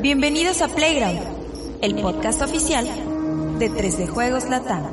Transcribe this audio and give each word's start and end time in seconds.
Bienvenidos 0.00 0.60
a 0.60 0.68
Playground, 0.68 1.78
el 1.80 1.94
podcast 1.96 2.42
oficial 2.42 2.86
de 3.58 3.70
3D 3.70 4.08
Juegos 4.08 4.44
Latam. 4.44 4.84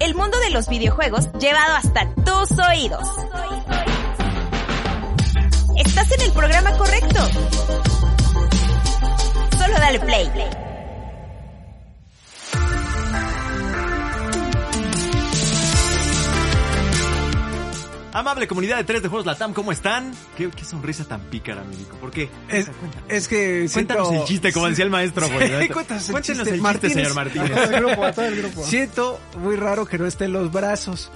El 0.00 0.14
mundo 0.14 0.38
de 0.40 0.50
los 0.50 0.68
videojuegos 0.68 1.32
llevado 1.40 1.74
hasta 1.76 2.14
tus 2.14 2.58
oídos. 2.58 3.08
Estás 5.78 6.12
en 6.12 6.20
el 6.20 6.32
programa 6.32 6.76
correcto. 6.76 7.20
Solo 9.58 9.74
dale 9.78 10.00
play. 10.00 10.30
Amable 18.14 18.46
comunidad 18.48 18.76
de 18.76 18.84
3 18.84 19.02
de 19.02 19.08
Juegos 19.08 19.26
Latam, 19.26 19.52
¿cómo 19.52 19.72
están? 19.72 20.12
¿Qué, 20.36 20.48
qué 20.48 20.64
sonrisa 20.64 21.04
tan 21.04 21.20
pícara, 21.22 21.62
Milico. 21.64 21.96
¿Por 21.96 22.12
qué? 22.12 22.30
Es, 22.48 23.26
que 23.28 23.68
Cuéntanos 23.72 24.06
siento- 24.08 24.22
el 24.22 24.28
chiste, 24.28 24.52
como 24.52 24.68
decía 24.68 24.84
el 24.84 24.90
maestro. 24.90 25.28
güey. 25.28 25.48
Sí, 25.62 25.68
cuéntanos 25.72 26.06
el 26.08 26.12
Cuéntenos 26.12 26.22
chiste, 26.22 26.32
el 26.32 26.44
chiste, 26.44 26.60
Martínez. 26.62 26.94
señor 26.94 27.14
Martínez. 27.14 27.50
A 27.50 27.54
todo 27.54 27.64
el 27.74 27.80
grupo, 27.84 28.04
a 28.04 28.12
todo 28.12 28.24
el 28.26 28.36
grupo. 28.36 28.64
Siento 28.64 29.20
muy 29.40 29.56
raro 29.56 29.84
que 29.84 29.98
no 29.98 30.06
estén 30.06 30.32
los 30.32 30.52
brazos. 30.52 31.10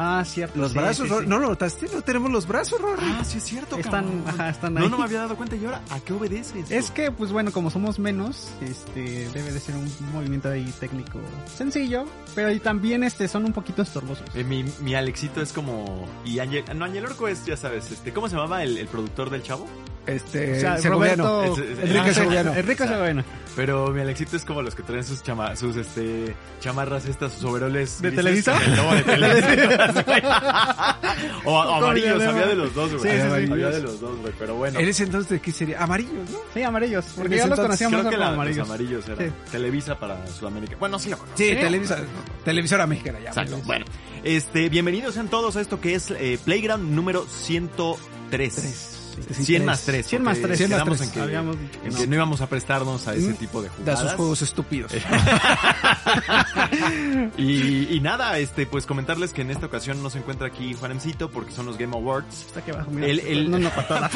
Ah, 0.00 0.22
cierto. 0.24 0.60
Los 0.60 0.70
sí, 0.70 0.78
brazos, 0.78 1.08
sí, 1.08 1.14
sí. 1.22 1.26
¿no 1.26 1.38
lo 1.40 1.48
notaste? 1.48 1.88
No 1.92 2.02
tenemos 2.02 2.30
los 2.30 2.46
brazos, 2.46 2.80
Rory. 2.80 3.02
Ah, 3.04 3.24
sí 3.24 3.38
es 3.38 3.44
cierto, 3.44 3.76
Están, 3.76 4.22
ajá, 4.28 4.48
están 4.50 4.74
No, 4.74 4.82
ahí. 4.82 4.88
no 4.88 4.96
me 4.96 5.02
había 5.02 5.18
dado 5.18 5.36
cuenta. 5.36 5.56
¿Y 5.56 5.64
ahora 5.64 5.82
a 5.90 5.98
qué 5.98 6.12
obedece 6.12 6.60
esto? 6.60 6.72
Es 6.72 6.92
que, 6.92 7.10
pues 7.10 7.32
bueno, 7.32 7.50
como 7.50 7.68
somos 7.68 7.98
menos, 7.98 8.48
este, 8.60 9.28
debe 9.30 9.50
de 9.50 9.58
ser 9.58 9.74
un 9.74 9.90
movimiento 10.12 10.48
ahí 10.50 10.72
técnico 10.78 11.18
sencillo, 11.52 12.04
pero 12.36 12.52
y 12.52 12.60
también 12.60 13.02
este, 13.02 13.26
son 13.26 13.44
un 13.44 13.52
poquito 13.52 13.82
estorbosos. 13.82 14.24
Eh, 14.36 14.44
mi, 14.44 14.64
mi 14.80 14.94
Alexito 14.94 15.42
es 15.42 15.52
como... 15.52 16.06
Y 16.24 16.38
Ángel... 16.38 16.64
No, 16.76 16.84
Ángel 16.84 17.04
Orco 17.04 17.26
es, 17.26 17.44
ya 17.44 17.56
sabes, 17.56 17.90
este... 17.90 18.12
¿Cómo 18.12 18.28
se 18.28 18.36
llamaba 18.36 18.62
el, 18.62 18.78
el 18.78 18.86
productor 18.86 19.30
del 19.30 19.42
chavo? 19.42 19.66
Este, 20.06 20.56
o 20.56 20.60
sea. 20.60 20.76
Roberto, 20.90 21.44
Es- 21.44 21.58
es- 21.58 21.78
Enrique 21.90 22.14
Segoviano. 22.14 22.54
Enrique 22.54 22.86
Segoviano. 22.86 23.24
Pero 23.56 23.88
mi 23.88 24.00
Alexito 24.00 24.36
es 24.36 24.44
como 24.44 24.62
los 24.62 24.74
que 24.74 24.82
traen 24.84 25.02
sus 25.04 25.22
chama, 25.22 25.56
sus 25.56 25.74
este 25.76 26.34
chamarras 26.60 27.06
estas, 27.06 27.32
sus 27.32 27.44
overoles 27.44 28.00
¿De 28.00 28.12
Televisa? 28.12 28.58
logo 28.76 28.94
de 28.94 29.02
Televisa. 29.02 30.96
o, 31.44 31.52
o 31.52 31.74
amarillos, 31.74 32.22
había 32.22 32.46
de 32.46 32.54
los 32.54 32.74
dos, 32.74 32.90
güey. 32.94 33.02
Sí, 33.02 33.08
sí, 33.20 33.46
sí. 33.46 33.52
Había 33.52 33.70
de 33.70 33.80
los 33.82 34.00
dos, 34.00 34.16
güey, 34.20 34.32
pero 34.38 34.54
bueno. 34.54 34.78
En 34.78 34.88
ese 34.88 35.02
entonces, 35.04 35.28
¿de 35.30 35.40
qué 35.40 35.50
sería? 35.52 35.82
Amarillos, 35.82 36.30
¿no? 36.30 36.38
Sí, 36.54 36.62
amarillos, 36.62 37.04
En 37.08 37.14
porque 37.16 37.34
ese 37.34 37.44
ya 37.44 37.48
los 37.48 37.58
entonces 37.58 37.66
conocíamos 37.66 38.00
Creo 38.00 38.10
que 38.10 38.16
como 38.16 38.26
la- 38.28 38.34
amarillos. 38.34 38.58
los 38.58 38.68
amarillos 38.68 39.08
eran 39.08 39.18
Sí. 39.18 39.32
Televisa 39.50 39.98
para 39.98 40.26
Sudamérica. 40.28 40.76
Bueno, 40.78 40.98
sí 41.00 41.10
lo 41.10 41.18
conozco. 41.18 41.36
Sí, 41.36 41.48
Televisa, 41.56 41.98
televisora 42.44 42.86
mexicana, 42.86 43.18
ya. 43.20 43.28
Exacto. 43.30 43.60
Bueno, 43.64 43.84
este, 44.22 44.68
bienvenidos 44.68 45.14
sean 45.14 45.28
todos 45.28 45.56
a 45.56 45.60
esto 45.60 45.80
que 45.80 45.94
es 45.96 46.12
eh, 46.12 46.38
Playground 46.44 46.90
número 46.94 47.26
103. 47.26 48.94
100 49.22 49.64
más 49.64 49.82
3. 49.84 50.06
100 50.06 50.22
más 50.22 50.38
tres. 50.40 50.58
100 50.58 50.70
más 50.70 50.76
Quedamos 50.78 50.98
tres. 50.98 51.08
en 51.08 51.14
que, 51.14 51.20
Habíamos 51.20 51.56
en 51.84 51.92
no. 51.92 51.98
que 51.98 52.06
no 52.06 52.14
íbamos 52.14 52.40
a 52.40 52.48
prestarnos 52.48 53.08
a 53.08 53.14
ese 53.14 53.30
Mm, 53.30 53.34
tipo 53.36 53.62
de 53.62 53.68
Da 53.68 53.74
jugadas. 53.74 54.00
sus 54.02 54.12
juegos 54.12 54.42
estúpidos. 54.42 54.92
y, 57.36 57.94
y 57.94 58.00
nada, 58.00 58.38
este, 58.38 58.66
pues 58.66 58.86
comentarles 58.86 59.32
que 59.32 59.42
en 59.42 59.50
esta 59.50 59.66
ocasión 59.66 60.02
no 60.02 60.10
se 60.10 60.18
encuentra 60.18 60.46
aquí 60.48 60.74
Juanemcito 60.74 61.30
porque 61.30 61.52
son 61.52 61.66
los 61.66 61.78
Game 61.78 61.94
Awards. 61.96 62.46
Está 62.46 62.60
aquí 62.60 62.70
abajo, 62.70 62.90
mira. 62.90 63.06
El- 63.06 63.20
el- 63.20 63.50
No, 63.50 63.58
no, 63.58 63.70
patada. 63.70 64.10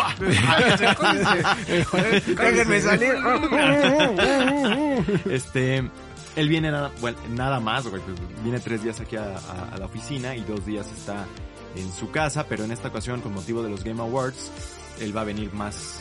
Déjenme 2.26 2.80
salir. 2.80 3.14
Este, 5.30 5.78
él 6.36 6.48
viene 6.48 6.70
nada, 6.70 6.90
bueno, 7.00 7.18
nada 7.30 7.60
más, 7.60 7.86
güey, 7.86 8.02
pues, 8.02 8.16
viene 8.42 8.60
tres 8.60 8.82
días 8.82 9.00
aquí 9.00 9.16
a, 9.16 9.36
a- 9.36 9.74
a 9.74 9.78
la 9.78 9.86
oficina 9.86 10.34
y 10.36 10.42
dos 10.42 10.64
días 10.66 10.86
está 10.96 11.26
en 11.76 11.92
su 11.92 12.10
casa, 12.10 12.46
pero 12.48 12.64
en 12.64 12.72
esta 12.72 12.88
ocasión 12.88 13.20
con 13.20 13.32
motivo 13.34 13.62
de 13.62 13.70
los 13.70 13.84
Game 13.84 14.00
Awards, 14.00 14.50
él 15.02 15.16
va 15.16 15.22
a 15.22 15.24
venir 15.24 15.52
más 15.52 16.00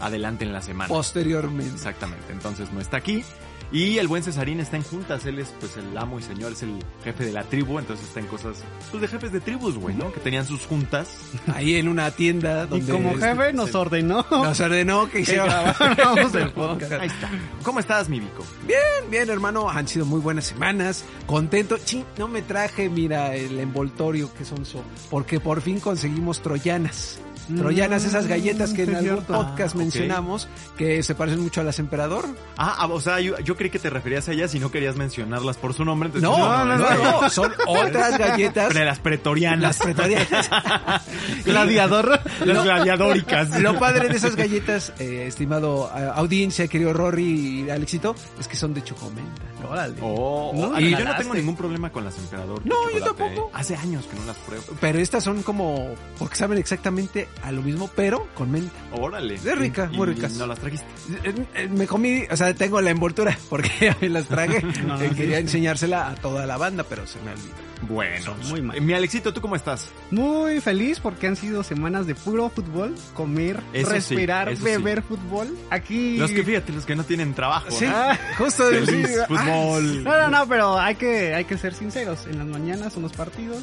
adelante 0.00 0.44
en 0.44 0.52
la 0.52 0.62
semana. 0.62 0.88
Posteriormente. 0.88 1.74
Exactamente, 1.74 2.32
entonces 2.32 2.72
no 2.72 2.80
está 2.80 2.96
aquí. 2.96 3.24
Y 3.72 3.98
el 3.98 4.06
buen 4.06 4.22
Cesarín 4.22 4.60
está 4.60 4.76
en 4.76 4.84
juntas, 4.84 5.26
él 5.26 5.40
es 5.40 5.52
pues 5.58 5.76
el 5.76 5.98
amo 5.98 6.20
y 6.20 6.22
señor, 6.22 6.52
es 6.52 6.62
el 6.62 6.78
jefe 7.02 7.24
de 7.24 7.32
la 7.32 7.42
tribu, 7.42 7.80
entonces 7.80 8.06
está 8.06 8.20
en 8.20 8.26
cosas 8.26 8.58
pues 8.92 9.00
de 9.00 9.08
jefes 9.08 9.32
de 9.32 9.40
tribus, 9.40 9.76
güey, 9.76 9.92
¿no? 9.96 10.12
Que 10.12 10.20
tenían 10.20 10.46
sus 10.46 10.64
juntas. 10.66 11.08
Ahí 11.52 11.74
en 11.74 11.88
una 11.88 12.12
tienda 12.12 12.68
Y 12.70 12.80
como 12.82 13.16
jefe 13.16 13.52
nos 13.52 13.74
ordenó 13.74 14.24
Nos 14.30 14.60
ordenó 14.60 15.10
que 15.10 15.22
grabáramos 15.22 16.34
el 16.34 16.50
podcast. 16.52 16.92
Ahí 16.92 17.08
está. 17.08 17.28
¿Cómo 17.64 17.80
estás, 17.80 18.08
mi 18.08 18.20
Vico? 18.20 18.44
Bien, 18.66 19.10
bien, 19.10 19.28
hermano. 19.30 19.68
Han 19.68 19.88
sido 19.88 20.06
muy 20.06 20.20
buenas 20.20 20.44
semanas. 20.44 21.04
Contento. 21.26 21.76
Chin, 21.78 22.04
no 22.18 22.28
me 22.28 22.42
traje, 22.42 22.88
mira, 22.88 23.34
el 23.34 23.58
envoltorio 23.58 24.32
que 24.32 24.44
son 24.44 24.64
so, 24.64 24.82
porque 25.10 25.40
por 25.40 25.60
fin 25.60 25.80
conseguimos 25.80 26.40
troyanas. 26.40 27.20
Troyanas, 27.54 28.04
esas 28.04 28.26
galletas 28.26 28.72
que 28.72 28.82
en 28.84 28.90
algún 28.96 29.02
cierto. 29.24 29.32
podcast 29.34 29.74
Ah, 29.74 29.78
mencionamos, 29.78 30.48
que 30.76 31.02
se 31.02 31.14
parecen 31.14 31.40
mucho 31.40 31.60
a 31.60 31.64
las 31.64 31.78
emperador. 31.78 32.24
Ah, 32.56 32.76
ah, 32.78 32.86
o 32.86 33.00
sea, 33.00 33.20
yo, 33.20 33.38
yo 33.40 33.56
creí 33.56 33.70
que 33.70 33.78
te 33.78 33.90
referías 33.90 34.28
a 34.28 34.32
ellas 34.32 34.54
y 34.54 34.58
no 34.60 34.70
querías 34.70 34.96
mencionarlas 34.96 35.56
por 35.56 35.74
su 35.74 35.84
nombre. 35.84 36.08
entonces- 36.08 36.28
No, 36.28 36.64
no, 36.64 36.76
no, 36.78 37.20
no, 37.22 37.30
son 37.30 37.52
otras 37.66 38.18
galletas. 38.18 38.74
De 38.74 38.84
las 38.84 38.98
pretorianas. 38.98 39.60
Las 39.60 39.78
pretorianas. 39.78 40.50
Gladiador. 41.44 42.20
Las 42.44 42.64
gladiadóricas. 42.64 43.60
Lo 43.60 43.78
padre 43.78 44.08
de 44.08 44.16
esas 44.16 44.36
galletas, 44.36 44.92
eh, 44.98 45.24
estimado 45.26 45.90
eh, 45.96 46.10
audiencia, 46.14 46.66
querido 46.68 46.92
Rory 46.92 47.64
y 47.66 47.70
Alexito, 47.70 48.14
es 48.38 48.48
que 48.48 48.56
son 48.56 48.74
de 48.74 48.82
chocomenta. 48.82 49.42
Órale. 49.68 49.96
Oh, 50.00 50.52
No, 50.54 50.68
oh, 50.74 50.80
y 50.80 50.90
yo 50.90 51.04
no 51.04 51.16
tengo 51.16 51.34
ningún 51.34 51.56
problema 51.56 51.90
con 51.90 52.04
las 52.04 52.16
emperador. 52.18 52.60
No, 52.64 52.74
yo 52.90 52.98
chocolate, 53.00 53.24
tampoco. 53.24 53.48
eh. 53.48 53.52
Hace 53.54 53.76
años 53.76 54.04
que 54.06 54.16
no 54.18 54.24
las 54.26 54.36
pruebo. 54.36 54.64
Pero 54.80 54.98
estas 55.00 55.24
son 55.24 55.42
como, 55.42 55.94
porque 56.18 56.36
saben 56.36 56.58
exactamente 56.58 57.28
a 57.42 57.52
lo 57.52 57.62
mismo, 57.62 57.88
pero 57.94 58.26
con 58.34 58.50
menta. 58.50 58.74
Órale. 58.92 59.34
Es 59.34 59.58
rica, 59.58 59.88
Y- 59.92 59.96
muy 59.96 60.08
y 60.10 60.14
ricas. 60.14 60.32
No 60.34 60.46
las 60.46 60.58
trajiste. 60.58 60.86
Eh, 61.24 61.34
eh, 61.54 61.68
Me 61.68 61.86
comí, 61.86 62.22
o 62.30 62.36
sea, 62.36 62.52
tengo 62.54 62.80
la 62.80 62.90
envoltura 62.90 63.36
porque 63.50 63.70
ya 63.80 63.96
me 64.00 64.08
las 64.08 64.26
tragué. 64.26 64.60
No, 64.86 65.00
Eh, 65.00 65.08
sí. 65.10 65.14
Quería 65.14 65.38
enseñársela 65.38 66.08
a 66.10 66.14
toda 66.16 66.46
la 66.46 66.56
banda, 66.56 66.84
pero 66.88 67.06
se 67.06 67.20
me 67.20 67.30
olvidó. 67.32 67.66
Bueno. 67.88 68.34
muy 68.48 68.62
mal. 68.62 68.80
Mi 68.80 68.94
Alexito, 68.94 69.34
¿tú 69.34 69.42
cómo 69.42 69.54
estás? 69.54 69.90
Muy 70.10 70.60
feliz 70.62 70.98
porque 70.98 71.26
han 71.26 71.36
sido 71.36 71.62
semanas 71.62 72.06
de 72.06 72.14
puro 72.14 72.48
fútbol, 72.48 72.94
comer, 73.12 73.60
Eso 73.74 73.88
sí, 73.90 73.94
respirar, 73.96 74.56
sí. 74.56 74.62
beber 74.62 75.02
fútbol. 75.02 75.54
Aquí 75.70 76.16
Los 76.16 76.30
que 76.30 76.42
fíjate, 76.42 76.72
los 76.72 76.86
que 76.86 76.96
no 76.96 77.04
tienen 77.04 77.34
trabajo. 77.34 77.66
Sí, 77.70 77.84
¿no? 77.84 77.94
Justo 78.38 78.64
Feliz, 78.70 78.88
sí, 79.08 79.14
ah, 79.20 79.26
fútbol. 79.28 80.04
No, 80.04 80.18
no, 80.22 80.30
no, 80.30 80.48
pero 80.48 80.78
hay 80.78 80.94
que, 80.94 81.34
hay 81.34 81.44
que 81.44 81.58
ser 81.58 81.74
sinceros. 81.74 82.26
En 82.26 82.38
las 82.38 82.46
mañanas 82.46 82.94
son 82.94 83.02
los 83.02 83.12
partidos. 83.12 83.62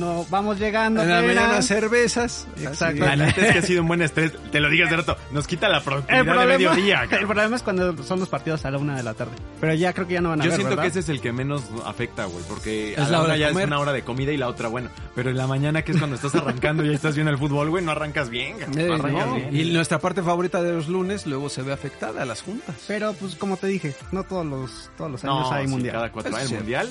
No, 0.00 0.26
vamos 0.30 0.58
llegando. 0.58 1.02
En 1.02 1.08
la 1.10 1.22
mañana 1.22 1.62
cervezas. 1.62 2.46
Exacto. 2.60 3.04
La 3.04 3.16
neta 3.16 3.40
es 3.46 3.52
que 3.52 3.58
ha 3.58 3.62
sido 3.62 3.82
un 3.82 3.88
buen 3.88 4.02
estrés. 4.02 4.32
Te 4.50 4.60
lo 4.60 4.68
digo 4.70 4.86
hace 4.86 4.96
rato. 4.96 5.16
Nos 5.30 5.46
quita 5.46 5.68
la 5.68 5.78
El 5.78 5.84
productividad 5.84 6.18
de 6.24 6.24
problema, 6.30 6.52
mediodía. 6.58 7.02
el 7.02 7.08
cabrón. 7.10 7.28
problema 7.28 7.56
es 7.56 7.62
cuando 7.62 8.02
son 8.02 8.18
los 8.20 8.28
partidos 8.28 8.64
a 8.64 8.70
la 8.70 8.78
una 8.78 8.96
de 8.96 9.02
la 9.02 9.14
tarde. 9.14 9.32
Pero 9.60 9.74
ya 9.74 9.92
creo 9.92 10.06
que 10.06 10.14
ya 10.14 10.20
no 10.20 10.30
van 10.30 10.40
a 10.40 10.44
Yo 10.44 10.50
ver, 10.50 10.56
siento 10.56 10.70
¿verdad? 10.70 10.82
que 10.84 10.88
ese 10.88 11.00
es 11.00 11.08
el 11.10 11.20
que 11.20 11.32
menos 11.32 11.62
afecta, 11.84 12.24
güey, 12.24 12.44
porque 12.48 12.92
Es 12.94 12.98
a 12.98 13.02
la 13.04 13.10
la 13.10 13.18
hora 13.18 13.24
hora 13.24 13.34
de 13.34 13.40
ya 13.40 13.48
es 13.50 13.66
una 13.66 13.78
hora 13.78 13.92
de 13.92 14.02
comida 14.02 14.32
y 14.32 14.36
la 14.36 14.48
otra, 14.48 14.68
bueno, 14.68 14.88
pero 15.14 15.30
en 15.30 15.36
la 15.36 15.46
mañana 15.46 15.82
que 15.82 15.92
es 15.92 15.98
cuando 15.98 16.16
estás 16.16 16.34
arrancando 16.34 16.84
y 16.84 16.94
estás 16.94 17.14
viendo 17.14 17.30
el 17.30 17.38
fútbol, 17.38 17.68
güey, 17.70 17.84
no 17.84 17.92
arrancas 17.92 18.30
bien, 18.30 18.56
Eh, 18.62 18.66
no 18.88 18.94
arrancas 18.94 19.26
no, 19.26 19.34
bien. 19.34 19.54
Y 19.56 19.70
nuestra 19.72 19.98
parte 19.98 20.22
favorita 20.22 20.62
de 20.62 20.72
los 20.72 20.88
lunes 20.88 21.26
luego 21.26 21.48
se 21.50 21.62
ve 21.62 21.72
afectada, 21.72 22.24
las 22.24 22.42
juntas. 22.42 22.74
Pero 22.88 23.12
pues 23.12 23.34
como 23.36 23.56
te 23.58 23.66
dije, 23.66 23.94
no 24.12 24.24
todos 24.24 24.46
los, 24.46 24.90
todos 24.96 25.10
los 25.10 25.24
años 25.24 25.40
No, 25.50 25.52
hay 25.52 25.66
sí, 25.66 25.70
mundial. 25.70 25.94
cada 25.96 26.12
cuatro 26.12 26.34
años 26.36 26.50
el 26.52 26.56
mundial 26.58 26.88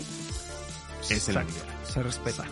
es 1.09 1.29
el 1.29 1.35
mundial. 1.37 1.63
Se 1.91 2.03
respeta. 2.03 2.43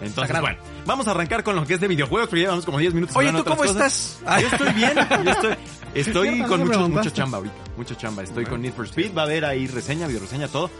Entonces, 0.00 0.28
Sagrado. 0.28 0.42
bueno, 0.42 0.58
vamos 0.84 1.08
a 1.08 1.12
arrancar 1.12 1.42
con 1.42 1.56
lo 1.56 1.66
que 1.66 1.74
es 1.74 1.80
de 1.80 1.88
videojuegos, 1.88 2.28
porque 2.28 2.40
ya 2.42 2.46
llevamos 2.46 2.64
como 2.64 2.78
10 2.78 2.94
minutos 2.94 3.16
Oye, 3.16 3.32
¿tú 3.32 3.44
cómo 3.44 3.64
estás? 3.64 4.18
Yo 4.40 4.48
estoy 4.48 4.72
bien, 4.74 4.92
yo 5.24 5.30
estoy, 5.30 5.56
estoy 5.94 6.28
cierto, 6.28 6.48
con 6.48 6.66
mucho, 6.66 6.88
mucho 6.88 7.10
chamba 7.10 7.38
ahorita, 7.38 7.56
mucho 7.76 7.94
chamba. 7.94 8.22
Estoy 8.22 8.44
con 8.44 8.60
Need 8.60 8.74
for 8.74 8.84
Speed, 8.86 9.16
va 9.16 9.22
a 9.22 9.24
haber 9.24 9.44
ahí 9.44 9.66
reseña, 9.66 10.06
video 10.06 10.20
reseña, 10.20 10.48
todo. 10.48 10.70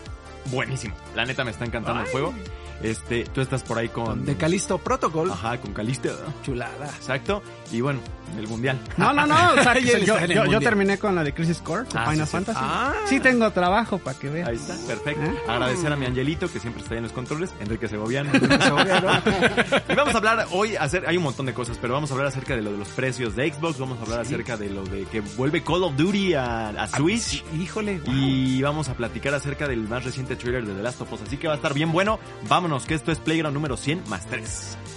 Buenísimo. 0.50 0.94
La 1.14 1.24
neta 1.24 1.44
me 1.44 1.50
está 1.50 1.64
encantando 1.64 2.02
el 2.02 2.08
juego. 2.08 2.34
Este, 2.82 3.24
tú 3.24 3.40
estás 3.40 3.62
por 3.62 3.78
ahí 3.78 3.88
con... 3.88 4.24
De 4.24 4.36
Calisto 4.36 4.78
Protocol. 4.78 5.30
Ajá, 5.30 5.58
con 5.58 5.72
Caliste. 5.72 6.10
Chulada. 6.42 6.86
Exacto. 6.86 7.42
Y 7.72 7.80
bueno, 7.80 8.00
el 8.38 8.46
mundial. 8.48 8.78
No, 8.96 9.12
no, 9.12 9.26
no. 9.26 9.34
O 9.52 9.62
sea, 9.62 9.78
yo, 10.50 10.60
terminé 10.60 10.98
con 10.98 11.14
la 11.14 11.24
de 11.24 11.32
Crisis 11.32 11.60
Core, 11.60 11.84
de 11.84 11.98
Ah, 11.98 12.10
Final 12.10 12.26
sí, 12.26 12.30
sí. 12.30 12.30
Fantasy. 12.32 12.58
Ah. 12.62 12.92
Sí 13.06 13.20
tengo 13.20 13.50
trabajo 13.50 13.98
para 13.98 14.18
que 14.18 14.28
vean. 14.28 14.48
Ahí 14.48 14.56
está, 14.56 14.74
perfecto. 14.86 15.22
¿Eh? 15.24 15.34
Agradecer 15.48 15.92
a 15.92 15.96
mi 15.96 16.06
Angelito, 16.06 16.50
que 16.52 16.60
siempre 16.60 16.82
está 16.82 16.94
ahí 16.94 16.98
en 16.98 17.04
los 17.04 17.12
controles, 17.12 17.52
Enrique 17.60 17.88
Segoviano. 17.88 18.30
Segoviano. 18.32 19.08
y 19.88 19.94
vamos 19.94 20.14
a 20.14 20.18
hablar 20.18 20.46
hoy, 20.52 20.76
hacer, 20.76 21.06
hay 21.06 21.16
un 21.16 21.22
montón 21.22 21.46
de 21.46 21.54
cosas, 21.54 21.78
pero 21.80 21.94
vamos 21.94 22.10
a 22.10 22.14
hablar 22.14 22.28
acerca 22.28 22.54
de 22.56 22.62
lo 22.62 22.72
de 22.72 22.78
los 22.78 22.88
precios 22.88 23.34
de 23.36 23.50
Xbox, 23.52 23.78
vamos 23.78 23.98
a 23.98 24.02
hablar 24.02 24.20
acerca 24.20 24.56
de 24.56 24.68
lo 24.70 24.84
de 24.84 25.04
que 25.06 25.20
vuelve 25.20 25.62
Call 25.62 25.82
of 25.84 25.96
Duty 25.96 26.34
a, 26.34 26.68
a 26.68 26.86
Switch. 26.88 27.42
Híjole. 27.58 28.00
wow. 28.00 28.14
Y 28.14 28.62
vamos 28.62 28.88
a 28.88 28.94
platicar 28.94 29.34
acerca 29.34 29.66
del 29.66 29.88
más 29.88 30.04
reciente 30.04 30.36
trailer 30.36 30.66
de 30.66 30.74
The 30.74 30.82
Last 30.82 31.00
of 31.00 31.12
Us. 31.12 31.22
Así 31.22 31.36
que 31.36 31.46
va 31.48 31.54
a 31.54 31.56
estar 31.56 31.72
bien 31.74 31.90
bueno. 31.92 32.18
Que 32.66 32.94
esto 32.94 33.12
es 33.12 33.18
Playground 33.18 33.54
número 33.54 33.76
100 33.76 34.08
más 34.08 34.26
3. 34.26 34.95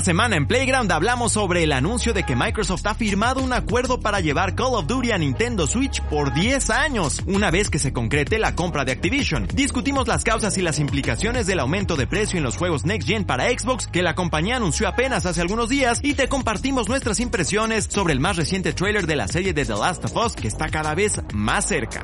Esta 0.00 0.12
semana 0.12 0.36
en 0.36 0.46
Playground 0.46 0.90
hablamos 0.92 1.32
sobre 1.32 1.62
el 1.62 1.72
anuncio 1.72 2.14
de 2.14 2.22
que 2.22 2.34
Microsoft 2.34 2.86
ha 2.86 2.94
firmado 2.94 3.42
un 3.42 3.52
acuerdo 3.52 4.00
para 4.00 4.20
llevar 4.20 4.54
Call 4.54 4.72
of 4.72 4.86
Duty 4.86 5.12
a 5.12 5.18
Nintendo 5.18 5.66
Switch 5.66 6.00
por 6.04 6.32
10 6.32 6.70
años, 6.70 7.22
una 7.26 7.50
vez 7.50 7.68
que 7.68 7.78
se 7.78 7.92
concrete 7.92 8.38
la 8.38 8.54
compra 8.54 8.86
de 8.86 8.92
Activision. 8.92 9.46
Discutimos 9.52 10.08
las 10.08 10.24
causas 10.24 10.56
y 10.56 10.62
las 10.62 10.78
implicaciones 10.78 11.46
del 11.46 11.60
aumento 11.60 11.96
de 11.96 12.06
precio 12.06 12.38
en 12.38 12.44
los 12.44 12.56
juegos 12.56 12.86
Next 12.86 13.06
Gen 13.06 13.24
para 13.24 13.50
Xbox 13.50 13.88
que 13.88 14.02
la 14.02 14.14
compañía 14.14 14.56
anunció 14.56 14.88
apenas 14.88 15.26
hace 15.26 15.42
algunos 15.42 15.68
días 15.68 16.00
y 16.02 16.14
te 16.14 16.30
compartimos 16.30 16.88
nuestras 16.88 17.20
impresiones 17.20 17.84
sobre 17.84 18.14
el 18.14 18.20
más 18.20 18.38
reciente 18.38 18.72
trailer 18.72 19.06
de 19.06 19.16
la 19.16 19.28
serie 19.28 19.52
de 19.52 19.66
The 19.66 19.74
Last 19.74 20.02
of 20.06 20.16
Us 20.16 20.32
que 20.32 20.48
está 20.48 20.70
cada 20.70 20.94
vez 20.94 21.20
más 21.34 21.66
cerca. 21.66 22.02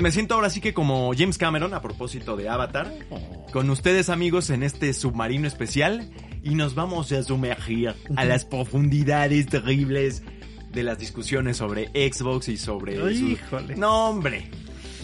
Pues 0.00 0.12
me 0.12 0.14
siento 0.14 0.34
ahora 0.34 0.48
sí 0.48 0.62
que 0.62 0.72
como 0.72 1.12
James 1.14 1.36
Cameron 1.36 1.74
a 1.74 1.82
propósito 1.82 2.34
de 2.34 2.48
Avatar, 2.48 2.90
con 3.52 3.68
ustedes 3.68 4.08
amigos 4.08 4.48
en 4.48 4.62
este 4.62 4.94
submarino 4.94 5.46
especial 5.46 6.10
y 6.42 6.54
nos 6.54 6.74
vamos 6.74 7.12
a 7.12 7.22
sumergir 7.22 7.94
a 8.16 8.24
las 8.24 8.46
profundidades 8.46 9.44
terribles 9.48 10.22
de 10.72 10.84
las 10.84 10.98
discusiones 10.98 11.58
sobre 11.58 11.88
Xbox 11.88 12.48
y 12.48 12.56
sobre... 12.56 12.96
su- 12.96 13.10
Híjole. 13.26 13.76
No 13.76 14.08
hombre, 14.08 14.50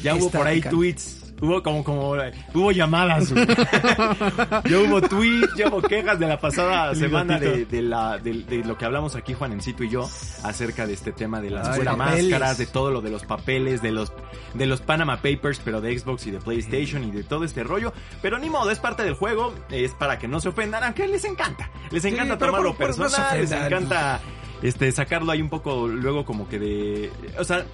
ya 0.03 0.15
hubo 0.15 0.31
por 0.31 0.47
ahí 0.47 0.63
tweets. 0.63 1.26
Hubo 1.41 1.63
como, 1.63 1.85
como, 1.85 2.15
hubo 2.55 2.73
llamadas. 2.73 3.31
güey. 3.33 3.47
ya 4.71 4.79
hubo 4.79 5.03
tweets, 5.03 5.55
ya 5.55 5.69
hubo 5.69 5.83
quejas 5.83 6.19
de 6.19 6.27
la 6.27 6.41
pasada 6.41 6.95
semana 6.95 7.39
de, 7.39 7.67
de 7.67 7.83
la, 7.83 8.17
de, 8.17 8.43
de 8.45 8.65
lo 8.65 8.79
que 8.79 8.87
hablamos 8.87 9.17
aquí, 9.17 9.35
Juanencito 9.35 9.85
y 9.85 9.91
yo, 9.91 10.09
acerca 10.45 10.87
de 10.87 10.95
este 10.95 11.13
tema 11.13 11.43
de 11.43 11.51
las 11.51 11.69
Ay, 11.69 11.85
máscaras, 11.97 12.57
de 12.57 12.65
todo 12.67 12.91
lo 12.91 13.03
de 13.03 13.11
los 13.11 13.25
papeles, 13.25 13.83
de 13.83 13.91
los, 13.93 14.15
de 14.55 14.65
los 14.67 14.81
Panama 14.81 15.17
Papers, 15.17 15.61
pero 15.63 15.83
de 15.83 15.99
Xbox 15.99 16.27
y 16.27 16.31
de 16.31 16.39
PlayStation 16.39 17.05
y 17.05 17.11
de 17.11 17.23
todo 17.23 17.45
este 17.45 17.63
rollo. 17.65 17.93
Pero 18.23 18.39
ni 18.39 18.49
modo, 18.49 18.71
es 18.71 18.79
parte 18.79 19.03
del 19.03 19.13
juego, 19.15 19.53
es 19.71 19.93
para 19.93 20.19
que 20.19 20.29
no 20.29 20.41
se 20.41 20.49
ofendan, 20.49 20.85
aunque 20.85 21.07
les 21.07 21.25
encanta. 21.27 21.71
Les 21.91 22.03
Sí, 22.03 22.09
encanta 22.09 22.39
pero 22.39 22.53
tomarlo 22.53 22.75
por- 22.75 22.79
por 22.79 22.89
no 22.89 22.95
se 23.11 23.17
personal, 23.17 23.41
les 23.41 23.53
encanta 23.53 24.21
este 24.63 24.91
sacarlo 24.91 25.33
ahí 25.33 25.43
un 25.43 25.51
poco 25.51 25.87
luego 25.87 26.25
como 26.25 26.49
que 26.49 26.59
de... 26.59 27.13
O 27.39 27.45
sea, 27.45 27.67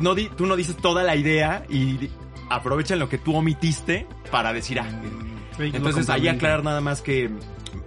no 0.00 0.16
di- 0.16 0.28
tú 0.36 0.46
no 0.46 0.56
dices 0.56 0.76
toda 0.76 1.04
la 1.04 1.14
idea 1.14 1.64
y 1.68 2.10
aprovechan 2.50 2.98
lo 2.98 3.08
que 3.08 3.18
tú 3.18 3.36
omitiste 3.36 4.06
para 4.30 4.52
decir, 4.52 4.80
ah, 4.80 4.86
entonces 5.58 6.08
ahí 6.10 6.28
aclarar 6.28 6.64
nada 6.64 6.80
más 6.80 7.02
que 7.02 7.30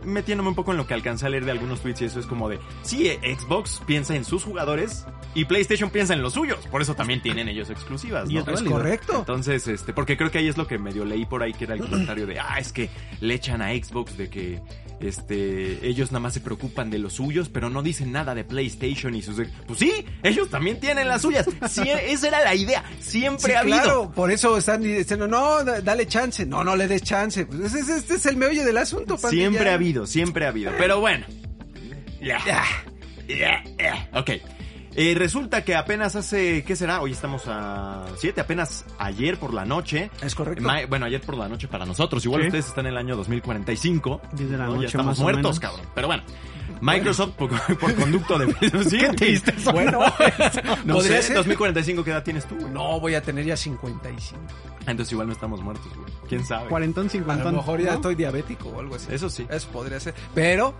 metiéndome 0.04 0.50
un 0.50 0.56
poco 0.56 0.71
en 0.71 0.77
lo 0.77 0.88
que 0.88 0.94
alcancé 0.94 1.25
a 1.25 1.30
leer 1.30 1.45
de 1.45 1.51
algunos 1.51 1.81
tweets 1.81 2.01
y 2.01 2.06
eso 2.06 2.19
es 2.19 2.25
como 2.25 2.50
de, 2.50 2.59
sí, 2.81 3.09
Xbox 3.09 3.81
piensa 3.86 4.15
en 4.15 4.25
sus 4.25 4.44
jugadores 4.44 5.06
y 5.39 5.45
PlayStation 5.45 5.89
piensa 5.89 6.13
en 6.13 6.22
los 6.22 6.34
suyos, 6.34 6.66
por 6.68 6.81
eso 6.81 6.95
también 6.95 7.22
tienen 7.22 7.48
ellos 7.48 7.69
exclusivas, 7.69 8.30
Y 8.30 8.34
¿no? 8.36 8.42
es 8.42 8.62
Es 8.62 8.62
correcto. 8.63 9.19
Entonces, 9.19 9.68
este, 9.68 9.94
porque 9.94 10.18
creo 10.18 10.31
que 10.31 10.39
ahí 10.39 10.48
es 10.48 10.57
lo 10.57 10.68
que 10.68 10.78
medio 10.80 11.06
leí 11.06 11.25
por 11.25 11.44
ahí, 11.44 11.54
que 11.54 11.66
era 11.66 11.75
el 11.75 11.81
comentario 11.81 12.25
de, 12.25 12.39
ah, 12.39 12.57
es 12.60 12.72
que 12.74 12.89
le 13.22 13.34
echan 13.36 13.62
a 13.62 13.69
Xbox 13.74 14.18
de 14.18 14.30
que, 14.30 14.60
este, 15.00 15.88
ellos 15.88 16.12
nada 16.12 16.22
más 16.22 16.34
se 16.34 16.42
preocupan 16.42 16.89
de 16.89 16.98
los 16.98 17.13
suyos, 17.13 17.50
pero 17.50 17.69
no 17.69 17.84
dicen 17.84 18.12
nada 18.12 18.34
de 18.34 18.44
PlayStation 18.44 19.13
y 19.13 19.22
sus... 19.22 19.36
Pues 19.68 19.80
sí, 19.80 19.94
ellos 20.24 20.50
también 20.50 20.80
tienen 20.80 21.07
las 21.07 21.22
suyas. 21.22 21.45
Sí, 21.69 21.83
esa 21.88 22.28
era 22.30 22.42
la 22.44 22.56
idea. 22.56 22.83
Siempre 23.00 23.51
Sí, 23.51 23.51
ha 23.54 23.60
habido. 23.60 23.78
claro, 23.83 24.12
por 24.16 24.31
eso 24.31 24.57
están 24.57 24.81
diciendo, 24.81 25.28
no, 25.28 25.63
da- 25.63 25.81
dale 25.81 26.07
chance, 26.07 26.45
no, 26.48 26.63
no 26.63 26.75
le 26.75 26.88
des 26.88 27.04
chance. 27.04 27.45
Pues 27.45 27.75
este 27.75 28.16
es 28.16 28.25
el 28.25 28.38
meollo 28.38 28.63
del 28.66 28.78
asunto, 28.78 29.18
pandilla. 29.18 29.50
Siempre 29.50 29.69
ha 29.69 29.74
habido, 29.75 30.07
siempre 30.07 30.45
ha 30.45 30.50
habido. 30.50 30.72
Pero 30.80 31.00
bueno. 31.00 31.25
Ya. 32.19 32.40
Ya. 32.45 32.63
Ya, 33.28 33.63
ya. 33.78 34.10
Ok. 34.19 34.31
Eh, 35.00 35.14
resulta 35.16 35.64
que 35.64 35.76
apenas 35.76 36.16
hace, 36.16 36.64
¿qué 36.64 36.76
será? 36.76 37.02
Hoy 37.02 37.12
estamos 37.12 37.44
a 37.46 38.04
7, 38.18 38.42
apenas 38.42 38.84
ayer 38.98 39.38
por 39.38 39.54
la 39.54 39.64
noche. 39.64 40.10
Es 40.24 40.34
correcto. 40.34 40.64
Ma- 40.64 40.88
bueno, 40.90 41.06
ayer 41.06 41.22
por 41.22 41.38
la 41.38 41.48
noche 41.48 41.68
para 41.68 41.86
nosotros. 41.86 42.26
Igual 42.26 42.42
Sí. 42.42 42.48
ustedes 42.48 42.66
están 42.66 42.88
en 42.88 42.94
el 42.94 42.98
año 42.98 43.16
2045. 43.16 44.22
Diez 44.34 44.50
de 44.50 44.58
la 44.58 44.66
¿no? 44.66 44.72
noche, 44.72 44.82
ya 44.82 44.88
estamos 44.88 45.06
más 45.06 45.20
o 45.20 45.22
muertos, 45.22 45.44
menos. 45.44 45.60
cabrón. 45.60 45.86
Pero 45.94 46.08
bueno. 46.08 46.24
Microsoft 46.82 47.32
por, 47.36 47.50
por 47.80 47.94
conducto 47.96 48.40
de... 48.40 48.48
Sí, 48.90 48.98
Qué 48.98 49.10
triste 49.10 49.54
Bueno, 49.72 50.00
No 50.86 50.96
podría 50.96 51.18
sé, 51.22 51.28
ser. 51.28 51.36
2045, 51.38 52.04
¿qué 52.04 52.10
edad 52.12 52.24
tienes 52.24 52.46
tú, 52.48 52.56
güey? 52.56 52.72
No, 52.74 53.00
voy 53.00 53.14
a 53.14 53.22
tener 53.22 53.46
ya 53.46 53.56
55. 53.56 54.42
Entonces 54.88 55.12
igual 55.12 55.28
no 55.28 55.34
estamos 55.34 55.62
muertos, 55.62 55.92
güey. 55.96 56.12
¿Quién 56.28 56.44
sabe? 56.44 56.70
Cuarentón, 56.70 57.04
A 57.04 57.06
lo 57.06 57.10
cincuentón. 57.12 57.56
mejor 57.56 57.80
ya 57.82 57.90
¿no? 57.92 57.96
estoy 57.98 58.16
diabético 58.16 58.70
o 58.70 58.80
algo 58.80 58.96
así. 58.96 59.08
Eso 59.12 59.30
sí. 59.30 59.46
Eso 59.50 59.68
podría 59.70 60.00
ser. 60.00 60.16
Pero 60.34 60.74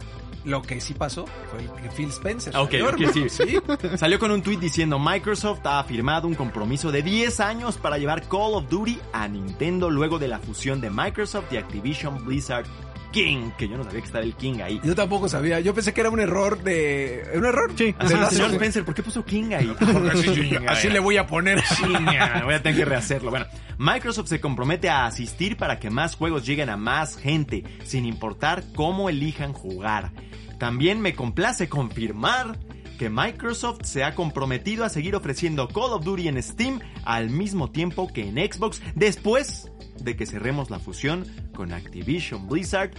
lo 0.46 0.62
que 0.62 0.80
sí 0.80 0.94
pasó 0.94 1.26
fue 1.52 1.60
que 1.82 1.90
Phil 1.90 2.10
Spencer. 2.10 2.56
Ok, 2.56 2.76
salió, 2.82 3.30
sí. 3.30 3.58
Salió 3.98 4.20
con 4.20 4.32
un 4.32 4.42
tweet 4.42 4.58
diciendo 4.58 5.00
Microsoft 5.00 5.62
ha 5.66 5.84
firmado 5.84 6.28
un 6.28 6.36
compromiso 6.36 6.92
de 6.92 7.02
10 7.02 7.40
años 7.40 7.78
para 7.78 7.98
llevar 7.98 8.28
Call 8.28 8.54
of 8.54 8.70
Duty 8.70 9.00
a 9.14 9.28
Nintendo 9.28 9.90
luego 9.90 10.20
de 10.20 10.28
la 10.28 10.40
fusión 10.40 10.82
de 10.82 10.90
Microsoft 10.90 11.52
y 11.52 11.58
Activision 11.58 12.26
Blizzard 12.26 12.66
King, 13.12 13.52
que 13.58 13.68
yo 13.68 13.78
no 13.78 13.84
sabía 13.84 14.00
que 14.00 14.06
estaba 14.06 14.24
el 14.24 14.36
King 14.36 14.60
ahí. 14.64 14.80
Yo 14.84 14.96
tampoco 14.96 15.28
sabía. 15.30 15.60
Yo 15.60 15.74
pensé 15.74 15.94
que 15.94 16.02
era 16.02 16.10
un 16.10 16.20
error 16.20 16.62
de. 16.64 17.24
¿Un 17.36 17.46
error? 17.46 17.72
Sí. 17.76 17.96
Señor 18.30 18.52
Spencer, 18.52 18.86
¿por 18.86 18.94
qué 18.94 19.04
puso 19.04 19.24
King 19.26 19.54
ahí? 19.54 19.76
Así 20.68 20.90
le 20.90 21.00
voy 21.00 21.18
a 21.18 21.28
poner. 21.28 21.62
Chinga, 21.64 22.44
voy 22.44 22.54
a 22.54 22.62
tener 22.62 22.78
que 22.78 22.86
rehacerlo. 22.86 23.30
Bueno, 23.30 23.46
Microsoft 23.78 24.30
se 24.30 24.40
compromete 24.40 24.90
a 24.90 25.06
asistir 25.06 25.58
para 25.58 25.80
que 25.80 25.90
más 25.90 26.16
juegos 26.16 26.46
lleguen 26.46 26.70
a 26.70 26.78
más 26.78 27.16
gente, 27.16 27.64
sin 27.84 28.06
importar 28.06 28.64
cómo 28.76 29.10
elijan 29.10 29.54
jugar. 29.54 30.12
También 30.60 31.02
me 31.02 31.14
complace 31.14 31.70
confirmar 31.70 32.58
que 32.98 33.10
Microsoft 33.10 33.82
se 33.84 34.04
ha 34.04 34.16
comprometido 34.16 34.84
a 34.84 34.90
seguir 34.90 35.16
ofreciendo 35.16 35.68
Call 35.68 35.94
of 35.94 36.04
Duty 36.04 36.28
en 36.28 36.42
Steam 36.42 36.80
al 37.06 37.30
mismo 37.30 37.70
tiempo 37.72 38.08
que 38.08 38.28
en 38.28 38.36
Xbox 38.36 38.82
después 38.96 39.72
de 40.02 40.16
que 40.16 40.26
cerremos 40.26 40.70
la 40.70 40.80
fusión 40.80 41.26
con 41.54 41.74
Activision 41.74 42.48
Blizzard 42.48 42.92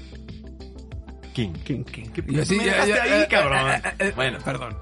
King. 1.35 1.53
King. 1.65 1.85
¿Qué 1.85 2.25
Y 2.27 2.41
así, 2.41 2.57
me 2.57 2.65
ya, 2.65 2.83
ahí, 2.83 3.23
eh, 3.23 3.27
cabrón? 3.31 3.71
eh, 3.71 3.83
eh, 4.01 4.13
Bueno, 4.17 4.39
Perdón. 4.45 4.77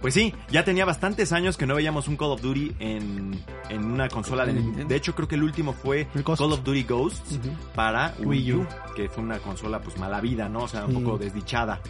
Pues 0.00 0.14
sí, 0.14 0.34
ya 0.50 0.64
tenía 0.64 0.84
bastantes 0.84 1.32
años 1.32 1.56
que 1.56 1.66
no 1.66 1.74
veíamos 1.74 2.08
un 2.08 2.16
Call 2.16 2.30
of 2.30 2.40
Duty 2.40 2.76
en, 2.78 3.42
en 3.68 3.84
una 3.84 4.08
consola 4.08 4.44
de 4.44 4.52
En 4.52 4.56
Nintendo. 4.58 4.88
De 4.88 4.96
hecho, 4.96 5.14
creo 5.14 5.28
que 5.28 5.34
el 5.34 5.42
último 5.42 5.72
fue 5.72 6.06
Ghost. 6.14 6.40
Call 6.40 6.52
of 6.52 6.62
Duty 6.62 6.82
Ghosts 6.84 7.40
para 7.74 8.14
Wii 8.20 8.52
U, 8.52 8.66
que 8.94 9.08
fue 9.08 9.22
una 9.22 9.38
consola 9.38 9.80
pues 9.80 9.98
mala 9.98 10.20
vida, 10.20 10.48
¿no? 10.48 10.60
O 10.60 10.68
sea, 10.68 10.86
un 10.86 11.02
poco 11.02 11.18
desdichada. 11.18 11.80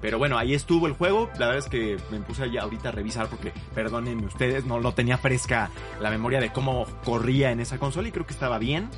Pero 0.00 0.18
bueno, 0.18 0.38
ahí 0.38 0.54
estuvo 0.54 0.86
el 0.86 0.92
juego. 0.92 1.28
La 1.38 1.46
verdad 1.46 1.58
es 1.58 1.68
que 1.68 1.96
me 2.10 2.20
puse 2.20 2.50
ya 2.50 2.62
ahorita 2.62 2.90
a 2.90 2.92
revisar 2.92 3.28
porque, 3.28 3.52
perdónenme 3.74 4.26
ustedes, 4.26 4.64
no 4.64 4.78
lo 4.78 4.92
tenía 4.92 5.18
fresca 5.18 5.70
la 6.00 6.10
memoria 6.10 6.40
de 6.40 6.52
cómo 6.52 6.86
corría 7.04 7.50
en 7.50 7.60
esa 7.60 7.78
consola 7.78 8.08
y 8.08 8.12
creo 8.12 8.26
que 8.26 8.32
estaba 8.32 8.58
bien. 8.58 8.88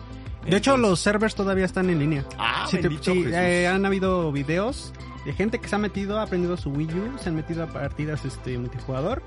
De 0.47 0.57
hecho, 0.57 0.77
los 0.77 1.01
servers 1.01 1.35
todavía 1.35 1.65
están 1.67 1.91
en 1.91 1.99
línea. 1.99 2.25
Ah, 2.39 2.67
Sí, 2.69 2.77
te- 2.79 2.83
bendito 2.89 3.13
sí, 3.13 3.19
Jesús. 3.25 3.33
eh, 3.37 3.69
han 3.69 3.85
habido 3.85 4.33
videos 4.33 4.93
de 5.25 5.33
gente 5.35 5.59
que 5.59 5.69
se 5.69 5.75
ha 5.75 5.79
metido, 5.79 6.19
ha 6.19 6.23
aprendido 6.23 6.57
su 6.57 6.71
Wii 6.71 6.87
U, 6.95 7.19
se 7.19 7.29
han 7.29 7.37
metido 7.37 7.63
a 7.63 7.67
partidas 7.67 8.25
este 8.25 8.57
multijugador 8.57 9.23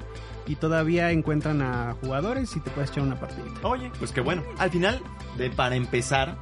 y 0.48 0.56
todavía 0.56 1.12
encuentran 1.12 1.62
a 1.62 1.96
jugadores 2.02 2.56
y 2.56 2.60
te 2.60 2.72
puedes 2.72 2.90
echar 2.90 3.04
una 3.04 3.20
partidita. 3.20 3.60
Oye, 3.68 3.92
pues 4.00 4.12
qué 4.12 4.22
bueno. 4.22 4.42
Al 4.58 4.72
final, 4.72 5.02
de, 5.38 5.52
para 5.52 5.76
empezar, 5.76 6.38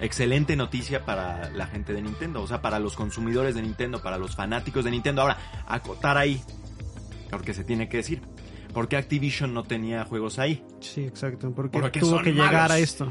excelente 0.00 0.54
noticia 0.54 1.04
para 1.04 1.50
la 1.50 1.66
gente 1.66 1.92
de 1.94 2.02
Nintendo, 2.02 2.42
o 2.42 2.46
sea, 2.46 2.60
para 2.60 2.78
los 2.78 2.94
consumidores 2.96 3.54
de 3.54 3.62
Nintendo, 3.62 4.02
para 4.02 4.18
los 4.18 4.36
fanáticos 4.36 4.84
de 4.84 4.90
Nintendo. 4.90 5.22
Ahora, 5.22 5.38
acotar 5.66 6.18
ahí, 6.18 6.42
porque 7.30 7.54
se 7.54 7.64
tiene 7.64 7.88
que 7.88 7.96
decir, 7.98 8.20
porque 8.74 8.96
Activision 8.98 9.52
no 9.54 9.62
tenía 9.64 10.04
juegos 10.04 10.38
ahí. 10.38 10.62
Sí, 10.80 11.02
exacto, 11.04 11.50
porque, 11.52 11.80
Porque 11.80 12.00
tuvo 12.00 12.20
que 12.22 12.32
llegar 12.32 12.70
a 12.70 12.78
esto. 12.78 13.10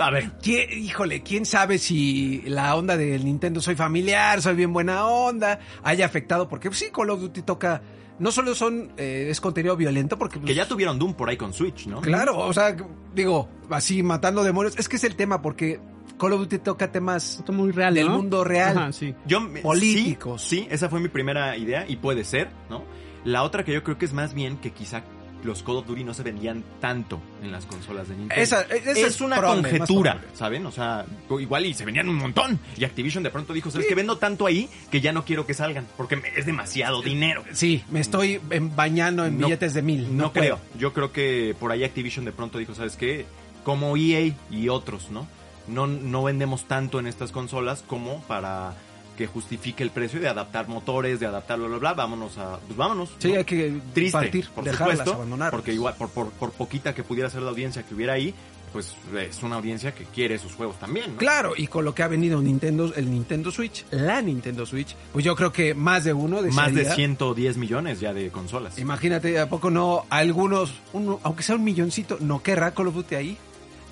A 0.00 0.10
ver, 0.10 0.32
¿quién- 0.42 0.68
híjole, 0.72 1.22
quién 1.22 1.46
sabe 1.46 1.78
si 1.78 2.42
la 2.46 2.74
onda 2.74 2.96
del 2.96 3.24
Nintendo 3.24 3.60
soy 3.60 3.76
familiar, 3.76 4.42
soy 4.42 4.54
bien 4.56 4.72
buena 4.72 5.06
onda, 5.06 5.60
haya 5.84 6.04
afectado, 6.06 6.48
porque 6.48 6.68
pues, 6.68 6.78
sí, 6.80 6.86
Call 6.92 7.10
of 7.10 7.20
Duty 7.20 7.42
toca, 7.42 7.82
no 8.18 8.32
solo 8.32 8.54
son, 8.54 8.92
eh, 8.96 9.28
es 9.30 9.40
contenido 9.40 9.76
violento, 9.76 10.18
porque 10.18 10.38
pues, 10.38 10.48
que 10.48 10.54
ya 10.54 10.66
tuvieron 10.66 10.98
Doom 10.98 11.14
por 11.14 11.28
ahí 11.28 11.36
con 11.36 11.52
Switch, 11.52 11.86
¿no? 11.86 12.00
Claro, 12.00 12.36
o 12.38 12.52
sea, 12.52 12.76
digo, 13.14 13.48
así 13.70 14.02
matando 14.02 14.42
demonios. 14.42 14.76
Es 14.76 14.88
que 14.88 14.96
es 14.96 15.04
el 15.04 15.14
tema, 15.14 15.40
porque 15.40 15.78
Call 16.18 16.32
of 16.32 16.40
Duty 16.40 16.58
toca 16.58 16.90
temas 16.90 17.36
Esto 17.38 17.52
muy 17.52 17.70
real, 17.70 17.94
del 17.94 18.06
¿no? 18.08 18.16
mundo 18.16 18.42
real. 18.42 18.76
Ajá, 18.76 18.92
sí. 18.92 19.14
Yo, 19.26 19.38
Políticos. 19.62 20.42
Sí, 20.42 20.60
sí, 20.62 20.68
esa 20.70 20.88
fue 20.88 20.98
mi 20.98 21.08
primera 21.08 21.56
idea 21.56 21.84
y 21.88 21.96
puede 21.96 22.24
ser, 22.24 22.48
¿no? 22.70 22.82
La 23.24 23.42
otra 23.42 23.64
que 23.64 23.72
yo 23.72 23.82
creo 23.84 23.98
que 23.98 24.04
es 24.04 24.12
más 24.12 24.34
bien 24.34 24.56
que 24.56 24.72
quizá 24.72 25.02
los 25.44 25.62
Call 25.62 25.76
of 25.76 25.86
Duty 25.86 26.02
no 26.02 26.12
se 26.14 26.22
vendían 26.22 26.64
tanto 26.80 27.20
en 27.42 27.52
las 27.52 27.66
consolas 27.66 28.08
de 28.08 28.16
Nintendo. 28.16 28.42
Esa- 28.42 28.62
esa 28.62 28.90
es, 28.90 28.96
es 28.98 29.20
una 29.20 29.36
probable, 29.36 29.62
conjetura. 29.70 30.20
¿saben? 30.34 30.66
O 30.66 30.72
sea, 30.72 31.04
igual 31.38 31.66
y 31.66 31.74
se 31.74 31.84
vendían 31.84 32.08
un 32.08 32.16
montón. 32.16 32.58
Y 32.76 32.84
Activision 32.84 33.22
de 33.22 33.30
pronto 33.30 33.52
dijo, 33.52 33.70
¿sabes 33.70 33.86
que 33.86 33.94
Vendo 33.94 34.18
tanto 34.18 34.46
ahí 34.46 34.68
que 34.90 35.00
ya 35.00 35.12
no 35.12 35.24
quiero 35.24 35.46
que 35.46 35.54
salgan 35.54 35.86
porque 35.96 36.20
es 36.36 36.46
demasiado 36.46 37.00
dinero. 37.02 37.44
Sí, 37.52 37.82
me 37.90 38.00
estoy 38.00 38.40
em, 38.50 38.74
bañando 38.74 39.24
en 39.24 39.38
No- 39.38 39.46
billetes 39.46 39.72
de 39.74 39.82
mil. 39.82 40.16
No, 40.16 40.32
creo. 40.32 40.58
Yo 40.78 40.92
creo 40.92 41.12
que 41.12 41.54
por 41.60 41.70
ahí 41.72 41.84
Activision 41.84 42.24
de 42.24 42.32
pronto 42.32 42.58
dijo, 42.58 42.74
¿sabes 42.74 42.96
qué? 42.96 43.24
Como 43.64 43.96
EA 43.96 44.32
y 44.50 44.68
otros, 44.68 45.10
¿no? 45.10 45.26
No, 45.68 45.86
no 45.86 46.22
vendemos 46.22 46.66
tanto 46.68 47.00
en 47.00 47.06
estas 47.06 47.32
consolas 47.32 47.82
como 47.86 48.20
para 48.22 48.74
que 49.16 49.26
justifique 49.26 49.82
el 49.82 49.90
precio 49.90 50.20
de 50.20 50.28
adaptar 50.28 50.68
motores, 50.68 51.18
de 51.20 51.26
adaptar 51.26 51.58
bla, 51.58 51.68
bla, 51.68 51.78
bla. 51.78 51.94
Vámonos 51.94 52.36
a... 52.38 52.58
Pues 52.60 52.76
vámonos. 52.76 53.10
Sí, 53.18 53.32
¿no? 53.32 53.38
hay 53.38 53.44
que 53.44 53.80
Triste, 53.94 54.12
partir, 54.18 54.48
por 54.50 54.64
dejarlas, 54.64 54.98
supuesto, 54.98 55.14
abandonarlas. 55.14 55.50
porque 55.52 55.72
igual, 55.72 55.94
por, 55.96 56.08
por, 56.10 56.30
por 56.30 56.52
poquita 56.52 56.94
que 56.94 57.02
pudiera 57.02 57.30
ser 57.30 57.42
la 57.42 57.50
audiencia 57.50 57.82
que 57.82 57.94
hubiera 57.94 58.12
ahí, 58.12 58.34
pues 58.72 58.94
es 59.18 59.42
una 59.42 59.56
audiencia 59.56 59.94
que 59.94 60.04
quiere 60.04 60.38
sus 60.38 60.52
juegos 60.54 60.78
también, 60.78 61.12
¿no? 61.12 61.16
Claro, 61.18 61.54
y 61.56 61.66
con 61.66 61.84
lo 61.86 61.94
que 61.94 62.02
ha 62.02 62.08
venido 62.08 62.42
Nintendo, 62.42 62.92
el 62.94 63.10
Nintendo 63.10 63.50
Switch, 63.50 63.86
la 63.90 64.20
Nintendo 64.20 64.66
Switch, 64.66 64.94
pues 65.14 65.24
yo 65.24 65.34
creo 65.34 65.50
que 65.50 65.72
más 65.72 66.04
de 66.04 66.12
uno 66.12 66.42
Más 66.52 66.74
de 66.74 66.82
desearía- 66.82 66.94
110 66.94 67.56
millones 67.56 68.00
ya 68.00 68.12
de 68.12 68.28
consolas. 68.30 68.78
Imagínate, 68.78 69.38
¿a 69.40 69.48
poco 69.48 69.70
no? 69.70 70.04
Algunos, 70.10 70.74
uno, 70.92 71.20
aunque 71.22 71.42
sea 71.42 71.54
un 71.56 71.64
milloncito, 71.64 72.18
no 72.20 72.42
querrá 72.42 72.72
Call 72.74 72.88
of 72.88 72.94
Duty 72.96 73.14
ahí. 73.14 73.38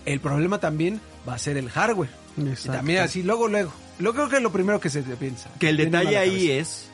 El 0.04 0.20
problema 0.20 0.58
también 0.58 1.00
va 1.28 1.34
a 1.34 1.38
ser 1.38 1.56
el 1.56 1.70
hardware. 1.70 2.10
Y 2.36 2.48
Exacto. 2.48 2.72
también 2.78 3.00
así, 3.02 3.22
luego, 3.22 3.48
luego. 3.48 3.72
Lo 3.98 4.12
creo 4.12 4.28
que 4.28 4.36
es 4.36 4.42
lo 4.42 4.50
primero 4.52 4.80
que 4.80 4.90
se 4.90 5.02
piensa. 5.02 5.48
Que 5.58 5.68
el 5.68 5.76
detalle 5.76 6.18
ahí 6.18 6.50
es, 6.50 6.86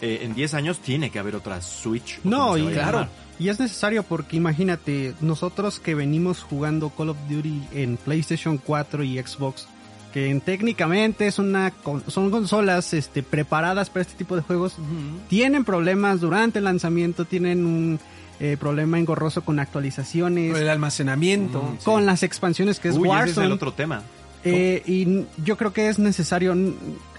eh, 0.00 0.20
en 0.22 0.34
10 0.34 0.54
años 0.54 0.78
tiene 0.80 1.10
que 1.10 1.18
haber 1.18 1.36
otra 1.36 1.60
Switch. 1.60 2.20
No, 2.24 2.56
y 2.56 2.66
claro. 2.68 3.06
Y 3.38 3.48
es 3.48 3.58
necesario 3.60 4.02
porque 4.02 4.36
imagínate, 4.36 5.14
nosotros 5.20 5.78
que 5.80 5.94
venimos 5.94 6.40
jugando 6.42 6.90
Call 6.90 7.10
of 7.10 7.16
Duty 7.28 7.62
en 7.74 7.96
PlayStation 7.96 8.56
4 8.58 9.02
y 9.04 9.18
Xbox, 9.18 9.66
que 10.12 10.30
en- 10.30 10.40
técnicamente 10.40 11.26
es 11.26 11.38
una 11.38 11.70
con- 11.70 12.04
son 12.10 12.30
consolas 12.30 12.92
este, 12.94 13.22
preparadas 13.22 13.90
para 13.90 14.02
este 14.02 14.14
tipo 14.14 14.36
de 14.36 14.42
juegos, 14.42 14.76
tienen 15.28 15.64
problemas 15.64 16.20
durante 16.20 16.58
el 16.60 16.64
lanzamiento, 16.66 17.24
tienen 17.24 17.66
un 17.66 17.98
eh, 18.42 18.56
problema 18.58 18.98
engorroso 18.98 19.42
con 19.42 19.58
actualizaciones, 19.60 20.56
El 20.58 20.68
almacenamiento. 20.68 21.62
Mm, 21.62 21.78
sí. 21.78 21.84
con 21.84 22.04
las 22.06 22.22
expansiones 22.24 22.80
que 22.80 22.88
es 22.88 22.96
Uy, 22.96 23.08
ese 23.08 23.14
es 23.14 23.18
Warzone. 23.26 23.46
el 23.46 23.52
otro 23.52 23.72
tema. 23.72 24.02
Eh, 24.44 24.82
y 24.86 25.24
yo 25.44 25.56
creo 25.56 25.72
que 25.72 25.88
es 25.88 26.00
necesario, 26.00 26.52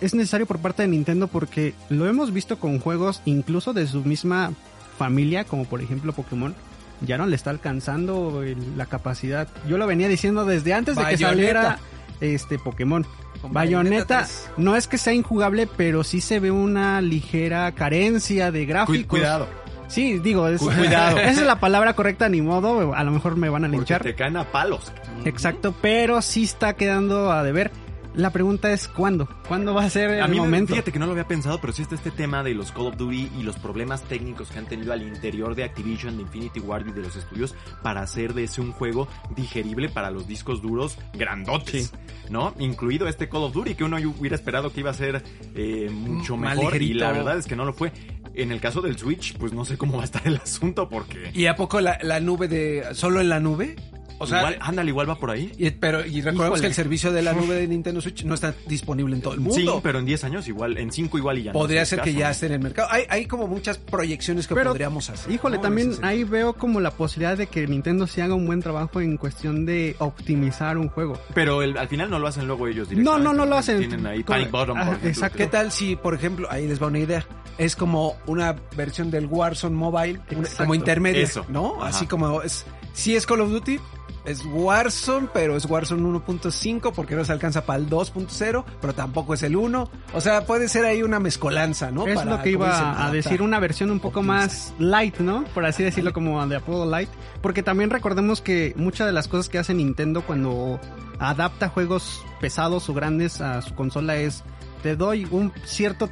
es 0.01 0.13
necesario 0.13 0.45
por 0.45 0.59
parte 0.59 0.81
de 0.81 0.89
Nintendo 0.89 1.27
porque 1.29 1.73
lo 1.89 2.05
hemos 2.09 2.33
visto 2.33 2.59
con 2.59 2.79
juegos 2.79 3.21
incluso 3.23 3.71
de 3.71 3.87
su 3.87 4.01
misma 4.03 4.51
familia, 4.97 5.45
como 5.45 5.63
por 5.65 5.81
ejemplo 5.81 6.11
Pokémon. 6.13 6.53
Ya 7.01 7.17
no 7.17 7.25
le 7.25 7.35
está 7.35 7.49
alcanzando 7.49 8.43
el- 8.43 8.77
la 8.77 8.85
capacidad. 8.85 9.47
Yo 9.67 9.77
lo 9.77 9.87
venía 9.87 10.07
diciendo 10.09 10.45
desde 10.45 10.73
antes 10.73 10.95
de 10.95 11.01
que 11.03 11.11
Bayonetta. 11.11 11.29
saliera 11.29 11.79
este 12.21 12.59
Pokémon. 12.59 13.05
Con 13.41 13.51
Bayonetta 13.51 14.19
tres. 14.19 14.49
no 14.57 14.75
es 14.75 14.87
que 14.87 14.97
sea 14.97 15.13
injugable, 15.13 15.67
pero 15.77 16.03
sí 16.03 16.21
se 16.21 16.39
ve 16.39 16.51
una 16.51 17.01
ligera 17.01 17.71
carencia 17.73 18.51
de 18.51 18.65
gráficos. 18.65 19.05
cuidado. 19.07 19.47
Sí, 19.87 20.19
digo, 20.19 20.47
es, 20.47 20.59
Cu- 20.59 20.71
cuidado. 20.71 21.17
esa 21.19 21.41
es 21.41 21.45
la 21.47 21.59
palabra 21.59 21.93
correcta, 21.95 22.29
ni 22.29 22.41
modo. 22.41 22.93
A 22.95 23.03
lo 23.03 23.11
mejor 23.11 23.35
me 23.35 23.49
van 23.49 23.63
a 23.65 23.67
Porque 23.67 23.77
linchar. 23.77 24.03
te 24.03 24.15
caen 24.15 24.37
a 24.37 24.45
palos. 24.51 24.91
Exacto, 25.25 25.73
pero 25.81 26.21
sí 26.21 26.43
está 26.43 26.73
quedando 26.75 27.31
a 27.31 27.43
deber. 27.43 27.71
La 28.15 28.29
pregunta 28.29 28.71
es 28.71 28.87
¿cuándo? 28.87 29.27
¿Cuándo 29.47 29.73
va 29.73 29.85
a 29.85 29.89
ser 29.89 30.21
A 30.21 30.25
el 30.25 30.29
mí, 30.29 30.35
me- 30.37 30.43
momento? 30.43 30.73
fíjate 30.73 30.91
que 30.91 30.99
no 30.99 31.07
lo 31.07 31.13
había 31.13 31.27
pensado, 31.27 31.59
pero 31.59 31.73
sí 31.73 31.81
está 31.81 31.95
este 31.95 32.11
tema 32.11 32.43
de 32.43 32.53
los 32.53 32.71
Call 32.71 32.85
of 32.85 32.95
Duty 32.97 33.31
y 33.39 33.41
los 33.41 33.55
problemas 33.57 34.03
técnicos 34.03 34.49
que 34.51 34.59
han 34.59 34.67
tenido 34.67 34.93
al 34.93 35.01
interior 35.01 35.55
de 35.55 35.63
Activision, 35.63 36.17
de 36.17 36.21
Infinity 36.21 36.59
Ward 36.59 36.85
y 36.89 36.91
de 36.91 37.01
los 37.01 37.15
estudios 37.15 37.55
para 37.81 38.01
hacer 38.03 38.35
de 38.35 38.43
ese 38.43 38.61
un 38.61 38.71
juego 38.71 39.07
digerible 39.35 39.89
para 39.89 40.11
los 40.11 40.27
discos 40.27 40.61
duros 40.61 40.99
grandotes, 41.13 41.91
¿no? 42.29 42.53
Incluido 42.59 43.07
este 43.07 43.27
Call 43.29 43.45
of 43.45 43.53
Duty, 43.53 43.73
que 43.73 43.83
uno 43.83 43.97
hubiera 43.97 44.35
esperado 44.35 44.71
que 44.71 44.81
iba 44.81 44.91
a 44.91 44.93
ser 44.93 45.23
eh, 45.55 45.89
mucho 45.91 46.37
Más 46.37 46.55
mejor 46.55 46.79
y 46.79 46.93
la 46.93 47.11
verdad 47.13 47.39
es 47.39 47.47
que 47.47 47.55
no 47.55 47.65
lo 47.65 47.73
fue. 47.73 47.91
En 48.35 48.51
el 48.51 48.59
caso 48.59 48.81
del 48.81 48.97
Switch, 48.97 49.37
pues 49.37 49.53
no 49.53 49.63
sé 49.65 49.77
cómo 49.77 49.97
va 49.97 50.03
a 50.03 50.05
estar 50.05 50.25
el 50.25 50.37
asunto 50.37 50.89
porque... 50.89 51.31
¿Y 51.33 51.45
a 51.45 51.55
poco 51.55 51.81
la, 51.81 51.99
la 52.01 52.19
nube 52.19 52.47
de... 52.47 52.83
solo 52.93 53.21
en 53.21 53.29
la 53.29 53.39
nube? 53.39 53.75
O 54.19 54.27
sea, 54.27 54.39
igual, 54.39 54.57
ándale, 54.61 54.89
igual 54.89 55.09
va 55.09 55.15
por 55.15 55.31
ahí. 55.31 55.51
y, 55.57 55.69
pero, 55.71 56.05
y 56.05 56.21
recordemos 56.21 56.45
Híjole. 56.59 56.61
que 56.61 56.67
el 56.67 56.73
servicio 56.73 57.11
de 57.11 57.21
la 57.21 57.33
nube 57.33 57.55
de 57.55 57.67
Nintendo 57.67 57.99
Switch 58.01 58.23
no 58.23 58.33
está 58.35 58.53
disponible 58.67 59.15
en 59.15 59.21
todo 59.21 59.33
el 59.33 59.39
mundo. 59.41 59.55
Sí, 59.55 59.67
pero 59.83 59.99
en 59.99 60.05
10 60.05 60.23
años 60.25 60.47
igual, 60.47 60.77
en 60.77 60.91
5 60.91 61.17
igual 61.17 61.39
y 61.39 61.43
ya 61.43 61.53
no 61.53 61.59
Podría 61.59 61.85
ser 61.85 62.01
que 62.01 62.13
ya 62.13 62.25
¿no? 62.27 62.31
esté 62.31 62.45
en 62.47 62.53
el 62.53 62.59
mercado. 62.59 62.87
Hay, 62.91 63.03
hay 63.09 63.25
como 63.25 63.47
muchas 63.47 63.77
proyecciones 63.77 64.47
que 64.47 64.55
Pero, 64.55 64.71
podríamos 64.71 65.09
hacer. 65.09 65.31
Híjole, 65.31 65.57
¿no? 65.57 65.61
también 65.63 65.93
ahí 66.01 66.23
veo 66.23 66.53
como 66.53 66.79
la 66.79 66.91
posibilidad 66.91 67.37
de 67.37 67.47
que 67.47 67.65
Nintendo 67.67 68.07
sí 68.07 68.21
haga 68.21 68.35
un 68.35 68.45
buen 68.45 68.61
trabajo 68.61 69.01
en 69.01 69.17
cuestión 69.17 69.65
de 69.65 69.95
optimizar 69.99 70.77
un 70.77 70.89
juego. 70.89 71.19
Pero 71.33 71.61
el- 71.61 71.77
al 71.77 71.87
final 71.87 72.09
no 72.09 72.19
lo 72.19 72.27
hacen 72.27 72.47
luego 72.47 72.67
ellos 72.67 72.87
No, 72.87 72.89
directamente. 72.91 73.23
no, 73.23 73.33
no 73.33 73.45
lo 73.45 73.57
hacen. 73.57 73.79
Tienen 73.79 74.05
ahí 74.05 74.23
Panic 74.23 74.51
Bottom, 74.51 74.77
Ajá, 74.77 74.85
por 74.85 74.93
ejemplo. 74.95 75.09
exacto. 75.09 75.37
¿Qué 75.37 75.47
tal 75.47 75.71
si, 75.71 75.95
por 75.95 76.13
ejemplo, 76.13 76.47
ahí 76.49 76.67
les 76.67 76.81
va 76.81 76.87
una 76.87 76.99
idea? 76.99 77.25
Es 77.57 77.75
como 77.75 78.17
una 78.25 78.55
versión 78.75 79.11
del 79.11 79.25
Warzone 79.27 79.75
Mobile, 79.75 80.19
Exacto. 80.29 80.57
como 80.57 80.75
intermedio, 80.75 81.21
Eso. 81.21 81.45
¿no? 81.49 81.75
Ajá. 81.79 81.89
Así 81.89 82.07
como 82.07 82.41
es, 82.41 82.65
sí 82.93 83.15
es 83.15 83.25
Call 83.25 83.41
of 83.41 83.49
Duty, 83.49 83.79
es 84.25 84.45
Warzone, 84.45 85.27
pero 85.33 85.57
es 85.57 85.65
Warzone 85.65 86.01
1.5 86.01 86.93
porque 86.93 87.15
no 87.15 87.25
se 87.25 87.33
alcanza 87.33 87.65
para 87.65 87.79
el 87.79 87.89
2.0, 87.89 88.63
pero 88.79 88.93
tampoco 88.95 89.33
es 89.33 89.43
el 89.43 89.55
1. 89.57 89.89
O 90.13 90.21
sea, 90.21 90.45
puede 90.45 90.69
ser 90.69 90.85
ahí 90.85 91.03
una 91.03 91.19
mezcolanza, 91.19 91.91
¿no? 91.91 92.07
es 92.07 92.15
Para, 92.15 92.37
lo 92.37 92.41
que 92.41 92.51
iba 92.51 92.69
dicen, 92.69 92.85
a 92.97 93.11
decir, 93.11 93.41
una 93.41 93.59
versión 93.59 93.91
un 93.91 93.99
poco 93.99 94.21
optimizar. 94.21 94.47
más 94.47 94.73
light, 94.79 95.17
¿no? 95.19 95.43
Por 95.53 95.65
así 95.65 95.83
decirlo, 95.83 96.13
como 96.13 96.45
de 96.47 96.55
Apollo 96.55 96.85
Light. 96.85 97.09
Porque 97.41 97.63
también 97.63 97.89
recordemos 97.89 98.39
que 98.39 98.73
muchas 98.77 99.07
de 99.07 99.13
las 99.13 99.27
cosas 99.27 99.49
que 99.49 99.57
hace 99.57 99.73
Nintendo 99.73 100.21
cuando 100.21 100.79
adapta 101.19 101.67
juegos 101.67 102.23
pesados 102.39 102.87
o 102.89 102.93
grandes 102.93 103.41
a 103.41 103.61
su 103.61 103.75
consola 103.75 104.15
es, 104.15 104.43
te 104.83 104.95
doy 104.95 105.27
un 105.31 105.51
cierto... 105.65 106.09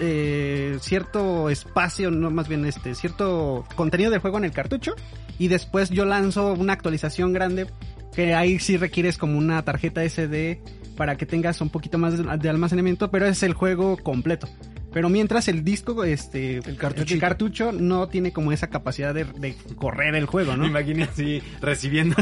eh, 0.00 0.76
cierto 0.80 1.48
espacio, 1.48 2.10
no 2.10 2.30
más 2.30 2.48
bien 2.48 2.66
este, 2.66 2.94
cierto 2.94 3.64
contenido 3.74 4.10
del 4.10 4.20
juego 4.20 4.36
en 4.38 4.44
el 4.44 4.52
cartucho 4.52 4.94
y 5.38 5.48
después 5.48 5.90
yo 5.90 6.04
lanzo 6.04 6.52
una 6.54 6.72
actualización 6.72 7.32
grande 7.32 7.66
que 8.14 8.34
ahí 8.34 8.58
sí 8.58 8.76
requieres 8.76 9.18
como 9.18 9.38
una 9.38 9.62
tarjeta 9.62 10.08
SD 10.08 10.60
para 10.96 11.16
que 11.16 11.26
tengas 11.26 11.60
un 11.60 11.70
poquito 11.70 11.98
más 11.98 12.14
de 12.16 12.48
almacenamiento, 12.48 13.10
pero 13.10 13.26
es 13.26 13.42
el 13.42 13.54
juego 13.54 13.96
completo. 13.96 14.48
Pero 14.94 15.08
mientras 15.10 15.48
el 15.48 15.64
disco, 15.64 16.04
este, 16.04 16.58
El 16.58 16.76
cartuchito. 16.78 17.14
el 17.14 17.20
cartucho 17.20 17.72
no 17.72 18.08
tiene 18.08 18.32
como 18.32 18.52
esa 18.52 18.68
capacidad 18.68 19.12
de, 19.12 19.24
de 19.24 19.54
correr 19.76 20.14
el 20.14 20.24
juego, 20.26 20.52
Me 20.52 20.58
¿no? 20.58 20.66
imaginé 20.66 21.02
así 21.02 21.42
recibiendo 21.60 22.16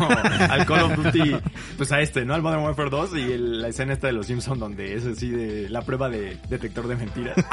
al 0.49 0.67
Call 0.67 0.83
of 0.85 0.97
Duty, 0.97 1.37
pues 1.77 1.93
a 1.93 2.01
este, 2.01 2.25
¿no? 2.25 2.35
Al 2.35 2.43
Modern 2.43 2.63
Warfare 2.65 2.91
2 2.91 3.11
y 3.17 3.21
el- 3.33 3.63
la 3.63 3.69
escena 3.69 3.93
esta 3.93 4.07
de 4.09 4.15
los 4.15 4.27
Simpsons 4.27 4.59
donde 4.59 4.95
es 4.95 5.05
así 5.07 5.31
de 5.31 5.69
la 5.69 5.83
prueba 5.83 6.09
de 6.09 6.39
detector 6.49 6.89
de 6.89 6.97
mentiras. 6.97 7.37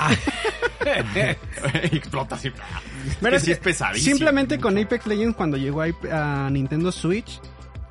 explota 1.91 2.35
así. 2.35 2.51
Pero 3.19 3.31
que 3.31 3.35
es 3.38 3.41
sí 3.43 3.47
que 3.47 3.53
es 3.53 3.59
pesadísimo. 3.59 4.15
Simplemente 4.15 4.59
con 4.59 4.77
Apex 4.77 5.07
Legends 5.07 5.35
cuando 5.35 5.57
llegó 5.57 5.81
a, 5.81 6.45
a 6.45 6.49
Nintendo 6.49 6.91
Switch, 6.91 7.39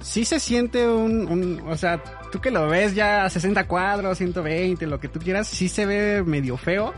sí 0.01 0.25
se 0.25 0.41
siente 0.41 0.87
un, 0.89 1.27
un- 1.29 1.63
o 1.67 1.77
sea, 1.77 2.03
tú 2.31 2.41
que 2.41 2.51
lo 2.51 2.69
ves 2.69 2.95
ya 2.95 3.25
a 3.25 3.31
60 3.31 3.67
cuadros, 3.67 4.19
120, 4.19 4.87
lo 4.87 5.01
que 5.01 5.09
tú 5.09 5.19
quieras, 5.21 5.47
sí 5.49 5.69
se 5.69 5.87
ve 5.87 6.23
medio 6.25 6.57
feo, 6.57 6.93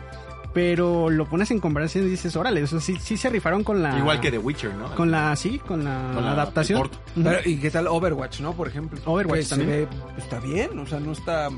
pero 0.52 1.10
lo 1.10 1.26
pones 1.26 1.50
en 1.52 1.60
comparación 1.60 2.06
y 2.06 2.10
dices, 2.10 2.34
órale, 2.36 2.62
eso 2.62 2.80
sí, 2.80 2.96
sí 3.00 3.16
se 3.16 3.30
rifaron 3.30 3.62
con 3.62 3.82
la... 3.82 3.96
Igual 3.96 4.20
que 4.20 4.30
The 4.32 4.38
Witcher, 4.38 4.74
¿no? 4.74 4.94
Con 4.96 5.10
la, 5.10 5.34
sí, 5.36 5.60
con 5.60 5.84
la, 5.84 6.10
Con 6.12 6.24
la- 6.24 6.32
adaptación. 6.32 6.80
port. 6.80 6.94
Ujú. 7.16 7.22
Pero, 7.24 7.38
¿Y 7.48 7.56
qué 7.58 7.70
tal 7.70 7.86
Overwatch, 7.86 8.40
no? 8.40 8.52
Por 8.54 8.66
ejemplo. 8.68 8.98
Overwatch 9.04 9.38
Que 9.38 9.44
se 9.44 9.56
también. 9.56 9.88
ve- 9.88 9.88
está 10.18 10.40
bien, 10.40 10.76
o 10.78 10.86
sea, 10.86 10.98
no 10.98 11.12
está 11.12 11.48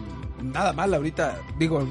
nada 0.42 0.72
mal 0.74 0.92
ahorita. 0.92 1.38
Digo, 1.58 1.86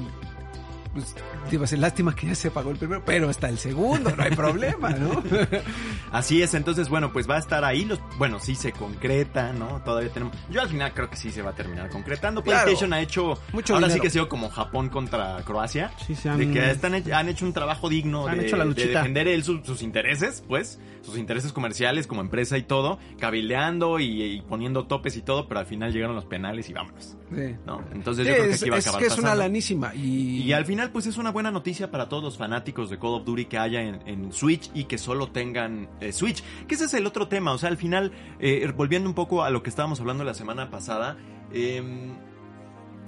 pues, 0.92 1.14
digo, 1.50 1.64
es 1.64 1.72
lástima 1.72 2.14
que 2.14 2.26
ya 2.28 2.34
se 2.34 2.50
pagó 2.50 2.70
el 2.70 2.76
primero, 2.76 3.02
pero 3.04 3.30
está 3.30 3.48
el 3.48 3.58
segundo, 3.58 4.14
no 4.14 4.22
hay 4.22 4.30
problema, 4.30 4.90
¿no? 4.90 5.22
Así 6.12 6.42
es, 6.42 6.54
entonces, 6.54 6.88
bueno, 6.88 7.12
pues 7.12 7.28
va 7.28 7.36
a 7.36 7.38
estar 7.38 7.64
ahí. 7.64 7.84
Los, 7.84 8.00
bueno, 8.18 8.38
sí 8.38 8.54
se 8.54 8.72
concreta, 8.72 9.52
¿no? 9.52 9.80
Todavía 9.84 10.10
tenemos. 10.10 10.36
Yo 10.50 10.60
al 10.60 10.68
final 10.68 10.92
creo 10.92 11.08
que 11.08 11.16
sí 11.16 11.30
se 11.30 11.42
va 11.42 11.50
a 11.50 11.54
terminar 11.54 11.88
concretando. 11.90 12.42
Claro. 12.42 12.64
PlayStation 12.64 12.92
ha 12.92 13.00
hecho. 13.00 13.38
Mucho 13.52 13.74
ahora 13.74 13.88
sí 13.90 14.00
que 14.00 14.08
ha 14.08 14.10
sido 14.10 14.28
como 14.28 14.50
Japón 14.50 14.88
contra 14.88 15.38
Croacia. 15.44 15.92
Sí, 16.06 16.14
se 16.14 16.28
han- 16.28 16.38
De 16.38 16.50
que 16.50 16.70
están, 16.70 16.94
han 17.12 17.28
hecho 17.28 17.44
un 17.46 17.52
trabajo 17.52 17.88
digno 17.88 18.26
Han 18.26 18.38
de, 18.38 18.46
hecho 18.46 18.56
la 18.56 18.64
de 18.66 18.74
defender 18.86 19.28
él 19.28 19.42
su- 19.44 19.64
sus 19.64 19.82
intereses, 19.82 20.42
pues, 20.46 20.78
sus 21.02 21.16
intereses 21.16 21.52
comerciales 21.52 22.06
como 22.06 22.20
empresa 22.20 22.58
y 22.58 22.62
todo, 22.62 22.98
cabildeando 23.18 23.98
y, 24.00 24.22
y 24.22 24.40
poniendo 24.42 24.86
topes 24.86 25.16
y 25.16 25.22
todo, 25.22 25.48
pero 25.48 25.60
al 25.60 25.66
final 25.66 25.92
llegaron 25.92 26.14
los 26.16 26.26
penales 26.26 26.68
y 26.68 26.72
vámonos, 26.72 27.16
Sí. 27.34 27.56
¿no? 27.66 27.82
Entonces 27.92 28.26
yo 28.26 28.32
creo 28.32 28.44
que 28.46 28.50
es, 28.52 28.62
aquí 28.62 28.70
va 28.70 28.76
a 28.76 28.78
es 28.78 28.86
acabar 28.86 29.00
que 29.02 29.06
es 29.08 29.18
una 29.18 29.34
lanísima 29.34 29.94
y, 29.94 30.42
Y 30.42 30.52
al 30.52 30.64
final, 30.64 30.90
pues 30.90 31.06
es 31.06 31.16
una 31.16 31.30
buena 31.30 31.50
noticia 31.50 31.90
para 31.90 32.08
todos 32.08 32.22
los 32.22 32.38
fanáticos 32.38 32.90
de 32.90 32.98
Call 32.98 33.14
of 33.14 33.24
Duty 33.24 33.46
que 33.46 33.58
haya 33.58 33.82
en, 33.82 34.00
en 34.06 34.32
Switch 34.32 34.70
y 34.74 34.84
que 34.84 34.98
solo 34.98 35.28
tengan 35.28 35.88
eh, 36.00 36.12
Switch. 36.12 36.42
Que 36.66 36.74
ese 36.74 36.86
es 36.86 36.94
el 36.94 37.06
otro 37.06 37.28
tema. 37.28 37.52
O 37.52 37.58
sea, 37.58 37.68
al 37.68 37.76
final, 37.76 38.12
eh, 38.40 38.70
volviendo 38.76 39.08
un 39.08 39.14
poco 39.14 39.44
a 39.44 39.50
lo 39.50 39.62
que 39.62 39.70
estábamos 39.70 40.00
hablando 40.00 40.24
la 40.24 40.34
semana 40.34 40.70
pasada, 40.70 41.16
eh, 41.52 41.82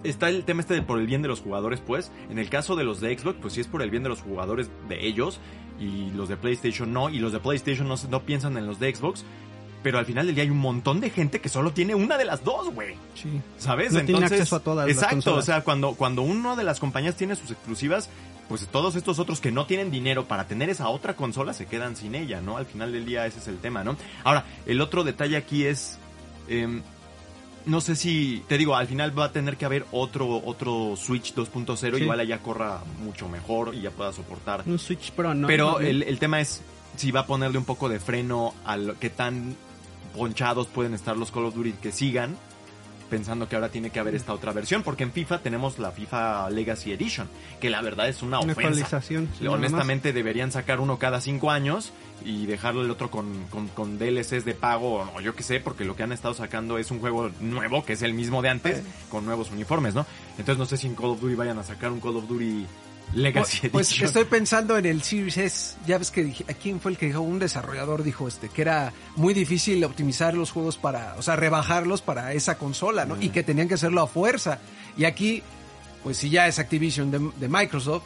está 0.04 0.28
el 0.28 0.44
tema 0.44 0.60
este 0.60 0.74
de 0.74 0.82
por 0.82 0.98
el 0.98 1.06
bien 1.06 1.22
de 1.22 1.28
los 1.28 1.40
jugadores, 1.40 1.80
pues. 1.80 2.12
En 2.30 2.38
el 2.38 2.48
caso 2.48 2.76
de 2.76 2.84
los 2.84 3.00
de 3.00 3.16
Xbox, 3.16 3.38
pues 3.40 3.54
sí 3.54 3.60
es 3.60 3.66
por 3.66 3.82
el 3.82 3.90
bien 3.90 4.02
de 4.02 4.08
los 4.08 4.22
jugadores 4.22 4.70
de 4.88 5.06
ellos. 5.06 5.40
Y 5.80 6.10
los 6.10 6.28
de 6.28 6.36
PlayStation 6.36 6.92
no. 6.92 7.10
Y 7.10 7.18
los 7.18 7.32
de 7.32 7.40
PlayStation 7.40 7.88
no, 7.88 7.96
no 8.08 8.24
piensan 8.24 8.56
en 8.56 8.66
los 8.66 8.78
de 8.78 8.94
Xbox. 8.94 9.24
Pero 9.84 9.98
al 9.98 10.06
final 10.06 10.26
del 10.26 10.34
día 10.34 10.42
hay 10.42 10.50
un 10.50 10.58
montón 10.58 10.98
de 10.98 11.10
gente 11.10 11.40
que 11.40 11.48
solo 11.48 11.70
tiene 11.72 11.94
una 11.94 12.16
de 12.18 12.24
las 12.24 12.42
dos, 12.42 12.72
güey. 12.74 12.96
Sí. 13.14 13.28
¿Sabes? 13.58 13.92
No 13.92 14.00
tiene 14.04 14.24
acceso 14.24 14.56
a 14.56 14.60
todas 14.60 14.88
Exacto, 14.88 15.36
o 15.36 15.42
sea, 15.42 15.60
cuando, 15.62 15.94
cuando 15.94 16.22
una 16.22 16.56
de 16.56 16.64
las 16.64 16.80
compañías 16.80 17.14
tiene 17.16 17.36
sus 17.36 17.50
exclusivas, 17.52 18.08
pues 18.48 18.66
todos 18.66 18.96
estos 18.96 19.18
otros 19.18 19.40
que 19.40 19.52
no 19.52 19.66
tienen 19.66 19.90
dinero 19.90 20.24
para 20.24 20.46
tener 20.48 20.70
esa 20.70 20.88
otra 20.88 21.14
consola 21.14 21.52
se 21.54 21.66
quedan 21.66 21.96
sin 21.96 22.14
ella, 22.14 22.40
¿no? 22.40 22.56
Al 22.56 22.66
final 22.66 22.92
del 22.92 23.04
día 23.04 23.26
ese 23.26 23.38
es 23.40 23.46
el 23.48 23.58
tema, 23.58 23.84
¿no? 23.84 23.96
Ahora, 24.24 24.44
el 24.66 24.80
otro 24.80 25.04
detalle 25.04 25.36
aquí 25.36 25.64
es... 25.66 25.98
em, 26.48 26.82
no 27.66 27.80
sé 27.80 27.96
si, 27.96 28.42
te 28.46 28.58
digo, 28.58 28.76
al 28.76 28.86
final 28.86 29.18
va 29.18 29.26
a 29.26 29.32
tener 29.32 29.56
que 29.56 29.64
haber 29.64 29.86
otro, 29.92 30.42
otro 30.44 30.96
Switch 30.96 31.34
2.0, 31.34 31.96
Sí. 31.96 32.02
igual 32.02 32.20
allá 32.20 32.38
corra 32.40 32.80
mucho 33.02 33.26
mejor 33.28 33.74
y 33.74 33.80
ya 33.82 33.90
pueda 33.90 34.12
soportar 34.12 34.62
Un 34.66 34.78
Switch 34.78 35.12
Pro, 35.12 35.32
¿no? 35.34 35.46
pero 35.46 35.80
el, 35.80 36.02
el 36.02 36.18
tema 36.18 36.40
es 36.40 36.60
si 36.96 37.10
va 37.10 37.20
a 37.20 37.26
ponerle 37.26 37.56
un 37.58 37.64
poco 37.64 37.88
de 37.88 37.98
freno 38.00 38.54
a 38.66 38.76
lo 38.76 38.98
que 38.98 39.08
tan 39.10 39.56
ponchados 40.14 40.66
pueden 40.68 40.94
estar 40.94 41.16
los 41.16 41.30
Call 41.30 41.46
of 41.46 41.54
Duty 41.54 41.72
que 41.72 41.92
sigan, 41.92 42.36
pensando 43.10 43.48
que 43.48 43.54
ahora 43.54 43.68
tiene 43.68 43.90
que 43.90 44.00
haber 44.00 44.14
esta 44.14 44.32
otra 44.32 44.52
versión, 44.52 44.82
porque 44.82 45.02
en 45.04 45.12
FIFA 45.12 45.40
tenemos 45.40 45.78
la 45.78 45.92
FIFA 45.92 46.48
Legacy 46.50 46.92
Edition, 46.92 47.28
que 47.60 47.70
la 47.70 47.82
verdad 47.82 48.08
es 48.08 48.22
una 48.22 48.40
Una 48.40 48.52
ofensa. 48.52 49.00
sí. 49.02 49.46
Honestamente 49.46 50.12
deberían 50.12 50.50
sacar 50.50 50.80
uno 50.80 50.98
cada 50.98 51.20
cinco 51.20 51.50
años 51.50 51.92
y 52.24 52.46
dejarle 52.46 52.82
el 52.82 52.90
otro 52.90 53.10
con, 53.10 53.44
con, 53.50 53.68
con 53.68 53.98
DLCs 53.98 54.44
de 54.44 54.54
pago 54.54 55.10
o 55.14 55.20
yo 55.20 55.34
qué 55.36 55.42
sé, 55.42 55.60
porque 55.60 55.84
lo 55.84 55.94
que 55.94 56.02
han 56.02 56.12
estado 56.12 56.32
sacando 56.34 56.78
es 56.78 56.90
un 56.90 56.98
juego 57.00 57.30
nuevo, 57.40 57.84
que 57.84 57.92
es 57.92 58.02
el 58.02 58.14
mismo 58.14 58.40
de 58.40 58.48
antes, 58.48 58.82
con 59.10 59.24
nuevos 59.26 59.50
uniformes, 59.50 59.94
¿no? 59.94 60.06
Entonces 60.38 60.56
no 60.58 60.64
sé 60.66 60.76
si 60.76 60.86
en 60.86 60.94
Call 60.94 61.10
of 61.10 61.20
Duty 61.20 61.34
vayan 61.34 61.58
a 61.58 61.62
sacar 61.62 61.92
un 61.92 62.00
Call 62.00 62.16
of 62.16 62.26
Duty 62.26 62.66
Legacy 63.12 63.68
Pues 63.68 63.88
Edition. 63.90 64.06
estoy 64.06 64.24
pensando 64.24 64.76
en 64.78 64.86
el 64.86 65.02
Series 65.02 65.36
S. 65.36 65.76
Ya 65.86 65.98
ves 65.98 66.10
que 66.10 66.24
dije, 66.24 66.44
¿a 66.48 66.54
quién 66.54 66.80
fue 66.80 66.92
el 66.92 66.98
que 66.98 67.06
dijo? 67.06 67.20
Un 67.20 67.38
desarrollador 67.38 68.02
dijo 68.02 68.26
este, 68.26 68.48
que 68.48 68.62
era 68.62 68.92
muy 69.16 69.34
difícil 69.34 69.84
optimizar 69.84 70.34
los 70.34 70.50
juegos 70.50 70.76
para, 70.78 71.14
o 71.18 71.22
sea, 71.22 71.36
rebajarlos 71.36 72.02
para 72.02 72.32
esa 72.32 72.58
consola, 72.58 73.04
¿no? 73.04 73.20
Y 73.20 73.28
que 73.28 73.42
tenían 73.42 73.68
que 73.68 73.74
hacerlo 73.74 74.00
a 74.02 74.06
fuerza. 74.06 74.58
Y 74.96 75.04
aquí, 75.04 75.42
pues 76.02 76.16
si 76.16 76.30
ya 76.30 76.48
es 76.48 76.58
Activision 76.58 77.10
de, 77.10 77.30
de 77.38 77.48
Microsoft, 77.48 78.02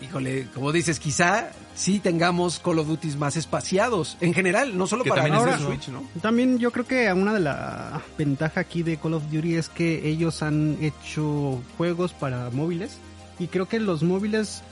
híjole, 0.00 0.48
como 0.54 0.72
dices, 0.72 0.98
quizá 1.00 1.50
sí 1.74 2.00
tengamos 2.00 2.58
Call 2.58 2.78
of 2.78 2.86
Duty 2.86 3.08
más 3.16 3.36
espaciados. 3.36 4.16
En 4.20 4.34
general, 4.34 4.76
no 4.76 4.86
solo 4.86 5.04
Que 5.04 5.10
para 5.10 5.22
también 5.22 5.42
es 5.48 5.54
ahora. 5.54 5.66
Switch, 5.66 5.88
¿no? 5.88 6.02
También 6.22 6.58
yo 6.58 6.70
creo 6.70 6.86
que 6.86 7.12
una 7.12 7.32
de 7.34 7.40
las 7.40 8.02
ventajas 8.16 8.58
aquí 8.58 8.82
de 8.82 8.96
Call 8.96 9.14
of 9.14 9.24
Duty 9.30 9.56
es 9.56 9.68
que 9.68 10.08
ellos 10.08 10.42
han 10.42 10.78
hecho 10.80 11.60
juegos 11.76 12.12
para 12.12 12.50
móviles 12.50 12.98
y 13.38 13.48
creo 13.48 13.66
que 13.66 13.80
los 13.80 14.02
móviles 14.02 14.62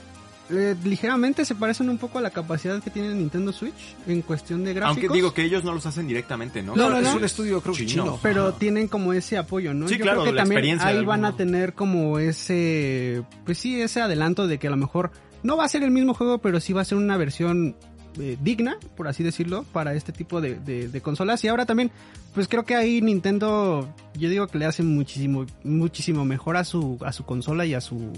eh, 0.49 0.75
ligeramente 0.83 1.43
se 1.43 1.55
parecen 1.55 1.89
un 1.89 1.97
poco 1.97 2.19
a 2.19 2.21
la 2.21 2.29
capacidad 2.29 2.81
que 2.81 2.91
tiene 2.91 3.13
Nintendo 3.15 3.51
Switch 3.51 3.95
en 4.07 4.21
cuestión 4.21 4.63
de 4.63 4.73
gráficos. 4.73 5.03
Aunque 5.03 5.15
digo 5.15 5.33
que 5.33 5.43
ellos 5.43 5.63
no 5.63 5.73
los 5.73 5.85
hacen 5.85 6.07
directamente, 6.07 6.61
¿no? 6.61 6.75
No, 6.75 6.89
no, 6.89 6.97
es 6.99 7.03
no. 7.03 7.15
un 7.15 7.23
estudio, 7.23 7.61
creo 7.61 7.73
que 7.73 7.85
Chino. 7.85 8.03
chino. 8.03 8.19
pero 8.21 8.49
Ajá. 8.49 8.59
tienen 8.59 8.87
como 8.87 9.13
ese 9.13 9.37
apoyo, 9.37 9.73
¿no? 9.73 9.87
Sí, 9.87 9.97
Yo 9.97 10.03
claro, 10.03 10.21
creo 10.21 10.33
que 10.33 10.37
la 10.37 10.43
también 10.43 10.79
ahí 10.81 11.03
van 11.03 11.25
a 11.25 11.35
tener 11.35 11.73
como 11.73 12.19
ese, 12.19 13.23
pues 13.43 13.57
sí, 13.57 13.81
ese 13.81 14.01
adelanto 14.01 14.47
de 14.47 14.59
que 14.59 14.67
a 14.67 14.71
lo 14.71 14.77
mejor 14.77 15.11
no 15.41 15.57
va 15.57 15.65
a 15.65 15.69
ser 15.69 15.83
el 15.83 15.91
mismo 15.91 16.13
juego, 16.13 16.37
pero 16.37 16.59
sí 16.59 16.73
va 16.73 16.81
a 16.81 16.85
ser 16.85 16.97
una 16.99 17.17
versión 17.17 17.75
eh, 18.19 18.37
digna, 18.41 18.77
por 18.95 19.07
así 19.07 19.23
decirlo, 19.23 19.63
para 19.71 19.93
este 19.93 20.11
tipo 20.11 20.41
de, 20.41 20.55
de- 20.55 21.01
consolas. 21.01 21.43
Y 21.43 21.47
ahora 21.47 21.65
también, 21.65 21.91
pues 22.33 22.47
creo 22.47 22.63
que 22.63 22.75
ahí 22.75 23.01
Nintendo, 23.01 23.87
yo 24.15 24.29
digo 24.29 24.47
que 24.47 24.57
le 24.57 24.65
hace 24.65 24.83
muchísimo, 24.83 25.45
muchísimo 25.63 26.25
mejor 26.25 26.57
a 26.57 26.63
su, 26.63 26.97
a 27.05 27.11
su 27.11 27.25
consola 27.25 27.65
y 27.65 27.73
a 27.73 27.81
su 27.81 28.11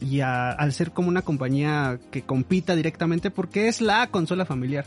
y 0.00 0.20
a- 0.20 0.50
al 0.52 0.72
ser 0.72 0.92
como 0.92 1.08
una 1.08 1.22
compañía 1.22 1.98
que 2.10 2.22
compita 2.22 2.76
directamente 2.76 3.30
porque 3.30 3.68
es 3.68 3.80
la 3.80 4.06
consola 4.08 4.44
familiar. 4.44 4.84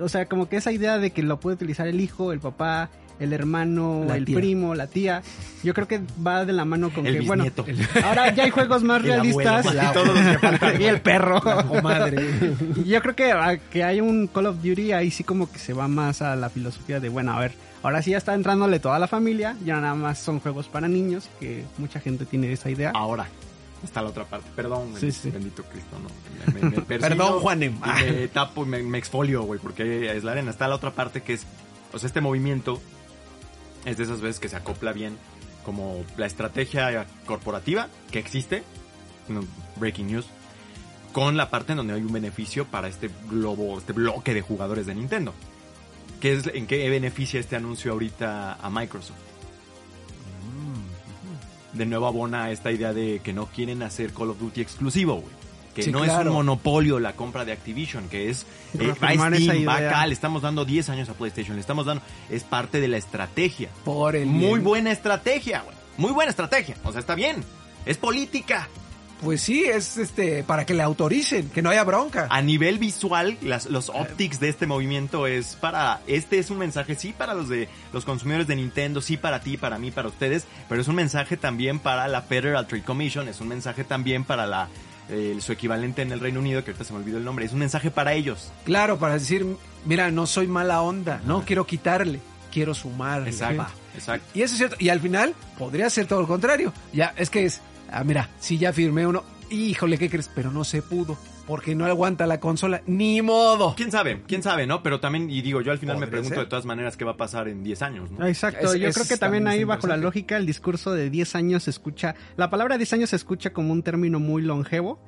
O 0.00 0.08
sea, 0.08 0.26
como 0.26 0.48
que 0.48 0.56
esa 0.56 0.72
idea 0.72 0.98
de 0.98 1.10
que 1.10 1.22
lo 1.22 1.38
puede 1.40 1.54
utilizar 1.54 1.86
el 1.86 2.00
hijo, 2.00 2.32
el 2.32 2.40
papá, 2.40 2.90
el 3.22 3.32
hermano, 3.32 4.04
La 4.06 4.16
el 4.16 4.24
tía. 4.24 4.36
primo, 4.36 4.74
la 4.74 4.86
tía, 4.86 5.22
yo 5.62 5.72
creo 5.74 5.86
que 5.88 6.00
va 6.24 6.44
de 6.44 6.52
la 6.52 6.64
mano 6.64 6.90
con 6.90 7.06
El 7.06 7.20
que, 7.20 7.26
bueno, 7.26 7.44
bisnieto. 7.44 7.64
ahora 8.06 8.32
ya 8.34 8.44
hay 8.44 8.50
juegos 8.50 8.82
más 8.82 9.02
El 9.04 9.12
abuelo, 9.12 9.22
realistas 9.40 9.66
y 9.74 9.92
todos 9.92 10.08
los 10.08 10.60
que 10.72 10.76
y 10.82 10.84
el 10.86 11.00
perro. 11.00 11.40
Madre. 11.82 12.54
Yo 12.84 13.00
creo 13.02 13.14
que, 13.16 13.32
ah, 13.32 13.56
que 13.70 13.84
hay 13.84 14.00
un 14.00 14.26
Call 14.26 14.46
of 14.46 14.56
Duty 14.62 14.92
ahí 14.92 15.10
sí 15.10 15.24
como 15.24 15.50
que 15.50 15.58
se 15.58 15.72
va 15.72 15.88
más 15.88 16.22
a 16.22 16.36
la 16.36 16.50
filosofía 16.50 17.00
de, 17.00 17.08
bueno, 17.08 17.32
a 17.32 17.40
ver, 17.40 17.52
ahora 17.82 18.02
sí 18.02 18.10
ya 18.12 18.18
está 18.18 18.34
entrándole 18.34 18.78
toda 18.80 18.98
la 18.98 19.06
familia, 19.08 19.56
ya 19.64 19.80
nada 19.80 19.94
más 19.94 20.18
son 20.18 20.40
juegos 20.40 20.68
para 20.68 20.88
niños, 20.88 21.28
que 21.40 21.64
mucha 21.78 22.00
gente 22.00 22.24
tiene 22.26 22.52
esa 22.52 22.70
idea. 22.70 22.90
Ahora 22.94 23.26
está 23.84 24.00
la 24.00 24.10
otra 24.10 24.24
parte. 24.24 24.46
Perdón, 24.54 24.90
Sí, 24.94 25.06
bendito, 25.06 25.22
sí. 25.22 25.30
bendito 25.30 25.62
Cristo, 25.64 25.96
no. 26.02 26.52
Me, 26.54 26.70
me- 26.76 26.82
Perdón, 26.98 27.40
Juanem. 27.40 27.78
me 27.80 28.28
tapo 28.28 28.64
y 28.64 28.68
me, 28.68 28.82
me 28.82 28.98
exfolio, 28.98 29.42
güey, 29.42 29.58
porque 29.60 30.16
es 30.16 30.22
la 30.22 30.32
arena. 30.32 30.50
Está 30.52 30.68
la 30.68 30.76
otra 30.76 30.92
parte 30.92 31.22
que 31.22 31.32
es, 31.34 31.44
o 31.92 31.98
sea, 31.98 32.06
este 32.06 32.20
movimiento 32.20 32.80
es 33.84 33.96
de 33.96 34.04
esas 34.04 34.20
veces 34.20 34.40
que 34.40 34.48
se 34.48 34.56
acopla 34.56 34.92
bien 34.92 35.16
como 35.64 36.04
la 36.16 36.26
estrategia 36.26 37.06
corporativa 37.26 37.88
que 38.10 38.18
existe, 38.18 38.62
breaking 39.76 40.08
news, 40.08 40.26
con 41.12 41.36
la 41.36 41.50
parte 41.50 41.72
en 41.72 41.78
donde 41.78 41.94
hay 41.94 42.02
un 42.02 42.12
beneficio 42.12 42.66
para 42.66 42.88
este 42.88 43.10
globo, 43.28 43.78
este 43.78 43.92
bloque 43.92 44.34
de 44.34 44.42
jugadores 44.42 44.86
de 44.86 44.94
Nintendo. 44.94 45.34
¿Qué 46.20 46.34
es, 46.34 46.46
¿En 46.46 46.66
qué 46.66 46.88
beneficia 46.88 47.38
este 47.40 47.56
anuncio 47.56 47.92
ahorita 47.92 48.54
a 48.54 48.70
Microsoft? 48.70 49.32
de 51.72 51.86
nuevo 51.86 52.06
abona 52.06 52.50
esta 52.50 52.70
idea 52.70 52.92
de 52.92 53.20
que 53.22 53.32
no 53.32 53.46
quieren 53.46 53.82
hacer 53.82 54.12
Call 54.12 54.30
of 54.30 54.38
Duty 54.38 54.60
exclusivo, 54.60 55.14
güey. 55.16 55.41
Que 55.74 55.82
Sí, 55.82 55.90
no 55.90 56.04
es 56.04 56.12
un 56.12 56.28
monopolio 56.28 56.98
la 56.98 57.14
compra 57.14 57.44
de 57.44 57.52
Activision, 57.52 58.08
que 58.08 58.30
es 58.30 58.46
eh, 58.78 58.94
va 59.02 59.12
Steam, 59.14 59.66
va 59.66 59.76
acá, 59.76 60.06
le 60.06 60.12
estamos 60.12 60.42
dando 60.42 60.64
10 60.64 60.90
años 60.90 61.08
a 61.08 61.14
PlayStation, 61.14 61.56
le 61.56 61.60
estamos 61.60 61.86
dando, 61.86 62.02
es 62.30 62.44
parte 62.44 62.80
de 62.80 62.88
la 62.88 62.98
estrategia. 62.98 63.70
Por 63.84 64.16
el 64.16 64.26
Muy 64.26 64.40
bien. 64.40 64.64
buena 64.64 64.92
estrategia, 64.92 65.62
güey. 65.62 65.76
Muy 65.96 66.12
buena 66.12 66.30
estrategia. 66.30 66.76
O 66.84 66.90
sea, 66.92 67.00
está 67.00 67.14
bien. 67.14 67.44
Es 67.86 67.96
política. 67.96 68.68
Pues 69.22 69.40
sí, 69.40 69.64
es 69.64 69.98
este 69.98 70.42
para 70.42 70.66
que 70.66 70.74
le 70.74 70.82
autoricen, 70.82 71.48
que 71.50 71.62
no 71.62 71.70
haya 71.70 71.84
bronca. 71.84 72.26
A 72.28 72.42
nivel 72.42 72.78
visual, 72.78 73.38
las, 73.40 73.66
los 73.66 73.88
optics 73.88 74.40
de 74.40 74.48
este 74.48 74.66
movimiento 74.66 75.28
es 75.28 75.54
para, 75.54 76.00
este 76.08 76.40
es 76.40 76.50
un 76.50 76.58
mensaje 76.58 76.96
sí 76.96 77.14
para 77.16 77.32
los 77.32 77.48
de 77.48 77.68
los 77.92 78.04
consumidores 78.04 78.48
de 78.48 78.56
Nintendo, 78.56 79.00
sí 79.00 79.16
para 79.16 79.38
ti, 79.40 79.56
para 79.56 79.78
mí, 79.78 79.92
para 79.92 80.08
ustedes, 80.08 80.44
pero 80.68 80.80
es 80.80 80.88
un 80.88 80.96
mensaje 80.96 81.36
también 81.36 81.78
para 81.78 82.08
la 82.08 82.22
Federal 82.22 82.66
Trade 82.66 82.82
Commission, 82.82 83.28
es 83.28 83.40
un 83.40 83.46
mensaje 83.46 83.84
también 83.84 84.24
para 84.24 84.44
la 84.48 84.68
eh, 85.08 85.36
su 85.40 85.52
equivalente 85.52 86.02
en 86.02 86.12
el 86.12 86.20
Reino 86.20 86.40
Unido, 86.40 86.64
que 86.64 86.70
ahorita 86.70 86.84
se 86.84 86.92
me 86.92 87.00
olvidó 87.00 87.18
el 87.18 87.24
nombre, 87.24 87.44
es 87.44 87.52
un 87.52 87.58
mensaje 87.58 87.90
para 87.90 88.12
ellos. 88.14 88.52
Claro, 88.64 88.98
para 88.98 89.14
decir, 89.14 89.46
mira, 89.84 90.10
no 90.10 90.26
soy 90.26 90.46
mala 90.46 90.82
onda, 90.82 91.20
no 91.26 91.44
quiero 91.44 91.66
quitarle, 91.66 92.20
quiero 92.52 92.74
sumarle. 92.74 93.30
Exacto, 93.30 93.66
exacto. 93.94 94.26
Y 94.34 94.42
eso 94.42 94.54
es 94.54 94.58
cierto. 94.58 94.76
Y 94.78 94.88
al 94.88 95.00
final 95.00 95.34
podría 95.58 95.90
ser 95.90 96.06
todo 96.06 96.22
lo 96.22 96.28
contrario. 96.28 96.72
Ya, 96.92 97.14
es 97.16 97.30
que 97.30 97.44
es, 97.44 97.60
ah, 97.90 98.04
mira, 98.04 98.28
si 98.40 98.58
ya 98.58 98.72
firmé 98.72 99.06
uno, 99.06 99.24
híjole, 99.50 99.98
¿qué 99.98 100.08
crees? 100.08 100.30
Pero 100.34 100.50
no 100.50 100.64
se 100.64 100.82
pudo, 100.82 101.18
porque 101.46 101.74
no 101.74 101.84
aguanta 101.86 102.26
la 102.26 102.38
consola, 102.40 102.82
ni 102.86 103.20
modo. 103.22 103.74
¿Quién 103.76 103.90
sabe? 103.90 104.22
¿Quién 104.26 104.42
sabe, 104.42 104.66
no? 104.66 104.82
Pero 104.82 105.00
también, 105.00 105.28
y 105.30 105.42
digo, 105.42 105.60
yo 105.60 105.72
al 105.72 105.78
final 105.78 105.98
me 105.98 106.06
pregunto 106.06 106.34
ser. 106.36 106.44
de 106.44 106.48
todas 106.50 106.64
maneras 106.64 106.96
qué 106.96 107.04
va 107.04 107.12
a 107.12 107.16
pasar 107.16 107.48
en 107.48 107.62
10 107.64 107.82
años, 107.82 108.10
¿no? 108.10 108.26
Exacto, 108.26 108.72
Es- 108.72 108.80
yo 108.80 108.88
es- 108.88 108.94
creo 108.94 109.08
que 109.08 109.16
también 109.16 109.46
ahí 109.48 109.64
bajo 109.64 109.86
la 109.86 109.96
lógica 109.96 110.36
el 110.36 110.46
discurso 110.46 110.92
de 110.92 111.10
10 111.10 111.34
años 111.34 111.64
se 111.64 111.70
escucha, 111.70 112.14
la 112.36 112.48
palabra 112.50 112.76
10 112.78 112.92
años 112.92 113.10
se 113.10 113.16
escucha 113.16 113.52
como 113.52 113.72
un 113.72 113.82
término 113.82 114.20
muy 114.20 114.42
longevo 114.42 114.98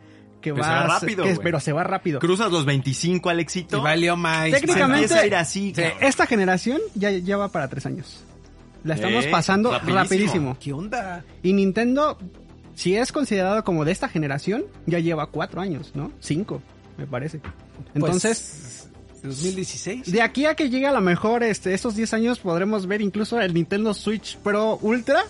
que 0.41 0.53
Pero 0.53 0.63
va 0.67 0.87
rápido, 0.87 1.25
que 1.25 1.37
pero 1.43 1.59
se 1.61 1.73
va 1.73 1.85
rápido. 1.85 2.19
Cruzas 2.21 2.53
los 2.53 2.67
25 2.67 3.31
al 3.31 3.41
éxito. 3.41 3.79
Y 3.79 3.81
valió 3.81 4.15
más. 4.17 4.51
Técnicamente- 4.51 5.15
a 5.15 5.25
ir 5.27 5.35
así. 5.37 5.73
Sí, 5.75 5.83
esta 6.01 6.27
generación 6.27 6.81
ya, 6.95 7.11
ya 7.13 7.37
va 7.39 7.49
para 7.49 7.69
3 7.69 7.87
años. 7.87 8.23
La 8.83 8.97
estamos 8.97 9.25
Eh, 9.25 9.29
pasando 9.31 9.71
rapidísimo. 9.73 9.97
rapidísimo. 10.03 10.57
¿Qué 10.61 10.73
onda? 10.75 11.25
Y 11.43 11.55
Nintendo 11.55 12.19
si 12.75 12.97
es 12.97 13.13
considerado 13.13 13.63
como 13.65 13.85
de 13.85 13.93
esta 13.93 14.09
generación, 14.09 14.65
ya 14.87 14.99
lleva 14.99 15.27
cuatro 15.27 15.61
años, 15.61 15.93
¿no? 15.95 16.11
Cinco, 16.21 16.61
me 16.99 17.07
parece. 17.07 17.41
Entonces, 17.95 18.89
Pues, 19.23 19.37
2016. 19.43 20.13
de 20.13 20.23
aquí 20.23 20.47
a 20.47 20.55
que 20.55 20.69
llegue 20.71 20.87
a 20.87 20.93
lo 20.93 21.01
mejor 21.01 21.43
este, 21.43 21.73
estos 21.75 21.97
10 21.97 22.13
años 22.15 22.39
podremos 22.41 22.87
ver 22.87 23.01
incluso 23.01 23.41
el 23.41 23.55
Nintendo 23.55 23.95
Switch 23.95 24.37
Pro 24.39 24.79
Ultra 24.83 25.23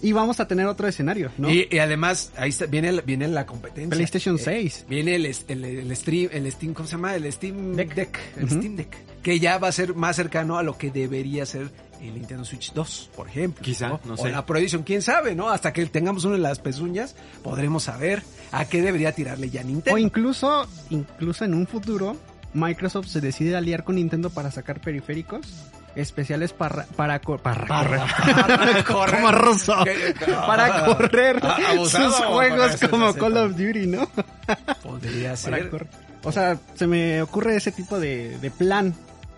y 0.00 0.12
vamos 0.12 0.38
a 0.38 0.46
tener 0.46 0.66
otro 0.66 0.86
escenario, 0.86 1.32
¿no? 1.38 1.50
Y, 1.50 1.66
y 1.70 1.78
además, 1.78 2.30
ahí 2.36 2.50
está- 2.50 2.66
viene, 2.66 2.90
el- 2.90 3.02
viene 3.02 3.26
la 3.26 3.44
competencia. 3.46 3.90
PlayStation 3.90 4.36
Eh, 4.36 4.42
6. 4.44 4.86
Viene 4.88 5.16
el, 5.16 5.26
el, 5.26 5.64
el 5.64 5.96
stream, 5.96 6.28
el 6.32 6.52
Steam, 6.52 6.72
¿cómo 6.74 6.86
se 6.86 6.92
llama? 6.92 7.16
El 7.16 7.32
Steam 7.32 7.74
Deck. 7.74 7.94
Deck. 7.94 8.18
el. 8.36 8.48
Steam 8.48 8.76
Deck. 8.76 8.96
Que 9.22 9.40
ya 9.40 9.58
va 9.58 9.66
a 9.68 9.72
ser 9.72 9.94
más 9.96 10.14
cercano 10.14 10.56
a 10.56 10.62
lo 10.62 10.78
que 10.78 10.92
debería 10.92 11.44
ser 11.46 11.70
el 12.00 12.14
Nintendo 12.14 12.44
Switch 12.44 12.72
2, 12.72 13.10
por 13.16 13.28
ejemplo. 13.28 13.62
Quizá, 13.62 13.88
no 14.04 14.14
O 14.14 14.16
sé. 14.16 14.30
la 14.30 14.44
Pro 14.46 14.58
Edition, 14.58 14.82
quién 14.82 15.02
sabe, 15.02 15.34
¿no? 15.34 15.50
Hasta 15.50 15.72
que 15.72 15.84
tengamos 15.86 16.24
uno 16.24 16.34
en 16.36 16.42
las 16.42 16.58
pezuñas, 16.60 17.14
podremos 17.42 17.84
saber 17.84 18.22
a 18.52 18.64
qué 18.66 18.82
debería 18.82 19.12
tirarle 19.12 19.50
ya 19.50 19.62
Nintendo. 19.62 19.94
O 19.94 19.98
incluso, 19.98 20.66
incluso 20.90 21.44
en 21.44 21.54
un 21.54 21.66
futuro, 21.66 22.16
Microsoft 22.54 23.08
se 23.08 23.20
decide 23.20 23.56
aliar 23.56 23.84
con 23.84 23.96
Nintendo 23.96 24.30
para 24.30 24.50
sacar 24.50 24.80
periféricos 24.80 25.46
especiales 25.94 26.52
para 26.52 26.84
para 26.84 27.18
co- 27.20 27.38
para, 27.38 27.66
correr. 27.66 28.00
correr. 28.86 29.16
Como 29.16 29.32
ruso. 29.32 29.74
Que- 29.84 30.14
para 30.46 30.84
correr 30.86 31.40
abusado, 31.44 32.10
sus 32.10 32.20
para 32.20 32.30
juegos 32.32 32.76
como. 32.90 33.14
Call 33.14 33.36
of 33.36 33.52
Duty, 33.56 33.86
¿no? 33.88 34.08
Podría 34.82 35.30
Para 35.30 35.36
ser. 35.36 35.86
O 36.24 36.32
sea, 36.32 36.58
se 36.74 36.86
me 36.86 37.22
ocurre 37.22 37.56
ese 37.56 37.72
tipo 37.72 37.98
de, 38.00 38.38
de 38.38 38.50
plan, 38.50 38.94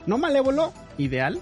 no 0.07 0.19
malévolo, 0.19 0.73
ideal, 0.99 1.39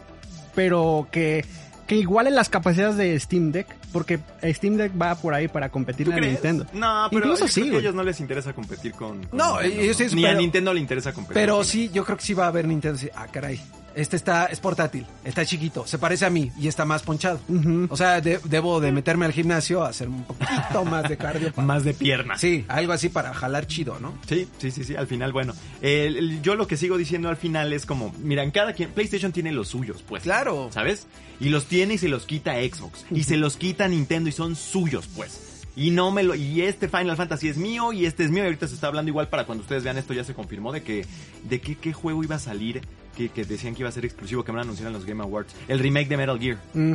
pero 0.58 1.06
que 1.12 1.44
que 1.86 1.94
iguale 1.96 2.30
las 2.30 2.50
capacidades 2.50 2.96
de 2.98 3.18
Steam 3.18 3.50
Deck, 3.50 3.66
porque 3.94 4.18
Steam 4.44 4.76
Deck 4.76 4.92
va 5.00 5.14
por 5.14 5.32
ahí 5.32 5.48
para 5.48 5.70
competir 5.70 6.04
¿Tú 6.06 6.12
a 6.12 6.16
crees? 6.16 6.32
Nintendo. 6.34 6.66
No, 6.74 7.06
pero 7.10 7.24
Incluso 7.24 7.46
yo 7.46 7.52
sí, 7.52 7.60
creo 7.62 7.70
que 7.72 7.76
a 7.76 7.80
ellos 7.80 7.94
no 7.94 8.02
les 8.02 8.20
interesa 8.20 8.52
competir 8.52 8.92
con... 8.92 9.24
con 9.24 9.38
No, 9.38 9.58
Nintendo, 9.62 9.82
ellos 9.84 9.96
sí, 9.96 10.14
Ni 10.14 10.26
a 10.26 10.34
Nintendo 10.34 10.74
le 10.74 10.80
interesa 10.80 11.14
competir. 11.14 11.34
Pero 11.40 11.56
con 11.56 11.64
sí, 11.64 11.88
yo 11.90 12.04
creo 12.04 12.18
que 12.18 12.24
sí 12.24 12.34
va 12.34 12.44
a 12.44 12.48
haber 12.48 12.68
Nintendo. 12.68 12.98
sí, 12.98 13.08
Ah, 13.16 13.26
caray. 13.32 13.58
Este 13.98 14.14
está, 14.16 14.46
es 14.46 14.60
portátil, 14.60 15.04
está 15.24 15.44
chiquito, 15.44 15.84
se 15.86 15.98
parece 15.98 16.24
a 16.24 16.30
mí 16.30 16.52
y 16.58 16.68
está 16.68 16.84
más 16.84 17.02
ponchado. 17.02 17.40
O 17.88 17.96
sea, 17.96 18.20
de- 18.20 18.38
debo 18.44 18.80
de 18.80 18.92
meterme 18.92 19.26
al 19.26 19.32
gimnasio 19.32 19.82
a 19.82 19.88
hacer 19.88 20.08
un 20.08 20.22
poquito 20.24 20.84
más 20.84 21.08
de 21.08 21.16
cardio. 21.16 21.52
para- 21.52 21.66
Más 21.66 21.82
de 21.84 21.94
piernas. 21.94 22.40
Sí, 22.40 22.64
algo 22.68 22.92
así 22.92 23.08
para 23.08 23.34
jalar 23.34 23.66
chido, 23.66 23.98
¿no? 23.98 24.16
Sí, 24.28 24.46
sí, 24.58 24.70
sí, 24.70 24.84
sí, 24.84 24.94
al 24.94 25.06
final, 25.08 25.32
bueno. 25.32 25.52
el- 25.82 26.16
el- 26.16 26.42
yo 26.42 26.54
lo 26.54 26.66
que 26.68 26.76
sigo 26.76 26.96
diciendo 26.96 27.28
al 27.28 27.36
final 27.36 27.72
es 27.72 27.86
como, 27.86 28.14
mira, 28.20 28.44
en 28.44 28.52
cada 28.52 28.72
quien, 28.72 28.90
PlayStation 28.92 29.32
tiene 29.32 29.50
los 29.50 29.68
suyos, 29.68 30.04
pues. 30.06 30.22
Claro. 30.22 30.70
¿Sabes? 30.72 31.06
Y 31.40 31.48
los 31.48 31.64
tiene 31.66 31.94
y 31.94 31.98
se 31.98 32.08
los 32.08 32.24
quita 32.24 32.52
Xbox. 32.54 33.04
Y 33.10 33.24
se 33.24 33.36
los 33.36 33.56
quita 33.56 33.88
Nintendo 33.88 34.28
y 34.28 34.32
son 34.32 34.54
suyos, 34.54 35.08
pues. 35.16 35.40
Y 35.74 35.90
no 35.92 36.10
me 36.10 36.22
lo, 36.24 36.34
y 36.34 36.62
este 36.62 36.88
Final 36.88 37.16
Fantasy 37.16 37.48
es 37.48 37.56
mío 37.56 37.92
y 37.92 38.04
este 38.06 38.24
es 38.24 38.30
mío 38.32 38.42
y 38.42 38.46
ahorita 38.46 38.66
se 38.66 38.74
está 38.74 38.88
hablando 38.88 39.10
igual 39.10 39.28
para 39.28 39.44
cuando 39.46 39.62
ustedes 39.62 39.84
vean 39.84 39.96
esto 39.96 40.12
ya 40.12 40.24
se 40.24 40.34
confirmó 40.34 40.72
de 40.72 40.82
que, 40.82 41.06
de 41.48 41.60
que 41.60 41.76
qué 41.76 41.92
juego 41.92 42.24
iba 42.24 42.34
a 42.34 42.40
salir 42.40 42.80
que, 43.16 43.28
que 43.30 43.44
decían 43.44 43.74
que 43.74 43.82
iba 43.82 43.88
a 43.88 43.92
ser 43.92 44.04
exclusivo 44.04 44.44
que 44.44 44.52
van 44.52 44.60
a 44.60 44.62
anunciar 44.62 44.88
en 44.88 44.92
los 44.94 45.04
Game 45.04 45.22
Awards. 45.22 45.54
El 45.68 45.78
remake 45.80 46.08
de 46.08 46.16
Metal 46.16 46.38
Gear. 46.38 46.58
Mm, 46.74 46.92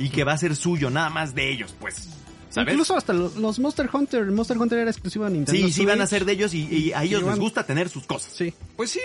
Y 0.00 0.08
que 0.10 0.24
va 0.24 0.32
a 0.32 0.38
ser 0.38 0.54
suyo, 0.56 0.90
nada 0.90 1.10
más 1.10 1.34
de 1.34 1.50
ellos, 1.50 1.74
pues. 1.80 2.08
¿Sabes? 2.50 2.74
Incluso 2.74 2.96
hasta 2.96 3.12
lo- 3.14 3.30
los 3.38 3.58
Monster 3.58 3.88
Hunter, 3.90 4.26
Monster 4.30 4.58
Hunter 4.58 4.78
era 4.80 4.90
exclusivo 4.90 5.24
de 5.24 5.30
Nintendo. 5.30 5.66
Sí, 5.66 5.72
sí 5.72 5.86
van 5.86 6.02
a 6.02 6.06
ser 6.06 6.26
de 6.26 6.32
ellos 6.32 6.52
y, 6.52 6.66
y 6.68 6.92
a 6.92 7.02
ellos 7.02 7.20
Sí, 7.20 7.24
les 7.26 7.34
van- 7.34 7.38
gusta 7.38 7.64
tener 7.64 7.88
sus 7.88 8.06
cosas. 8.06 8.32
Sí. 8.34 8.52
Pues 8.76 8.90
sí. 8.90 9.00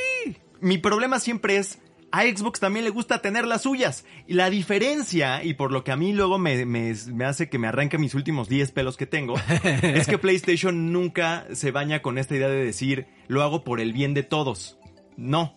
Mi 0.60 0.78
problema 0.78 1.20
siempre 1.22 1.56
es, 1.56 1.78
a 2.12 2.24
Xbox 2.24 2.60
también 2.60 2.84
le 2.84 2.90
gusta 2.92 3.22
tener 3.22 3.46
las 3.48 3.62
suyas. 3.62 4.04
Y 4.28 4.34
la 4.34 4.50
diferencia, 4.50 5.44
y 5.46 5.54
por 5.54 5.72
lo 5.72 5.86
que 5.86 5.92
a 5.92 5.96
mí 5.96 6.12
luego 6.12 6.38
me, 6.38 6.66
me, 6.66 6.94
me 7.14 7.24
hace 7.26 7.48
que 7.48 7.58
me 7.58 7.68
arranque 7.68 7.98
mis 7.98 8.16
últimos 8.16 8.50
10 8.50 8.72
pelos 8.72 8.98
que 8.98 9.06
tengo, 9.06 9.36
es 9.82 10.08
que 10.08 10.18
PlayStation 10.18 10.92
nunca 10.92 11.46
se 11.54 11.72
baña 11.72 12.02
con 12.02 12.18
esta 12.18 12.36
idea 12.36 12.50
de 12.50 12.66
decir, 12.66 13.08
lo 13.30 13.44
hago 13.44 13.64
por 13.64 13.80
el 13.80 13.94
bien 13.94 14.14
de 14.14 14.24
todos. 14.24 14.78
No. 15.16 15.56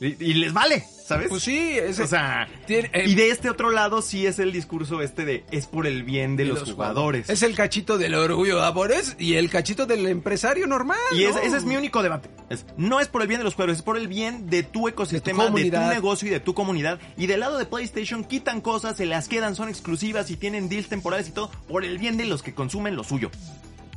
Y, 0.00 0.06
y 0.24 0.34
les 0.34 0.52
vale, 0.52 0.84
¿sabes? 1.06 1.28
Pues 1.28 1.42
sí, 1.42 1.58
ese- 1.76 2.04
O 2.04 2.06
sea, 2.06 2.46
Tiene- 2.66 2.88
eh, 2.92 3.04
y 3.08 3.14
de 3.16 3.30
este 3.30 3.50
otro 3.50 3.70
lado 3.72 4.00
sí 4.00 4.26
es 4.26 4.38
el 4.38 4.52
discurso 4.52 5.02
este 5.02 5.24
de, 5.24 5.44
es 5.50 5.66
por 5.66 5.88
el 5.88 6.04
bien 6.04 6.36
de, 6.36 6.44
de 6.44 6.50
los, 6.50 6.70
jugadores. 6.70 7.28
Es 7.28 7.42
el 7.42 7.56
cachito 7.56 7.98
del 7.98 8.14
orgullo 8.14 8.60
japonés 8.60 9.16
y 9.18 9.34
el 9.34 9.50
cachito 9.50 9.86
del 9.86 10.06
empresario 10.06 10.68
normal. 10.68 10.98
Y 11.16 11.24
es- 11.24 11.34
ese 11.36 11.56
es 11.56 11.64
mi 11.64 11.76
único 11.76 12.02
debate. 12.04 12.28
Es, 12.48 12.64
no 12.76 13.00
es 13.00 13.08
por 13.08 13.22
el 13.22 13.28
bien 13.28 13.40
de 13.40 13.44
los 13.44 13.54
jugadores, 13.54 13.78
es 13.78 13.82
por 13.82 13.96
el 13.96 14.06
bien 14.06 14.48
de 14.48 14.62
tu 14.62 14.86
ecosistema, 14.86 15.42
de 15.44 15.48
tu, 15.48 15.52
comunidad. 15.54 15.92
negocio 15.92 16.28
y 16.28 16.30
de 16.30 16.40
tu 16.40 16.54
comunidad. 16.54 17.00
Y 17.16 17.26
del 17.26 17.40
lado 17.40 17.58
de 17.58 17.66
PlayStation 17.66 18.22
quitan 18.22 18.60
cosas, 18.60 18.96
se 18.96 19.04
las 19.06 19.26
quedan, 19.28 19.56
son 19.56 19.68
exclusivas 19.68 20.30
y 20.30 20.36
tienen 20.36 20.68
deals 20.68 20.88
temporales 20.88 21.28
y 21.28 21.32
todo, 21.32 21.50
por 21.68 21.84
el 21.84 21.98
bien 21.98 22.16
de 22.16 22.24
los 22.26 22.44
que 22.44 22.54
consumen 22.54 22.94
lo 22.94 23.02
suyo. 23.02 23.32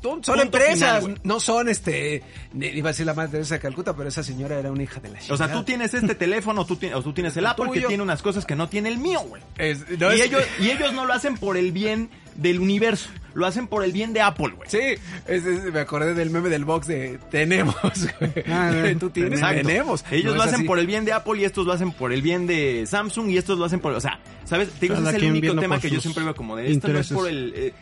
Son, 0.02 0.24
son 0.24 0.36
Punto 0.40 0.42
empresas, 0.58 1.04
final, 1.04 1.20
no 1.24 1.40
son 1.40 1.70
este. 1.70 2.24
Iba 2.60 2.90
a 2.90 2.92
decir 2.92 3.06
la 3.06 3.14
madre 3.14 3.32
Teresa 3.34 3.56
de 3.56 3.62
Calcuta, 3.62 3.96
pero 3.96 4.10
esa 4.10 4.24
señora 4.24 4.58
era 4.58 4.72
una 4.72 4.82
hija 4.84 5.00
de 5.00 5.10
la 5.10 5.20
O 5.20 5.22
chingada. 5.22 5.48
sea, 5.48 5.56
tú 5.56 5.64
tienes 5.64 5.94
este 5.94 6.16
teléfono, 6.16 6.66
tú 6.66 6.76
tienes, 6.76 6.98
o 6.98 7.04
tú 7.04 7.14
tienes 7.14 7.38
el 7.38 7.46
Apple 7.46 7.66
que 7.68 7.74
tuyo. 7.74 7.88
tiene 7.88 8.02
unas 8.04 8.22
cosas 8.24 8.46
que 8.46 8.56
no 8.56 8.68
tiene 8.68 8.90
el 8.90 8.98
mío, 8.98 9.20
güey. 9.22 9.44
No, 10.00 10.12
y, 10.12 10.20
es- 10.20 10.26
ellos, 10.26 10.44
y 10.60 10.70
ellos 10.72 10.92
no 10.94 11.06
lo 11.06 11.14
hacen 11.14 11.38
por 11.38 11.56
el 11.56 11.72
bien 11.72 12.10
del 12.36 12.60
universo, 12.60 13.10
lo 13.36 13.46
hacen 13.46 13.68
por 13.68 13.84
el 13.84 13.92
bien 13.92 14.12
de 14.14 14.22
Apple, 14.22 14.54
güey. 14.56 14.68
Sí, 14.70 14.80
es- 15.28 15.46
es- 15.46 15.72
me 15.72 15.80
acordé 15.82 16.16
del 16.16 16.32
meme 16.32 16.50
del 16.50 16.66
box 16.66 16.88
de 16.88 17.20
tenemos. 17.30 17.76
güey. 18.20 18.32
Ah. 18.50 18.72
Tú 19.00 19.12
tienes, 19.12 19.34
Exacto. 19.40 19.68
tenemos. 19.68 20.04
Ellos 20.10 20.32
No 20.34 20.38
lo 20.38 20.44
hacen 20.44 20.56
así. 20.56 20.64
por 20.64 20.80
el 20.80 20.88
bien 20.88 21.06
de 21.06 21.14
Apple 21.14 21.40
y 21.42 21.46
estos 21.46 21.66
lo 21.68 21.74
hacen 21.74 21.92
por 21.92 22.12
el 22.12 22.22
bien 22.24 22.48
de 22.48 22.86
Samsung 22.88 23.30
y 23.30 23.38
estos 23.38 23.60
lo 23.60 23.66
hacen 23.66 23.80
por... 23.80 23.94
O 23.94 24.02
sea, 24.02 24.20
¿sabes? 24.46 24.70
Te 24.72 24.88
digo, 24.88 24.96
ese 24.96 25.10
es 25.10 25.14
el 25.16 25.26
único 25.32 25.56
tema 25.58 25.80
que 25.80 25.92
yo 25.92 26.02
siempre 26.02 26.24
veo 26.24 26.34
como 26.36 26.56
de... 26.56 26.72
Esto 26.72 26.88
no 26.88 27.00
es 27.00 27.10
por 27.10 27.30
el... 27.30 27.54
eh, 27.56 27.74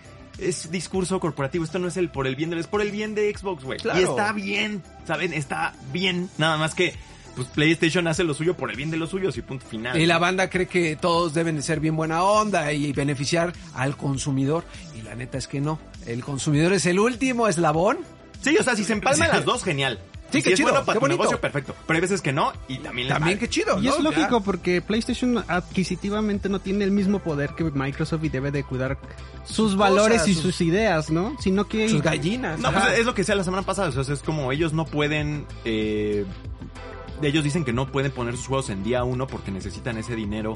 es 0.41 0.71
discurso 0.71 1.19
corporativo, 1.19 1.63
esto 1.63 1.79
no 1.79 1.87
es 1.87 1.97
el 1.97 2.09
por 2.09 2.27
el 2.27 2.35
bien 2.35 2.49
de... 2.49 2.59
Es 2.59 2.67
por 2.67 2.81
el 2.81 2.91
bien 2.91 3.15
de 3.15 3.35
Xbox, 3.35 3.63
güey. 3.63 3.79
Claro. 3.79 3.99
Y 3.99 4.03
está 4.03 4.31
bien, 4.33 4.83
¿saben? 5.05 5.33
Está 5.33 5.73
bien. 5.91 6.29
Nada 6.37 6.57
más 6.57 6.75
que... 6.75 6.93
Pues 7.35 7.47
PlayStation 7.49 8.05
hace 8.07 8.25
lo 8.25 8.33
suyo 8.33 8.57
por 8.57 8.69
el 8.69 8.75
bien 8.75 8.91
de 8.91 8.97
los 8.97 9.11
suyos 9.11 9.37
y 9.37 9.41
punto 9.41 9.65
final. 9.65 9.97
Y 9.97 10.05
la 10.05 10.17
banda 10.17 10.49
cree 10.49 10.67
que 10.67 10.97
todos 10.97 11.33
deben 11.33 11.55
de 11.55 11.61
ser 11.61 11.79
bien 11.79 11.95
buena 11.95 12.21
onda 12.23 12.73
y 12.73 12.91
beneficiar 12.91 13.53
al 13.73 13.95
consumidor. 13.95 14.65
Y 14.97 15.03
la 15.03 15.15
neta 15.15 15.37
es 15.37 15.47
que 15.47 15.61
no. 15.61 15.79
El 16.05 16.21
consumidor 16.21 16.73
es 16.73 16.85
el 16.85 16.99
último 16.99 17.47
eslabón. 17.47 17.99
Sí, 18.41 18.57
o 18.59 18.63
sea, 18.63 18.75
si 18.75 18.83
se 18.83 18.93
empalman 18.93 19.29
las 19.29 19.45
dos, 19.45 19.63
genial. 19.63 19.99
Sí, 20.31 20.37
Y 20.37 20.41
qué 20.41 20.49
si 20.49 20.53
es 20.53 20.57
chido, 20.59 20.69
bueno 20.69 20.85
para 20.85 20.93
qué 20.93 20.99
tu 20.99 21.05
bonito. 21.05 21.17
negocio, 21.23 21.41
perfecto. 21.41 21.75
Pero 21.87 21.97
hay 21.97 22.01
veces 22.01 22.21
que 22.21 22.31
no 22.33 22.53
y 22.67 22.77
también 22.77 23.07
También 23.07 23.37
vale. 23.37 23.39
qué 23.39 23.49
chido. 23.49 23.79
Y 23.81 23.85
¿no? 23.85 23.95
es 23.95 23.99
lógico 24.03 24.39
Ya. 24.39 24.45
porque 24.45 24.81
PlayStation 24.81 25.43
adquisitivamente 25.47 26.49
no 26.49 26.59
tiene 26.59 26.83
el 26.85 26.91
mismo 26.91 27.19
poder 27.19 27.55
que 27.55 27.63
Microsoft 27.63 28.23
y 28.23 28.29
debe 28.29 28.51
de 28.51 28.63
cuidar 28.63 28.97
sus, 29.43 29.55
Sus 29.55 29.75
valores 29.77 30.19
cosas, 30.19 30.27
y 30.27 30.33
sus- 30.35 30.43
sus 30.43 30.61
ideas, 30.61 31.09
¿no? 31.09 31.35
Sino 31.39 31.67
que 31.67 31.89
Sus 31.89 32.01
gallinas. 32.01 32.59
No, 32.59 32.71
pues 32.71 32.99
es 32.99 33.05
lo 33.05 33.13
que 33.15 33.23
sea 33.23 33.35
la 33.35 33.43
semana 33.43 33.63
pasada. 33.63 33.89
O 33.89 34.03
sea, 34.03 34.13
es 34.13 34.21
como 34.21 34.51
ellos 34.51 34.73
no 34.73 34.85
pueden. 34.85 35.45
Eh, 35.65 36.25
ellos 37.21 37.43
dicen 37.43 37.65
que 37.65 37.73
no 37.73 37.91
pueden 37.91 38.11
poner 38.11 38.37
sus 38.37 38.47
juegos 38.47 38.69
en 38.69 38.83
día 38.83 39.03
uno 39.03 39.27
porque 39.27 39.51
necesitan 39.51 39.97
ese 39.97 40.15
dinero 40.15 40.53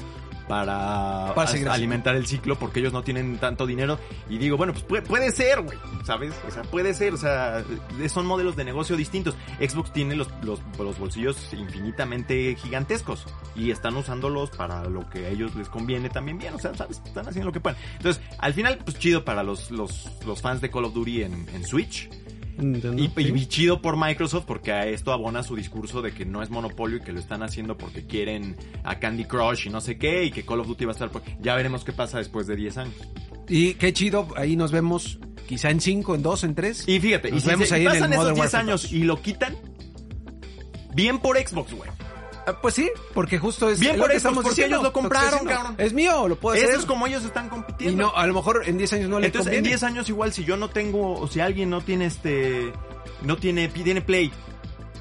para, 0.48 1.32
alimentar 1.70 2.16
el 2.16 2.26
ciclo 2.26 2.58
porque 2.58 2.80
ellos 2.80 2.92
no 2.92 3.02
tienen 3.02 3.38
tanto 3.38 3.66
dinero. 3.66 3.98
Y 4.28 4.38
digo, 4.38 4.56
bueno, 4.56 4.72
pues 4.72 4.84
puede, 4.84 5.02
puede 5.02 5.30
ser, 5.30 5.62
güey. 5.62 5.78
¿Sabes? 6.04 6.34
O 6.46 6.50
sea, 6.50 6.62
puede 6.62 6.94
ser. 6.94 7.14
O 7.14 7.16
sea, 7.16 7.64
eh, 8.00 8.08
son 8.08 8.26
modelos 8.26 8.56
de 8.56 8.64
negocio 8.64 8.96
distintos. 8.96 9.34
Xbox 9.58 9.92
tiene 9.92 10.14
los, 10.16 10.28
los, 10.42 10.60
los 10.78 10.98
bolsillos 10.98 11.52
infinitamente 11.52 12.56
gigantescos 12.56 13.26
y 13.54 13.70
están 13.70 13.96
usándolos 13.96 14.50
para 14.50 14.84
lo 14.84 15.08
que 15.10 15.26
a 15.26 15.28
ellos 15.28 15.54
les 15.54 15.68
conviene 15.68 16.10
también 16.10 16.38
bien. 16.38 16.54
O 16.54 16.58
sea, 16.58 16.74
¿sabes? 16.74 17.00
Están 17.04 17.28
haciendo 17.28 17.46
lo 17.46 17.52
que 17.52 17.60
pueden. 17.60 17.78
Entonces, 17.96 18.22
al 18.38 18.54
final, 18.54 18.78
pues 18.84 18.98
chido 18.98 19.24
para 19.24 19.42
los, 19.42 19.70
los, 19.70 20.10
los 20.26 20.40
fans 20.40 20.60
de 20.60 20.70
Call 20.70 20.84
of 20.84 20.94
Duty 20.94 21.22
en, 21.22 21.48
en 21.48 21.64
Switch. 21.64 22.08
Nintendo, 22.58 23.02
Y, 23.02 23.08
sí. 23.08 23.32
y 23.34 23.46
chido 23.46 23.82
por 23.82 23.96
Microsoft 23.96 24.44
porque 24.46 24.72
a 24.72 24.86
esto 24.86 25.12
abona 25.12 25.42
su 25.42 25.56
discurso 25.56 26.02
de 26.02 26.12
que 26.12 26.24
no 26.24 26.42
es 26.42 26.50
monopolio 26.50 26.98
y 26.98 27.00
que 27.00 27.12
lo 27.12 27.20
están 27.20 27.42
haciendo 27.42 27.76
porque 27.76 28.06
quieren 28.06 28.56
a 28.84 28.98
Candy 28.98 29.24
Crush 29.24 29.66
y 29.66 29.70
no 29.70 29.80
sé 29.80 29.98
qué 29.98 30.24
y 30.24 30.30
que 30.30 30.44
Call 30.44 30.60
of 30.60 30.66
Duty 30.68 30.84
va 30.84 30.92
a 30.92 30.94
estar 30.94 31.10
por... 31.10 31.22
Ya 31.40 31.54
veremos 31.56 31.84
qué 31.84 31.92
pasa 31.92 32.18
después 32.18 32.46
de 32.46 32.56
10 32.56 32.76
años. 32.78 32.94
Y 33.48 33.74
qué 33.74 33.92
chido, 33.92 34.28
ahí 34.36 34.56
nos 34.56 34.72
vemos 34.72 35.18
quizá 35.46 35.70
en 35.70 35.80
cinco, 35.80 36.14
en 36.14 36.22
dos, 36.22 36.44
en 36.44 36.54
tres. 36.54 36.88
Y 36.88 36.98
fíjate, 37.00 37.30
Nos 37.30 37.38
y 37.38 37.40
si 37.42 37.48
vemos 37.50 37.68
se- 37.68 37.74
ahí 37.74 37.82
en 37.82 37.88
pasan 37.88 38.04
el 38.04 38.12
esos 38.12 38.16
Modern 38.16 38.34
10 38.36 38.44
Warfare 38.44 38.62
años 38.70 38.82
2. 38.82 38.92
y 38.92 39.04
lo 39.04 39.20
quitan, 39.20 39.56
bien 40.94 41.18
por 41.18 41.36
Xbox, 41.36 41.72
güey. 41.74 41.90
Ah, 42.46 42.52
Pues 42.60 42.74
sí, 42.74 42.90
porque 43.14 43.38
justo 43.38 43.68
es 43.70 43.78
Bien 43.80 43.96
lo 43.96 44.02
por 44.02 44.10
que 44.10 44.16
eso, 44.16 44.28
estamos 44.28 44.42
porque 44.44 44.50
diciendo, 44.56 44.76
ellos 44.76 44.84
lo 44.84 44.92
compraron, 44.92 45.46
cabrón. 45.46 45.74
Es 45.78 45.92
mío, 45.92 46.28
lo 46.28 46.36
puedo 46.36 46.54
Eso 46.56 46.66
hacer. 46.66 46.80
es 46.80 46.86
como 46.86 47.06
ellos 47.06 47.24
están 47.24 47.46
Y 47.46 47.48
compitiendo. 47.50 48.02
no, 48.04 48.16
a 48.16 48.26
lo 48.26 48.34
mejor 48.34 48.62
en 48.66 48.76
10 48.78 48.92
años 48.92 49.08
no 49.08 49.18
le 49.20 49.26
Entonces, 49.26 49.52
en 49.52 49.58
conviene. 49.58 49.68
10 49.68 49.82
años 49.82 50.08
igual 50.08 50.32
si 50.32 50.44
yo 50.44 50.56
no 50.56 50.68
tengo, 50.70 51.18
o 51.18 51.26
si 51.26 51.40
alguien 51.40 51.70
no 51.70 51.80
tiene 51.80 52.06
este, 52.06 52.72
no 53.22 53.36
tiene, 53.36 53.68
tiene 53.68 54.00
Play 54.02 54.30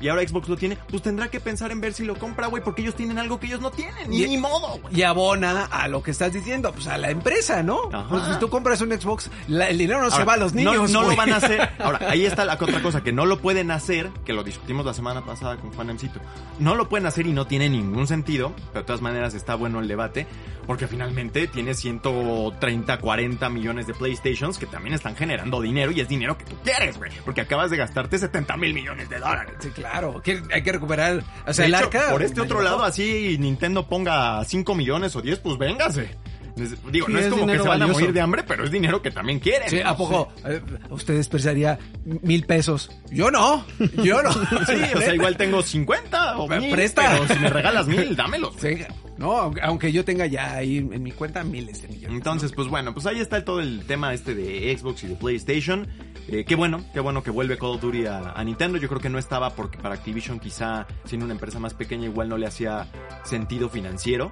y 0.04 0.10
ahora 0.10 0.28
Xbox 0.28 0.50
lo 0.50 0.58
tiene, 0.58 0.78
pues 0.89 1.02
tendrá 1.02 1.30
que 1.30 1.39
pensar 1.39 1.72
en 1.72 1.82
ver 1.82 1.94
si 1.94 2.04
lo 2.06 2.16
compra, 2.16 2.48
güey, 2.48 2.62
porque 2.63 2.82
ellos 2.82 2.96
tienen 2.96 3.18
algo 3.20 3.39
que 3.39 3.48
ellos 3.48 3.62
no 3.62 3.72
tienen. 3.72 4.10
Ni, 4.10 4.24
Y- 4.24 4.28
ni 4.28 4.38
modo, 4.38 4.80
güey. 4.82 4.96
Y 5.00 5.04
abona 5.04 5.66
a 5.66 5.88
lo 5.88 6.04
que 6.04 6.12
estás 6.12 6.34
diciendo, 6.34 6.72
pues 6.74 6.88
a 6.88 6.98
la 6.98 7.10
empresa, 7.10 7.63
¿no? 7.63 7.89
Pues 8.10 8.24
si 8.26 8.39
tú 8.39 8.50
compras 8.50 8.82
un 8.82 8.92
Xbox, 8.92 9.30
la- 9.48 9.70
el 9.70 9.78
dinero 9.78 10.02
no 10.02 10.12
se 10.12 10.24
va 10.24 10.34
a 10.34 10.38
los 10.38 10.54
niños. 10.54 10.92
No, 10.92 11.02
no 11.04 11.10
lo 11.10 11.16
van 11.16 11.32
a 11.34 11.38
hacer. 11.38 11.70
Ahora, 11.80 12.00
ahí 12.10 12.26
está 12.26 12.46
la 12.46 12.54
otra 12.56 12.82
cosa, 12.82 13.02
que 13.04 13.12
no 13.13 13.26
lo 13.26 13.39
pueden 13.39 13.72
hacer, 13.72 14.10
que 14.26 14.34
lo 14.34 14.44
discutimos 14.44 14.86
la 14.86 14.94
semana 14.94 15.24
pasada 15.26 15.58
con 15.58 15.72
Juan 15.74 15.89
Emcito. 15.89 16.20
No 16.60 16.76
lo 16.76 16.89
pueden 16.89 17.08
hacer 17.08 17.26
y 17.26 17.32
no 17.34 17.48
tiene 17.48 17.70
ningún 17.70 18.06
sentido, 18.08 18.54
pero 18.72 18.82
de 18.82 18.86
todas 18.88 19.02
maneras 19.02 19.34
está 19.34 19.56
bueno 19.56 19.80
el 19.80 19.88
debate, 19.88 20.28
porque 20.68 20.88
finalmente 20.88 21.48
tiene 21.48 21.74
130, 21.74 22.98
40 23.00 23.50
millones 23.50 23.88
de 23.88 23.94
PlayStations 23.94 24.58
que 24.58 24.66
también 24.66 24.94
están 24.96 25.16
generando 25.16 25.62
dinero 25.62 25.92
y 25.92 26.02
es 26.02 26.08
dinero 26.08 26.38
que 26.38 26.46
tú 26.46 26.56
quieres, 26.63 26.98
güey, 26.98 27.12
porque 27.26 27.42
acabas 27.42 27.70
de 27.72 27.78
gastarte 27.78 28.18
70 28.18 28.58
mil 28.58 28.74
millones 28.74 29.10
de 29.10 29.20
dólares. 29.20 29.54
Sí, 29.60 29.70
claro. 29.70 29.92
Que 30.23 30.41
hay 30.51 30.63
que 30.63 30.71
recuperar. 30.71 31.23
O 31.47 31.53
sea, 31.53 31.63
De 31.63 31.69
el 31.69 31.75
hecho, 31.75 31.86
arca. 31.86 32.12
por 32.12 32.23
este 32.23 32.41
otro 32.41 32.62
lado, 32.62 32.84
así 32.84 33.38
Nintendo 33.39 33.88
ponga 33.88 34.43
5 34.43 34.75
millones 34.75 35.15
o 35.15 35.21
10, 35.21 35.39
pues 35.39 35.58
véngase. 35.58 36.15
Digo, 36.56 37.08
Sí, 37.08 37.13
no 37.13 37.20
es, 37.20 37.26
es 37.26 37.32
como 37.32 37.48
que 37.48 37.58
se 37.58 37.68
van 37.68 37.82
a 37.82 37.88
morir 37.88 38.13
de 38.13 38.22
hambre, 38.22 38.44
pero 38.44 38.63
es 38.63 38.72
dinero 38.72 39.02
que 39.02 39.10
también 39.12 39.39
quieren. 39.39 39.70
Sí, 39.70 39.80
¿a 39.84 39.96
poco? 39.98 40.32
eh, 40.46 40.62
¿Ustedes 40.89 41.28
pensaría 41.28 41.80
mil 42.06 42.46
pesos? 42.46 42.92
Yo 43.12 43.32
no. 43.32 43.66
Yo 44.04 44.22
no. 44.22 44.32
Sí, 44.66 44.74
o 44.96 45.00
sea, 45.00 45.16
igual 45.16 45.36
tengo 45.36 45.62
50 45.63 46.38
o 46.38 46.48
mil, 46.48 46.72
presta. 46.72 47.18
pero 47.20 47.34
si 47.34 47.39
me 47.39 47.50
regalas 47.50 47.88
mil, 47.88 48.16
dámelos. 48.16 48.54
Sí, 48.60 48.78
no, 49.18 49.52
aunque, 49.62 49.92
yo 49.92 50.06
tenga 50.06 50.26
ya 50.26 50.54
ahí 50.56 50.78
en 50.78 51.02
mi 51.04 51.12
cuenta 51.12 51.44
miles 51.44 51.82
de 51.82 51.88
millones. 51.88 52.18
Entonces, 52.18 52.52
pues 52.52 52.68
bueno, 52.68 52.94
pues 52.94 53.06
ahí 53.06 53.20
está 53.20 53.44
todo 53.44 53.60
el 53.60 53.84
tema 53.86 54.13
este 54.13 54.36
de 54.36 54.76
Xbox 54.78 55.04
y 55.04 55.08
de 55.08 55.16
PlayStation. 55.16 55.88
Eh, 56.28 56.46
qué 56.46 56.56
bueno, 56.56 56.84
qué 56.94 57.00
bueno 57.00 57.22
que 57.24 57.32
vuelve 57.32 57.58
Call 57.58 57.72
of 57.72 57.82
Duty 57.82 58.06
a, 58.06 58.32
a 58.32 58.44
Nintendo. 58.44 58.78
Yo 58.78 58.88
creo 58.89 59.02
que 59.02 59.10
no 59.10 59.18
estaba 59.20 59.50
porque 59.52 59.78
para 59.78 59.96
Activision 59.96 60.39
quizá 60.39 60.88
siendo 61.06 61.26
una 61.26 61.34
empresa 61.34 61.60
más 61.60 61.74
pequeña 61.74 62.06
igual 62.06 62.30
no 62.30 62.38
le 62.38 62.46
hacía 62.48 62.88
sentido 63.24 63.70
financiero. 63.70 64.32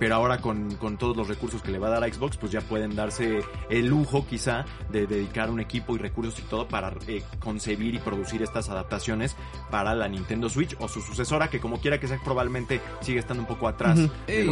Pero 0.00 0.14
ahora 0.16 0.40
con, 0.40 0.74
con 0.76 0.96
todos 0.96 1.16
los 1.16 1.28
recursos 1.28 1.62
que 1.62 1.70
le 1.70 1.78
va 1.78 1.86
a 1.88 1.90
dar 1.90 2.02
a 2.04 2.12
Xbox, 2.12 2.36
pues 2.38 2.50
ya 2.50 2.62
pueden 2.62 2.96
darse 2.96 3.44
el 3.68 3.86
lujo 3.86 4.26
quizá 4.26 4.64
de 4.90 5.06
dedicar 5.06 5.50
un 5.50 5.60
equipo 5.60 5.94
y 5.94 5.98
recursos 5.98 6.38
y 6.38 6.42
todo 6.42 6.66
para 6.66 6.92
eh, 7.06 7.22
concebir 7.38 7.94
y 7.94 7.98
producir 7.98 8.42
estas 8.42 8.70
adaptaciones 8.70 9.36
para 9.70 9.94
la 9.94 10.08
Nintendo 10.08 10.48
Switch 10.48 10.74
o 10.80 10.88
su 10.88 11.00
sucesora, 11.02 11.48
que 11.50 11.60
como 11.60 11.80
quiera 11.80 12.00
que 12.00 12.08
sea 12.08 12.18
probablemente 12.24 12.80
sigue 13.02 13.18
estando 13.20 13.42
un 13.42 13.46
poco 13.46 13.68
atrás. 13.68 13.98
Eh. 14.26 14.44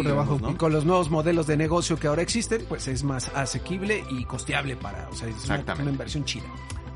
Y 0.51 0.55
con 0.57 0.71
los 0.71 0.85
nuevos 0.85 1.11
modelos 1.11 1.47
de 1.47 1.57
negocio 1.57 1.97
que 1.99 2.09
ahora 2.09 2.21
existen, 2.23 2.65
pues 2.69 2.87
es 2.87 3.03
más 3.03 3.31
asequible 3.35 4.05
y 4.11 4.25
costeable 4.27 4.77
para, 4.77 5.09
o 5.11 5.15
sea, 5.15 5.29
es 5.29 5.45
una, 5.47 5.65
inversión 5.91 6.25
china. 6.27 6.45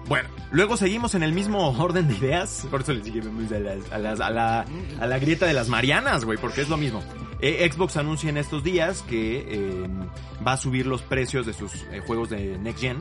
Bueno, 0.08 0.28
luego 0.50 0.76
seguimos 0.76 1.14
en 1.14 1.22
el 1.22 1.32
mismo 1.32 1.70
orden 1.82 2.06
de 2.08 2.14
ideas. 2.16 2.66
Por 2.70 2.82
eso 2.82 2.92
les 2.92 3.04
dije 3.04 3.20
vamos 3.22 3.50
a, 3.50 3.58
las- 3.58 3.90
a 3.92 3.98
las- 3.98 4.20
a 4.20 4.28
la, 4.30 4.66
a 5.00 5.06
la 5.06 5.18
grieta 5.18 5.46
de 5.46 5.54
las 5.54 5.68
Marianas, 5.70 6.26
güey, 6.26 6.36
porque 6.36 6.60
es 6.60 6.68
lo 6.68 6.76
mismo. 6.76 7.02
Eh, 7.42 7.68
Xbox 7.70 7.96
anuncia 7.96 8.31
en 8.31 8.37
estos 8.37 8.62
días 8.64 9.02
que 9.02 9.44
eh, 9.48 9.87
va 10.46 10.52
a 10.52 10.57
subir 10.57 10.87
los 10.87 11.02
precios 11.02 11.44
de 11.44 11.52
sus 11.52 11.74
eh, 11.92 12.00
juegos 12.07 12.31
de 12.31 12.57
Next 12.59 12.81
Gen 12.81 12.98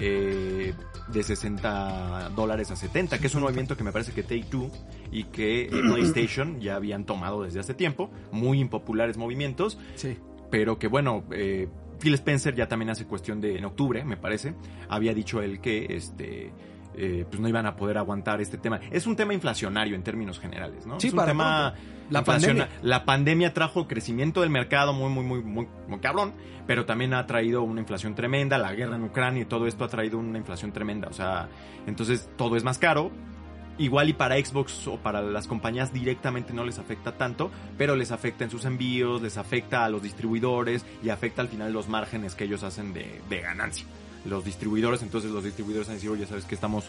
eh, 0.00 0.74
de 1.12 1.22
60 1.22 2.30
dólares 2.36 2.70
a 2.70 2.76
70, 2.76 3.18
que 3.18 3.26
es 3.28 3.34
un 3.34 3.42
movimiento 3.42 3.76
que 3.76 3.84
me 3.84 3.92
parece 3.92 4.12
que 4.12 4.22
Take 4.22 4.44
Two 4.50 4.70
y 5.10 5.24
que 5.24 5.62
eh, 5.62 5.68
PlayStation 5.70 6.60
ya 6.60 6.76
habían 6.76 7.04
tomado 7.06 7.42
desde 7.44 7.60
hace 7.60 7.72
tiempo. 7.74 8.10
Muy 8.32 8.60
impopulares 8.60 9.16
movimientos 9.16 9.78
Sí. 9.94 10.16
pero 10.50 10.78
que 10.78 10.88
bueno, 10.88 11.24
eh, 11.32 11.68
Phil 12.00 12.14
Spencer 12.14 12.54
ya 12.54 12.68
también 12.68 12.90
hace 12.90 13.06
cuestión 13.06 13.40
de 13.40 13.58
en 13.58 13.64
octubre, 13.64 14.04
me 14.04 14.16
parece, 14.16 14.54
había 14.88 15.14
dicho 15.14 15.40
él 15.42 15.60
que 15.60 15.86
este 15.90 16.52
eh, 17.00 17.24
pues 17.28 17.40
no 17.40 17.48
iban 17.48 17.64
a 17.66 17.76
poder 17.76 17.96
aguantar 17.96 18.40
este 18.40 18.58
tema. 18.58 18.80
Es 18.90 19.06
un 19.06 19.14
tema 19.14 19.32
inflacionario 19.32 19.94
en 19.94 20.02
términos 20.02 20.40
generales, 20.40 20.84
¿no? 20.84 20.98
Sí, 20.98 21.06
es 21.06 21.12
un 21.12 21.18
para 21.18 21.28
tema. 21.28 21.74
La 22.10 22.24
pandemia. 22.24 22.68
La 22.82 23.04
pandemia 23.04 23.54
trajo 23.54 23.86
crecimiento 23.86 24.40
del 24.40 24.50
mercado 24.50 24.92
muy, 24.92 25.10
muy, 25.10 25.24
muy, 25.24 25.42
muy, 25.42 25.68
muy 25.86 26.00
cabrón, 26.00 26.32
pero 26.66 26.86
también 26.86 27.14
ha 27.14 27.26
traído 27.26 27.62
una 27.62 27.80
inflación 27.80 28.14
tremenda. 28.14 28.58
La 28.58 28.72
guerra 28.72 28.96
en 28.96 29.04
Ucrania 29.04 29.42
y 29.42 29.44
todo 29.44 29.66
esto 29.66 29.84
ha 29.84 29.88
traído 29.88 30.18
una 30.18 30.38
inflación 30.38 30.72
tremenda. 30.72 31.08
O 31.08 31.12
sea, 31.12 31.48
entonces 31.86 32.28
todo 32.36 32.56
es 32.56 32.64
más 32.64 32.78
caro. 32.78 33.12
Igual 33.78 34.08
y 34.08 34.12
para 34.12 34.36
Xbox 34.36 34.88
o 34.88 34.96
para 34.96 35.22
las 35.22 35.46
compañías 35.46 35.92
directamente 35.92 36.52
no 36.52 36.64
les 36.64 36.80
afecta 36.80 37.12
tanto, 37.12 37.52
pero 37.76 37.94
les 37.94 38.10
afecta 38.10 38.42
en 38.42 38.50
sus 38.50 38.64
envíos, 38.64 39.22
les 39.22 39.36
afecta 39.36 39.84
a 39.84 39.88
los 39.88 40.02
distribuidores 40.02 40.84
y 41.00 41.10
afecta 41.10 41.42
al 41.42 41.48
final 41.48 41.72
los 41.72 41.88
márgenes 41.88 42.34
que 42.34 42.44
ellos 42.44 42.64
hacen 42.64 42.92
de, 42.92 43.20
de 43.28 43.40
ganancia. 43.40 43.86
Los 44.28 44.44
distribuidores, 44.44 45.02
entonces 45.02 45.30
los 45.30 45.44
distribuidores 45.44 45.88
han 45.88 45.96
dicho, 45.96 46.12
oye, 46.12 46.26
sabes 46.26 46.44
que 46.44 46.54
estamos 46.54 46.84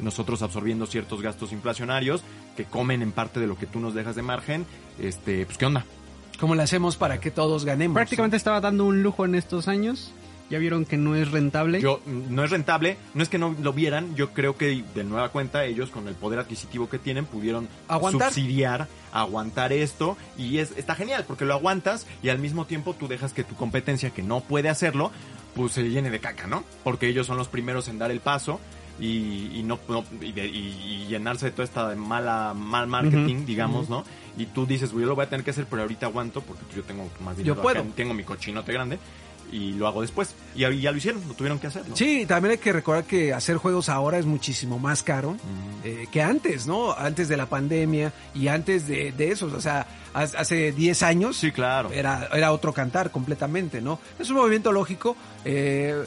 nosotros 0.00 0.42
absorbiendo 0.42 0.86
ciertos 0.86 1.20
gastos 1.22 1.52
inflacionarios 1.52 2.22
que 2.56 2.64
comen 2.64 3.02
en 3.02 3.12
parte 3.12 3.40
de 3.40 3.46
lo 3.46 3.56
que 3.56 3.66
tú 3.66 3.80
nos 3.80 3.94
dejas 3.94 4.16
de 4.16 4.22
margen, 4.22 4.66
este, 4.98 5.44
pues 5.46 5.58
qué 5.58 5.66
onda. 5.66 5.84
¿Cómo 6.38 6.54
le 6.54 6.62
hacemos 6.62 6.96
para 6.96 7.20
que 7.20 7.30
todos 7.30 7.64
ganemos? 7.66 7.94
Prácticamente 7.94 8.36
estaba 8.36 8.60
dando 8.62 8.86
un 8.86 9.02
lujo 9.02 9.26
en 9.26 9.34
estos 9.34 9.68
años. 9.68 10.12
Ya 10.48 10.58
vieron 10.58 10.84
que 10.84 10.96
no 10.96 11.14
es 11.14 11.30
rentable. 11.30 11.80
Yo, 11.80 12.00
mm, 12.04 12.34
no 12.34 12.42
es 12.42 12.50
rentable, 12.50 12.96
no 13.14 13.22
es 13.22 13.28
que 13.28 13.38
no 13.38 13.54
lo 13.62 13.72
vieran, 13.72 14.16
yo 14.16 14.30
creo 14.30 14.56
que 14.56 14.82
de 14.96 15.04
nueva 15.04 15.28
cuenta 15.28 15.64
ellos 15.64 15.90
con 15.90 16.08
el 16.08 16.14
poder 16.14 16.40
adquisitivo 16.40 16.88
que 16.88 16.98
tienen 16.98 17.24
pudieron 17.24 17.68
Aguantar. 17.86 18.32
subsidiar, 18.32 18.88
aguantar 19.12 19.72
esto 19.72 20.16
y 20.36 20.58
es 20.58 20.72
está 20.76 20.96
genial 20.96 21.24
porque 21.24 21.44
lo 21.44 21.54
aguantas 21.54 22.04
y 22.20 22.30
al 22.30 22.40
mismo 22.40 22.64
tiempo 22.64 22.94
tú 22.94 23.06
dejas 23.06 23.32
que 23.32 23.44
tu 23.44 23.54
competencia 23.54 24.10
que 24.10 24.24
no 24.24 24.40
puede 24.40 24.68
hacerlo, 24.68 25.12
pues 25.54 25.72
se 25.72 25.82
llene 25.88 26.10
de 26.10 26.20
caca, 26.20 26.46
¿no? 26.46 26.64
Porque 26.84 27.08
ellos 27.08 27.26
son 27.26 27.36
los 27.36 27.48
primeros 27.48 27.88
en 27.88 27.98
dar 27.98 28.10
el 28.10 28.20
paso 28.20 28.60
y, 29.00 29.50
y 29.58 29.62
no, 29.64 29.78
no- 29.88 30.04
y, 30.20 30.32
de- 30.32 30.46
y- 30.46 31.02
y 31.04 31.06
llenarse 31.08 31.46
de 31.46 31.52
toda 31.52 31.64
esta 31.64 31.94
mala 31.96 32.52
mal 32.54 32.86
marketing, 32.86 33.44
digamos, 33.46 33.88
¿no? 33.88 34.04
Y 34.38 34.46
tú 34.46 34.66
dices, 34.66 34.92
yo 34.92 34.98
lo 35.00 35.14
voy 35.14 35.24
a 35.24 35.28
tener 35.30 35.44
que 35.44 35.50
hacer, 35.50 35.66
pero 35.68 35.82
ahorita 35.82 36.06
aguanto 36.06 36.40
porque 36.42 36.62
yo 36.76 36.82
tengo 36.82 37.08
más 37.24 37.36
dinero. 37.36 37.56
Yo 37.56 37.62
puedo. 37.62 37.80
acá, 37.80 37.88
tengo 37.96 38.14
mi 38.14 38.22
cochinote 38.24 38.72
grande 38.72 38.98
y 39.52 39.72
lo 39.74 39.86
hago 39.86 40.00
después. 40.02 40.34
Y 40.54 40.60
ya 40.60 40.90
lo 40.90 40.96
hicieron, 40.96 41.22
lo 41.28 41.34
tuvieron 41.34 41.58
que 41.58 41.66
hacer, 41.68 41.88
¿no? 41.88 41.96
Sí, 41.96 42.24
también 42.26 42.52
hay 42.52 42.58
que 42.58 42.72
recordar 42.72 43.04
que 43.04 43.32
hacer 43.32 43.56
juegos 43.56 43.88
ahora 43.88 44.18
es 44.18 44.26
muchísimo 44.26 44.78
más 44.78 45.02
caro 45.02 45.36
eh, 45.84 46.06
que 46.12 46.22
antes, 46.22 46.66
¿no? 46.66 46.92
Antes 46.92 47.28
de 47.28 47.36
la 47.36 47.46
pandemia 47.46 48.12
y 48.34 48.48
antes 48.48 48.86
de, 48.86 49.12
de 49.12 49.30
eso. 49.32 49.46
O 49.46 49.60
sea, 49.60 49.86
hace 50.14 50.72
10 50.72 51.02
años 51.02 51.36
Sí, 51.36 51.52
claro. 51.52 51.90
era, 51.92 52.28
era 52.32 52.52
otro 52.52 52.72
cantar 52.72 53.10
completamente, 53.10 53.80
¿no? 53.80 53.98
Es 54.18 54.28
un 54.30 54.36
movimiento 54.36 54.72
lógico. 54.72 55.16
eh, 55.44 56.04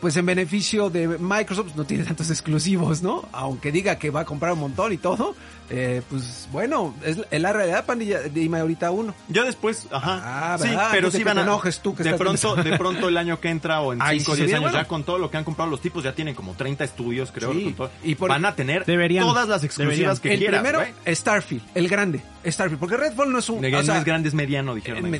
pues 0.00 0.16
en 0.16 0.26
beneficio 0.26 0.90
de 0.90 1.06
Microsoft 1.18 1.74
no 1.76 1.84
tiene 1.84 2.04
tantos 2.04 2.30
exclusivos, 2.30 3.02
¿no? 3.02 3.28
Aunque 3.32 3.72
diga 3.72 3.98
que 3.98 4.10
va 4.10 4.20
a 4.20 4.24
comprar 4.24 4.52
un 4.52 4.60
montón 4.60 4.92
y 4.92 4.98
todo, 4.98 5.34
eh, 5.70 6.02
pues 6.08 6.48
bueno, 6.52 6.94
es, 7.02 7.18
la 7.30 7.52
realidad, 7.52 7.84
pandilla, 7.86 8.20
dime 8.22 8.60
ahorita 8.60 8.90
uno. 8.90 9.14
Ya 9.28 9.42
después, 9.44 9.88
ajá. 9.90 10.52
Ah, 10.54 10.58
sí, 10.58 10.68
pero 10.92 11.10
sí 11.10 11.18
que 11.18 11.24
van 11.24 11.34
te 11.36 11.40
a. 11.40 11.42
enojes 11.44 11.80
tú 11.80 11.94
que 11.94 12.02
de 12.04 12.10
estás 12.10 12.20
pronto, 12.20 12.40
pensando. 12.54 12.70
de 12.70 12.78
pronto 12.78 13.08
el 13.08 13.16
año 13.16 13.40
que 13.40 13.48
entra 13.48 13.80
o 13.80 13.92
en 13.92 13.98
Ay, 14.02 14.20
5 14.20 14.32
o 14.32 14.34
sí, 14.34 14.40
10 14.42 14.46
bien, 14.46 14.56
años, 14.58 14.70
bueno. 14.72 14.84
ya 14.84 14.88
con 14.88 15.02
todo 15.04 15.18
lo 15.18 15.30
que 15.30 15.36
han 15.38 15.44
comprado 15.44 15.70
los 15.70 15.80
tipos, 15.80 16.04
ya 16.04 16.14
tienen 16.14 16.34
como 16.34 16.54
30 16.54 16.84
estudios, 16.84 17.32
creo. 17.32 17.52
Sí, 17.52 17.64
con 17.64 17.74
todo. 17.74 17.90
y 18.04 18.14
por- 18.14 18.28
van 18.28 18.44
a 18.44 18.54
tener 18.54 18.84
Deberían. 18.84 19.24
todas 19.24 19.48
las 19.48 19.64
exclusivas 19.64 19.96
Deberían. 19.96 20.18
que 20.18 20.32
el 20.34 20.38
quieras. 20.38 20.60
primero, 20.62 20.78
güey. 21.04 21.14
Starfield, 21.16 21.62
el 21.74 21.88
grande, 21.88 22.20
Starfield, 22.46 22.78
porque 22.78 22.96
Redfall 22.96 23.32
no 23.32 23.38
es 23.38 23.48
un... 23.48 23.64
O 23.64 23.68
no 23.68 23.82
sea, 23.82 23.98
es 23.98 24.04
grande, 24.04 24.28
es 24.28 24.34
mediano, 24.34 24.72
el, 24.72 24.76
dijeron. 24.80 25.00
bueno, 25.00 25.18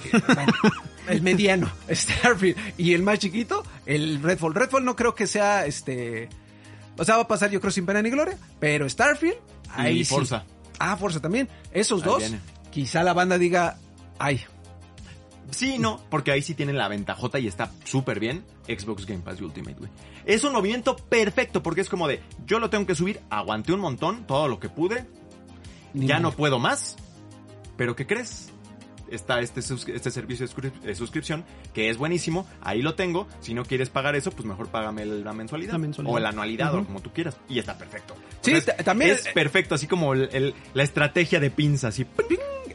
el 1.08 1.22
mediano, 1.22 1.70
Starfield, 1.90 2.56
y 2.78 2.94
el 2.94 3.02
más 3.02 3.18
chiquito, 3.18 3.64
el 3.86 4.22
Redfall. 4.22 4.54
Redfall 4.54 4.84
no 4.84 4.96
creo 4.96 5.14
que 5.14 5.26
sea, 5.26 5.66
este... 5.66 6.28
O 6.98 7.04
sea, 7.04 7.16
va 7.16 7.22
a 7.22 7.28
pasar 7.28 7.50
yo 7.50 7.60
creo 7.60 7.70
sin 7.70 7.86
pena 7.86 8.02
ni 8.02 8.10
gloria, 8.10 8.38
pero 8.58 8.88
Starfield, 8.88 9.36
ahí 9.70 10.00
Y 10.00 10.04
sí. 10.04 10.14
Forza. 10.14 10.44
Ah, 10.78 10.96
Forza 10.96 11.20
también. 11.20 11.48
Esos 11.72 12.02
Ahí 12.02 12.08
dos, 12.08 12.18
viene. 12.18 12.40
quizá 12.70 13.02
la 13.02 13.12
banda 13.12 13.38
diga, 13.38 13.78
ay, 14.18 14.40
Sí, 15.50 15.78
no, 15.78 16.00
porque 16.10 16.32
ahí 16.32 16.42
sí 16.42 16.54
tienen 16.54 16.76
la 16.76 16.88
ventajota 16.88 17.38
y 17.38 17.46
está 17.46 17.70
súper 17.84 18.18
bien 18.18 18.44
Xbox 18.66 19.06
Game 19.06 19.22
Pass 19.22 19.40
Ultimate, 19.40 19.76
güey. 19.78 19.90
Es 20.24 20.42
un 20.44 20.52
movimiento 20.52 20.96
perfecto 20.96 21.62
porque 21.62 21.82
es 21.82 21.88
como 21.88 22.08
de, 22.08 22.20
yo 22.46 22.58
lo 22.58 22.68
tengo 22.68 22.84
que 22.86 22.94
subir, 22.94 23.20
aguanté 23.30 23.72
un 23.72 23.80
montón, 23.80 24.26
todo 24.26 24.48
lo 24.48 24.58
que 24.58 24.68
pude, 24.68 25.06
ni 25.94 26.06
ya 26.06 26.18
no 26.18 26.32
puedo 26.32 26.58
más, 26.58 26.96
pero 27.76 27.94
¿qué 27.94 28.06
crees? 28.06 28.50
Está 29.10 29.40
este, 29.40 29.60
este 29.60 30.10
servicio 30.10 30.46
de 30.46 30.52
suscri- 30.52 30.80
de 30.80 30.94
suscripción 30.94 31.44
que 31.72 31.90
es 31.90 31.96
buenísimo, 31.96 32.46
ahí 32.60 32.82
lo 32.82 32.94
tengo, 32.94 33.28
si 33.40 33.54
no 33.54 33.64
quieres 33.64 33.88
pagar 33.88 34.16
eso, 34.16 34.30
pues 34.32 34.44
mejor 34.46 34.68
págame 34.68 35.04
la 35.06 35.32
mensualidad, 35.32 35.72
La 35.72 35.78
mensualidad. 35.78 36.14
o 36.16 36.18
la 36.18 36.28
anualidad 36.30 36.74
o 36.74 36.84
como 36.84 37.00
tú 37.00 37.12
quieras 37.12 37.36
y 37.48 37.58
está 37.58 37.78
perfecto. 37.78 38.14
Sí, 38.42 38.52
también- 38.84 39.12
es 39.12 39.28
perfecto, 39.28 39.74
así 39.76 39.86
como 39.86 40.12
el- 40.14 40.28
el- 40.32 40.54
la 40.74 40.82
estrategia 40.82 41.38
de 41.40 41.50
pinza, 41.50 41.88
así. 41.88 42.04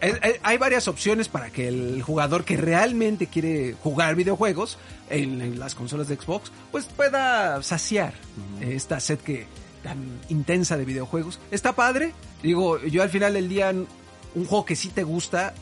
Eh, 0.03 0.17
eh, 0.23 0.39
hay 0.41 0.57
varias 0.57 0.87
opciones 0.87 1.27
para 1.27 1.51
que 1.51 1.67
el 1.67 2.01
jugador 2.01 2.43
que 2.43 2.57
realmente 2.57 3.27
quiere 3.27 3.75
jugar 3.83 4.15
videojuegos 4.15 4.77
en, 5.09 5.41
en 5.41 5.59
las 5.59 5.75
consolas 5.75 6.07
de 6.07 6.15
Xbox, 6.15 6.51
pues 6.71 6.85
pueda 6.85 7.61
saciar 7.61 8.13
esta 8.61 8.99
sed 8.99 9.19
que 9.19 9.45
tan 9.83 9.97
intensa 10.29 10.75
de 10.77 10.85
videojuegos. 10.85 11.39
Está 11.51 11.73
padre. 11.73 12.13
Digo, 12.41 12.79
yo 12.83 13.03
al 13.03 13.09
final 13.09 13.33
del 13.33 13.47
día, 13.49 13.69
un 13.71 14.45
juego 14.45 14.65
que 14.65 14.75
sí 14.75 14.89
te 14.89 15.03
gusta, 15.03 15.53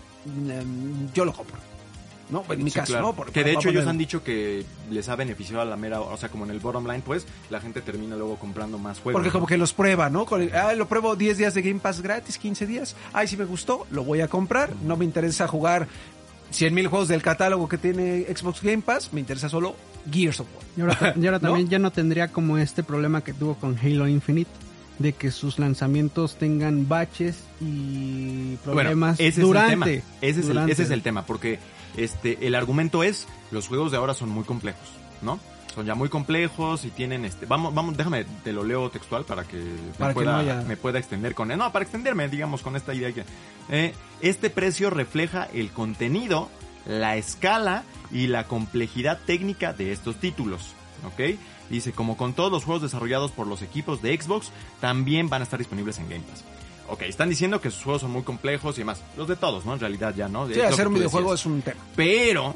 yo 1.13 1.25
lo 1.25 1.34
compro. 1.34 1.58
¿no? 2.29 2.43
En 2.47 2.63
mi 2.63 2.69
Sí, 2.69 2.75
caso, 2.79 2.91
claro. 2.93 3.08
¿no? 3.08 3.13
Por- 3.15 3.32
que 3.32 3.43
de 3.43 3.53
hecho 3.53 3.69
ellos 3.69 3.88
han 3.88 3.97
dicho 3.97 4.23
que 4.23 4.63
les 4.91 5.10
ha 5.10 5.15
beneficiado 5.15 5.63
a 5.63 5.65
la 5.65 5.75
mera, 5.75 5.99
o 5.99 6.15
sea, 6.15 6.29
como 6.29 6.45
en 6.45 6.51
el 6.51 6.60
bottom 6.60 6.86
line, 6.86 7.01
pues, 7.03 7.25
la 7.49 7.60
gente 7.60 7.82
termina 7.82 8.15
luego 8.15 8.36
comprando 8.36 8.77
más 8.77 8.99
juegos. 8.99 9.13
Porque 9.19 9.29
¿no? 9.29 9.34
como 9.34 9.47
que 9.47 9.58
los 9.58 9.73
prueba, 9.73 10.12
¿no? 10.12 10.27
Con 10.27 10.43
el- 10.43 10.55
ah, 10.55 10.73
lo 10.75 10.88
pruebo 10.88 11.15
10 11.15 11.39
días 11.39 11.55
de 11.55 11.63
Game 11.63 11.79
Pass 11.79 12.01
gratis, 12.01 12.38
15 12.38 12.67
días. 12.67 12.95
Ay, 13.13 13.27
si 13.27 13.36
me 13.36 13.45
gustó, 13.45 13.88
lo 13.89 14.03
voy 14.03 14.21
a 14.21 14.27
comprar. 14.27 14.75
No 14.84 14.95
me 14.95 15.05
interesa 15.05 15.47
jugar 15.47 15.88
100 16.51 16.71
mil 16.75 16.86
juegos 16.88 17.08
del 17.08 17.23
catálogo 17.23 17.67
que 17.67 17.79
tiene 17.79 18.25
Xbox 18.25 18.62
Game 18.62 18.84
Pass. 18.84 19.12
Me 19.12 19.21
interesa 19.21 19.49
solo 19.49 19.75
Gears 20.12 20.39
of 20.41 20.47
War. 20.55 20.63
Y 20.77 20.82
ahora, 20.82 20.95
ta- 20.99 21.13
y 21.19 21.25
ahora 21.25 21.39
¿No? 21.41 21.47
también 21.47 21.67
ya 21.67 21.79
no 21.79 21.89
tendría 21.91 22.27
como 22.27 22.60
este 22.60 22.84
problema 22.84 23.23
que 23.23 23.34
tuvo 23.34 23.55
con 23.55 23.75
Halo 23.75 24.08
Infinite, 24.08 24.51
de 25.00 25.14
que 25.14 25.32
sus 25.32 25.60
lanzamientos 25.60 26.36
tengan 26.36 26.88
baches 26.88 27.38
y 27.62 28.56
problemas 28.58 29.18
bueno, 29.18 29.30
ese 29.30 29.42
durante. 29.42 29.96
es 29.96 29.96
el 29.96 30.02
tema. 30.02 30.16
Ese 30.22 30.30
es, 30.30 30.38
el, 30.38 30.48
durante. 30.48 30.72
ese 30.74 30.84
es 30.84 30.92
el 30.92 31.02
tema, 31.02 31.26
porque 31.26 31.60
este, 31.98 32.46
el 32.46 32.56
argumento 32.56 33.04
es, 33.04 33.28
los 33.52 33.68
juegos 33.68 33.92
de 33.92 33.98
ahora 33.98 34.14
son 34.14 34.30
muy 34.30 34.44
complejos, 34.44 34.88
¿no? 35.22 35.40
Son 35.74 35.86
ya 35.86 35.96
muy 35.96 36.10
complejos 36.10 36.84
y 36.84 36.90
tienen 36.90 37.26
este, 37.26 37.46
vamos, 37.46 37.74
vamos, 37.74 37.96
déjame, 37.96 38.26
te 38.44 38.52
lo 38.52 38.64
leo 38.64 38.90
textual 38.90 39.24
para 39.24 39.44
que, 39.44 39.64
Para 39.98 40.10
me, 40.10 40.14
que 40.14 40.14
pueda, 40.16 40.32
no 40.34 40.38
haya- 40.40 40.62
me 40.64 40.76
pueda 40.78 41.00
extender 41.00 41.34
con 41.36 41.48
no, 41.48 41.72
para 41.72 41.84
extenderme, 41.84 42.28
digamos, 42.28 42.62
con 42.62 42.76
esta 42.76 42.94
idea 42.94 43.12
que, 43.14 43.24
eh, 43.70 43.94
este 44.22 44.50
precio 44.50 44.90
refleja 44.90 45.48
el 45.54 45.70
contenido, 45.70 46.50
la 46.88 47.18
escala 47.18 47.84
y 48.12 48.28
la 48.28 48.46
complejidad 48.48 49.20
técnica 49.26 49.72
de 49.74 49.92
estos 49.92 50.16
títulos, 50.18 50.74
¿ok? 51.08 51.38
Dice, 51.69 51.91
como 51.91 52.17
con 52.17 52.34
todos 52.34 52.51
los 52.51 52.63
juegos 52.63 52.82
desarrollados 52.82 53.32
por 53.32 53.45
los 53.47 53.62
equipos 53.62 54.01
de 54.01 54.19
Xbox, 54.19 54.51
también 54.82 55.29
van 55.29 55.41
a 55.41 55.43
estar 55.43 55.60
disponibles 55.60 55.97
en 55.99 56.10
Game 56.10 56.23
Pass. 56.29 56.43
Ok, 56.89 57.03
están 57.03 57.29
diciendo 57.29 57.62
que 57.62 57.69
sus 57.69 57.84
juegos 57.84 58.01
son 58.01 58.12
muy 58.12 58.23
complejos 58.23 58.75
y 58.77 58.79
demás. 58.82 59.01
Los 59.15 59.27
de 59.27 59.36
todos, 59.36 59.65
¿no? 59.65 59.73
En 59.73 59.79
realidad 59.79 60.15
ya, 60.15 60.27
¿no? 60.27 60.47
Sí, 60.47 60.53
Es 60.53 60.73
hacer 60.73 60.88
un 60.88 60.95
videojuego 60.95 61.32
decías. 61.32 61.41
es 61.41 61.45
un 61.45 61.62
tema. 61.62 61.79
Pero, 61.95 62.55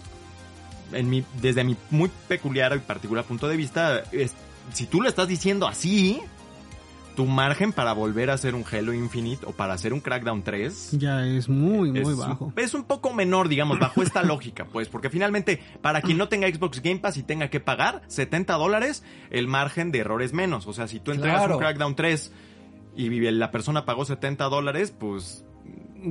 en 0.91 1.10
mi, 1.10 1.23
desde 1.41 1.63
mi 1.63 1.76
muy 1.91 2.10
peculiar 2.28 2.76
y 2.76 2.80
particular 2.80 3.23
punto 3.26 3.47
de 3.47 3.56
vista, 3.58 4.04
es- 4.12 4.34
si 4.73 4.88
tú 4.88 5.02
lo 5.02 5.10
estás 5.10 5.28
diciendo 5.28 5.67
así, 5.67 6.19
tu 7.15 7.26
margen 7.26 7.71
para 7.73 7.93
volver 7.93 8.30
a 8.30 8.34
hacer 8.34 8.56
un 8.56 8.63
Halo 8.71 8.93
Infinite 8.93 9.45
o 9.45 9.52
para 9.52 9.73
hacer 9.73 9.93
un 9.93 9.99
Crackdown 10.02 10.43
3 10.43 10.91
Ya 10.99 11.26
es 11.26 11.47
muy, 11.49 11.91
muy 11.91 12.13
bajo. 12.13 12.52
es 12.56 12.73
un 12.73 12.84
poco 12.84 13.13
menor, 13.13 13.47
digamos, 13.49 13.80
bajo 13.80 14.02
esta 14.04 14.23
lógica, 14.23 14.65
pues, 14.65 14.88
porque 14.89 15.10
finalmente, 15.10 15.62
para 15.82 16.02
quien 16.02 16.17
no 16.17 16.28
tenga 16.30 16.47
Xbox 16.47 16.82
Game 16.82 16.99
Pass 16.99 17.17
y 17.17 17.23
tenga 17.23 17.49
que 17.49 17.60
pagar 17.60 18.02
70 18.08 18.54
dólares, 18.56 19.04
el 19.30 19.47
margen 19.47 19.91
de 19.91 19.99
error 19.99 20.21
es 20.21 20.34
menos. 20.34 20.67
O 20.67 20.73
sea, 20.73 20.88
si 20.88 20.99
tú 20.99 21.12
entregas 21.12 21.39
Claro. 21.39 21.56
un 21.56 21.60
Crackdown 21.62 21.95
3 21.95 22.32
y 22.95 23.10
la 23.32 23.52
persona 23.52 23.86
pagó 23.86 24.06
70 24.06 24.45
dólares, 24.45 24.91
pues 24.97 25.45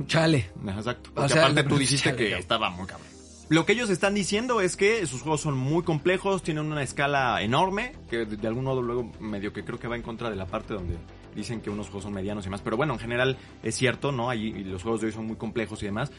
Chale. 0.07 0.49
Exacto. 0.67 1.11
O 1.15 1.29
sea, 1.29 1.43
aparte 1.43 1.63
tú 1.63 1.69
chale, 1.69 1.79
dijiste 1.81 2.15
que 2.15 2.37
estaba 2.37 2.69
muy 2.71 2.87
cabrón. 2.87 3.07
Lo 3.49 3.65
que 3.65 3.73
ellos 3.73 3.89
están 3.89 4.13
diciendo 4.13 4.61
es 4.61 4.75
que 4.75 5.05
sus 5.05 5.21
juegos 5.21 5.41
son 5.41 5.57
muy 5.57 5.83
complejos, 5.83 6.43
tienen 6.43 6.65
una 6.71 6.81
escala 6.81 7.41
enorme, 7.41 7.93
que 8.09 8.25
de, 8.25 8.37
de 8.37 8.47
algún 8.47 8.63
modo 8.63 8.81
luego 8.81 9.11
medio 9.19 9.53
que 9.53 9.63
creo 9.63 9.79
que 9.79 9.87
va 9.87 9.95
en 9.95 10.01
contra 10.01 10.29
de 10.29 10.35
la 10.35 10.45
parte 10.45 10.73
donde 10.73 10.97
dicen 11.35 11.61
que 11.61 11.69
unos 11.69 11.87
juegos 11.87 12.03
son 12.03 12.13
medianos 12.13 12.45
y 12.45 12.49
más. 12.49 12.61
Pero 12.61 12.77
bueno, 12.77 12.93
en 12.93 12.99
general 12.99 13.37
es 13.61 13.75
cierto, 13.75 14.11
¿no? 14.11 14.29
Ahí 14.29 14.51
los 14.63 14.81
juegos 14.83 15.01
de 15.01 15.07
hoy 15.07 15.13
son 15.13 15.25
muy 15.27 15.35
complejos 15.35 15.81
y 15.83 15.87
demás. 15.87 16.11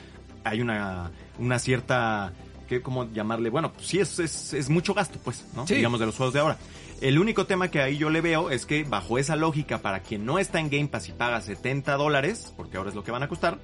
Hay 0.45 0.61
una, 0.61 1.13
una 1.39 1.59
cierta, 1.59 2.33
¿qué, 2.69 2.83
¿cómo 2.83 3.11
llamarle? 3.11 3.51
Bueno, 3.51 3.73
pues 3.73 3.87
sí, 3.87 3.99
es, 3.99 4.19
es, 4.19 4.53
es 4.53 4.69
mucho 4.69 4.95
gasto, 4.95 5.19
pues, 5.25 5.47
¿no? 5.55 5.67
Sí. 5.67 5.77
Digamos 5.77 6.01
de 6.01 6.07
los 6.07 6.17
juegos 6.17 6.35
de 6.35 6.41
ahora. 6.41 6.59
El 7.01 7.19
único 7.19 7.47
tema 7.47 7.69
que 7.69 7.81
ahí 7.81 7.97
yo 7.97 8.11
le 8.11 8.21
veo 8.21 8.51
es 8.51 8.67
que 8.67 8.85
bajo 8.85 9.19
esa 9.19 9.37
lógica, 9.37 9.79
para 9.79 10.01
quien 10.01 10.25
no 10.25 10.39
está 10.39 10.61
en 10.61 10.71
Game 10.71 10.89
Pass 10.89 11.09
y 11.09 11.13
paga 11.13 11.41
70 11.41 11.97
dólares, 11.97 12.53
porque 12.57 12.77
ahora 12.77 12.91
es 12.91 12.97
lo 12.97 13.03
que 13.03 13.11
van 13.11 13.23
a 13.23 13.29
costar, 13.29 13.59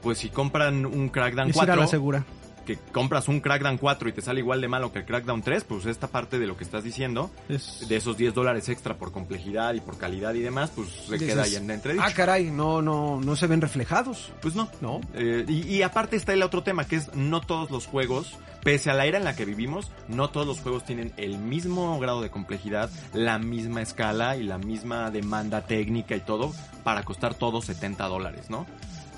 pues 0.00 0.18
si 0.18 0.30
compran 0.30 0.86
un 0.86 1.08
Crackdown 1.08 1.50
Es 1.50 1.56
ir 1.56 1.62
a 1.62 1.66
4, 1.66 1.82
la 1.82 1.86
segura. 1.86 2.24
Que 2.64 2.76
compras 2.92 3.28
un 3.28 3.40
Crackdown 3.40 3.78
4 3.78 4.08
y 4.08 4.12
te 4.12 4.22
sale 4.22 4.40
igual 4.40 4.60
de 4.60 4.68
malo 4.68 4.92
que 4.92 5.00
el 5.00 5.04
Crackdown 5.04 5.42
3, 5.42 5.64
pues 5.64 5.86
esta 5.86 6.06
parte 6.08 6.38
de 6.38 6.46
lo 6.46 6.56
que 6.56 6.64
estás 6.64 6.84
diciendo, 6.84 7.30
Es- 7.48 7.86
de 7.88 7.96
esos 7.96 8.16
10 8.16 8.34
dólares 8.34 8.68
extra 8.68 8.96
por 8.96 9.12
complejidad 9.12 9.74
y 9.74 9.80
por 9.80 9.98
calidad 9.98 10.34
y 10.34 10.40
demás, 10.40 10.70
pues 10.74 10.88
se 10.88 11.12
Dices, 11.14 11.28
queda 11.34 11.42
ahí 11.42 11.56
en 11.56 11.70
entredicho. 11.70 12.04
Ah, 12.06 12.12
caray, 12.14 12.50
no, 12.50 12.82
no, 12.82 13.20
no 13.20 13.36
se 13.36 13.46
ven 13.46 13.60
reflejados. 13.60 14.32
Pues 14.40 14.54
no. 14.54 14.68
¿No? 14.80 15.00
Eh, 15.14 15.44
y, 15.48 15.62
y 15.76 15.82
aparte 15.82 16.16
está 16.16 16.32
el 16.32 16.42
otro 16.42 16.62
tema, 16.62 16.86
que 16.86 16.96
es 16.96 17.14
no 17.14 17.40
todos 17.40 17.70
los 17.70 17.86
juegos, 17.86 18.36
pese 18.62 18.90
a 18.90 18.94
la 18.94 19.06
era 19.06 19.18
en 19.18 19.24
la 19.24 19.34
que 19.34 19.44
vivimos, 19.44 19.90
no 20.08 20.30
todos 20.30 20.46
los 20.46 20.60
juegos 20.60 20.84
tienen 20.84 21.12
el 21.16 21.38
mismo 21.38 21.98
grado 21.98 22.22
de 22.22 22.30
complejidad, 22.30 22.90
la 23.12 23.38
misma 23.38 23.82
escala 23.82 24.36
y 24.36 24.42
la 24.44 24.58
misma 24.58 25.10
demanda 25.10 25.62
técnica 25.66 26.14
y 26.16 26.20
todo 26.20 26.52
para 26.84 27.02
costar 27.02 27.34
todos 27.34 27.64
70 27.64 28.06
dólares, 28.06 28.50
¿no? 28.50 28.66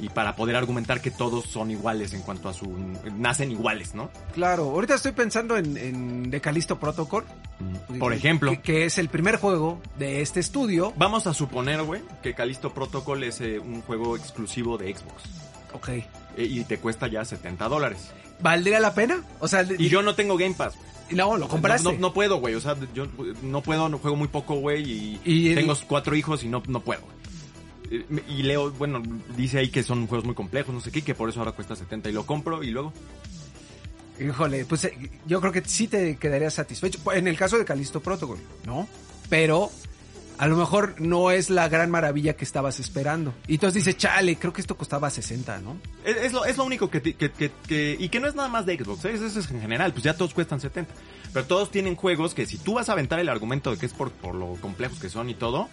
Y 0.00 0.09
para 0.09 0.35
poder 0.35 0.57
argumentar 0.57 1.00
que 1.00 1.11
todos 1.12 1.44
son 1.46 1.70
iguales 1.70 2.12
en 2.14 2.22
cuanto 2.22 2.48
a 2.48 2.52
su... 2.52 2.66
nacen 3.16 3.52
iguales, 3.52 3.94
¿no? 3.94 4.11
Claro, 4.35 4.64
ahorita 4.70 4.96
estoy 4.96 5.12
pensando 5.12 5.57
en, 5.57 5.76
en 5.76 6.30
The 6.30 6.40
Callisto 6.40 6.80
Protocol. 6.80 7.24
Por 8.00 8.12
ejemplo, 8.12 8.50
Que, 8.50 8.61
que 8.61 8.85
es 8.87 8.98
el 8.98 9.09
primer 9.09 9.37
juego 9.37 9.80
de 9.98 10.20
este 10.20 10.40
estudio. 10.40 10.92
vamos 10.96 11.26
a 11.28 11.33
suponer, 11.35 11.83
güey, 11.83 12.02
que 12.22 12.35
Callisto 12.35 12.74
Protocol 12.74 13.22
es 13.22 13.40
eh, 13.40 13.59
un 13.61 13.83
juego 13.83 14.16
exclusivo 14.16 14.76
de 14.78 14.94
Xbox. 14.94 15.22
Ok. 15.72 15.88
eh, 15.90 16.04
y 16.38 16.64
te 16.64 16.78
cuesta 16.78 17.07
ya 17.07 17.24
70 17.24 17.68
dólares. 17.68 18.11
¿Valdría 18.40 18.80
la 18.80 18.94
pena? 18.94 19.22
O 19.38 19.46
sea, 19.46 19.62
Y 19.78 19.88
yo 19.88 20.02
no 20.02 20.16
tengo 20.16 20.37
Game 20.37 20.54
Pass. 20.54 20.74
no, 21.11 21.37
lo 21.37 21.46
compraste. 21.48 21.85
No, 21.85 21.92
no, 21.92 21.98
no 22.00 22.12
puedo, 22.12 22.38
güey. 22.40 22.57
O 22.57 22.61
sea, 22.61 22.76
yo 22.92 23.07
no 23.42 23.62
puedo, 23.62 23.88
no 23.88 23.98
juego 23.98 24.16
muy 24.16 24.28
poco, 24.28 24.57
güey. 24.57 24.83
Y, 24.83 25.20
Y 25.24 25.54
tengo 25.54 25.74
cuatro 25.87 26.16
hijos 26.16 26.42
y 26.42 26.48
no, 26.48 26.62
no 26.66 26.80
puedo. 26.80 27.02
Eh, 27.90 28.05
Y 28.29 28.42
leo, 28.42 28.70
bueno, 28.73 29.03
dice 29.37 29.59
ahí 29.59 29.68
que 29.70 29.83
son 29.83 30.07
juegos 30.07 30.25
muy 30.25 30.35
complejos, 30.35 30.75
no 30.75 30.81
sé 30.81 30.90
qué, 30.90 31.03
que 31.03 31.14
por 31.14 31.29
eso 31.29 31.40
ahora 31.40 31.53
cuesta 31.53 31.77
70 31.77 32.09
y 32.11 32.12
lo 32.12 32.25
compro 32.27 32.62
y 32.62 32.70
luego. 32.70 32.92
Híjole, 34.20 34.64
pues 34.64 34.85
eh, 34.85 34.97
yo 35.27 35.40
creo 35.40 35.53
que 35.53 35.62
sí 35.64 35.88
te 35.88 36.16
quedarías 36.16 36.55
satisfecho. 36.55 36.99
En 37.12 37.27
el 37.27 37.37
caso 37.37 37.59
de 37.59 37.64
Callisto 37.64 38.01
Protocol, 38.01 38.38
¿no? 38.64 38.87
Pero 39.29 39.70
a 40.38 40.47
lo 40.47 40.57
mejor 40.57 41.01
no 41.01 41.31
es 41.33 41.51
la 41.51 41.68
gran 41.68 41.90
maravilla 41.90 42.35
que 42.37 42.44
estabas 42.44 42.79
esperando. 42.79 43.35
Y 43.49 43.55
entonces 43.55 43.85
dices, 43.85 43.97
chale, 43.97 44.37
creo 44.37 44.53
que 44.53 44.61
esto 44.61 44.77
costaba 44.77 45.11
60, 45.11 45.59
¿no? 45.62 45.77
Es, 46.05 46.16
es 46.16 46.33
lo, 46.33 46.44
es 46.44 46.57
lo 46.57 46.64
único 46.64 46.88
que, 46.90 47.03
que, 47.03 47.14
que- 47.33 47.51
que- 47.66 47.97
Y 47.99 48.09
que 48.09 48.20
no 48.20 48.29
es 48.29 48.37
nada 48.37 48.49
más 48.49 48.66
de 48.66 48.77
Xbox, 48.79 49.05
¿eh? 49.07 49.12
eso 49.14 49.27
es 49.27 49.51
en 49.51 49.61
general, 49.61 49.92
pues 49.92 50.05
ya 50.05 50.16
todos 50.16 50.33
cuestan 50.33 50.61
70. 50.61 50.94
Pero 51.33 51.47
todos 51.47 51.73
tienen 51.73 51.97
juegos 51.97 52.35
que 52.35 52.47
si 52.47 52.59
tú 52.59 52.75
vas 52.75 52.88
a 52.88 52.92
aventar 52.92 53.18
el 53.18 53.29
argumento 53.29 53.73
de 53.73 53.79
que 53.79 53.87
es 53.87 53.92
por, 53.92 54.12
por 54.12 54.37
lo 54.37 54.55
complejos 54.61 55.01
que 55.01 55.09
son 55.09 55.29
y 55.29 55.35
todo, 55.35 55.68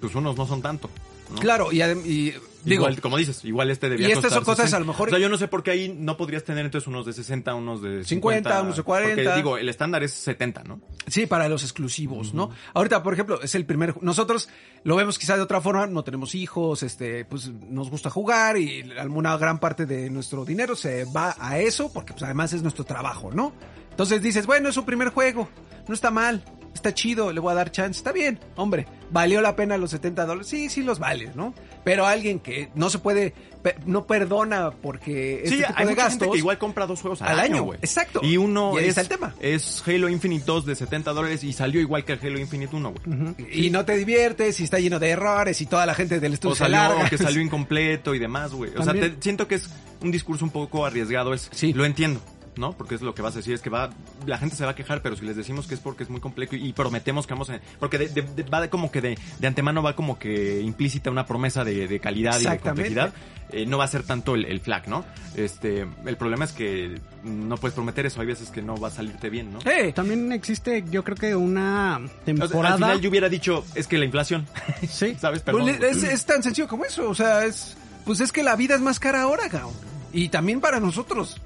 pues 0.00 0.14
unos 0.14 0.36
no 0.36 0.46
son 0.46 0.62
tanto. 0.62 0.90
¿no? 1.30 1.40
Claro, 1.40 1.72
y, 1.72 1.82
y 1.82 2.34
digo, 2.62 2.82
igual, 2.84 3.00
como 3.00 3.16
dices, 3.16 3.44
igual 3.44 3.68
este 3.70 3.88
debía 3.88 4.08
Y 4.08 4.12
estas 4.12 4.32
son 4.32 4.44
cosas 4.44 4.66
60. 4.66 4.76
a 4.76 4.80
lo 4.80 4.86
mejor- 4.86 5.08
O 5.08 5.10
sea, 5.10 5.18
yo 5.18 5.28
no 5.28 5.36
sé 5.38 5.48
por 5.48 5.64
qué 5.64 5.72
ahí 5.72 5.88
no 5.98 6.16
podrías 6.16 6.44
tener 6.44 6.64
entonces 6.64 6.86
unos 6.86 7.04
de 7.04 7.12
60, 7.12 7.52
unos 7.56 7.82
de 7.82 8.04
50, 8.04 8.50
50, 8.50 8.62
unos 8.62 8.76
de 8.76 8.82
40. 8.84 9.14
Porque 9.16 9.36
digo, 9.36 9.58
el 9.58 9.68
estándar 9.68 10.04
es 10.04 10.12
70, 10.12 10.62
¿no? 10.62 10.80
Sí, 11.08 11.26
para 11.26 11.48
los 11.48 11.62
exclusivos, 11.64 12.32
¿no? 12.32 12.50
Ahorita, 12.74 13.02
por 13.02 13.12
ejemplo, 13.12 13.42
es 13.42 13.56
el 13.56 13.66
primer... 13.66 14.00
Nosotros 14.02 14.48
lo 14.84 14.94
vemos 14.94 15.18
quizá 15.18 15.34
de 15.36 15.42
otra 15.42 15.60
forma, 15.60 15.88
no 15.88 16.04
tenemos 16.04 16.36
hijos, 16.36 16.84
este, 16.84 17.24
pues 17.24 17.48
nos 17.68 17.90
gusta 17.90 18.08
jugar 18.08 18.56
y 18.56 18.92
alguna 18.96 19.36
gran 19.36 19.58
parte 19.58 19.84
de 19.84 20.08
nuestro 20.10 20.44
dinero 20.44 20.76
se 20.76 21.06
va 21.06 21.34
a 21.40 21.58
eso 21.58 21.92
porque 21.92 22.12
pues 22.12 22.22
además 22.22 22.52
es 22.52 22.62
nuestro 22.62 22.84
trabajo, 22.84 23.32
¿no? 23.32 23.52
Entonces 23.90 24.22
dices, 24.22 24.46
bueno, 24.46 24.68
es 24.68 24.76
su 24.76 24.84
primer 24.84 25.08
juego, 25.08 25.48
no 25.88 25.94
está 25.94 26.12
mal, 26.12 26.44
está 26.76 26.94
chido, 26.94 27.32
le 27.32 27.40
voy 27.40 27.52
a 27.52 27.54
dar 27.56 27.72
chance, 27.72 27.98
está 27.98 28.12
bien, 28.12 28.38
hombre, 28.56 28.86
¿valió 29.10 29.40
la 29.40 29.56
pena 29.56 29.76
los 29.76 29.90
70 29.90 30.24
dólares? 30.26 30.46
Sí, 30.48 30.68
sí 30.68 30.82
los 30.82 30.98
vale, 30.98 31.30
¿no? 31.34 31.52
Pero 31.84 32.06
alguien 32.06 32.38
que 32.40 32.68
no 32.74 32.90
se 32.90 32.98
puede, 32.98 33.32
pe- 33.62 33.76
no 33.86 34.06
perdona 34.06 34.70
porque 34.70 35.36
este 35.44 35.48
sí, 35.50 35.56
tipo 35.58 35.68
hay 35.76 35.84
de 35.84 35.90
mucha 35.92 36.02
gastos... 36.04 36.20
gente 36.20 36.32
que 36.32 36.38
igual 36.38 36.58
compra 36.58 36.86
dos 36.86 37.00
juegos 37.00 37.22
al, 37.22 37.28
al 37.28 37.40
año, 37.40 37.62
güey. 37.62 37.78
exacto. 37.80 38.20
Y 38.22 38.36
uno 38.36 38.72
Y 38.74 38.78
ahí 38.78 38.82
es, 38.84 38.88
está 38.90 39.00
el 39.02 39.08
tema. 39.08 39.34
es 39.40 39.82
Halo 39.86 40.08
Infinite 40.08 40.44
2 40.44 40.66
de 40.66 40.74
70 40.74 41.12
dólares 41.12 41.44
y 41.44 41.52
salió 41.52 41.80
igual 41.80 42.04
que 42.04 42.12
el 42.14 42.20
Halo 42.20 42.38
Infinite 42.40 42.74
1, 42.74 42.92
güey. 42.92 43.34
Y 43.52 43.70
no 43.70 43.84
te 43.84 43.96
diviertes 43.96 44.58
y 44.60 44.64
está 44.64 44.78
lleno 44.80 44.98
de 44.98 45.10
errores 45.10 45.60
y 45.60 45.66
toda 45.66 45.86
la 45.86 45.94
gente 45.94 46.18
del 46.20 46.34
estudio 46.34 46.52
O 46.52 46.56
se 46.56 46.64
salió, 46.64 46.76
larga. 46.78 47.08
que 47.08 47.18
salió 47.18 47.40
incompleto 47.42 48.14
y 48.14 48.18
demás, 48.18 48.52
güey. 48.52 48.72
O 48.76 48.82
sea, 48.82 48.92
te- 48.92 49.14
siento 49.20 49.46
que 49.46 49.54
es 49.56 49.70
un 50.02 50.10
discurso 50.10 50.44
un 50.44 50.50
poco 50.50 50.84
arriesgado. 50.84 51.32
Es, 51.34 51.48
Sí. 51.52 51.72
Lo 51.72 51.84
entiendo, 51.84 52.20
¿no? 52.58 52.72
Porque 52.72 52.94
es 52.94 53.02
lo 53.02 53.14
que 53.14 53.22
vas 53.22 53.34
a 53.34 53.38
decir, 53.38 53.54
es 53.54 53.60
que 53.62 53.70
va, 53.70 53.90
la 54.26 54.38
gente 54.38 54.56
se 54.56 54.64
va 54.64 54.72
a 54.72 54.74
quejar, 54.74 55.02
pero 55.02 55.16
si 55.16 55.24
les 55.24 55.36
decimos 55.36 55.66
que 55.66 55.74
es 55.74 55.80
porque 55.80 56.02
es 56.04 56.10
muy 56.10 56.20
complejo 56.20 56.56
y, 56.56 56.66
y 56.68 56.72
prometemos 56.72 57.26
que 57.26 57.34
vamos 57.34 57.50
a... 57.50 57.60
Porque 57.78 57.98
de- 57.98 58.08
de- 58.08 58.22
de- 58.22 58.42
va 58.44 58.60
de 58.60 58.68
como 58.70 58.90
que 58.90 59.00
de, 59.00 59.18
de 59.38 59.46
antemano 59.46 59.82
va 59.82 59.94
como 59.96 60.18
que 60.18 60.60
implícita 60.60 61.10
una 61.10 61.26
promesa 61.26 61.64
de, 61.64 61.86
de 61.88 62.00
calidad 62.00 62.38
y 62.40 62.44
de 62.44 62.58
complejidad. 62.58 63.12
eh, 63.50 63.66
no 63.66 63.78
va 63.78 63.84
a 63.84 63.88
ser 63.88 64.02
tanto 64.02 64.34
el, 64.34 64.44
el 64.46 64.60
flag, 64.60 64.88
¿no? 64.88 65.04
Este, 65.34 65.86
el 66.06 66.16
problema 66.16 66.44
es 66.44 66.52
que 66.52 67.00
no 67.24 67.56
puedes 67.56 67.74
prometer 67.74 68.06
eso, 68.06 68.20
hay 68.20 68.26
veces 68.26 68.50
que 68.50 68.62
no 68.62 68.76
va 68.76 68.88
a 68.88 68.90
salirte 68.90 69.28
bien, 69.30 69.52
¿no? 69.52 69.58
Eh, 69.70 69.92
También 69.92 70.32
existe, 70.32 70.84
yo 70.90 71.04
creo 71.04 71.16
que 71.16 71.34
una 71.36 71.98
O 71.98 72.06
sea, 72.08 72.16
temporada. 72.24 72.74
al 72.74 72.80
final 72.80 73.00
yo 73.00 73.10
hubiera 73.10 73.28
dicho, 73.28 73.64
es 73.74 73.86
que 73.86 73.98
la 73.98 74.04
inflación, 74.04 74.46
Sí. 74.88 75.14
¿sabes? 75.20 75.42
Perdón, 75.42 75.74
pues, 75.78 75.96
es, 75.98 76.02
es 76.04 76.24
tan 76.26 76.42
sencillo 76.42 76.66
como 76.68 76.84
eso. 76.84 77.08
O 77.08 77.14
sea, 77.14 77.44
es. 77.44 77.76
Pues 78.04 78.20
es 78.20 78.30
que 78.32 78.42
la 78.44 78.54
vida 78.56 78.76
es 78.76 78.80
más 78.80 79.00
cara 79.00 79.22
ahora, 79.22 79.48
cabrón. 79.48 79.72
Y 80.12 80.28
también 80.28 80.60
para 80.60 80.78
nosotros. 80.80 81.40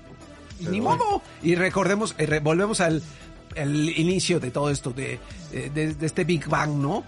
Ni 0.69 0.81
modo. 0.81 1.23
Y 1.43 1.55
recordemos, 1.55 2.15
eh, 2.19 2.41
volvemos 2.43 2.81
al 2.81 3.03
el 3.57 3.99
inicio 3.99 4.39
de 4.39 4.51
todo 4.51 4.71
esto, 4.71 4.91
de, 4.93 5.19
de, 5.53 5.97
este 6.03 6.25
Big 6.25 6.47
Bang, 6.49 6.71
¿no? 6.77 7.03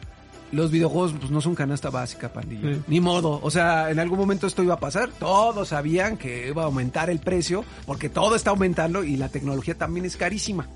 los 0.50 0.70
videojuegos 0.70 1.14
pues 1.18 1.30
no 1.30 1.40
son 1.40 1.54
canasta 1.54 1.88
básica, 1.88 2.30
pandilla. 2.30 2.74
Sí. 2.74 2.82
Ni 2.86 3.00
modo. 3.00 3.40
O 3.42 3.50
sea, 3.50 3.90
en 3.90 3.98
algún 3.98 4.18
momento 4.18 4.46
esto 4.46 4.62
iba 4.62 4.74
a 4.74 4.78
pasar. 4.78 5.08
Todos 5.18 5.68
sabían 5.68 6.18
que 6.18 6.48
iba 6.48 6.60
a 6.60 6.66
aumentar 6.66 7.08
el 7.08 7.20
precio 7.20 7.64
porque 7.86 8.10
todo 8.10 8.36
está 8.36 8.50
aumentando 8.50 9.02
y 9.02 9.16
la 9.16 9.30
tecnología 9.30 9.78
también 9.78 10.04
es 10.04 10.18
carísima. 10.18 10.68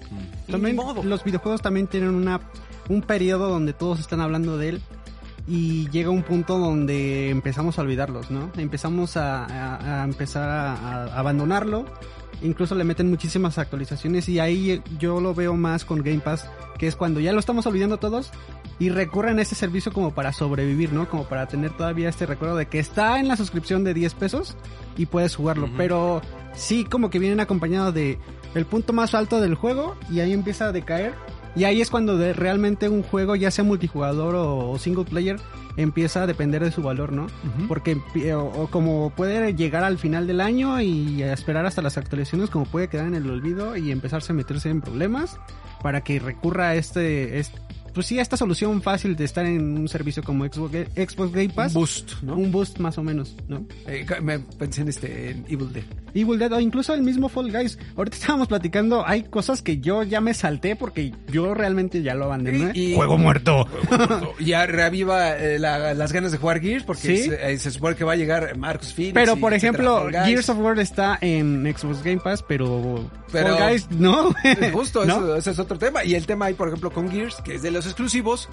Y 0.49 0.53
También 0.53 0.77
ni 0.77 0.83
modo. 0.83 1.03
los 1.03 1.23
videojuegos 1.25 1.61
también 1.61 1.89
tienen 1.89 2.15
una 2.15 2.41
un 2.89 3.03
periodo 3.03 3.51
donde 3.51 3.75
todos 3.75 4.01
están 4.01 4.23
hablando 4.23 4.57
de 4.57 4.71
él 4.71 4.83
y 5.47 5.91
llega 5.91 6.09
un 6.09 6.23
punto 6.23 6.57
donde 6.59 7.29
empezamos 7.29 7.79
a 7.79 7.83
olvidarlos, 7.83 8.31
¿no? 8.31 8.51
Empezamos 8.57 9.19
a, 9.19 9.45
a- 9.45 10.01
a 10.01 10.05
empezar 10.05 10.49
a, 10.49 10.73
a 10.75 11.19
abandonarlo. 11.19 11.85
Incluso 12.43 12.75
le 12.75 12.85
meten 12.85 13.09
muchísimas 13.09 13.59
actualizaciones 13.59 14.29
y 14.29 14.39
ahí 14.41 14.83
yo 14.99 15.21
lo 15.21 15.35
veo 15.35 15.55
más 15.55 15.85
con 15.85 16.03
Game 16.03 16.21
Pass, 16.21 16.49
que 16.79 16.87
es 16.87 16.95
cuando 16.95 17.21
ya 17.21 17.33
lo 17.33 17.41
estamos 17.41 17.67
olvidando 17.67 17.97
todos 17.97 18.31
y 18.79 18.91
recurren 18.91 19.39
a 19.39 19.43
este 19.43 19.55
servicio 19.55 19.93
como 19.93 20.15
para 20.15 20.33
sobrevivir, 20.33 20.93
¿no? 20.93 21.09
Como 21.09 21.25
para 21.25 21.47
tener 21.47 21.75
todavía 21.75 22.09
este 22.09 22.27
recuerdo 22.27 22.57
de 22.57 22.67
que 22.67 22.79
está 22.79 23.19
en 23.19 23.29
la 23.29 23.37
suscripción 23.37 23.85
de 23.85 23.95
10 23.95 24.15
pesos 24.15 24.57
y 24.97 25.07
puedes 25.07 25.35
jugarlo. 25.35 25.71
Pero 25.77 26.21
sí 26.55 26.85
como 26.85 27.09
que 27.09 27.19
vienen 27.19 27.41
acompañados 27.41 27.95
de 27.95 28.19
el 28.55 28.67
punto 28.67 28.93
más 28.93 29.15
alto 29.15 29.41
del 29.41 29.55
juego 29.55 29.97
y 30.11 30.21
ahí 30.21 30.33
empieza 30.33 30.67
a 30.67 30.73
decaer. 30.73 31.15
Y 31.57 31.65
ahí 31.65 31.81
es 31.81 31.91
cuando 31.91 32.19
de 32.19 32.35
realmente 32.35 32.89
un 32.89 33.03
juego, 33.03 33.35
ya 33.35 33.51
sea 33.51 33.65
multijugador 33.65 34.35
o, 34.35 34.71
o 34.71 34.79
single 34.79 35.05
player, 35.05 35.41
empieza 35.77 36.23
a 36.23 36.27
depender 36.27 36.63
de 36.63 36.71
su 36.71 36.83
valor, 36.83 37.13
¿no? 37.13 37.27
Porque 37.67 37.99
o, 38.35 38.41
o 38.41 38.67
como 38.69 39.11
puede 39.11 39.55
llegar 39.55 39.83
al 39.83 39.99
final 39.99 40.27
del 40.27 40.41
año 40.41 40.81
y 40.81 41.23
esperar 41.23 41.65
hasta 41.65 41.83
las 41.83 41.97
actualizaciones, 41.97 42.51
como 42.51 42.67
puede 42.67 42.89
quedar 42.89 43.07
en 43.07 43.15
el 43.15 43.29
olvido 43.31 43.77
y 43.77 43.91
empezarse 43.91 44.33
a 44.33 44.35
meterse 44.35 44.69
en 44.69 44.83
problemas 44.83 45.39
para 45.83 46.03
que 46.03 46.19
recurra 46.19 46.69
a 46.69 46.75
este, 46.75 47.39
este 47.39 47.59
pues 47.97 48.07
sí, 48.07 48.19
esta 48.21 48.37
solución 48.37 48.81
fácil 48.83 49.17
de 49.17 49.25
estar 49.25 49.45
en 49.47 49.79
un 49.79 49.89
servicio 49.89 50.23
como 50.23 50.45
Xbox, 50.45 50.73
Xbox 50.95 51.33
Game 51.33 51.49
Pass. 51.49 51.75
Un 51.75 51.81
boost, 51.81 52.13
¿no? 52.23 52.37
Un 52.37 52.53
boost 52.53 52.79
más 52.79 52.99
o 52.99 53.03
menos, 53.03 53.35
¿no? 53.49 53.67
Eh, 53.89 54.07
me 54.23 54.39
pensé 54.39 54.83
en 54.83 54.89
este 54.89 55.31
en 55.31 55.45
Evil 55.49 55.73
Dead. 55.73 55.85
Evil 56.15 56.39
Dead 56.39 56.53
o 56.53 56.61
incluso 56.61 56.93
el 56.95 57.03
mismo 57.03 57.29
Fall 57.29 57.51
Guys. 57.51 57.79
Ahorita 57.97 58.17
estábamos 58.17 58.49
platicando, 58.49 59.07
hay 59.07 59.25
cosas 59.25 59.63
que 59.63 59.79
yo 59.79 60.03
ya 60.03 60.21
me 60.21 60.35
salté 60.35 60.77
porque 60.77 61.13
yo 61.33 61.55
realmente 61.55 62.03
ya 62.03 62.15
lo 62.15 62.27
abandoné. 62.27 62.71
Y- 62.75 62.93
y- 62.93 62.95
Juego 62.95 63.19
muerto. 63.19 63.67
ya 64.41 64.67
reaviva 64.67 65.37
eh, 65.37 65.59
la- 65.59 65.95
las 65.95 66.13
ganas 66.13 66.33
de 66.33 66.39
jugar 66.39 66.61
Gears 66.61 66.85
porque 66.85 67.17
Sí. 67.17 67.23
se, 67.31 67.53
eh, 67.53 67.59
se 67.59 67.71
supone 67.71 67.97
que 67.97 68.05
va 68.05 68.13
a 68.13 68.17
llegar 68.17 68.57
Marcus 68.57 68.93
Phoenix. 68.93 69.15
Pero 69.15 69.35
y 69.37 69.41
por 69.41 69.55
ejemplo. 69.55 70.07
Gears 70.11 70.49
of 70.51 70.59
War 70.59 70.79
está 70.79 71.19
en 71.21 71.65
Xbox 71.77 72.03
Game 72.03 72.21
Pass, 72.23 72.43
pero, 72.47 73.09
Pero- 73.43 73.57
Fall 73.57 73.69
Guys 73.71 73.91
no. 73.91 74.35
Justo, 74.73 75.05
¿No? 75.05 75.17
eso- 75.17 75.37
ese 75.37 75.51
es 75.53 75.59
otro 75.59 75.79
tema. 75.79 76.05
Y 76.05 76.15
el 76.15 76.27
tema 76.27 76.47
ahí, 76.47 76.55
por 76.55 76.69
ejemplo, 76.69 76.91
con 76.93 77.11
Gears, 77.11 77.37
que 77.43 77.55
es 77.55 77.63
de 77.63 77.71
los 77.71 77.87
exclusivos, 77.87 78.49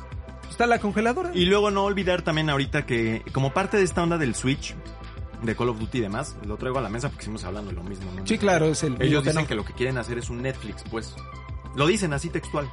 está 0.49 0.67
la 0.67 0.79
congeladora. 0.79 1.31
Y 1.33 1.45
luego 1.45 1.71
no 1.71 1.83
olvidar 1.83 2.21
también 2.21 2.49
ahorita 2.49 2.85
que 2.85 3.23
como 3.31 3.53
parte 3.53 3.77
de 3.77 3.83
esta 3.83 4.03
onda 4.03 4.17
del 4.17 4.35
Switch, 4.35 4.75
de 5.41 5.55
Call 5.55 5.69
of 5.69 5.79
Duty 5.79 5.97
y 5.97 6.01
demás, 6.01 6.35
lo 6.45 6.55
traigo 6.57 6.77
a 6.77 6.81
la 6.81 6.89
mesa 6.89 7.09
porque 7.09 7.23
seguimos 7.25 7.43
hablando 7.43 7.71
de 7.71 7.75
lo 7.75 7.83
mismo. 7.83 8.09
¿no? 8.15 8.25
Sí, 8.25 8.37
claro, 8.37 8.67
es 8.67 8.81
el 8.83 8.93
Ellos 9.01 9.23
dicen 9.23 9.33
tenor. 9.35 9.47
que 9.47 9.55
lo 9.55 9.65
que 9.65 9.73
quieren 9.73 9.97
hacer 9.97 10.17
es 10.17 10.29
un 10.29 10.41
Netflix, 10.41 10.83
pues. 10.89 11.13
Lo 11.75 11.85
dicen 11.87 12.13
así 12.13 12.29
textual. 12.29 12.69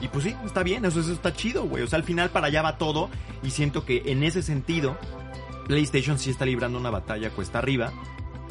Y 0.00 0.08
pues 0.08 0.24
sí, 0.24 0.34
está 0.44 0.64
bien, 0.64 0.84
eso, 0.84 0.98
eso 0.98 1.12
está 1.12 1.32
chido, 1.32 1.62
güey. 1.64 1.84
O 1.84 1.86
sea, 1.86 1.96
al 1.98 2.02
final 2.04 2.30
para 2.30 2.48
allá 2.48 2.60
va 2.62 2.76
todo. 2.76 3.08
Y 3.44 3.50
siento 3.50 3.84
que 3.84 4.02
en 4.06 4.24
ese 4.24 4.42
sentido, 4.42 4.96
PlayStation 5.68 6.18
sí 6.18 6.30
está 6.30 6.44
librando 6.44 6.76
una 6.78 6.90
batalla 6.90 7.30
cuesta 7.30 7.58
arriba. 7.58 7.92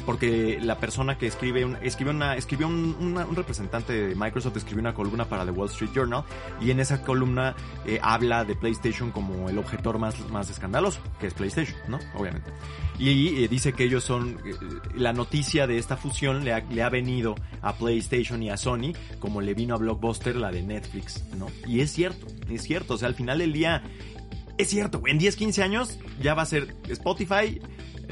Porque 0.04 0.58
la 0.60 0.78
persona 0.78 1.16
que 1.16 1.26
escribe, 1.26 1.64
un, 1.64 1.76
escribe 1.82 2.10
una, 2.10 2.36
escribió 2.36 2.68
un 2.68 3.16
representante 3.34 3.92
de 3.92 4.14
Microsoft 4.14 4.56
escribió 4.56 4.80
una 4.80 4.94
columna 4.94 5.24
para 5.26 5.44
The 5.44 5.50
Wall 5.50 5.68
Street 5.68 5.90
Journal 5.94 6.24
y 6.60 6.70
en 6.70 6.80
esa 6.80 7.02
columna 7.02 7.54
eh, 7.86 7.98
habla 8.02 8.44
de 8.44 8.56
PlayStation 8.56 9.10
como 9.10 9.48
el 9.48 9.58
objetor 9.58 9.98
más, 9.98 10.18
más 10.30 10.50
escandaloso, 10.50 11.00
que 11.20 11.26
es 11.26 11.34
PlayStation, 11.34 11.76
¿no? 11.88 11.98
Obviamente. 12.14 12.50
Y 12.98 13.42
eh, 13.42 13.48
dice 13.48 13.72
que 13.72 13.84
ellos 13.84 14.04
son, 14.04 14.38
eh, 14.44 14.54
la 14.94 15.12
noticia 15.12 15.66
de 15.66 15.78
esta 15.78 15.96
fusión 15.96 16.44
le 16.44 16.52
ha, 16.52 16.60
le 16.60 16.82
ha 16.82 16.88
venido 16.88 17.34
a 17.60 17.74
PlayStation 17.74 18.42
y 18.42 18.50
a 18.50 18.56
Sony 18.56 18.92
como 19.18 19.40
le 19.40 19.54
vino 19.54 19.74
a 19.74 19.78
Blockbuster 19.78 20.36
la 20.36 20.50
de 20.50 20.62
Netflix, 20.62 21.24
¿no? 21.36 21.48
Y 21.66 21.80
es 21.80 21.92
cierto, 21.92 22.26
es 22.48 22.62
cierto, 22.62 22.94
o 22.94 22.98
sea, 22.98 23.08
al 23.08 23.14
final 23.14 23.38
del 23.38 23.52
día, 23.52 23.82
es 24.58 24.68
cierto, 24.68 25.00
güey, 25.00 25.12
en 25.12 25.18
10, 25.18 25.36
15 25.36 25.62
años 25.62 25.98
ya 26.20 26.34
va 26.34 26.42
a 26.42 26.46
ser 26.46 26.76
Spotify, 26.88 27.60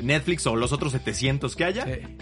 Netflix 0.02 0.46
o 0.46 0.56
los 0.56 0.72
otros 0.72 0.92
700 0.92 1.56
que 1.56 1.64
haya 1.64 1.84
Sí. 1.84 2.16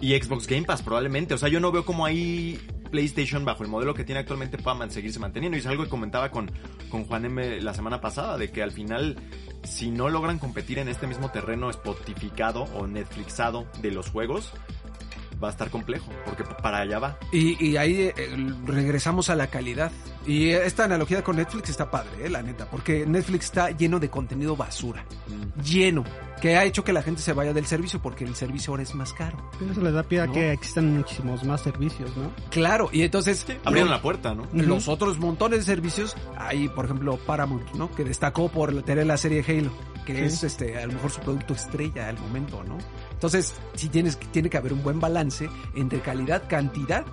y 0.00 0.20
Xbox 0.20 0.46
Game 0.46 0.62
Pass 0.64 0.82
probablemente. 0.82 1.34
O 1.34 1.38
sea, 1.38 1.48
yo 1.48 1.60
no 1.60 1.70
veo 1.72 1.84
como 1.84 2.04
ahí 2.04 2.58
PlayStation 2.90 3.44
bajo 3.44 3.62
el 3.62 3.70
modelo 3.70 3.94
que 3.94 4.04
tiene 4.04 4.20
actualmente 4.20 4.58
pueda 4.58 4.74
man- 4.76 4.90
seguirse 4.90 5.18
manteniendo. 5.18 5.56
Y 5.56 5.60
es 5.60 5.66
algo 5.66 5.84
que 5.84 5.88
comentaba 5.90 6.30
con, 6.30 6.50
con 6.90 7.04
Juan 7.04 7.24
M 7.24 7.60
la 7.60 7.72
semana 7.74 8.00
pasada, 8.00 8.36
de 8.36 8.50
que 8.50 8.62
al 8.62 8.70
final, 8.72 9.16
si 9.64 9.90
no 9.90 10.08
logran 10.10 10.38
competir 10.38 10.78
en 10.78 10.88
este 10.88 11.06
mismo 11.06 11.30
terreno 11.30 11.72
spotificado 11.72 12.64
o 12.74 12.86
Netflixado 12.86 13.66
de 13.80 13.90
los 13.92 14.10
juegos, 14.10 14.52
va 15.42 15.48
a 15.48 15.50
estar 15.50 15.70
complejo, 15.70 16.06
porque 16.24 16.44
para 16.62 16.78
allá 16.78 16.98
va. 16.98 17.18
Y, 17.32 17.62
y 17.64 17.76
ahí 17.76 18.12
eh, 18.14 18.14
regresamos 18.66 19.30
a 19.30 19.34
la 19.34 19.46
calidad. 19.48 19.90
Y 20.26 20.50
esta 20.50 20.84
analogía 20.84 21.24
con 21.24 21.36
Netflix 21.36 21.70
está 21.70 21.90
padre, 21.90 22.10
eh, 22.26 22.30
la 22.30 22.42
neta, 22.42 22.66
porque 22.70 23.04
Netflix 23.06 23.46
está 23.46 23.70
lleno 23.70 23.98
de 23.98 24.08
contenido 24.08 24.54
basura. 24.56 25.04
Lleno. 25.64 26.04
Que 26.40 26.56
ha 26.56 26.64
hecho 26.64 26.82
que 26.82 26.92
la 26.92 27.02
gente 27.02 27.22
se 27.22 27.32
vaya 27.32 27.52
del 27.52 27.66
servicio 27.66 28.00
porque 28.02 28.24
el 28.24 28.34
servicio 28.34 28.72
ahora 28.72 28.82
es 28.82 28.94
más 28.96 29.12
caro. 29.12 29.38
Eso 29.70 29.80
le 29.80 29.92
da 29.92 30.02
pie 30.02 30.20
a 30.22 30.26
No. 30.26 30.32
que 30.32 30.52
existan 30.52 30.96
muchísimos 30.96 31.44
más 31.44 31.60
servicios, 31.60 32.16
¿no? 32.16 32.30
Claro, 32.50 32.88
y 32.92 33.02
entonces 33.02 33.46
Abrieron 33.64 33.90
lo- 33.90 33.96
la 33.96 34.02
puerta, 34.02 34.34
¿no? 34.34 34.48
los 34.52 34.88
otros 34.88 35.18
montones 35.18 35.60
de 35.60 35.64
servicios, 35.64 36.16
hay 36.36 36.68
por 36.68 36.86
ejemplo 36.86 37.16
Paramount, 37.16 37.72
¿no? 37.74 37.90
Que 37.94 38.02
destacó 38.04 38.48
por 38.48 38.82
tener 38.82 39.06
la 39.06 39.16
serie 39.16 39.44
Halo, 39.46 39.70
que 40.06 40.14
Sí. 40.16 40.20
es 40.22 40.42
este 40.44 40.78
a 40.78 40.86
lo 40.86 40.92
mejor 40.94 41.10
su 41.10 41.20
producto 41.20 41.54
estrella 41.54 42.08
al 42.08 42.18
momento, 42.18 42.62
¿no? 42.64 42.78
Entonces, 43.12 43.54
sí 43.74 43.88
tienes 43.88 44.18
tiene 44.32 44.50
que 44.50 44.56
haber 44.56 44.72
un 44.72 44.82
buen 44.82 45.00
balance 45.00 45.48
entre 45.76 46.00
calidad, 46.00 46.42
cantidad 46.48 47.04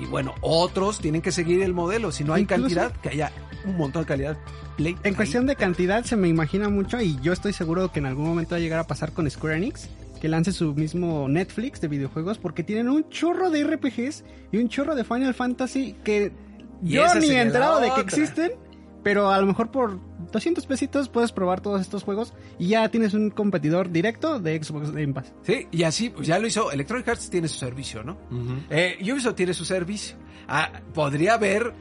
y 0.00 0.06
bueno, 0.06 0.34
otros 0.40 1.00
tienen 1.00 1.20
que 1.20 1.32
seguir 1.32 1.62
el 1.62 1.74
modelo, 1.74 2.12
si 2.12 2.24
no 2.24 2.32
hay 2.34 2.42
Incluso- 2.42 2.62
cantidad, 2.62 2.92
que 3.00 3.08
haya 3.10 3.30
un 3.66 3.76
montón 3.76 4.02
de 4.02 4.08
calidad. 4.08 4.38
Play 4.76 4.96
En 5.04 5.14
cuestión 5.14 5.46
de 5.46 5.54
cantidad 5.56 6.02
se 6.04 6.16
me 6.16 6.28
imagina 6.28 6.68
mucho 6.70 6.98
y 7.00 7.18
yo 7.20 7.32
estoy 7.34 7.52
seguro 7.52 7.92
que 7.92 7.98
en 7.98 8.06
algún 8.06 8.26
momento 8.26 8.52
va 8.54 8.56
a 8.56 8.60
llegar 8.60 8.78
a 8.78 8.86
pasar 8.86 9.12
con 9.12 9.30
Square 9.30 9.56
Enix 9.58 9.88
que 10.20 10.28
lance 10.28 10.52
su 10.52 10.72
mismo 10.74 11.28
Netflix 11.28 11.80
de 11.80 11.88
videojuegos 11.88 12.38
porque 12.38 12.62
tienen 12.62 12.88
un 12.88 13.08
chorro 13.10 13.50
de 13.50 13.64
RPGs 13.64 14.24
y 14.52 14.58
un 14.58 14.68
chorro 14.68 14.94
de 14.94 15.02
Final 15.04 15.34
Fantasy 15.34 15.96
que 16.04 16.32
Y 16.82 16.90
yo 16.92 17.12
ni 17.16 17.26
he 17.26 17.40
enterado 17.42 17.80
de 17.80 17.92
que 17.92 18.00
existen, 18.00 18.52
pero 19.02 19.30
a 19.30 19.38
lo 19.40 19.46
mejor 19.46 19.70
por 19.72 19.98
200 20.32 20.66
pesitos 20.66 21.08
puedes 21.08 21.30
probar 21.32 21.60
todos 21.60 21.80
estos 21.80 22.02
juegos 22.02 22.32
y 22.58 22.68
ya 22.68 22.88
tienes 22.88 23.14
un 23.14 23.30
competidor 23.30 23.90
directo 23.90 24.40
de 24.40 24.62
Xbox 24.62 24.90
Game 24.90 25.12
Pass. 25.12 25.32
Sí, 25.42 25.66
y 25.70 25.82
así 25.84 26.10
pues, 26.10 26.26
ya 26.26 26.38
lo 26.38 26.46
hizo. 26.46 26.72
Electronic 26.72 27.06
Arts 27.08 27.30
tiene 27.30 27.48
su 27.48 27.58
servicio, 27.58 28.02
¿no? 28.02 28.18
Ujú. 28.30 28.54
Eh, 28.70 28.98
Ubisoft 29.12 29.36
tiene 29.36 29.54
su 29.54 29.64
servicio. 29.64 30.16
Ah, 30.48 30.70
podría 30.94 31.34
haber 31.34 31.72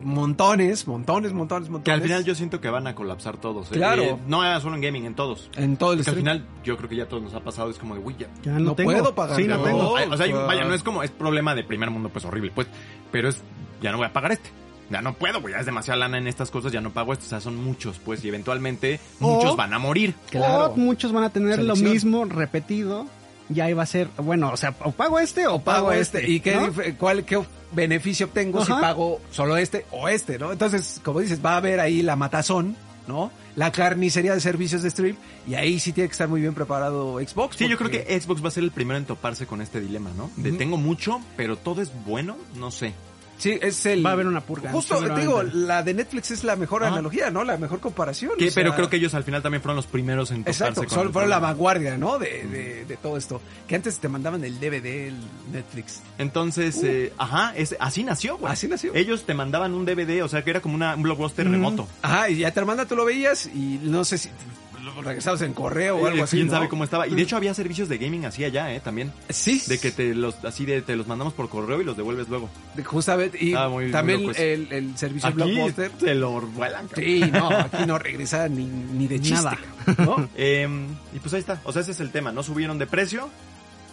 montones, 0.00 0.86
montones, 0.86 1.32
montones, 1.32 1.68
montones. 1.68 1.84
Que 1.84 1.92
al 1.92 2.02
final 2.02 2.24
yo 2.24 2.34
siento 2.34 2.60
que 2.60 2.68
van 2.68 2.86
a 2.86 2.94
colapsar 2.94 3.36
todos. 3.36 3.68
¿eh? 3.70 3.74
Claro. 3.74 4.02
Eh, 4.02 4.16
no 4.26 4.44
era 4.44 4.58
solo 4.60 4.74
en 4.74 4.80
gaming, 4.82 5.04
en 5.06 5.14
todos. 5.14 5.48
en 5.56 5.76
todo 5.76 5.92
el 5.92 5.98
Porque 5.98 6.10
al 6.10 6.16
final 6.16 6.46
yo 6.64 6.76
creo 6.76 6.88
que 6.88 6.96
ya 6.96 7.08
todos 7.08 7.22
nos 7.22 7.34
ha 7.34 7.40
pasado, 7.40 7.70
es 7.70 7.78
como 7.78 7.94
de, 7.94 8.00
uy, 8.00 8.16
ya, 8.18 8.26
Ya 8.42 8.52
no, 8.52 8.60
No 8.60 8.74
tengo. 8.74 8.90
puedo 8.92 9.14
pagar. 9.14 9.36
Sí, 9.36 9.46
no 9.46 9.58
No. 9.58 9.62
tengo. 9.64 9.92
O 9.92 9.98
sea, 10.16 10.26
pues. 10.28 10.46
vaya, 10.46 10.64
no 10.64 10.74
es 10.74 10.82
como, 10.82 11.02
es 11.02 11.10
problema 11.10 11.54
de 11.54 11.64
primer 11.64 11.90
mundo, 11.90 12.08
pues 12.08 12.24
horrible, 12.24 12.50
pues. 12.54 12.66
Pero 13.10 13.28
es, 13.28 13.40
ya 13.80 13.92
no 13.92 13.98
voy 13.98 14.06
a 14.06 14.12
pagar 14.12 14.32
este. 14.32 14.50
Ya 14.92 15.00
no 15.02 15.14
puedo, 15.14 15.40
güey, 15.40 15.54
ya 15.54 15.60
es 15.60 15.66
demasiada 15.66 15.98
lana 15.98 16.18
en 16.18 16.26
estas 16.28 16.50
cosas, 16.50 16.70
ya 16.70 16.80
no 16.80 16.92
pago 16.92 17.12
esto. 17.12 17.24
O 17.26 17.28
sea, 17.28 17.40
son 17.40 17.56
muchos, 17.56 17.98
pues, 17.98 18.22
y 18.24 18.28
eventualmente 18.28 19.00
O- 19.20 19.36
muchos 19.36 19.56
van 19.56 19.72
a 19.74 19.78
morir. 19.78 20.14
Claro. 20.30 20.66
O 20.66 20.76
muchos 20.76 21.12
van 21.12 21.24
a 21.24 21.30
tener 21.30 21.56
Selección. 21.56 21.84
lo 21.88 21.92
mismo 21.94 22.24
repetido. 22.26 23.06
Y 23.52 23.60
ahí 23.60 23.72
va 23.74 23.82
a 23.82 23.86
ser, 23.86 24.08
bueno, 24.18 24.50
o 24.52 24.56
sea, 24.56 24.74
o 24.84 24.92
pago 24.92 25.18
este 25.18 25.46
o 25.46 25.58
pago, 25.60 25.88
pago 25.88 25.92
este. 25.92 26.30
¿Y 26.30 26.40
qué, 26.40 26.94
cuál, 26.98 27.24
qué 27.24 27.42
beneficio 27.72 28.26
obtengo 28.26 28.64
si 28.64 28.70
pago 28.70 29.20
solo 29.30 29.56
este 29.56 29.84
o 29.90 30.08
este, 30.08 30.38
no? 30.38 30.52
Entonces, 30.52 31.00
como 31.04 31.20
dices, 31.20 31.44
va 31.44 31.54
a 31.54 31.56
haber 31.56 31.80
ahí 31.80 32.02
la 32.02 32.16
matazón, 32.16 32.76
¿no? 33.08 33.30
La 33.56 33.70
carnicería 33.72 34.32
de 34.32 34.40
servicios 34.40 34.82
de 34.82 34.90
stream 34.90 35.16
y 35.46 35.54
ahí 35.54 35.78
sí 35.80 35.92
tiene 35.92 36.08
que 36.08 36.12
estar 36.12 36.28
muy 36.28 36.40
bien 36.40 36.54
preparado 36.54 37.18
Xbox. 37.18 37.56
Sí, 37.56 37.68
yo 37.68 37.76
creo 37.76 37.90
que 37.90 38.18
Xbox 38.18 38.42
va 38.42 38.48
a 38.48 38.52
ser 38.52 38.62
el 38.64 38.70
primero 38.70 38.96
en 38.96 39.04
toparse 39.04 39.44
con 39.46 39.60
este 39.60 39.80
dilema, 39.80 40.10
¿no? 40.16 40.30
De 40.36 40.52
tengo 40.52 40.78
mucho, 40.78 41.20
pero 41.36 41.56
todo 41.56 41.82
es 41.82 41.90
bueno, 42.06 42.36
no 42.56 42.70
sé. 42.70 42.94
Sí, 43.42 43.58
es 43.60 43.84
el... 43.86 44.06
Va 44.06 44.10
a 44.10 44.12
haber 44.12 44.28
una 44.28 44.40
purga, 44.40 44.70
Justo, 44.70 44.96
te 45.04 45.20
digo, 45.20 45.42
la 45.42 45.82
de 45.82 45.94
Netflix 45.94 46.30
es 46.30 46.44
la 46.44 46.54
mejor 46.54 46.84
Ah. 46.84 46.88
analogía, 46.88 47.28
¿no? 47.28 47.42
La 47.42 47.56
mejor 47.56 47.80
comparación. 47.80 48.30
Que- 48.38 48.46
o 48.46 48.50
sea, 48.52 48.62
pero 48.62 48.76
creo 48.76 48.88
que 48.88 48.98
ellos 48.98 49.14
al 49.14 49.24
final 49.24 49.42
también 49.42 49.60
fueron 49.60 49.74
los 49.74 49.86
primeros 49.88 50.30
en 50.30 50.44
toparse 50.44 50.62
Exacto, 50.64 50.86
con 50.94 51.06
el 51.08 51.12
fueron 51.12 51.28
la 51.28 51.40
vanguardia, 51.40 51.98
¿no? 51.98 52.20
De, 52.20 52.44
de, 52.46 52.84
de 52.84 52.96
todo 52.98 53.16
esto. 53.16 53.40
Que 53.66 53.74
antes 53.74 53.98
te 53.98 54.06
mandaban 54.08 54.44
el 54.44 54.60
DVD, 54.60 55.08
el 55.08 55.16
Netflix. 55.52 56.00
Entonces, 56.18 56.80
eh, 56.84 57.12
ajá, 57.18 57.52
es, 57.56 57.74
así 57.80 58.04
nació, 58.04 58.36
güey. 58.38 58.48
Uh. 58.50 58.52
Así 58.52 58.68
nació. 58.68 58.94
Ellos 58.94 59.24
te 59.26 59.34
mandaban 59.34 59.74
un 59.74 59.84
DVD, 59.86 60.22
o 60.22 60.28
sea, 60.28 60.44
que 60.44 60.50
era 60.50 60.60
como 60.60 60.76
una, 60.76 60.94
un 60.94 61.02
blockbuster 61.02 61.44
Ujú. 61.46 61.52
remoto. 61.52 61.88
Ajá, 62.02 62.30
y 62.30 62.36
ya 62.36 62.52
te 62.52 62.64
manda, 62.64 62.86
tú 62.86 62.94
lo 62.94 63.04
veías 63.04 63.46
y 63.46 63.80
no 63.82 64.04
sé 64.04 64.18
si 64.18 64.28
regresabas 65.00 65.40
en 65.42 65.54
correo 65.54 65.96
o 65.96 66.06
algo 66.06 66.18
Eh, 66.18 66.22
así. 66.22 66.36
quién 66.36 66.48
¿no? 66.48 66.52
sabe 66.54 66.68
cómo 66.68 66.84
estaba. 66.84 67.06
Y 67.06 67.14
de 67.14 67.22
hecho 67.22 67.36
había 67.36 67.54
servicios 67.54 67.88
de 67.88 67.98
gaming 67.98 68.26
así 68.26 68.44
allá, 68.44 68.74
¿eh? 68.74 68.80
También. 68.80 69.12
Sí. 69.30 69.62
De 69.66 69.78
que 69.78 69.90
te 69.92 70.14
los, 70.14 70.44
así 70.44 70.66
de, 70.66 70.82
te 70.82 70.96
los 70.96 71.06
mandamos 71.06 71.32
por 71.32 71.48
correo 71.48 71.80
y 71.80 71.84
los 71.84 71.96
devuelves 71.96 72.28
luego. 72.28 72.50
Justamente. 72.84 73.38
Y 73.42 73.54
Ah, 73.54 73.68
muy- 73.68 73.90
también 73.90 74.30
el, 74.36 74.70
el 74.72 74.98
servicio 74.98 75.28
Aquí 75.28 75.36
Blockbuster. 75.36 75.90
te 75.92 76.14
lo 76.14 76.40
vuelan. 76.40 76.88
cabrón. 76.88 77.04
Sí, 77.06 77.20
no, 77.32 77.48
aquí 77.50 77.86
no 77.86 77.98
regresa 77.98 78.48
ni, 78.48 78.64
ni 78.66 79.06
de 79.06 79.20
chiste. 79.20 79.34
Nada. 79.36 79.58
¿no? 79.98 80.28
Eh, 80.36 80.68
y 81.14 81.18
pues 81.20 81.32
ahí 81.34 81.40
está. 81.40 81.60
O 81.64 81.72
sea, 81.72 81.82
ese 81.82 81.92
es 81.92 82.00
el 82.00 82.10
tema. 82.10 82.32
No 82.32 82.42
subieron 82.42 82.78
de 82.78 82.86
precio. 82.86 83.30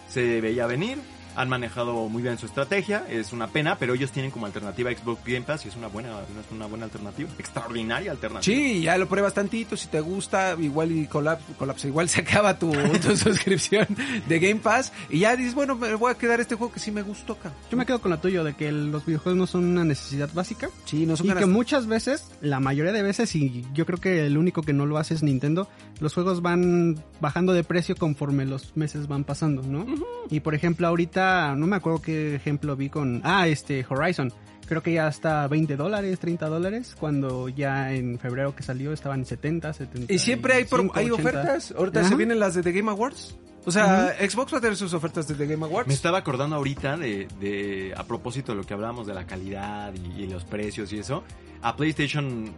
Se 0.08 0.40
veía 0.40 0.66
venir. 0.66 0.98
Han 1.36 1.48
manejado 1.48 2.08
muy 2.08 2.22
bien 2.22 2.38
su 2.38 2.46
estrategia. 2.46 3.04
Es 3.08 3.32
una 3.32 3.48
pena, 3.48 3.76
pero 3.78 3.94
ellos 3.94 4.12
tienen 4.12 4.30
como 4.30 4.46
alternativa 4.46 4.90
Xbox 4.90 5.24
Game 5.24 5.42
Pass 5.42 5.64
y 5.64 5.68
es 5.68 5.76
una 5.76 5.88
buena, 5.88 6.10
es 6.10 6.52
una 6.52 6.66
buena 6.66 6.84
alternativa. 6.84 7.30
Extraordinaria 7.38 8.10
alternativa. 8.10 8.42
Sí, 8.42 8.82
ya 8.82 8.98
lo 8.98 9.08
pruebas 9.08 9.34
tantito, 9.34 9.76
si 9.76 9.88
te 9.88 10.00
gusta, 10.00 10.56
igual 10.58 10.92
y 10.92 11.06
colapsa, 11.06 11.46
colapsa, 11.58 11.88
igual 11.88 12.08
se 12.08 12.20
acaba 12.20 12.58
tu, 12.58 12.70
tu 13.02 13.16
suscripción 13.16 13.86
de 14.28 14.38
Game 14.38 14.60
Pass 14.60 14.92
y 15.08 15.20
ya 15.20 15.36
dices, 15.36 15.54
bueno, 15.54 15.74
me 15.74 15.94
voy 15.94 16.10
a 16.10 16.14
quedar 16.14 16.40
este 16.40 16.54
juego 16.54 16.72
que 16.72 16.80
sí 16.80 16.90
me 16.90 17.02
gustó, 17.02 17.36
cabrón. 17.36 17.54
Yo 17.70 17.76
me 17.76 17.86
quedo 17.86 18.00
con 18.00 18.10
lo 18.10 18.18
tuyo 18.18 18.44
de 18.44 18.54
que 18.54 18.72
los 18.72 19.04
videojuegos 19.06 19.38
no 19.38 19.46
son 19.46 19.64
una 19.64 19.84
necesidad 19.84 20.30
básica. 20.32 20.68
Sí, 20.84 21.06
no 21.06 21.16
son 21.16 21.26
Y 21.26 21.34
que 21.34 21.46
muchas 21.46 21.86
veces, 21.86 22.30
la 22.40 22.60
mayoría 22.60 22.92
de 22.92 23.02
veces, 23.02 23.34
y 23.34 23.64
yo 23.74 23.86
creo 23.86 23.98
que 23.98 24.26
el 24.26 24.36
único 24.38 24.62
que 24.62 24.72
no 24.72 24.86
lo 24.86 24.98
hace 24.98 25.14
es 25.14 25.22
Nintendo, 25.22 25.68
los 26.00 26.14
juegos 26.14 26.42
van 26.42 27.02
bajando 27.20 27.52
de 27.52 27.64
precio 27.64 27.94
conforme 27.96 28.46
los 28.46 28.76
meses 28.76 29.06
van 29.06 29.24
pasando, 29.24 29.62
¿no? 29.62 29.86
Y 30.30 30.40
por 30.40 30.54
ejemplo, 30.54 30.86
ahorita, 30.86 31.19
no 31.56 31.66
me 31.66 31.76
acuerdo 31.76 32.02
qué 32.02 32.34
ejemplo 32.34 32.76
vi 32.76 32.88
con... 32.88 33.20
Ah, 33.24 33.48
este, 33.48 33.84
Horizon. 33.88 34.32
Creo 34.66 34.82
que 34.82 34.92
ya 34.92 35.08
está 35.08 35.48
20 35.48 35.76
dólares, 35.76 36.20
30 36.20 36.48
dólares, 36.48 36.96
cuando 36.98 37.48
ya 37.48 37.92
en 37.92 38.18
febrero 38.20 38.54
que 38.54 38.62
salió 38.62 38.92
estaban 38.92 39.24
70, 39.24 39.72
70. 39.72 40.12
Y 40.12 40.18
siempre 40.18 40.54
hay, 40.54 40.66
hay 40.94 41.10
ofertas. 41.10 41.74
Ahorita 41.76 42.04
se 42.04 42.14
vienen 42.14 42.38
las 42.38 42.54
de 42.54 42.62
The 42.62 42.72
Game 42.72 42.90
Awards. 42.90 43.36
O 43.64 43.72
sea, 43.72 44.16
Xbox 44.20 44.54
va 44.54 44.58
a 44.58 44.60
tener 44.60 44.76
sus 44.76 44.94
ofertas 44.94 45.26
de 45.26 45.34
The 45.34 45.46
Game 45.46 45.64
Awards. 45.66 45.88
Me 45.88 45.94
estaba 45.94 46.18
acordando 46.18 46.56
ahorita 46.56 46.96
de, 46.96 47.26
de 47.40 47.92
a 47.96 48.04
propósito 48.04 48.52
de 48.52 48.58
lo 48.58 48.64
que 48.64 48.72
hablábamos 48.72 49.06
de 49.06 49.14
la 49.14 49.26
calidad 49.26 49.92
y, 49.92 50.22
y 50.22 50.26
los 50.28 50.44
precios 50.44 50.92
y 50.92 51.00
eso. 51.00 51.24
A 51.62 51.76
PlayStation 51.76 52.54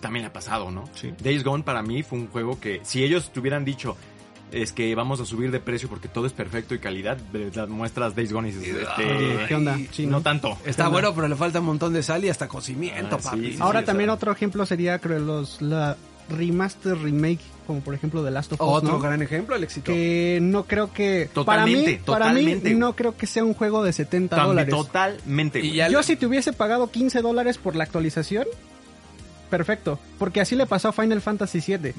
también 0.00 0.22
le 0.22 0.28
ha 0.28 0.32
pasado, 0.32 0.70
¿no? 0.70 0.84
Sí. 0.94 1.12
Days 1.22 1.42
Gone 1.42 1.64
para 1.64 1.82
mí 1.82 2.02
fue 2.02 2.18
un 2.18 2.28
juego 2.28 2.60
que 2.60 2.80
si 2.84 3.02
ellos 3.02 3.32
te 3.32 3.40
hubieran 3.40 3.64
dicho 3.64 3.96
es 4.52 4.72
que 4.72 4.94
vamos 4.94 5.20
a 5.20 5.24
subir 5.26 5.50
de 5.50 5.60
precio 5.60 5.88
porque 5.88 6.08
todo 6.08 6.26
es 6.26 6.32
perfecto 6.32 6.74
y 6.74 6.78
calidad, 6.78 7.18
verdad, 7.32 7.68
muestras 7.68 8.14
Days 8.14 8.32
Gone 8.32 8.48
y 8.48 8.52
dices, 8.52 8.76
este, 8.88 9.46
¿Qué 9.48 9.54
onda? 9.54 9.78
Sí, 9.92 10.06
no 10.06 10.20
tanto. 10.22 10.56
Está 10.64 10.88
bueno, 10.88 11.14
pero 11.14 11.28
le 11.28 11.36
falta 11.36 11.60
un 11.60 11.66
montón 11.66 11.92
de 11.92 12.02
sal 12.02 12.24
y 12.24 12.28
hasta 12.28 12.46
cocimiento, 12.48 13.16
Ah, 13.16 13.22
papi. 13.30 13.52
sí, 13.52 13.58
Ahora 13.60 13.80
sí, 13.80 13.86
también 13.86 14.10
otro 14.10 14.30
ejemplo 14.32 14.64
sería, 14.66 14.98
creo, 14.98 15.18
los 15.18 15.60
la 15.62 15.96
remaster 16.28 16.98
remake, 16.98 17.38
como 17.68 17.80
por 17.80 17.94
ejemplo 17.94 18.24
The 18.24 18.30
Last 18.32 18.52
of 18.52 18.60
Us, 18.60 18.66
Otro 18.68 18.92
¿no? 18.94 18.98
gran 19.00 19.22
ejemplo, 19.22 19.54
el 19.56 19.62
éxito. 19.64 19.92
que 19.92 20.38
no 20.42 20.64
creo 20.64 20.92
que 20.92 21.28
Totalmente, 21.32 21.82
para 21.82 21.90
mí, 21.90 21.98
para 22.04 22.18
totalmente. 22.26 22.68
mí 22.70 22.74
no 22.76 22.96
creo 22.96 23.16
que 23.16 23.26
sea 23.28 23.44
un 23.44 23.54
juego 23.54 23.84
de 23.84 23.92
70 23.92 24.34
También 24.34 24.48
dólares. 24.50 24.74
Totalmente. 24.74 25.60
Y 25.60 25.74
Yo 25.76 25.86
le- 25.98 26.02
si 26.02 26.16
te 26.16 26.26
hubiese 26.26 26.52
pagado 26.52 26.90
15 26.90 27.20
dólares 27.22 27.58
por 27.58 27.76
la 27.76 27.84
actualización, 27.84 28.46
perfecto, 29.46 29.98
porque 30.18 30.40
así 30.40 30.54
le 30.56 30.66
pasó 30.66 30.88
a 30.88 30.92
Final 30.92 31.20
Fantasy 31.20 31.60
VII. 31.66 31.94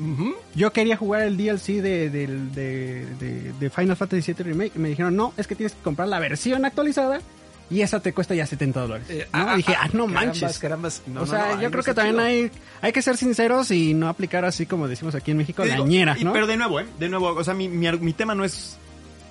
Yo 0.56 0.72
quería 0.74 0.98
jugar 0.98 1.22
el 1.24 1.38
DLC 1.38 1.82
de, 1.82 2.10
de, 2.10 2.28
de- 2.28 3.54
de 3.60 3.70
Final 3.70 3.95
Fantasy 3.95 4.34
VII 4.34 4.43
Remake 4.43 4.72
y 4.76 4.80
me 4.80 4.89
dijeron, 4.89 5.16
no, 5.16 5.34
es 5.38 5.48
que 5.48 5.56
tienes 5.56 5.74
que 5.74 5.82
comprar 5.82 6.08
la 6.08 6.20
versión 6.20 6.66
actualizada 6.66 7.20
y 7.70 7.82
esa 7.82 8.00
te 8.00 8.14
cuesta 8.14 8.34
ya 8.34 8.45
70 8.45 8.80
dólares. 8.82 9.08
Eh, 9.10 9.28
¿no? 9.34 9.56
dije, 9.58 9.74
ah, 9.78 9.88
no 9.91 10.06
carambas, 10.08 10.26
manches. 10.41 10.60
carambas. 10.60 11.02
No, 11.08 11.22
o 11.22 11.26
no, 11.26 11.32
sea, 11.32 11.56
no, 11.56 11.62
yo 11.62 11.70
creo 11.70 11.82
no 11.82 11.84
que 11.84 11.93
también 11.93 12.20
hay, 12.20 12.52
hay 12.82 12.91
que 12.93 13.02
ser 13.02 13.18
sinceros 13.18 13.72
y 13.72 13.93
no 13.93 14.08
aplicar 14.08 14.45
así 14.45 14.66
como 14.66 14.88
decimos 14.88 15.16
aquí 15.16 15.32
en 15.32 15.38
México, 15.38 15.64
digo, 15.64 15.86
y- 16.18 16.24
¿no? 16.24 16.32
Pero 16.34 16.48
de 16.48 16.56
nuevo, 16.58 16.80
¿eh? 16.80 16.86
De 17.00 17.10
nuevo, 17.10 17.28
o 17.30 17.43
sea, 17.43 17.54
mi, 17.54 17.68
mi, 17.68 17.91
mi 18.00 18.14
tema 18.14 18.36
no 18.36 18.45
es 18.45 18.78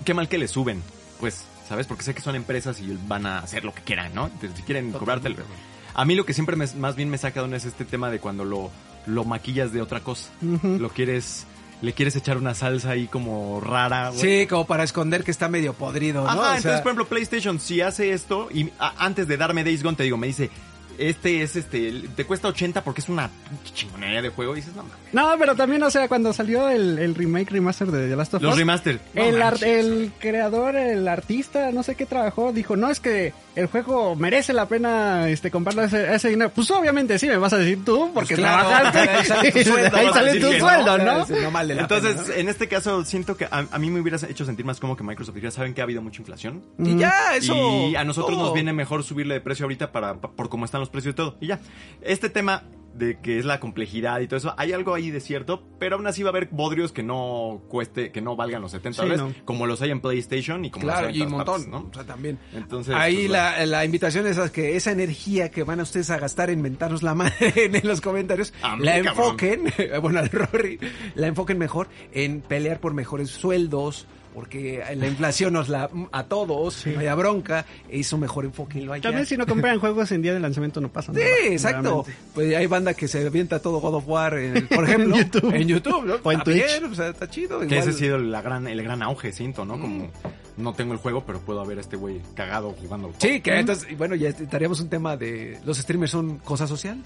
qué 0.04 0.12
mal 0.12 0.28
que 0.28 0.36
le 0.38 0.48
suben. 0.48 0.82
Pues, 1.18 1.44
¿sabes? 1.66 1.86
Porque 1.86 2.02
sé 2.04 2.14
que 2.14 2.20
son 2.20 2.36
empresas 2.36 2.78
y 2.80 2.96
van 3.08 3.24
a 3.24 3.38
hacer 3.38 3.64
lo 3.64 3.72
que 3.74 3.80
quieran, 3.80 4.14
¿no? 4.14 4.26
Entonces, 4.26 4.52
si 4.54 4.62
quieren 4.64 4.92
cobrártelo. 4.92 5.36
A 5.96 6.04
mí 6.04 6.14
lo 6.14 6.24
que 6.26 6.34
siempre 6.34 6.54
me- 6.56 6.66
más 6.74 6.94
bien 6.94 7.08
me 7.10 7.18
saca 7.18 7.42
de 7.42 7.56
es 7.56 7.64
este 7.64 7.84
tema 7.84 8.10
de 8.10 8.18
cuando 8.20 8.44
lo, 8.44 8.70
lo 9.06 9.24
maquillas 9.24 9.72
de 9.72 9.80
otra 9.82 10.00
cosa. 10.00 10.28
Lo 10.40 10.90
quieres, 10.90 11.46
le 11.82 11.92
quieres 11.94 12.14
echar 12.16 12.36
una 12.36 12.54
salsa 12.54 12.90
ahí 12.90 13.06
como 13.06 13.60
rara. 13.60 14.12
Sí, 14.12 14.46
como 14.46 14.66
para 14.66 14.84
esconder 14.84 15.24
que 15.24 15.30
está 15.30 15.48
medio 15.48 15.72
podrido, 15.72 16.22
¿no? 16.24 16.28
Ajá, 16.28 16.38
O 16.38 16.42
sea, 16.44 16.56
entonces, 16.56 16.80
por 16.82 16.90
ejemplo, 16.92 17.06
PlayStation, 17.08 17.58
si 17.58 17.80
hace 17.80 18.12
esto, 18.12 18.48
y 18.52 18.70
a- 18.78 18.94
antes 19.04 19.26
de 19.26 19.36
darme 19.36 19.64
Days 19.64 19.82
Gone, 19.82 19.96
te 19.96 20.02
digo, 20.04 20.16
me 20.18 20.26
dice, 20.26 20.50
este 20.98 21.42
es 21.42 21.56
este, 21.56 22.04
te 22.14 22.24
cuesta 22.24 22.48
80 22.48 22.82
porque 22.84 23.00
es 23.02 23.08
una 23.08 23.30
chingonería 23.74 24.22
de 24.22 24.28
juego, 24.30 24.52
y 24.54 24.56
dices, 24.60 24.74
no 24.74 24.82
mames. 24.82 24.96
No, 25.12 25.34
pero 25.38 25.54
también, 25.54 25.82
o 25.82 25.90
sea, 25.90 26.08
cuando 26.08 26.32
salió 26.32 26.68
el, 26.68 26.98
el 26.98 27.14
remake 27.14 27.50
remaster 27.50 27.90
de 27.90 28.08
The 28.08 28.16
Last 28.16 28.34
of 28.34 28.42
Los 28.42 28.52
Us, 28.52 28.58
remaster. 28.58 29.00
no 29.14 29.22
el, 29.22 29.40
ar- 29.42 29.52
manches. 29.52 29.68
el 29.68 30.12
creador, 30.18 30.76
el 30.76 31.06
artista, 31.08 31.70
no 31.72 31.82
sé 31.82 31.94
qué 31.94 32.06
trabajó, 32.06 32.52
dijo, 32.52 32.76
no, 32.76 32.90
es 32.90 33.00
que 33.00 33.32
el 33.54 33.66
juego 33.66 34.14
merece 34.16 34.52
la 34.52 34.66
pena 34.66 35.28
este 35.28 35.50
comprarlo 35.50 35.82
a 35.82 35.84
ese, 36.14 36.28
dinero. 36.28 36.50
Pues 36.54 36.70
obviamente 36.70 37.18
sí, 37.18 37.26
me 37.28 37.36
vas 37.38 37.52
a 37.52 37.58
decir 37.58 37.84
tú, 37.84 38.10
porque 38.12 38.34
Pues 38.36 38.40
claro, 38.46 38.68
trabajaste. 38.68 38.98
ahí 39.10 39.24
sale 39.24 39.52
tu 39.52 39.58
sueldo, 39.70 39.96
Ahí 39.96 40.08
sale 40.12 40.40
tu 40.40 40.52
no. 40.52 40.58
sueldo, 40.58 40.98
¿no? 40.98 41.04
No 41.26 41.60
Entonces, 41.80 42.16
pena, 42.16 42.36
en 42.40 42.48
este 42.48 42.68
caso, 42.68 43.04
siento 43.04 43.36
que 43.36 43.44
a, 43.46 43.66
a 43.70 43.78
mí 43.78 43.90
me 43.90 44.00
hubieras 44.00 44.22
hecho 44.24 44.44
sentir 44.44 44.66
más 44.66 44.80
como 44.80 44.96
que 44.96 45.04
Microsoft 45.04 45.34
dijera, 45.36 45.50
saben 45.52 45.72
que 45.72 45.80
ha 45.80 45.84
habido 45.84 46.02
mucha 46.02 46.20
inflación. 46.20 46.62
¿no? 46.76 46.88
Y 46.88 46.98
ya, 46.98 47.34
eso. 47.36 47.54
y 47.88 47.96
a 47.96 48.04
nosotros 48.04 48.36
todo. 48.36 48.46
nos 48.46 48.54
viene 48.54 48.72
mejor 48.72 49.04
subirle 49.04 49.34
de 49.34 49.40
precio 49.40 49.64
ahorita 49.64 49.92
para, 49.92 50.14
pa- 50.20 50.30
por 50.32 50.48
cómo 50.48 50.64
están 50.64 50.80
los 50.80 50.90
precios 50.90 51.12
y 51.12 51.16
todo. 51.16 51.36
Y 51.40 51.46
ya. 51.46 51.60
Este 52.02 52.28
tema 52.28 52.64
de 52.96 53.18
que 53.20 53.38
es 53.38 53.44
la 53.44 53.60
complejidad 53.60 54.20
y 54.20 54.26
todo 54.26 54.38
eso, 54.38 54.54
hay 54.56 54.72
algo 54.72 54.94
ahí 54.94 55.10
de 55.10 55.20
cierto, 55.20 55.62
pero 55.78 55.96
aún 55.96 56.06
así 56.06 56.22
va 56.22 56.28
a 56.28 56.32
haber 56.32 56.48
bodrios 56.50 56.92
que 56.92 57.02
no 57.02 57.62
cueste, 57.68 58.10
que 58.12 58.20
no 58.20 58.36
valgan 58.36 58.62
los 58.62 58.72
70 58.72 58.96
Sí, 59.02 59.08
dólares, 59.08 59.36
no. 59.38 59.44
como 59.44 59.66
los 59.66 59.82
hay 59.82 59.90
en 59.90 60.00
PlayStation 60.00 60.64
y 60.64 60.70
como 60.70 60.84
Claro, 60.84 61.06
los 61.08 61.14
hay 61.14 61.18
y 61.18 61.22
en 61.22 61.32
un 61.34 61.44
todas 61.44 61.66
montón, 61.66 61.70
¿no? 61.84 61.90
O 61.90 61.94
sea, 61.94 62.04
también. 62.04 62.38
Entonces, 62.54 62.94
Ahí 62.94 63.16
pues, 63.16 63.30
la, 63.30 63.66
la 63.66 63.84
invitación 63.84 64.26
es 64.26 64.38
a 64.38 64.50
que 64.50 64.76
esa 64.76 64.92
energía 64.92 65.50
que 65.50 65.62
van 65.62 65.80
a 65.80 65.82
ustedes 65.82 66.10
a 66.10 66.18
gastar 66.18 66.50
en 66.50 66.62
mentarnos 66.62 67.02
la 67.02 67.14
madre 67.14 67.52
en 67.72 67.86
los 67.86 68.00
comentarios, 68.00 68.52
mí, 68.78 68.84
la 68.84 69.02
cabrón. 69.02 69.06
enfoquen, 69.06 69.72
bueno, 70.02 70.18
al 70.20 70.30
Rory, 70.30 70.78
la 71.14 71.26
enfoquen 71.26 71.58
mejor 71.58 71.88
en 72.12 72.40
pelear 72.40 72.80
por 72.80 72.94
mejores 72.94 73.30
sueldos, 73.30 74.06
porque 74.36 74.84
la 74.96 75.06
inflación 75.06 75.54
nos 75.54 75.70
la 75.70 75.88
a 76.12 76.24
todos, 76.24 76.86
no 76.86 77.00
haya 77.00 77.14
bronca, 77.14 77.64
eso 77.88 78.18
mejor 78.18 78.44
enfóquenlo 78.44 78.92
allá. 78.92 79.04
También 79.04 79.24
si 79.24 79.34
no 79.38 79.46
compran 79.46 79.80
juegos 79.80 80.12
en 80.12 80.20
día 80.20 80.34
de 80.34 80.40
lanzamiento 80.40 80.78
no 80.82 80.92
pasa 80.92 81.10
Sí, 81.14 81.20
nada. 81.20 81.32
exacto. 81.54 81.82
realmente. 82.04 82.12
Pues 82.34 82.54
hay 82.54 82.66
banda 82.66 82.92
que 82.92 83.08
se 83.08 83.26
avienta 83.26 83.60
todo 83.60 83.80
God 83.80 83.94
of 83.94 84.04
War, 84.06 84.34
en- 84.36 84.66
por 84.68 84.84
ejemplo, 84.88 85.16
En 85.16 85.22
YouTube. 85.24 85.54
en 85.54 85.68
YouTube, 85.68 86.04
¿no? 86.04 86.14
O 86.22 86.32
en 86.32 86.42
Twitch. 86.42 86.56
bien, 86.66 86.84
o 86.84 86.94
sea, 86.94 87.08
está 87.08 87.30
chido. 87.30 87.60
Que 87.60 87.78
ese 87.78 87.88
ha 87.88 87.92
sido 87.94 88.18
la 88.18 88.42
gran, 88.42 88.68
el 88.68 88.82
gran 88.82 89.02
auge, 89.02 89.32
siento, 89.32 89.64
¿no? 89.64 89.78
Mm. 89.78 89.80
Como 89.80 90.10
no 90.58 90.74
tengo 90.74 90.92
el 90.92 90.98
juego, 90.98 91.24
pero 91.26 91.40
puedo 91.40 91.64
ver 91.64 91.78
a 91.78 91.80
este 91.80 91.96
güey 91.96 92.20
cagado 92.34 92.72
jugando. 92.78 93.12
Sí, 93.16 93.40
que 93.40 93.58
entonces, 93.58 93.90
y 93.90 93.94
bueno, 93.94 94.14
ya 94.16 94.28
estaríamos 94.28 94.80
un 94.80 94.90
tema 94.90 95.16
de 95.16 95.58
los 95.64 95.78
streamers 95.78 96.10
son 96.12 96.36
cosa 96.40 96.66
social. 96.66 97.02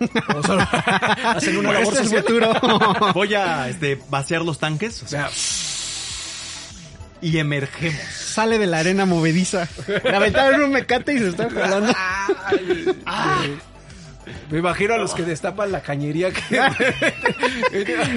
O 0.36 0.42
solo 0.42 0.62
hacen 1.24 1.56
una 1.58 1.72
labor 1.72 1.94
Este 1.94 2.16
es 2.16 2.22
futuro. 2.24 2.52
Voy 3.14 3.34
a 3.34 3.68
este, 3.68 4.00
vaciar 4.10 4.42
los 4.42 4.58
tanques 4.58 5.00
O 5.04 5.06
sea, 5.06 5.28
y 7.22 7.38
emergemos. 7.38 8.02
Sale 8.12 8.58
de 8.58 8.66
la 8.66 8.80
arena 8.80 9.06
movediza. 9.06 9.66
Le 10.04 10.14
aventaron 10.16 10.62
un 10.64 10.72
mecate 10.72 11.14
y 11.14 11.18
se 11.18 11.28
está 11.28 11.48
jalando. 11.48 11.92
me 14.50 14.58
imagino 14.58 14.94
a 14.94 14.98
los 14.98 15.14
que 15.14 15.22
destapan 15.22 15.72
la 15.72 15.80
cañería 15.80 16.30
que... 16.30 16.60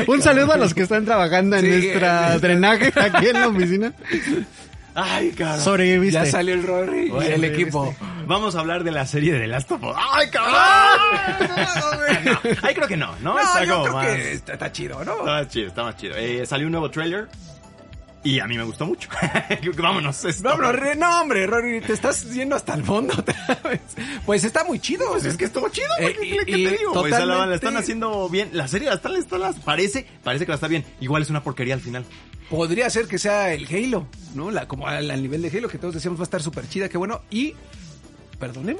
Un 0.07 0.21
saludo 0.21 0.53
a 0.53 0.57
los 0.57 0.73
que 0.73 0.81
están 0.83 1.05
trabajando 1.05 1.55
en 1.57 1.61
Sí, 1.65 1.69
nuestra 1.87 2.33
en- 2.35 2.41
drenaje 2.41 2.91
aquí 2.99 3.27
en 3.27 3.33
la 3.39 3.47
oficina. 3.47 3.93
Ay. 4.97 5.33
Sobreviviste. 5.61 6.13
ya 6.13 6.25
salió 6.25 6.53
el 6.53 6.63
Rory 6.63 7.11
y 7.21 7.25
el 7.31 7.43
equipo. 7.43 7.93
Vamos 8.27 8.55
a 8.55 8.59
hablar 8.61 8.83
de 8.83 8.91
la 8.91 9.05
serie 9.05 9.33
de 9.33 9.45
Last 9.47 9.71
of 9.71 9.83
Us. 9.83 9.95
¡Ay, 10.13 10.29
cabrón! 10.29 10.55
No, 12.25 12.39
Ahí 12.63 12.73
creo 12.73 12.87
que 12.87 12.97
no, 12.97 13.13
¿no? 13.21 13.33
No, 13.35 13.39
Está 13.39 13.63
yo 13.65 13.73
como 13.73 13.83
creo 13.83 13.93
más- 13.97 14.07
que 14.07 14.31
está, 14.33 14.53
está 14.53 14.71
chido, 14.71 15.03
¿no? 15.03 15.11
Está 15.19 15.23
más 15.25 15.47
chido, 15.49 15.67
está 15.67 15.83
más 15.83 15.97
chido. 15.97 16.15
Eh, 16.15 16.45
salió 16.45 16.65
un 16.67 16.71
nuevo 16.71 16.89
trailer 16.89 17.27
y 18.25 18.39
a 18.41 18.47
mí 18.47 18.57
me 18.57 18.63
gustó 18.63 18.85
mucho. 18.85 19.07
Vámonos. 19.77 20.25
es 20.25 20.41
No, 20.41 20.51
todo. 20.51 20.61
no, 20.63 20.71
re- 20.73 20.95
no, 20.95 21.21
hombre, 21.21 21.47
Rory, 21.47 21.79
te 21.81 21.93
estás 21.93 22.29
yendo 22.33 22.55
hasta 22.55 22.73
el 22.73 22.83
fondo 22.83 23.13
otra 23.17 23.59
vez. 23.63 23.81
Pues 24.25 24.43
está 24.43 24.63
muy 24.65 24.79
chido. 24.79 25.07
Pues 25.11 25.23
es 25.25 25.37
que 25.37 25.45
estuvo 25.45 25.69
chido, 25.69 25.87
güey. 25.99 26.11
Eh, 26.13 26.39
¿Qué, 26.45 26.57
y- 26.57 26.63
te 26.65 26.77
digo? 26.77 27.07
sea, 27.07 27.25
la, 27.25 27.53
están 27.55 27.77
haciendo 27.77 28.27
bien. 28.27 28.49
La 28.53 28.67
serie 28.67 28.89
la 28.89 28.95
están, 28.95 29.13
la 29.13 29.19
están- 29.19 29.39
la- 29.39 29.53
parece, 29.53 30.05
parece 30.23 30.45
que 30.45 30.49
la 30.51 30.55
está 30.55 30.67
bien. 30.67 30.83
Igual 30.99 31.21
es 31.21 31.29
una 31.29 31.43
porquería 31.43 31.75
al 31.75 31.81
final. 31.81 32.03
Podría 32.49 32.89
ser 32.89 33.07
que 33.07 33.17
sea 33.17 33.53
el 33.53 33.65
Halo, 33.67 34.07
¿no? 34.35 34.51
La, 34.51 34.67
como 34.67 34.87
al, 34.87 35.09
al 35.09 35.21
nivel 35.21 35.41
de 35.41 35.55
Halo 35.57 35.67
que 35.67 35.77
todos 35.79 35.93
decíamos 35.95 36.19
va 36.19 36.23
a 36.23 36.25
estar 36.25 36.41
súper 36.43 36.67
chida, 36.69 36.89
qué 36.89 36.97
bueno. 36.97 37.21
Y, 37.31 37.55
perdóneme, 38.39 38.79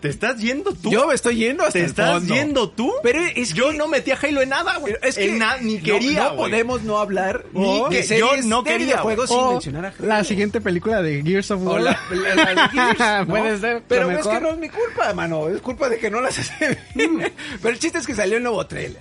¿Te 0.00 0.08
estás 0.08 0.38
yendo 0.38 0.72
tú? 0.72 0.90
yo 0.90 1.06
me 1.06 1.14
estoy 1.14 1.36
yendo 1.36 1.62
hasta 1.64 1.74
¿Te 1.74 1.78
el 1.80 1.84
estás 1.86 2.18
fondo. 2.20 2.34
yendo 2.34 2.70
tú? 2.70 2.92
Pero 3.02 3.20
es 3.34 3.52
Yo 3.54 3.70
que- 3.70 3.76
no 3.76 3.88
metí 3.88 4.10
a 4.10 4.18
Halo 4.22 4.42
en 4.42 4.48
nada, 4.50 4.76
güey. 4.78 4.94
Es 5.02 5.16
que 5.16 5.32
na- 5.32 5.56
ni 5.58 5.78
quería, 5.80 6.24
No, 6.30 6.36
podemos 6.36 6.82
no 6.82 6.98
hablar 6.98 7.44
Ni 7.52 7.84
que- 7.90 8.02
de 8.02 8.18
yo 8.18 8.36
no 8.44 8.62
quería, 8.64 8.86
videojuegos 8.86 9.30
O 9.30 9.38
sin 9.40 9.48
mencionar 9.54 9.86
a 9.86 9.88
Halo. 9.88 10.06
la 10.08 10.24
siguiente 10.24 10.60
película 10.60 11.02
de 11.02 11.22
Gears 11.22 11.50
of 11.50 11.60
O 11.62 11.64
War. 11.72 11.80
la- 11.82 11.98
la- 12.10 12.34
la 12.34 12.44
de 12.54 12.68
Gears, 12.98 13.26
¿no? 13.28 13.34
Puede 13.34 13.58
ser, 13.58 13.82
Pero 13.88 14.10
es 14.10 14.26
que 14.26 14.40
no 14.40 14.50
es 14.50 14.58
mi 14.58 14.68
culpa, 14.68 15.12
mano. 15.14 15.48
Es 15.48 15.60
culpa 15.60 15.88
de 15.88 15.98
que 15.98 16.10
no 16.10 16.20
las 16.20 16.38
hace 16.38 16.78
bien. 16.94 17.32
Pero 17.60 17.74
el 17.74 17.78
chiste 17.80 17.98
es 17.98 18.06
que 18.06 18.14
salió 18.14 18.36
el 18.36 18.42
nuevo 18.42 18.66
trailer. 18.66 19.00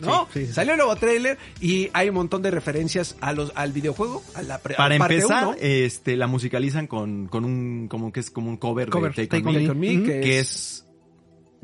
¿No? 0.00 0.26
Sí, 0.32 0.40
sí, 0.40 0.46
sí. 0.46 0.52
Salió 0.52 0.72
el 0.72 0.78
nuevo 0.78 0.96
trailer 0.96 1.38
y 1.60 1.88
hay 1.92 2.08
un 2.08 2.14
montón 2.16 2.42
de 2.42 2.50
referencias 2.50 3.16
a 3.20 3.32
los, 3.32 3.52
al 3.54 3.72
videojuego, 3.72 4.22
a 4.34 4.42
la 4.42 4.58
pre- 4.58 4.74
Para 4.74 4.94
a 4.94 4.98
parte 4.98 5.14
empezar, 5.16 5.46
uno, 5.48 5.56
este, 5.60 6.16
la 6.16 6.26
musicalizan 6.26 6.86
con, 6.86 7.26
con 7.28 7.44
un, 7.44 7.88
como 7.88 8.12
que 8.12 8.20
es 8.20 8.30
como 8.30 8.48
un 8.50 8.56
cover, 8.56 8.90
Cover, 8.90 9.14
de 9.14 9.26
Take, 9.26 9.42
Take 9.42 9.48
On 9.58 9.70
On 9.70 9.78
Me, 9.80 9.96
On 9.96 10.04
que, 10.04 10.20
que 10.20 10.38
es, 10.38 10.84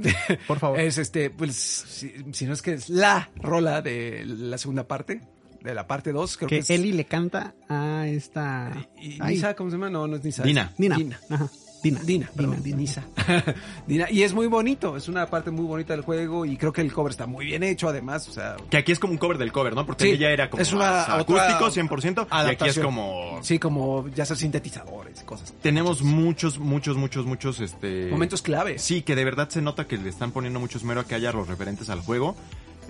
es 0.03 0.15
Por 0.49 0.59
favor. 0.59 0.81
es 0.81 0.99
este, 0.99 1.31
pues, 1.31 1.55
si, 1.55 2.13
si 2.33 2.47
no 2.47 2.53
es 2.53 2.63
que 2.63 2.73
es 2.75 2.89
la 2.89 3.31
rola 3.37 3.81
de 3.83 4.25
la 4.27 4.59
segunda 4.59 4.87
parte, 4.89 5.21
de 5.63 5.75
la 5.75 5.87
parte 5.87 6.13
2, 6.13 6.37
creo 6.37 6.49
que, 6.49 6.57
que 6.57 6.61
es... 6.61 6.71
Eli 6.71 6.93
le 6.93 7.07
canta 7.07 7.55
a 7.69 8.07
esta... 8.07 8.87
y- 9.01 9.19
Nisa, 9.21 9.55
¿cómo 9.55 9.71
se 9.71 9.77
llama? 9.77 9.89
No, 9.89 10.07
no 10.07 10.17
es 10.17 10.25
Nisa. 10.25 10.43
Dina. 10.43 10.71
es 10.73 10.79
Dina. 10.79 10.97
Dina. 10.97 11.21
Ajá. 11.31 11.49
Dina. 11.85 12.01
Dina, 12.03 12.31
perdón, 12.35 12.63
Dina. 12.63 12.77
Nisa. 12.79 13.05
Dina. 13.87 14.11
Y 14.11 14.23
es 14.23 14.33
muy 14.33 14.47
bonito, 14.47 14.97
es 14.97 15.07
una 15.07 15.27
parte 15.27 15.51
muy 15.51 15.67
bonita 15.67 15.93
del 15.93 16.03
juego 16.03 16.47
y 16.47 16.57
creo 16.57 16.73
que 16.73 16.81
el 16.81 16.91
cover 16.91 17.11
está 17.11 17.27
muy 17.27 17.45
bien 17.45 17.63
hecho 17.63 17.89
además, 17.89 18.27
o 18.27 18.33
sea... 18.33 18.57
que 18.71 18.79
aquí 18.79 18.91
es 18.91 18.99
como 18.99 19.13
un 19.13 19.19
cover 19.19 19.37
del 19.37 19.53
cover, 19.53 19.75
¿no? 19.75 19.85
Porque 19.85 20.05
Sí, 20.05 20.11
ella 20.13 20.31
era 20.31 20.49
como 20.49 20.63
es 20.63 20.73
una 20.73 21.03
acústico 21.15 21.71
100% 21.71 22.07
y 22.07 22.11
aquí 22.11 22.23
es 22.23 22.33
adaptación. 22.33 22.85
como 22.87 23.39
Sí, 23.43 23.59
como 23.59 24.09
ya 24.09 24.25
sea 24.25 24.35
sintetizadores 24.35 25.21
y 25.21 25.25
cosas. 25.25 25.53
tenemos 25.61 26.03
muchos 26.03 26.59
muchos 26.59 26.97
muchos 26.97 27.27
muchos 27.27 27.61
este 27.61 28.09
Momentos 28.11 28.41
claves. 28.41 28.81
Sí, 28.81 29.03
que 29.03 29.15
de 29.15 29.25
verdad 29.25 29.51
se 29.51 29.61
nota 29.61 29.87
que 29.87 29.99
le 29.99 30.09
están 30.09 30.33
poniendo 30.33 30.61
mucho 30.61 30.79
esmero 30.79 31.01
a 31.01 31.05
que 31.05 31.15
haya 31.15 31.33
los 31.33 31.47
referentes 31.49 31.91
al 31.91 32.01
juego. 32.01 32.35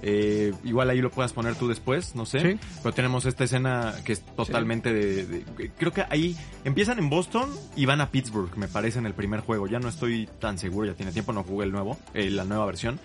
Eh, 0.07 0.53
igual 0.65 0.91
ahí 0.91 1.01
lo 1.01 1.11
puedas 1.11 1.33
poner 1.33 1.55
tú 1.55 1.67
después, 1.67 2.15
no 2.15 2.27
sé. 2.27 2.41
Sí. 2.41 2.59
Pero 2.83 2.95
tenemos 2.95 3.25
esta 3.25 3.45
escena 3.45 3.95
que 4.05 4.13
es 4.13 4.21
totalmente 4.37 4.93
de, 4.93 5.25
de- 5.25 5.71
Creo 5.79 5.93
que 5.95 6.05
ahí 6.11 6.37
empiezan 6.65 6.99
en 6.99 7.09
Boston 7.09 7.49
y 7.75 7.87
van 7.87 8.03
a 8.03 8.11
Pittsburgh, 8.11 8.55
me 8.59 8.69
parece, 8.69 8.99
en 8.99 9.07
el 9.07 9.15
primer 9.15 9.41
juego. 9.41 9.67
Ya 9.67 9.79
no 9.81 9.89
estoy 9.89 10.29
tan 10.41 10.59
seguro, 10.59 10.87
ya 10.89 10.95
tiene 10.95 11.11
tiempo, 11.13 11.33
no 11.33 11.43
jugué 11.43 11.65
el 11.65 11.73
nuevo, 11.73 11.99
eh, 12.13 12.29
la 12.29 12.45
nueva 12.45 12.67
versión. 12.67 13.01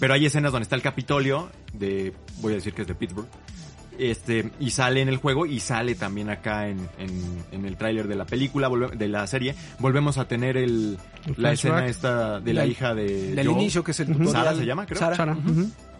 Pero 0.00 0.14
hay 0.14 0.26
escenas 0.26 0.50
donde 0.50 0.64
está 0.64 0.74
el 0.74 0.82
Capitolio 0.82 1.50
de... 1.72 2.12
Voy 2.40 2.52
a 2.54 2.56
decir 2.56 2.72
que 2.72 2.82
es 2.82 2.88
de 2.88 2.94
Pittsburgh. 2.96 3.28
Este, 3.98 4.50
y 4.58 4.70
sale 4.70 5.02
en 5.02 5.08
el 5.10 5.18
juego 5.18 5.44
y 5.46 5.60
sale 5.60 5.94
también 5.94 6.30
acá 6.30 6.68
en, 6.68 6.88
en, 6.98 7.44
en 7.52 7.66
el 7.66 7.76
tráiler 7.76 8.08
de 8.08 8.14
la 8.16 8.24
película, 8.24 8.68
volve- 8.70 8.96
de 8.96 9.08
la 9.08 9.26
serie. 9.26 9.54
Volvemos 9.78 10.16
a 10.16 10.26
tener 10.26 10.56
el, 10.56 10.98
El 11.26 11.34
la 11.36 11.52
escena 11.52 11.86
esta 11.86 12.40
de 12.40 12.54
la 12.54 12.64
hija 12.66 12.94
de 12.94 13.34
Del 13.34 13.46
Joel, 13.46 13.60
inicio 13.60 13.84
que 13.84 13.90
es 13.90 14.00
el 14.00 14.06
tutorial. 14.08 14.32
Sara 14.32 14.54
se 14.56 14.64
llama, 14.64 14.86
creo. 14.86 14.98
Sara. 14.98 15.36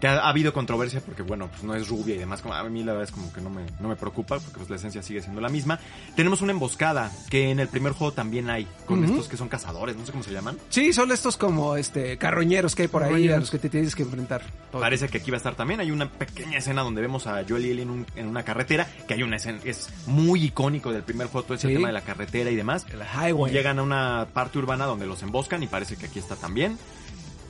Que 0.01 0.09
ha, 0.09 0.19
ha 0.21 0.29
habido 0.31 0.53
controversia 0.53 1.01
porque, 1.05 1.23
bueno, 1.23 1.49
pues 1.49 1.63
no 1.63 1.75
es 1.75 1.89
rubia 1.89 2.15
y 2.15 2.19
demás. 2.19 2.41
Como 2.43 2.55
a 2.55 2.65
mí 2.65 2.83
la 2.83 2.93
verdad 2.93 3.09
es 3.09 3.13
como 3.15 3.33
que 3.33 3.41
no 3.41 3.51
me, 3.51 3.63
no 3.81 3.89
me 3.89 3.97
preocupa 3.97 4.39
porque 4.39 4.59
pues 4.59 4.71
la 4.71 4.77
esencia 4.77 5.03
sigue 5.03 5.21
siendo 5.21 5.41
la 5.41 5.49
misma. 5.49 5.79
Tenemos 6.17 6.41
una 6.41 6.53
emboscada 6.53 7.11
que 7.29 7.51
en 7.51 7.61
el 7.61 7.69
primer 7.69 7.93
juego 7.93 8.13
también 8.13 8.51
hay 8.51 8.67
con 8.87 9.05
estos 9.05 9.29
que 9.29 9.37
son 9.37 9.49
cazadores, 9.49 9.97
no 9.97 10.05
sé 10.07 10.13
cómo 10.13 10.25
se 10.25 10.33
llaman. 10.33 10.57
Sí, 10.71 10.93
son 10.93 11.11
estos 11.13 11.37
como 11.37 11.77
este 11.77 12.17
carroñeros 12.19 12.75
que 12.75 12.83
hay 12.83 12.89
por 12.89 13.03
ahí 13.03 13.29
a 13.29 13.39
los 13.39 13.51
que 13.51 13.59
te 13.59 13.69
tienes 13.69 13.95
que 13.95 14.03
enfrentar. 14.03 14.43
Todo. 14.73 14.81
Parece 14.81 15.09
que 15.09 15.19
aquí 15.19 15.31
va 15.31 15.37
a 15.37 15.39
estar 15.39 15.55
también. 15.55 15.81
Hay 15.81 15.91
una 15.91 16.09
pequeña 16.11 16.59
escena 16.59 16.83
donde 16.83 17.01
vemos 17.01 17.27
a 17.27 17.45
Joel 17.49 17.67
y 17.67 17.71
Ellie 17.71 17.83
en, 17.83 17.91
un- 17.91 18.07
en 18.17 18.27
una 18.27 18.43
carretera, 18.45 18.87
que 19.07 19.15
hay 19.15 19.23
una 19.23 19.37
escena 19.37 19.59
que 19.59 19.71
es 19.71 19.89
muy 20.07 20.45
icónico 20.45 20.93
del 20.93 21.03
primer 21.03 21.27
juego, 21.27 21.45
todo 21.47 21.55
ese 21.57 21.69
Sí. 21.69 21.75
tema 21.75 21.89
de 21.89 21.93
la 21.93 22.01
carretera 22.03 22.51
y 22.51 22.57
demás. 22.57 22.87
El 22.93 23.01
highway. 23.03 23.53
llegan 23.53 23.79
a 23.79 23.83
una 23.83 24.27
parte 24.33 24.59
urbana 24.59 24.87
donde 24.87 25.07
los 25.07 25.23
emboscan 25.23 25.63
y 25.63 25.67
parece 25.67 25.97
que 25.97 26.07
aquí 26.07 26.19
está 26.19 26.37
también. 26.37 26.79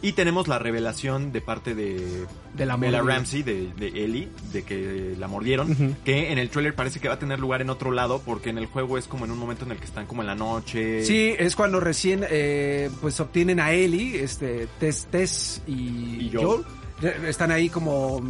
Y 0.03 0.12
tenemos 0.12 0.48
la 0.48 0.59
revelación 0.59 1.30
de 1.30 1.40
parte 1.42 1.74
de, 1.74 2.24
De 2.55 2.64
la 2.64 2.76
Bella. 2.76 3.03
Ramsey, 3.03 3.42
de, 3.42 3.68
de 3.76 3.88
Ellie, 3.88 4.28
de 4.53 4.62
que 4.62 5.14
la 5.18 5.28
mordieron. 5.28 5.96
Que 6.05 6.32
en 6.32 6.38
el 6.38 6.48
trailer 6.48 6.74
parece 6.74 7.01
que 7.01 7.09
va 7.09 7.14
a 7.14 7.18
tener 7.18 7.38
lugar 7.38 7.61
en 7.61 7.68
otro 7.68 7.90
lado, 7.92 8.22
porque 8.24 8.48
en 8.48 8.57
el 8.57 8.64
juego 8.66 8.96
es 8.96 9.07
como 9.07 9.26
en 9.26 9.30
un 9.30 9.38
momento 9.38 9.66
en 9.66 9.72
el 9.72 9.76
que 9.78 9.84
están 9.84 10.07
como 10.07 10.22
en 10.22 10.28
la 10.28 10.34
noche. 10.34 11.05
Sí, 11.05 11.34
es 11.38 11.55
cuando 11.55 11.80
recién 11.80 12.24
eh, 12.30 12.90
pues 13.03 13.20
obtienen 13.20 13.61
a 13.61 13.72
Ellie, 13.72 14.22
este, 14.22 14.68
Tess, 14.78 15.07
Tess 15.11 15.62
y, 15.66 15.72
Y 16.26 16.30
Joel. 16.32 16.64
Joel. 17.03 17.24
Están 17.26 17.51
ahí 17.51 17.68
como 17.68 18.22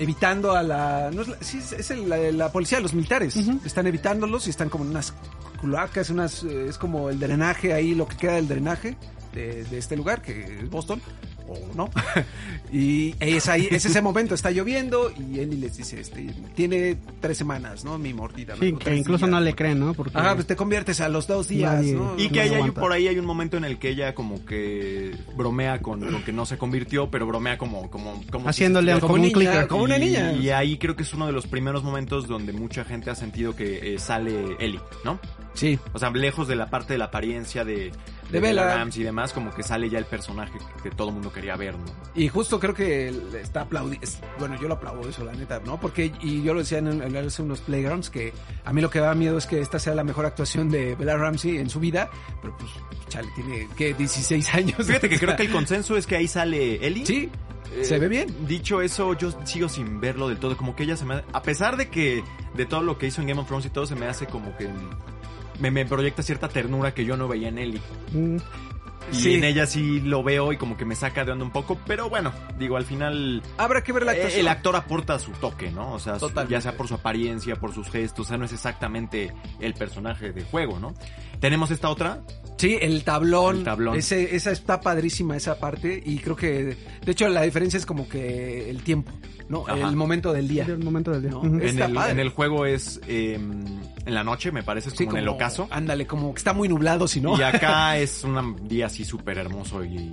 evitando 0.00 0.52
a 0.52 0.62
la... 0.64 1.10
No 1.12 1.22
es 1.22 1.28
la, 1.28 1.36
sí, 1.40 1.58
es- 1.58 1.90
el- 1.92 2.08
la, 2.08 2.16
la 2.32 2.50
policía, 2.50 2.80
los 2.80 2.92
militares. 2.94 3.36
Están 3.64 3.86
evitándolos 3.86 4.46
y 4.48 4.50
están 4.50 4.68
como 4.68 4.82
en 4.84 4.90
unas 4.90 5.14
cloacas, 5.60 6.10
unas, 6.10 6.42
eh, 6.44 6.66
es 6.68 6.76
como 6.78 7.08
el 7.10 7.18
drenaje 7.20 7.72
ahí, 7.72 7.94
lo 7.94 8.06
que 8.08 8.16
queda 8.16 8.32
del 8.34 8.48
drenaje 8.48 8.96
de, 9.34 9.64
de 9.64 9.78
este 9.78 9.96
lugar, 9.96 10.22
que 10.22 10.42
es 10.60 10.70
Boston. 10.70 11.00
O 11.46 11.58
no. 11.76 11.90
y 12.72 13.14
es 13.20 13.48
ahí, 13.48 13.68
es 13.70 13.84
ese 13.84 14.00
momento, 14.00 14.34
está 14.34 14.50
lloviendo 14.50 15.10
y 15.12 15.40
Ellie 15.40 15.58
les 15.58 15.76
dice, 15.76 16.00
este, 16.00 16.34
tiene 16.54 16.96
tres 17.20 17.36
semanas, 17.36 17.84
¿no? 17.84 17.98
Mi 17.98 18.14
mordida. 18.14 18.56
Sí, 18.58 18.72
¿no? 18.72 18.78
que 18.78 18.84
Tres 18.86 18.98
incluso 19.00 19.26
días. 19.26 19.30
no 19.30 19.40
le 19.40 19.54
creen, 19.54 19.78
¿no? 19.80 19.92
Porque 19.92 20.12
Ah, 20.14 20.32
pues 20.34 20.46
te 20.46 20.56
conviertes 20.56 21.02
a 21.02 21.08
los 21.10 21.26
dos 21.26 21.48
días, 21.48 21.74
Nadie- 21.74 21.94
¿no? 21.96 22.14
Y 22.16 22.30
que 22.30 22.40
ahí 22.40 22.54
hay, 22.54 22.70
por 22.70 22.92
ahí 22.92 23.08
hay 23.08 23.18
un 23.18 23.26
momento 23.26 23.58
en 23.58 23.64
el 23.64 23.78
que 23.78 23.90
ella 23.90 24.14
como 24.14 24.44
que 24.46 25.14
bromea 25.36 25.82
con, 25.82 26.00
con 26.00 26.22
que 26.22 26.32
no 26.32 26.46
se 26.46 26.56
convirtió, 26.56 27.10
pero 27.10 27.26
bromea 27.26 27.58
como... 27.58 27.90
como, 27.90 28.22
como 28.30 28.44
si 28.44 28.48
haciéndole 28.50 28.94
se 28.94 29.00
como, 29.00 29.12
como 29.12 29.14
un 29.16 29.20
niña, 29.28 29.34
clicker. 29.34 29.68
como 29.68 29.82
una 29.84 29.98
y, 29.98 30.00
niña. 30.00 30.32
Y 30.32 30.48
ahí 30.48 30.78
creo 30.78 30.96
que 30.96 31.02
es 31.02 31.12
uno 31.12 31.26
de 31.26 31.32
los 31.32 31.46
primeros 31.46 31.84
momentos 31.84 32.26
donde 32.26 32.54
mucha 32.54 32.84
gente 32.84 33.10
ha 33.10 33.14
sentido 33.14 33.54
que 33.54 33.94
eh, 33.94 33.98
sale 33.98 34.56
Ellie, 34.60 34.80
¿no? 35.04 35.20
Sí. 35.52 35.78
O 35.92 35.98
sea, 35.98 36.10
lejos 36.10 36.48
de 36.48 36.56
la 36.56 36.70
parte 36.70 36.94
de 36.94 36.98
la 36.98 37.04
apariencia 37.06 37.64
de, 37.64 37.92
De 38.34 38.40
Bella. 38.40 38.76
Ramsey 38.76 39.02
y 39.02 39.04
demás, 39.04 39.32
como 39.32 39.54
que 39.54 39.62
sale 39.62 39.88
ya 39.88 39.98
el 39.98 40.04
personaje 40.04 40.58
que 40.82 40.90
todo 40.90 41.08
el 41.08 41.14
mundo 41.14 41.32
quería 41.32 41.56
ver, 41.56 41.76
¿no? 41.78 41.84
Y 42.14 42.28
justo 42.28 42.58
creo 42.60 42.74
que 42.74 43.08
está 43.40 43.62
aplaudiendo. 43.62 44.06
Bueno, 44.38 44.60
yo 44.60 44.68
lo 44.68 44.74
aplaudo 44.74 45.08
eso, 45.08 45.24
la 45.24 45.32
neta, 45.32 45.60
¿no? 45.64 45.78
Porque, 45.80 46.12
y 46.20 46.42
yo 46.42 46.54
lo 46.54 46.60
decía 46.60 46.78
en, 46.78 47.02
en 47.02 47.16
hace 47.16 47.42
unos 47.42 47.60
playgrounds, 47.60 48.10
que 48.10 48.32
a 48.64 48.72
mí 48.72 48.80
lo 48.80 48.90
que 48.90 49.00
da 49.00 49.14
miedo 49.14 49.38
es 49.38 49.46
que 49.46 49.60
esta 49.60 49.78
sea 49.78 49.94
la 49.94 50.04
mejor 50.04 50.26
actuación 50.26 50.68
de 50.70 50.94
Bella 50.94 51.16
Ramsey 51.16 51.58
en 51.58 51.70
su 51.70 51.80
vida. 51.80 52.10
Pero 52.42 52.56
pues, 52.56 52.70
chale, 53.08 53.28
tiene, 53.34 53.68
que 53.76 53.94
16 53.94 54.54
años. 54.54 54.86
Fíjate 54.86 55.08
que 55.08 55.18
creo 55.20 55.36
que 55.36 55.44
el 55.44 55.50
consenso 55.50 55.96
es 55.96 56.06
que 56.06 56.16
ahí 56.16 56.28
sale 56.28 56.86
Ellie. 56.86 57.06
Sí, 57.06 57.30
Eh, 57.74 57.84
se 57.84 57.98
ve 57.98 58.08
bien. 58.08 58.46
Dicho 58.46 58.80
eso, 58.80 59.14
yo 59.14 59.32
sigo 59.44 59.68
sin 59.68 60.00
verlo 60.00 60.28
del 60.28 60.38
todo. 60.38 60.56
Como 60.56 60.76
que 60.76 60.84
ella 60.84 60.96
se 60.96 61.04
me... 61.04 61.22
A 61.32 61.42
pesar 61.42 61.76
de 61.76 61.88
que 61.88 62.22
de 62.54 62.66
todo 62.66 62.82
lo 62.82 62.98
que 62.98 63.06
hizo 63.06 63.20
en 63.20 63.26
Game 63.28 63.40
of 63.40 63.46
Thrones 63.46 63.66
y 63.66 63.70
todo, 63.70 63.86
se 63.86 63.94
me 63.94 64.06
hace 64.06 64.26
como 64.26 64.56
que... 64.56 64.68
Me, 65.60 65.70
me 65.70 65.84
proyecta 65.86 66.22
cierta 66.22 66.48
ternura 66.48 66.92
que 66.94 67.04
yo 67.04 67.16
no 67.16 67.28
veía 67.28 67.48
en 67.48 67.58
Ellie. 67.58 67.80
Mm, 68.12 68.36
Y 69.12 69.16
Sí. 69.16 69.34
en 69.34 69.44
ella 69.44 69.66
sí 69.66 70.00
lo 70.00 70.22
veo 70.22 70.50
y 70.52 70.56
como 70.56 70.78
que 70.78 70.86
me 70.86 70.94
saca 70.94 71.26
de 71.26 71.32
onda 71.32 71.44
un 71.44 71.50
poco. 71.50 71.78
Pero 71.86 72.08
bueno, 72.08 72.32
digo, 72.58 72.78
al 72.78 72.86
final... 72.86 73.42
Habrá 73.58 73.84
que 73.84 73.92
ver 73.92 74.04
la 74.06 74.12
eh, 74.12 74.16
actuación. 74.16 74.40
el 74.40 74.48
actor 74.48 74.76
aporta 74.76 75.18
su 75.18 75.30
toque, 75.32 75.70
¿no? 75.70 75.92
O 75.92 75.98
sea, 75.98 76.16
Totalmente. 76.16 76.52
ya 76.52 76.60
sea 76.62 76.76
por 76.76 76.88
su 76.88 76.94
apariencia, 76.94 77.56
por 77.56 77.74
sus 77.74 77.90
gestos, 77.90 78.26
o 78.26 78.28
sea, 78.30 78.38
no 78.38 78.46
es 78.46 78.52
exactamente 78.54 79.30
el 79.60 79.74
personaje 79.74 80.32
de 80.32 80.42
juego, 80.44 80.78
¿no? 80.80 80.94
Tenemos 81.40 81.70
esta 81.70 81.90
otra, 81.90 82.22
Sí, 82.56 82.78
el 82.80 83.04
tablón. 83.04 83.58
El 83.58 83.64
tablón. 83.64 83.96
Ese, 83.96 84.34
esa 84.36 84.50
está 84.52 84.80
padrísima, 84.80 85.36
esa 85.36 85.58
parte. 85.58 86.02
Y 86.04 86.18
creo 86.18 86.36
que, 86.36 86.76
de 87.04 87.12
hecho, 87.12 87.28
la 87.28 87.42
diferencia 87.42 87.76
es 87.76 87.86
como 87.86 88.08
que 88.08 88.70
el 88.70 88.82
tiempo, 88.82 89.12
¿no? 89.48 89.64
Ajá. 89.66 89.88
El 89.88 89.96
momento 89.96 90.32
del 90.32 90.48
día. 90.48 90.64
el 90.64 90.78
momento 90.78 91.10
del 91.10 91.22
día. 91.22 91.30
No, 91.32 91.44
en 91.44 91.78
el, 91.78 91.96
en 91.96 92.18
el 92.20 92.28
juego 92.30 92.64
es 92.64 93.00
eh, 93.06 93.34
en 93.34 94.14
la 94.14 94.24
noche, 94.24 94.52
me 94.52 94.62
parece, 94.62 94.88
es 94.88 94.94
Sí, 94.94 95.04
como, 95.04 95.16
en 95.16 95.24
el 95.24 95.28
ocaso. 95.28 95.68
Ándale, 95.70 96.06
como 96.06 96.32
que 96.32 96.38
está 96.38 96.52
muy 96.52 96.68
nublado, 96.68 97.08
si 97.08 97.20
no. 97.20 97.38
Y 97.38 97.42
acá 97.42 97.96
es 97.98 98.24
un 98.24 98.66
día 98.68 98.86
así 98.86 99.04
súper 99.04 99.38
hermoso 99.38 99.84
y 99.84 100.12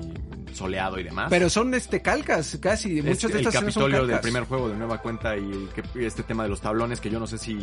soleado 0.54 1.00
y 1.00 1.04
demás. 1.04 1.28
Pero 1.30 1.50
son 1.50 1.74
este 1.74 2.02
calcas, 2.02 2.58
casi. 2.62 3.00
Es 3.00 3.06
Muchas 3.06 3.32
de 3.32 3.40
el 3.40 3.48
estas 3.48 3.54
son 3.54 3.66
Capitolio 3.66 4.06
del 4.06 4.20
primer 4.20 4.44
juego 4.44 4.70
de 4.70 4.76
nueva 4.76 4.98
cuenta 5.00 5.38
y 5.38 5.70
este 5.96 6.24
tema 6.24 6.44
de 6.44 6.50
los 6.50 6.62
tablones 6.62 7.00
que 7.00 7.10
yo 7.10 7.20
no 7.20 7.28
sé 7.28 7.38
si 7.38 7.58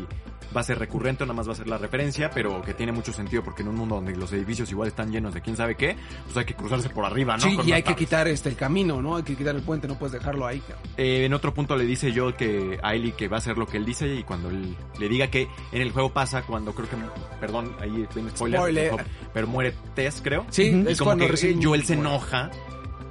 va 0.57 0.61
a 0.61 0.65
ser 0.65 0.79
recurrente 0.79 1.25
o 1.25 1.27
nada 1.27 1.37
más 1.37 1.49
va 1.49 1.53
a 1.53 1.57
ser 1.57 1.69
la 1.69 1.79
referencia, 1.79 2.31
pero 2.31 2.63
que 2.63 2.75
tiene 2.75 2.93
mucho 2.93 3.13
sentido 3.13 3.43
porque 3.49 3.63
en 3.63 3.69
un 3.69 3.77
mundo 3.77 3.95
donde 3.95 4.15
los 4.15 4.31
edificios 4.35 4.71
igual 4.71 4.89
están 4.89 5.11
llenos 5.11 5.33
de 5.33 5.41
quién 5.41 5.57
sabe 5.57 5.75
qué, 5.75 5.97
pues 6.27 6.37
hay 6.37 6.45
que 6.45 6.53
cruzarse 6.53 6.91
por 6.91 7.07
arriba, 7.07 7.39
¿no? 7.39 7.45
Sí, 7.45 7.57
Con 7.57 7.67
y 7.67 7.73
hay 7.73 7.83
que 7.83 7.97
quitar 7.97 8.29
este 8.29 8.51
el 8.51 8.57
camino, 8.57 9.01
¿no? 9.01 9.17
Hay 9.17 9.23
que 9.23 9.35
quitar 9.35 9.57
el 9.57 9.63
puente, 9.63 9.89
no 9.89 9.99
puedes 9.99 10.13
dejarlo 10.13 10.47
ahí. 10.47 10.63
Eh, 10.99 11.25
en 11.25 11.33
otro 11.33 11.55
punto 11.55 11.75
le 11.75 11.87
dice 11.87 12.13
yo 12.13 12.37
que 12.37 12.79
a 12.83 12.95
Ellie 12.95 13.13
que 13.13 13.27
va 13.27 13.37
a 13.37 13.39
hacer 13.39 13.57
lo 13.57 13.67
que 13.67 13.79
él 13.79 13.87
dice 13.87 14.17
y 14.17 14.23
cuando 14.23 14.51
él 14.51 14.77
le 14.99 15.09
diga 15.09 15.29
que 15.29 15.49
en 15.73 15.81
el 15.81 15.93
juego 15.93 16.13
pasa 16.13 16.43
cuando 16.43 16.75
creo 16.75 16.91
que, 16.91 16.97
perdón, 17.41 17.75
ahí 17.81 18.07
viene 18.15 18.29
spoiler, 18.33 18.61
Spoiler. 18.61 18.93
pero 19.33 19.47
muere 19.47 19.73
Tess, 19.95 20.21
creo. 20.23 20.45
Sí. 20.51 20.65
Y 20.65 20.91
es 20.91 20.99
como 20.99 21.09
cuando 21.13 21.25
que 21.25 21.31
recién 21.31 21.63
Joel 21.63 21.85
se 21.87 21.95
enoja 21.95 22.51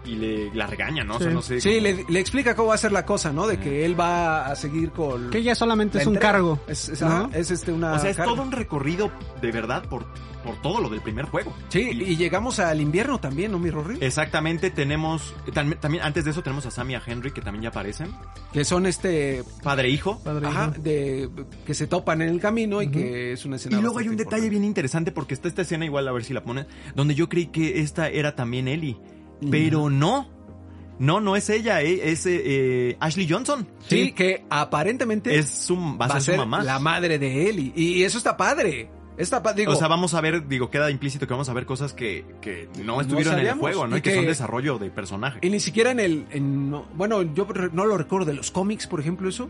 y 0.07 0.15
le 0.15 0.53
la 0.55 0.65
regaña, 0.67 1.03
¿no? 1.03 1.15
O 1.15 1.19
sea, 1.19 1.27
Sí. 1.29 1.33
no 1.33 1.41
sé. 1.41 1.61
Sí, 1.61 1.69
como- 1.69 1.81
le, 1.83 2.05
le 2.09 2.19
explica 2.19 2.55
cómo 2.55 2.69
va 2.69 2.75
a 2.75 2.77
ser 2.79 2.91
la 2.91 3.05
cosa, 3.05 3.31
¿no? 3.33 3.45
De 3.47 3.59
que 3.59 3.85
él 3.85 3.99
va 3.99 4.45
a 4.47 4.55
seguir 4.55 4.91
con... 4.91 5.29
Que 5.29 5.39
ella 5.39 5.53
solamente 5.55 5.97
la 5.97 6.01
es 6.01 6.07
un 6.07 6.15
cargo. 6.15 6.59
Es, 6.67 6.89
es, 6.89 7.01
¿no? 7.01 7.07
ajá, 7.07 7.29
es, 7.33 7.51
este 7.51 7.71
una 7.71 7.93
O 7.93 7.99
sea, 7.99 8.09
es 8.09 8.17
carga. 8.17 8.31
todo 8.31 8.41
un 8.43 8.51
recorrido 8.51 9.11
de 9.41 9.51
verdad 9.51 9.83
por, 9.89 10.05
por 10.43 10.55
todo 10.61 10.79
lo 10.81 10.89
del 10.89 11.01
primer 11.01 11.25
juego. 11.25 11.53
Sí, 11.69 11.81
y 11.91 12.15
llegamos 12.15 12.59
al 12.59 12.79
invierno 12.81 13.19
también, 13.19 13.51
¿no, 13.51 13.59
mi 13.59 13.69
Rory? 13.69 13.97
Exactamente, 14.01 14.69
tenemos. 14.71 15.33
tam- 15.47 15.77
También, 15.79 16.03
antes 16.03 16.23
de 16.25 16.31
eso, 16.31 16.41
tenemos 16.41 16.65
a 16.65 16.71
Sam 16.71 16.91
y 16.91 16.95
a 16.95 17.01
Henry, 17.05 17.31
que 17.31 17.41
también 17.41 17.63
ya 17.63 17.69
aparecen. 17.69 18.11
Que 18.53 18.63
son 18.63 18.85
este... 18.85 19.43
Padre 19.63 19.89
e 19.89 19.91
hijo. 19.91 20.19
Padre, 20.23 20.47
Ajá, 20.47 20.71
hijo. 20.73 20.81
de 20.81 21.29
que 21.65 21.73
se 21.73 21.87
topan 21.87 22.21
en 22.21 22.29
el 22.29 22.39
camino 22.39 22.81
y 22.81 22.89
que 22.89 23.33
es 23.33 23.45
una 23.45 23.55
Y 23.55 23.57
escena 23.57 23.81
luego 23.81 23.99
hay 23.99 24.07
un 24.07 24.15
detalle 24.15 24.37
importante. 24.37 24.49
bien 24.49 24.63
interesante 24.63 25.11
porque 25.11 25.33
está 25.33 25.47
esta 25.47 25.61
escena, 25.63 25.85
igual 25.85 26.07
a 26.07 26.11
ver 26.11 26.23
si 26.23 26.33
la 26.33 26.43
ponen, 26.43 26.65
donde 26.95 27.13
yo 27.15 27.27
creí 27.29 27.47
que 27.47 27.81
esta 27.81 28.07
era 28.09 28.35
también 28.35 28.67
Ellie. 28.67 28.97
Pero 29.51 29.89
no. 29.89 30.29
No, 30.99 31.19
no 31.21 31.35
es 31.35 31.49
ella, 31.51 31.83
eh, 31.83 32.09
es 32.11 32.25
eh, 32.25 32.41
eh, 32.43 32.97
Ashley 32.99 33.27
Johnson. 33.29 33.67
Sí, 33.88 34.13
que 34.13 34.45
aparentemente 34.49 35.38
Es 35.38 35.47
su, 35.47 35.75
va 35.95 36.07
a 36.07 36.19
ser 36.19 36.35
su 36.35 36.39
mamá. 36.41 36.63
la 36.63 36.79
madre 36.79 37.19
de 37.19 37.49
él 37.49 37.59
y, 37.59 37.71
y 37.75 38.03
eso 38.03 38.17
está 38.17 38.35
padre. 38.35 38.89
Digo, 39.55 39.71
o 39.71 39.75
sea, 39.75 39.88
vamos 39.88 40.13
a 40.13 40.21
ver, 40.21 40.47
digo, 40.47 40.69
queda 40.69 40.91
implícito 40.91 41.25
que 41.27 41.33
vamos 41.33 41.49
a 41.49 41.53
ver 41.53 41.65
cosas 41.65 41.93
que, 41.93 42.23
que 42.41 42.69
no 42.83 43.01
estuvieron 43.01 43.39
en 43.39 43.47
el 43.47 43.53
juego, 43.55 43.88
¿no? 43.88 43.95
y 43.95 43.99
Y 43.99 44.01
que, 44.03 44.09
que- 44.11 44.15
son 44.15 44.25
desarrollo 44.27 44.77
de 44.77 44.89
personaje. 44.91 45.39
y 45.41 45.49
ni 45.49 45.59
siquiera 45.59 45.89
en 45.91 45.99
el, 45.99 46.25
en- 46.31 46.69
no- 46.69 46.85
bueno, 46.95 47.21
yo 47.23 47.47
no 47.73 47.85
lo 47.85 47.97
recuerdo 47.97 48.25
de 48.27 48.33
los 48.35 48.51
cómics, 48.51 48.85
por 48.85 48.99
ejemplo, 48.99 49.27
eso. 49.29 49.49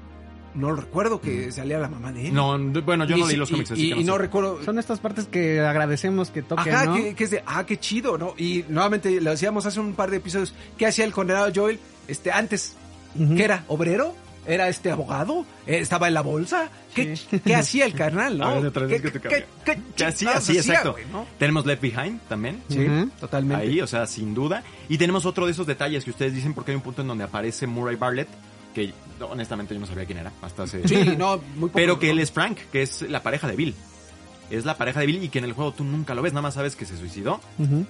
No 0.57 0.69
lo 0.71 0.75
recuerdo 0.77 1.21
que 1.21 1.51
salía 1.51 1.77
la 1.79 1.87
mamá 1.87 2.11
de 2.11 2.27
él. 2.27 2.33
No, 2.33 2.57
bueno, 2.83 3.05
yo 3.05 3.15
no 3.15 3.27
leí 3.27 3.35
los 3.37 3.49
cómics, 3.49 3.69
y, 3.69 3.73
así 3.73 3.85
y- 3.87 3.93
que 3.93 3.99
y 4.01 4.03
no 4.03 4.13
no 4.13 4.17
sé. 4.17 4.21
recuerdo. 4.23 4.63
Son 4.63 4.79
estas 4.79 4.99
partes 4.99 5.25
que 5.27 5.61
agradecemos 5.61 6.31
que 6.31 6.41
toquen, 6.41 6.73
Ajá, 6.73 6.85
¿no? 6.85 6.95
que, 6.95 7.13
que 7.15 7.23
es 7.23 7.31
de, 7.31 7.43
ah, 7.45 7.65
qué 7.65 7.77
chido, 7.79 8.17
¿no? 8.17 8.33
Y 8.37 8.65
nuevamente 8.67 9.21
lo 9.21 9.31
decíamos 9.31 9.65
hace 9.65 9.79
un 9.79 9.93
par 9.93 10.09
de 10.09 10.17
episodios, 10.17 10.53
¿qué 10.77 10.87
hacía 10.87 11.05
el 11.05 11.13
condenado 11.13 11.51
Joel 11.55 11.79
este 12.07 12.31
antes? 12.31 12.75
¿Qué 13.15 13.43
era? 13.43 13.63
¿Obrero? 13.67 14.13
¿Era 14.45 14.69
este 14.69 14.89
abogado? 14.91 15.45
Eh, 15.65 15.79
¿Estaba 15.79 16.07
en 16.07 16.13
la 16.13 16.21
bolsa? 16.21 16.69
¿Qué, 16.95 17.19
¿qué 17.43 17.53
hacía 17.55 17.85
el 17.85 17.93
carnal, 17.93 18.37
no? 18.39 18.45
A 18.47 18.53
ver, 18.55 18.65
otra 18.67 18.85
vez 18.85 19.01
¿Qué, 19.01 19.11
que 19.11 19.19
te 19.19 19.27
qué- 19.29 19.45
qué 19.95 20.05
hacía, 20.05 20.31
exacto. 20.35 20.93
güey, 20.93 21.03
no? 21.11 21.25
Tenemos 21.37 21.65
Left 21.65 21.81
Behind 21.81 22.21
también. 22.29 22.61
Sí, 22.69 22.87
totalmente. 23.19 23.63
Ahí, 23.63 23.81
o 23.81 23.87
sea, 23.87 24.07
sin 24.07 24.33
duda. 24.33 24.63
Y 24.87 24.97
tenemos 24.97 25.25
otro 25.25 25.45
de 25.45 25.51
esos 25.51 25.67
detalles 25.67 26.03
que 26.05 26.11
ustedes 26.11 26.33
dicen 26.33 26.53
porque 26.53 26.71
hay 26.71 26.75
un 26.77 26.81
punto 26.81 27.01
en 27.01 27.09
donde 27.09 27.25
aparece 27.25 27.67
Murray 27.67 27.97
Bartlett, 27.97 28.29
que 28.73 28.93
honestamente 29.21 29.73
yo 29.73 29.79
no 29.79 29.85
sabía 29.87 30.05
quién 30.05 30.19
era 30.19 30.31
hasta 30.41 30.63
hace... 30.63 30.87
Sí, 30.87 31.15
no, 31.17 31.37
muy 31.55 31.69
poco. 31.69 31.71
Pero 31.73 31.99
que 31.99 32.09
él 32.11 32.19
es 32.19 32.31
Frank, 32.31 32.57
que 32.71 32.81
es 32.81 33.01
la 33.03 33.23
pareja 33.23 33.47
de 33.47 33.55
Bill. 33.55 33.75
Es 34.49 34.63
la 34.63 34.77
pareja 34.77 35.01
de 35.01 35.07
Bill 35.07 35.23
y 35.23 35.29
que 35.29 35.39
en 35.39 35.45
el 35.45 35.51
juego 35.51 35.73
tú 35.73 35.83
nunca 35.83 36.15
lo 36.15 36.21
ves, 36.21 36.31
nada 36.31 36.41
más 36.43 36.53
sabes 36.53 36.77
que 36.77 36.85
se 36.85 36.95
suicidó 36.97 37.41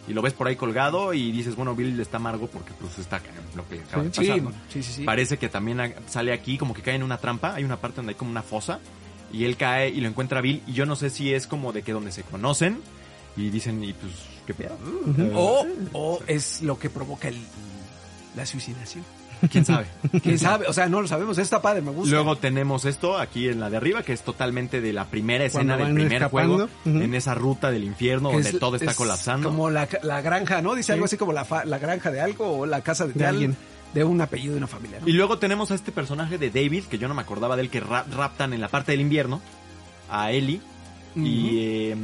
y 0.07 0.13
lo 0.13 0.23
ves 0.23 0.33
por 0.33 0.47
ahí 0.47 0.55
colgado 0.55 1.13
y 1.13 1.31
dices, 1.31 1.55
bueno, 1.55 1.75
Bill 1.75 1.99
está 1.99 2.17
amargo 2.17 2.47
porque 2.47 2.71
pues 2.79 2.97
está 2.97 3.21
lo 3.55 3.67
que 3.67 3.79
acaba 3.81 4.03
de 4.03 4.11
Sí, 4.13 4.21
pasar, 4.21 4.41
¿no? 4.41 4.51
sí, 4.69 4.81
sí, 4.81 4.93
sí. 4.93 5.03
Parece 5.03 5.37
que 5.37 5.49
también 5.49 5.93
sale 6.07 6.33
aquí 6.33 6.57
como 6.57 6.73
que 6.73 6.81
cae 6.81 6.95
en 6.95 7.03
una 7.03 7.19
trampa, 7.19 7.53
hay 7.53 7.63
una 7.63 7.77
parte 7.77 7.97
donde 7.97 8.13
hay 8.13 8.15
como 8.15 8.31
una 8.31 8.41
fosa 8.41 8.79
y 9.31 9.43
él 9.43 9.55
cae 9.55 9.89
y 9.89 10.01
lo 10.01 10.07
encuentra 10.07 10.41
Bill 10.41 10.63
y 10.65 10.73
yo 10.73 10.87
no 10.87 10.95
sé 10.95 11.11
si 11.11 11.31
es 11.31 11.45
como 11.45 11.73
de 11.73 11.83
que 11.83 11.91
donde 11.91 12.11
se 12.11 12.23
conocen 12.23 12.79
y 13.35 13.51
dicen, 13.51 13.83
y 13.83 13.93
pues, 13.93 14.13
¿qué 14.47 14.55
pedo? 14.55 14.79
Eh, 15.19 15.31
O, 15.35 15.63
o 15.93 16.19
es 16.25 16.63
lo 16.63 16.79
que 16.79 16.89
provoca 16.89 17.27
el, 17.27 17.37
la 18.35 18.47
suicidación. 18.47 19.03
¿Quién 19.51 19.65
sabe? 19.65 19.85
¿Quién 20.23 20.39
sabe? 20.39 20.67
O 20.67 20.73
sea, 20.73 20.87
no 20.87 21.01
lo 21.01 21.07
sabemos. 21.07 21.37
Está 21.37 21.61
padre, 21.61 21.81
me 21.81 21.91
gusta. 21.91 22.11
Luego 22.13 22.35
tenemos 22.37 22.85
esto 22.85 23.17
aquí 23.17 23.47
en 23.47 23.59
la 23.59 23.69
de 23.69 23.77
arriba, 23.77 24.03
que 24.03 24.13
es 24.13 24.21
totalmente 24.23 24.81
de 24.81 24.93
la 24.93 25.05
primera 25.05 25.45
escena 25.45 25.77
del 25.77 25.93
primer 25.93 26.13
escapando. 26.13 26.67
juego, 26.85 27.03
en 27.03 27.13
esa 27.13 27.33
ruta 27.35 27.71
del 27.71 27.83
infierno 27.83 28.29
Que 28.29 28.35
donde 28.35 28.49
es- 28.49 28.59
todo 28.59 28.75
está 28.75 28.91
es 28.91 28.97
colapsando. 28.97 29.49
Como 29.49 29.69
la, 29.69 29.87
la 30.03 30.21
granja, 30.21 30.61
¿no? 30.61 30.75
Dice 30.75 30.93
algo 30.93 31.05
así 31.05 31.17
como 31.17 31.33
la, 31.33 31.45
fa- 31.45 31.65
la 31.65 31.77
granja 31.79 32.11
de 32.11 32.21
algo 32.21 32.59
o 32.59 32.65
la 32.65 32.81
casa 32.81 33.05
de, 33.07 33.25
alguien. 33.25 33.55
de 33.93 34.03
un 34.03 34.19
apellido 34.21 34.53
de 34.53 34.57
una 34.59 34.67
familia. 34.67 34.99
¿no? 35.01 35.07
Y 35.07 35.11
luego 35.13 35.37
tenemos 35.37 35.71
a 35.71 35.75
este 35.75 35.91
personaje 35.91 36.37
de 36.37 36.49
David, 36.49 36.85
que 36.85 36.97
yo 36.97 37.07
no 37.07 37.13
me 37.13 37.21
acordaba 37.21 37.55
de 37.55 37.63
él, 37.63 37.69
que 37.69 37.79
ra- 37.79 38.05
raptan 38.15 38.53
en 38.53 38.61
la 38.61 38.67
parte 38.69 38.91
del 38.93 39.01
invierno 39.01 39.41
a 40.09 40.31
Ellie. 40.31 40.61
Y 41.15 41.59
eh, 41.91 41.95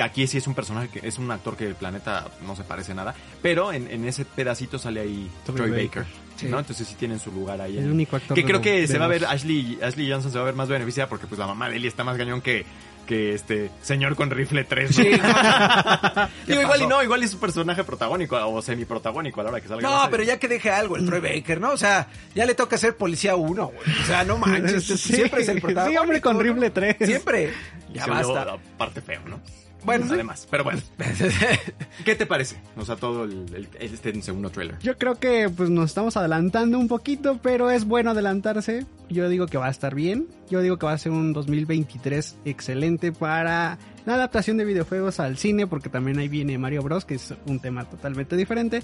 aquí 0.00 0.26
sí 0.28 0.38
es 0.38 0.46
un 0.46 0.54
personaje 0.54 0.88
que 0.88 1.06
es 1.06 1.18
un 1.18 1.30
actor 1.30 1.56
que 1.56 1.66
el 1.66 1.74
planeta 1.74 2.28
no 2.46 2.54
se 2.54 2.62
parece 2.62 2.94
nada. 2.94 3.14
Pero 3.42 3.72
en, 3.72 3.90
en 3.90 4.04
ese 4.06 4.24
pedacito 4.24 4.78
sale 4.78 5.00
ahí 5.00 5.28
Troy 5.44 5.56
Troy, 5.56 5.70
Baker. 5.70 6.02
Baker. 6.04 6.25
Sí. 6.36 6.46
¿no? 6.46 6.58
Entonces 6.58 6.86
sí 6.86 6.94
tienen 6.94 7.18
su 7.18 7.30
lugar 7.32 7.60
ahí. 7.60 7.78
El 7.78 7.90
único 7.90 8.16
actor 8.16 8.34
Que 8.34 8.44
creo 8.44 8.60
que 8.60 8.82
de 8.82 8.86
se 8.88 8.98
va 8.98 9.06
a 9.06 9.08
ver, 9.08 9.24
Ashley, 9.26 9.78
Ashley 9.82 10.10
Johnson 10.10 10.30
se 10.32 10.38
va 10.38 10.42
a 10.42 10.46
ver 10.46 10.54
más 10.54 10.68
beneficiada 10.68 11.08
porque 11.08 11.26
pues 11.26 11.38
la 11.38 11.46
mamá 11.46 11.68
de 11.68 11.76
Ellie 11.76 11.88
está 11.88 12.04
más 12.04 12.16
gañón 12.16 12.40
que, 12.42 12.64
que 13.06 13.34
este 13.34 13.70
señor 13.82 14.16
con 14.16 14.30
rifle 14.30 14.64
3. 14.64 14.94
Sí, 14.94 15.02
no. 15.02 15.08
Digo, 16.46 16.60
¿Qué 16.60 16.62
igual 16.62 16.82
y 16.82 16.86
no, 16.86 17.02
igual 17.02 17.22
es 17.22 17.32
un 17.34 17.40
personaje 17.40 17.84
protagónico 17.84 18.36
o 18.36 18.60
semiprotagónico 18.62 19.40
a 19.40 19.44
la 19.44 19.50
hora 19.50 19.60
que 19.60 19.68
salga. 19.68 19.88
la 19.88 20.04
No, 20.04 20.10
pero 20.10 20.22
ya 20.22 20.38
que 20.38 20.48
deje 20.48 20.70
algo 20.70 20.96
el 20.96 21.06
Troy 21.06 21.20
Baker, 21.20 21.60
¿no? 21.60 21.70
O 21.72 21.76
sea, 21.76 22.08
ya 22.34 22.44
le 22.46 22.54
toca 22.54 22.76
ser 22.76 22.96
policía 22.96 23.36
uno, 23.36 23.66
güey. 23.68 24.00
O 24.02 24.04
sea, 24.06 24.24
no 24.24 24.38
manches, 24.38 24.84
Sí. 24.84 24.96
siempre 24.98 25.42
es 25.42 25.48
el 25.48 25.60
protagonista. 25.60 25.90
Sí, 25.90 25.96
hombre, 26.02 26.20
con 26.20 26.38
rifle 26.40 26.70
3. 26.70 26.96
Siempre. 27.00 27.52
Ya 27.92 28.06
basta. 28.06 28.42
aparte 28.74 29.00
feo, 29.00 29.20
¿no? 29.26 29.40
Bueno, 29.84 30.06
además, 30.10 30.46
pero 30.50 30.64
bueno. 30.64 30.80
¿Qué 32.04 32.14
te 32.14 32.26
parece? 32.26 32.56
O 32.76 32.84
sea, 32.84 32.96
todo 32.96 33.24
el, 33.24 33.46
el- 33.54 33.68
este 33.80 34.20
segundo 34.22 34.50
trailer. 34.50 34.78
Yo 34.80 34.96
creo 34.98 35.16
que 35.16 35.48
pues 35.48 35.70
nos 35.70 35.86
estamos 35.90 36.16
adelantando 36.16 36.78
un 36.78 36.88
poquito, 36.88 37.38
pero 37.42 37.70
es 37.70 37.84
bueno 37.84 38.10
adelantarse. 38.10 38.84
Yo 39.08 39.28
digo 39.28 39.46
que 39.46 39.58
va 39.58 39.66
a 39.66 39.70
estar 39.70 39.94
bien. 39.94 40.26
Yo 40.50 40.60
digo 40.60 40.76
que 40.78 40.86
va 40.86 40.92
a 40.92 40.98
ser 40.98 41.12
un 41.12 41.32
2023 41.32 42.36
excelente 42.44 43.12
para 43.12 43.78
la 44.06 44.14
adaptación 44.14 44.56
de 44.56 44.64
videojuegos 44.64 45.20
al 45.20 45.36
cine, 45.38 45.66
porque 45.66 45.88
también 45.88 46.18
ahí 46.18 46.28
viene 46.28 46.58
Mario 46.58 46.82
Bros, 46.82 47.04
que 47.04 47.14
es 47.14 47.34
un 47.46 47.60
tema 47.60 47.84
totalmente 47.84 48.36
diferente. 48.36 48.82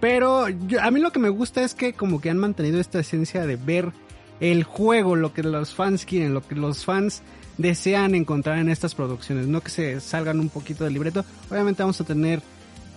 Pero 0.00 0.48
yo- 0.48 0.80
a 0.80 0.90
mí 0.90 1.00
lo 1.00 1.10
que 1.12 1.18
me 1.18 1.28
gusta 1.28 1.62
es 1.62 1.74
que 1.74 1.92
como 1.92 2.20
que 2.20 2.30
han 2.30 2.38
mantenido 2.38 2.80
esta 2.80 3.00
esencia 3.00 3.44
de 3.46 3.56
ver 3.56 3.92
el 4.40 4.62
juego, 4.62 5.16
lo 5.16 5.32
que 5.34 5.42
los 5.42 5.74
fans 5.74 6.04
quieren, 6.04 6.32
lo 6.32 6.46
que 6.46 6.54
los 6.54 6.84
fans 6.84 7.22
desean 7.58 8.14
encontrar 8.14 8.58
en 8.58 8.68
estas 8.68 8.94
producciones, 8.94 9.46
no 9.46 9.60
que 9.60 9.70
se 9.70 10.00
salgan 10.00 10.40
un 10.40 10.48
poquito 10.48 10.84
del 10.84 10.94
libreto. 10.94 11.24
Obviamente 11.50 11.82
vamos 11.82 12.00
a 12.00 12.04
tener 12.04 12.40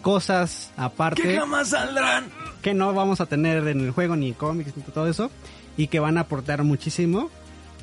cosas 0.02 0.72
aparte 0.78 1.22
¿Qué 1.22 1.38
jamás 1.38 1.70
saldrán? 1.70 2.26
que 2.62 2.74
no 2.74 2.94
vamos 2.94 3.22
a 3.22 3.26
tener 3.28 3.68
en 3.68 3.82
el 3.82 3.92
juego 3.92 4.16
ni 4.16 4.34
cómics 4.34 4.76
ni 4.76 4.84
todo 4.84 5.08
eso 5.08 5.30
y 5.78 5.88
que 5.88 6.00
van 6.00 6.18
a 6.18 6.22
aportar 6.22 6.64
muchísimo 6.64 7.30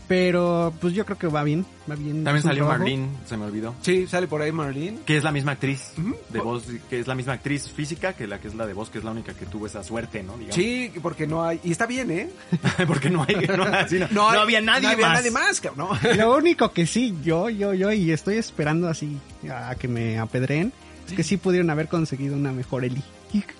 pero 0.08 0.72
pues 0.80 0.94
yo 0.94 1.04
creo 1.04 1.18
que 1.18 1.26
va 1.26 1.44
bien 1.44 1.66
va 1.88 1.94
bien 1.94 2.24
También 2.24 2.42
salió 2.42 2.64
trabajo. 2.64 2.78
Marlene, 2.80 3.08
se 3.26 3.36
me 3.36 3.44
olvidó. 3.44 3.74
Sí, 3.82 4.06
sale 4.06 4.26
por 4.26 4.40
ahí 4.42 4.50
Marlene. 4.50 5.00
Que 5.04 5.16
es 5.18 5.22
la 5.24 5.30
misma 5.32 5.52
actriz 5.52 5.92
de 6.30 6.40
voz, 6.40 6.64
que 6.88 6.98
es 7.00 7.06
la 7.06 7.14
misma 7.14 7.34
actriz 7.34 7.70
física 7.70 8.14
que 8.14 8.26
la 8.26 8.40
que 8.40 8.48
es 8.48 8.54
la 8.54 8.66
de 8.66 8.72
voz, 8.72 8.88
que 8.90 8.98
es 8.98 9.04
la 9.04 9.10
única 9.10 9.34
que 9.34 9.44
tuvo 9.46 9.66
esa 9.66 9.84
suerte, 9.84 10.22
¿no? 10.22 10.32
Digamos. 10.38 10.54
Sí, 10.56 10.90
porque 11.02 11.26
no 11.26 11.44
hay. 11.44 11.60
Y 11.62 11.70
está 11.72 11.86
bien, 11.86 12.10
¿eh? 12.10 12.30
Porque 12.86 13.10
no 13.10 13.24
hay, 13.28 13.36
no, 13.36 13.62
así 13.72 13.98
no- 13.98 14.08
no 14.10 14.30
hay- 14.30 14.38
había 14.40 14.60
nadie 14.62 14.82
no 14.82 14.88
había 14.88 15.06
más. 15.06 15.18
nadie 15.18 15.30
más, 15.30 15.60
cabrón. 15.60 15.88
¿no? 16.02 16.14
lo 16.16 16.36
único 16.36 16.72
que 16.72 16.86
sí 16.86 17.14
yo 17.22 17.50
yo 17.50 17.74
yo 17.74 17.92
y 17.92 18.10
estoy 18.10 18.36
esperando 18.36 18.88
así 18.88 19.18
a 19.50 19.74
que 19.74 19.88
me 19.88 20.18
apedreen 20.18 20.72
es 21.06 21.12
que 21.14 21.22
sí 21.22 21.36
pudieron 21.36 21.68
haber 21.70 21.88
conseguido 21.88 22.34
una 22.36 22.52
mejor 22.52 22.84
Ellie 22.84 23.02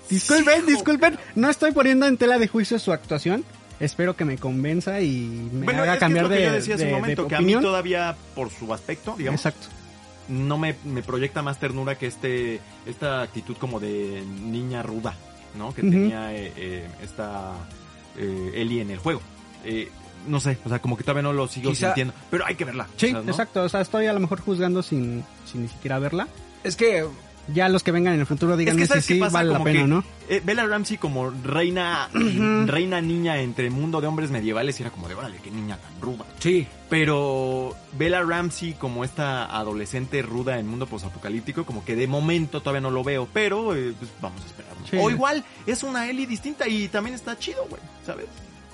disculpen 0.09 0.65
disculpen 0.65 1.17
no 1.35 1.49
estoy 1.49 1.71
poniendo 1.71 2.05
en 2.07 2.17
tela 2.17 2.37
de 2.39 2.47
juicio 2.47 2.79
su 2.79 2.91
actuación 2.91 3.43
espero 3.79 4.15
que 4.15 4.25
me 4.25 4.37
convenza 4.37 4.99
y 5.01 5.49
me 5.53 5.65
Bueno, 5.65 5.83
haga 5.83 5.93
es 5.93 5.97
que 5.97 6.05
cambiar 6.05 6.25
es 6.25 6.29
lo 6.29 6.35
de, 6.35 6.41
que 6.41 6.45
yo 6.47 6.53
decía 6.53 6.75
hace 6.75 6.83
de- 6.85 6.89
un 6.89 6.95
de 6.95 7.01
momento, 7.01 7.27
que 7.27 7.35
a 7.35 7.39
mí 7.39 7.43
opinión 7.45 7.61
todavía, 7.63 8.15
por 8.35 8.49
su 8.49 8.73
aspecto, 8.73 9.15
digamos, 9.17 9.39
exacto 9.45 9.67
no 10.27 10.59
me, 10.59 10.75
me 10.85 11.01
proyecta 11.01 11.41
más 11.41 11.59
ternura 11.59 11.97
que 11.97 12.05
este 12.05 12.59
esta 12.85 13.23
actitud 13.23 13.57
como 13.57 13.79
de 13.79 14.23
niña 14.43 14.83
ruda, 14.83 15.15
¿no? 15.57 15.73
Que 15.73 15.81
tenía 15.81 16.35
eh, 16.35 16.53
eh, 16.55 16.87
esta 17.03 17.53
eh, 18.15 18.51
Ellie 18.53 18.81
en 18.81 18.91
el 18.91 18.99
juego. 18.99 19.21
Eh, 19.65 19.89
no 20.27 20.39
sé, 20.39 20.59
o 20.65 20.69
sea, 20.69 20.79
como 20.79 20.97
que 20.97 21.03
todavía 21.03 21.23
no 21.23 21.33
lo 21.33 21.47
sigo 21.47 21.71
Quizá- 21.71 21.87
sintiendo, 21.87 22.13
pero 22.29 22.45
hay 22.45 22.53
que 22.53 22.63
verla. 22.65 22.85
sí 22.97 23.07
o 23.07 23.09
sea, 23.09 23.21
¿no? 23.21 23.31
exacto 23.31 23.63
o 23.63 23.69
sea 23.69 23.81
estoy 23.81 24.05
a 24.05 24.13
lo 24.13 24.19
mejor 24.19 24.39
juzgando 24.41 24.83
sin 24.83 25.23
sin 25.51 25.63
ni 25.63 25.67
siquiera 25.69 25.97
verla 25.97 26.27
Es 26.63 26.75
que 26.75 27.07
ya 27.53 27.69
los 27.69 27.83
que 27.83 27.91
vengan 27.91 28.13
en 28.13 28.19
el 28.21 28.25
futuro 28.25 28.53
Es 28.53 28.59
díganme 28.59 28.79
que 28.81 28.85
si 28.85 28.89
¿sabes 28.89 29.05
qué 29.07 29.13
sí 29.15 29.19
pasa? 29.19 29.33
vale 29.33 29.49
la 29.49 29.53
Como 29.57 29.65
pena 29.65 29.79
que, 29.79 29.83
o 29.83 29.87
no. 29.87 30.03
eh, 30.29 30.41
Bella 30.43 30.65
Ramsey 30.65 30.97
como 30.97 31.29
reina 31.31 32.09
reina 32.65 33.01
niña 33.01 33.39
entre 33.39 33.69
mundo 33.69 34.01
de 34.01 34.07
hombres 34.07 34.31
medievales 34.31 34.79
y 34.79 34.83
era 34.83 34.91
como 34.91 35.07
de, 35.07 35.15
órale, 35.15 35.37
qué 35.43 35.51
niña 35.51 35.77
tan 35.77 36.01
ruda. 36.01 36.25
sí, 36.39 36.67
Pero 36.89 37.75
Bella 37.97 38.21
Ramsey 38.23 38.73
como 38.73 39.03
esta 39.03 39.45
adolescente 39.45 40.21
ruda 40.21 40.59
en 40.59 40.67
mundo 40.67 40.85
posapocalíptico, 40.87 41.65
como 41.65 41.83
que 41.85 41.95
de 41.95 42.07
momento 42.07 42.61
todavía 42.61 42.81
no 42.81 42.91
lo 42.91 43.03
veo, 43.03 43.27
pero 43.33 43.75
eh, 43.75 43.93
pues 43.97 44.11
vamos 44.21 44.41
a 44.43 44.45
esperar. 44.45 44.69
O 45.03 45.09
igual 45.09 45.43
es 45.67 45.83
una 45.83 46.09
Ellie 46.09 46.25
distinta 46.25 46.67
y 46.67 46.87
también 46.87 47.13
está 47.15 47.37
chido, 47.37 47.65
güey, 47.69 47.81
¿sabes? 48.05 48.25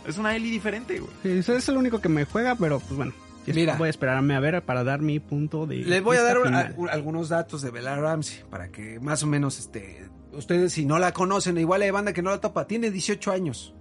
Es 0.07 0.17
una 0.17 0.35
Ellie 0.35 0.51
diferente, 0.51 0.99
güey. 0.99 1.11
Sí, 1.23 1.29
eso 1.39 1.55
es 1.55 1.67
el 1.67 1.77
único 1.77 1.99
que 1.99 2.09
me 2.09 2.25
juega, 2.25 2.55
pero 2.55 2.79
pues 2.79 2.95
bueno. 2.95 3.11
Mira. 3.53 3.75
voy 3.77 3.87
a 3.87 3.89
esperarme 3.89 4.35
a 4.35 4.39
ver 4.39 4.63
para 4.63 4.83
dar 4.83 5.01
mi 5.01 5.19
punto 5.19 5.65
de. 5.67 5.77
les 5.77 6.01
voy 6.03 6.17
a 6.17 6.23
dar 6.23 6.37
a- 6.53 6.73
algunos 6.91 7.29
datos 7.29 7.61
de 7.61 7.71
Bella 7.71 7.95
Ramsey 7.95 8.43
para 8.49 8.69
que 8.69 8.99
más 8.99 9.21
o 9.23 9.27
menos 9.27 9.59
este 9.59 10.05
ustedes 10.33 10.73
si 10.73 10.85
no 10.85 10.99
la 10.99 11.11
conocen, 11.13 11.57
igual 11.57 11.81
hay 11.81 11.91
banda 11.91 12.11
que 12.13 12.21
no 12.21 12.29
la 12.31 12.41
topa, 12.41 12.65
tiene 12.67 12.91
18 12.91 13.31
años 13.31 13.73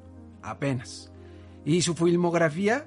apenas. 0.42 1.10
Y 1.64 1.80
su 1.82 1.94
filmografía 1.94 2.84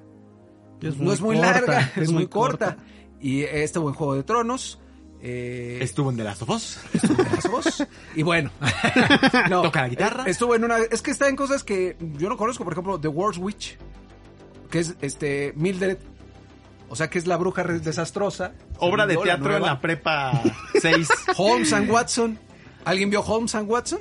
Es 0.80 0.96
no 0.96 1.04
muy 1.04 1.14
es 1.14 1.20
muy 1.20 1.36
corta, 1.36 1.50
larga, 1.52 1.80
es 1.96 2.02
es, 2.04 2.12
muy 2.12 2.26
corta. 2.28 2.66
corta. 2.76 2.82
Y 3.20 3.42
estuvo 3.42 3.88
en 3.88 3.94
Juego 3.94 4.14
de 4.14 4.22
Tronos. 4.22 4.78
Eh, 5.20 5.80
Estuvo 5.82 6.10
en 6.10 6.16
The 6.16 6.22
Last 6.22 6.42
of 6.42 6.50
Us. 6.50 6.78
estuvo 6.94 7.20
en 7.20 7.28
Last 7.32 7.46
of 7.46 7.66
Us, 7.66 7.84
Y 8.14 8.22
bueno, 8.22 8.52
no, 9.50 9.62
Toca 9.62 9.82
la 9.82 9.88
guitarra. 9.88 10.24
Estuvo 10.26 10.54
en 10.54 10.62
una. 10.62 10.78
Es 10.78 11.02
que 11.02 11.10
está 11.10 11.28
en 11.28 11.34
cosas 11.34 11.64
que 11.64 11.96
yo 12.16 12.28
no 12.28 12.36
conozco, 12.36 12.62
por 12.62 12.72
ejemplo, 12.72 13.00
The 13.00 13.08
World's 13.08 13.38
Witch, 13.38 13.76
que 14.70 14.78
es 14.78 14.94
este 15.00 15.52
Mildred. 15.56 15.98
O 16.90 16.96
sea, 16.96 17.08
que 17.10 17.18
es 17.18 17.26
la 17.26 17.36
bruja 17.36 17.64
desastrosa. 17.64 18.52
Obra 18.78 19.06
de 19.06 19.16
teatro 19.16 19.54
en 19.56 19.62
la 19.62 19.80
prepa 19.80 20.42
6. 20.80 21.08
Holmes 21.36 21.72
and 21.72 21.90
Watson. 21.90 22.38
¿Alguien 22.84 23.10
vio 23.10 23.20
Holmes 23.20 23.54
and 23.54 23.68
Watson? 23.70 23.98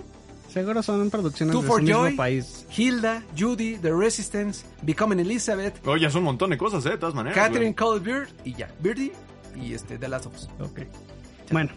Seguro 0.54 0.82
son 0.82 1.10
producciones 1.10 1.52
Two 1.54 1.62
de 1.62 1.68
for 1.68 1.80
su 1.82 1.86
mismo 1.86 2.02
Joy, 2.04 2.16
país. 2.16 2.66
Hilda, 2.76 3.24
Judy, 3.38 3.78
The 3.78 3.92
Resistance, 3.94 4.66
Becoming 4.82 5.20
Elizabeth, 5.20 5.86
Oye, 5.86 6.08
es 6.08 6.16
un 6.16 6.24
montón 6.24 6.50
de 6.50 6.58
cosas, 6.58 6.86
¿eh? 6.86 6.92
De 6.92 6.98
todas 6.98 7.14
maneras. 7.14 7.38
Catherine 7.38 7.76
Beard 8.02 8.30
y 8.46 8.54
ya. 8.54 8.70
Birdie 8.80 9.12
y 9.62 9.74
este 9.74 9.98
The 10.00 10.08
Last 10.08 10.26
of 10.28 10.36
Us. 10.36 10.48
Ok. 10.62 10.80
Bueno. 11.52 11.72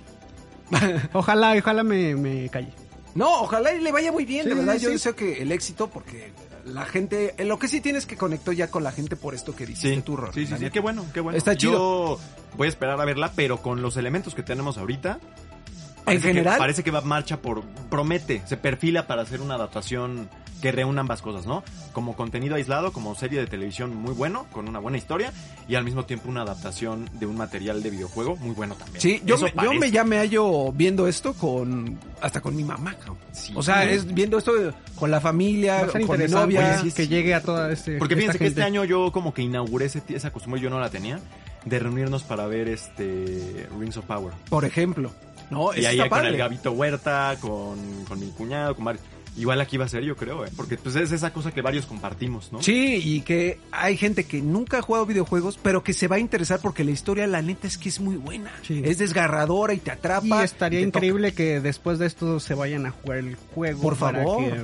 ojalá, 1.12 1.54
ojalá 1.58 1.82
me, 1.82 2.14
me 2.14 2.48
calle. 2.48 2.72
No, 3.14 3.42
ojalá 3.42 3.74
y 3.74 3.80
le 3.80 3.90
vaya 3.90 4.12
muy 4.12 4.24
bien, 4.24 4.44
de 4.44 4.52
Sí, 4.52 4.58
verdad. 4.58 4.74
sí, 4.74 4.80
Yo 4.82 4.88
sí. 4.88 4.92
deseo 4.94 5.16
que 5.16 5.42
el 5.42 5.50
éxito, 5.50 5.88
porque 5.90 6.32
la 6.70 6.84
gente, 6.86 7.34
en 7.38 7.48
lo 7.48 7.58
que 7.58 7.68
sí 7.68 7.80
tienes 7.80 8.06
que 8.06 8.16
conectó 8.16 8.52
ya 8.52 8.70
con 8.70 8.82
la 8.84 8.92
gente 8.92 9.16
por 9.16 9.34
esto 9.34 9.54
que 9.54 9.66
dijiste 9.66 9.94
Sí, 9.94 10.02
tú, 10.02 10.16
Ron, 10.16 10.32
sí, 10.32 10.46
sí, 10.46 10.54
sí, 10.58 10.70
qué 10.70 10.80
bueno, 10.80 11.04
qué 11.12 11.20
bueno. 11.20 11.36
Está 11.36 11.56
chido. 11.56 11.72
Yo 11.72 12.20
voy 12.56 12.66
a 12.66 12.68
esperar 12.68 13.00
a 13.00 13.04
verla, 13.04 13.32
pero 13.36 13.58
con 13.62 13.82
los 13.82 13.96
elementos 13.96 14.34
que 14.34 14.42
tenemos 14.42 14.78
ahorita. 14.78 15.18
En 15.20 16.04
parece 16.04 16.22
que- 16.22 16.28
general, 16.34 16.58
parece 16.58 16.82
que 16.82 16.90
va 16.90 17.00
marcha 17.02 17.40
por. 17.42 17.62
Promete, 17.90 18.42
se 18.46 18.56
perfila 18.56 19.06
para 19.06 19.22
hacer 19.22 19.40
una 19.40 19.54
adaptación 19.54 20.28
que 20.60 20.72
reúna 20.72 21.00
ambas 21.00 21.22
cosas, 21.22 21.46
¿no? 21.46 21.62
Como 21.92 22.14
contenido 22.16 22.54
aislado, 22.54 22.92
como 22.92 23.14
serie 23.14 23.40
de 23.40 23.46
televisión 23.46 23.94
muy 23.96 24.12
bueno, 24.12 24.46
con 24.52 24.68
una 24.68 24.78
buena 24.78 24.98
historia, 24.98 25.32
y 25.68 25.74
al 25.74 25.84
mismo 25.84 26.04
tiempo 26.04 26.28
una 26.28 26.42
adaptación 26.42 27.08
de 27.14 27.26
un 27.26 27.36
material 27.36 27.82
de 27.82 27.90
videojuego 27.90 28.36
muy 28.36 28.54
bueno 28.54 28.74
también. 28.74 29.00
Sí, 29.00 29.22
yo 29.24 29.38
me, 29.38 29.52
yo 29.62 29.72
me 29.74 29.90
ya 29.90 30.04
me 30.04 30.18
hallo 30.18 30.70
viendo 30.72 31.06
esto 31.08 31.32
con 31.34 31.98
hasta 32.20 32.40
con 32.40 32.54
mi 32.54 32.64
mamá, 32.64 32.94
cabrón. 32.94 33.18
Sí. 33.32 33.52
O 33.56 33.62
sea, 33.62 33.84
es 33.90 34.12
viendo 34.12 34.38
esto 34.38 34.52
con 34.96 35.10
la 35.10 35.20
familia, 35.20 35.86
con 35.86 35.98
mi 35.98 36.02
interesante 36.02 36.28
novia. 36.54 36.78
Oye, 36.80 36.90
sí, 36.90 36.94
que 36.96 37.04
sí. 37.04 37.08
llegue 37.08 37.34
a 37.34 37.40
toda 37.42 37.72
este, 37.72 37.96
Porque 37.98 38.16
fíjense 38.16 38.38
que 38.38 38.46
este 38.46 38.62
año 38.62 38.84
yo 38.84 39.10
como 39.12 39.32
que 39.32 39.42
inauguré 39.42 39.86
ese- 39.86 40.02
esa 40.08 40.30
costumbre, 40.32 40.60
yo 40.60 40.68
no 40.70 40.78
la 40.78 40.90
tenía, 40.90 41.18
de 41.64 41.78
reunirnos 41.78 42.22
para 42.22 42.46
ver 42.46 42.68
este 42.68 43.66
Rings 43.78 43.96
of 43.96 44.04
Power. 44.06 44.32
Por 44.48 44.64
ejemplo, 44.64 45.10
¿no? 45.50 45.74
Y 45.74 45.84
ahí 45.84 45.96
está 45.96 46.08
con 46.08 46.18
padre. 46.18 46.28
el 46.28 46.36
Gabito 46.36 46.72
Huerta, 46.72 47.36
con, 47.40 47.78
con 48.06 48.18
mi 48.20 48.28
cuñado, 48.30 48.74
con 48.74 48.84
varios. 48.84 49.04
Igual 49.36 49.60
aquí 49.60 49.76
va 49.76 49.84
a 49.84 49.88
ser, 49.88 50.02
yo 50.02 50.16
creo, 50.16 50.44
¿eh? 50.44 50.50
Porque 50.56 50.76
pues 50.76 50.96
es 50.96 51.12
esa 51.12 51.32
cosa 51.32 51.52
que 51.52 51.62
varios 51.62 51.86
compartimos, 51.86 52.52
¿no? 52.52 52.62
Sí, 52.62 53.00
y 53.02 53.20
que 53.22 53.58
hay 53.70 53.96
gente 53.96 54.24
que 54.24 54.42
nunca 54.42 54.78
ha 54.78 54.82
jugado 54.82 55.06
videojuegos, 55.06 55.58
pero 55.62 55.82
que 55.82 55.92
se 55.92 56.08
va 56.08 56.16
a 56.16 56.18
interesar 56.18 56.60
porque 56.60 56.84
la 56.84 56.90
historia, 56.90 57.26
la 57.26 57.40
neta, 57.40 57.66
es 57.66 57.78
que 57.78 57.88
es 57.88 58.00
muy 58.00 58.16
buena. 58.16 58.52
Sí. 58.62 58.82
Es 58.84 58.98
desgarradora 58.98 59.72
y 59.72 59.78
te 59.78 59.90
atrapa. 59.90 60.42
Y 60.42 60.44
estaría 60.44 60.80
y 60.80 60.84
te 60.84 60.88
toca. 60.90 60.98
increíble 60.98 61.32
que 61.32 61.60
después 61.60 61.98
de 61.98 62.06
esto 62.06 62.40
se 62.40 62.54
vayan 62.54 62.86
a 62.86 62.90
jugar 62.90 63.18
el 63.18 63.36
juego 63.54 63.80
Por 63.80 63.96
para 63.96 64.22
favor. 64.24 64.44
que 64.44 64.60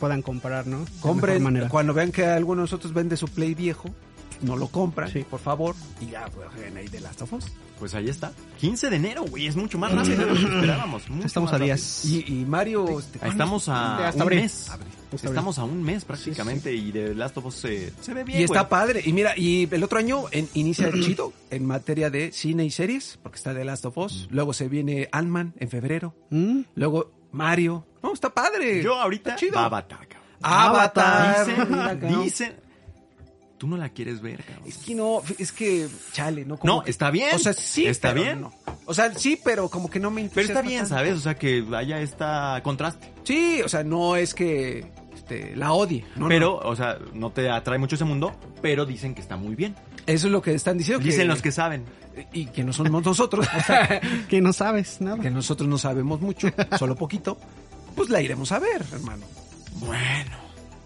puedan 0.00 0.22
comprar, 0.22 0.66
¿no? 0.66 0.84
Compren, 1.00 1.42
manera. 1.42 1.68
cuando 1.68 1.94
vean 1.94 2.10
que 2.10 2.24
alguno 2.24 2.62
de 2.62 2.64
nosotros 2.64 2.92
vende 2.92 3.16
su 3.16 3.28
Play 3.28 3.54
viejo, 3.54 3.90
no 4.42 4.56
lo 4.56 4.68
compran, 4.68 5.10
Sí. 5.10 5.24
por 5.28 5.40
favor, 5.40 5.74
y 6.00 6.06
ya 6.10 6.26
pues, 6.34 6.48
jueguen 6.54 6.76
ahí 6.76 6.88
de 6.88 7.00
Last 7.00 7.22
of 7.22 7.32
Us. 7.34 7.46
Pues 7.78 7.94
ahí 7.94 8.08
está. 8.10 8.32
15 8.58 8.90
de 8.90 8.96
enero, 8.96 9.24
güey, 9.24 9.46
es 9.46 9.56
mucho 9.56 9.78
más 9.78 9.90
rápido 9.92 10.16
de 10.26 10.26
lo 10.26 10.34
que 10.34 10.42
esperábamos. 10.42 11.08
mucho 11.08 11.26
Estamos 11.26 11.52
a 11.52 11.58
días. 11.58 12.04
Y, 12.04 12.24
y 12.40 12.44
Mario... 12.44 12.98
este, 13.00 13.26
estamos 13.26 13.68
a 13.70 14.08
Hasta 14.08 14.16
un 14.16 14.22
abril. 14.22 14.40
mes. 14.42 14.68
Abril. 14.70 14.88
Hasta 15.14 15.26
Estamos 15.28 15.58
a 15.58 15.64
un 15.64 15.82
mes 15.82 16.04
prácticamente 16.04 16.72
y 16.72 16.92
de 16.92 17.14
Last 17.16 17.36
of 17.38 17.46
Us 17.46 17.54
se, 17.56 17.92
se 18.00 18.14
ve 18.14 18.22
bien. 18.22 18.40
Y 18.40 18.44
está 18.44 18.68
padre. 18.68 19.02
Y 19.04 19.12
mira, 19.12 19.32
y 19.36 19.66
el 19.70 19.82
otro 19.82 19.98
año 19.98 20.24
en, 20.30 20.48
inicia 20.54 20.92
chido 20.92 21.32
en 21.50 21.66
materia 21.66 22.10
de 22.10 22.30
cine 22.32 22.64
y 22.64 22.70
series, 22.70 23.18
porque 23.22 23.36
está 23.38 23.52
The 23.54 23.64
Last 23.64 23.86
of 23.86 23.96
Us. 23.98 24.28
Luego 24.30 24.52
se 24.52 24.68
viene 24.68 25.08
Ant-Man 25.10 25.54
en 25.58 25.68
febrero. 25.70 26.14
¿Mm? 26.30 26.60
Luego 26.76 27.10
Mario. 27.32 27.86
No, 28.02 28.12
está 28.12 28.28
padre. 28.32 28.82
Yo 28.84 28.94
ahorita, 28.94 29.30
Está 29.30 29.40
chido. 29.40 29.58
Avatar, 29.58 30.06
cabrón. 30.06 30.28
Avatar. 30.42 31.46
Dicen, 31.46 32.22
dicen. 32.22 32.56
Tú 33.60 33.66
no 33.68 33.76
la 33.76 33.90
quieres 33.90 34.22
ver, 34.22 34.42
cabrón. 34.42 34.64
Es 34.66 34.78
que 34.78 34.94
no, 34.94 35.20
es 35.38 35.52
que, 35.52 35.86
chale, 36.12 36.46
¿no? 36.46 36.56
Como 36.56 36.76
No, 36.76 36.82
que- 36.82 36.90
está 36.90 37.10
bien. 37.10 37.34
O 37.34 37.38
sea, 37.38 37.52
sí. 37.52 37.86
Está 37.86 38.08
pero 38.14 38.22
bien. 38.22 38.40
no. 38.40 38.54
O 38.86 38.94
sea, 38.94 39.12
sí, 39.14 39.38
pero 39.44 39.68
como 39.68 39.90
que 39.90 40.00
no 40.00 40.10
me 40.10 40.24
Pero 40.32 40.46
está 40.48 40.62
bien, 40.62 40.78
tanto. 40.80 40.94
¿sabes? 40.94 41.14
O 41.16 41.20
sea, 41.20 41.34
que 41.34 41.62
haya 41.76 42.00
esta 42.00 42.58
contraste. 42.64 43.12
Sí, 43.22 43.60
o 43.62 43.68
sea, 43.68 43.84
no 43.84 44.16
es 44.16 44.32
que 44.32 44.90
este, 45.14 45.54
la 45.56 45.74
odie. 45.74 46.06
No, 46.16 46.28
pero, 46.28 46.56
o 46.56 46.74
sea, 46.74 46.96
no 47.12 47.32
te 47.32 47.50
atrae 47.50 47.76
mucho 47.78 47.96
ese 47.96 48.06
mundo, 48.06 48.34
pero 48.62 48.86
dicen 48.86 49.14
que 49.14 49.20
está 49.20 49.36
muy 49.36 49.54
bien. 49.54 49.74
no. 49.74 49.90
Eso 50.06 50.28
es 50.28 50.32
lo 50.32 50.40
que 50.40 50.54
están 50.54 50.78
diciendo. 50.78 51.04
Dicen 51.04 51.28
los 51.28 51.42
que 51.42 51.52
saben. 51.52 51.84
Y 52.32 52.46
que 52.46 52.64
no 52.64 52.72
somos 52.72 53.04
nosotros. 53.04 53.46
Que 54.30 54.40
no 54.40 54.54
sabes 54.54 55.02
nada. 55.02 55.18
que 55.20 55.30
nosotros 55.30 55.68
no 55.68 55.76
sabemos 55.76 56.22
mucho, 56.22 56.48
solo 56.78 56.96
poquito. 56.96 57.38
Pues 57.94 58.08
la 58.08 58.22
iremos 58.22 58.50
a 58.52 58.58
ver, 58.58 58.82
hermano. 58.90 59.26
Bueno, 59.74 60.36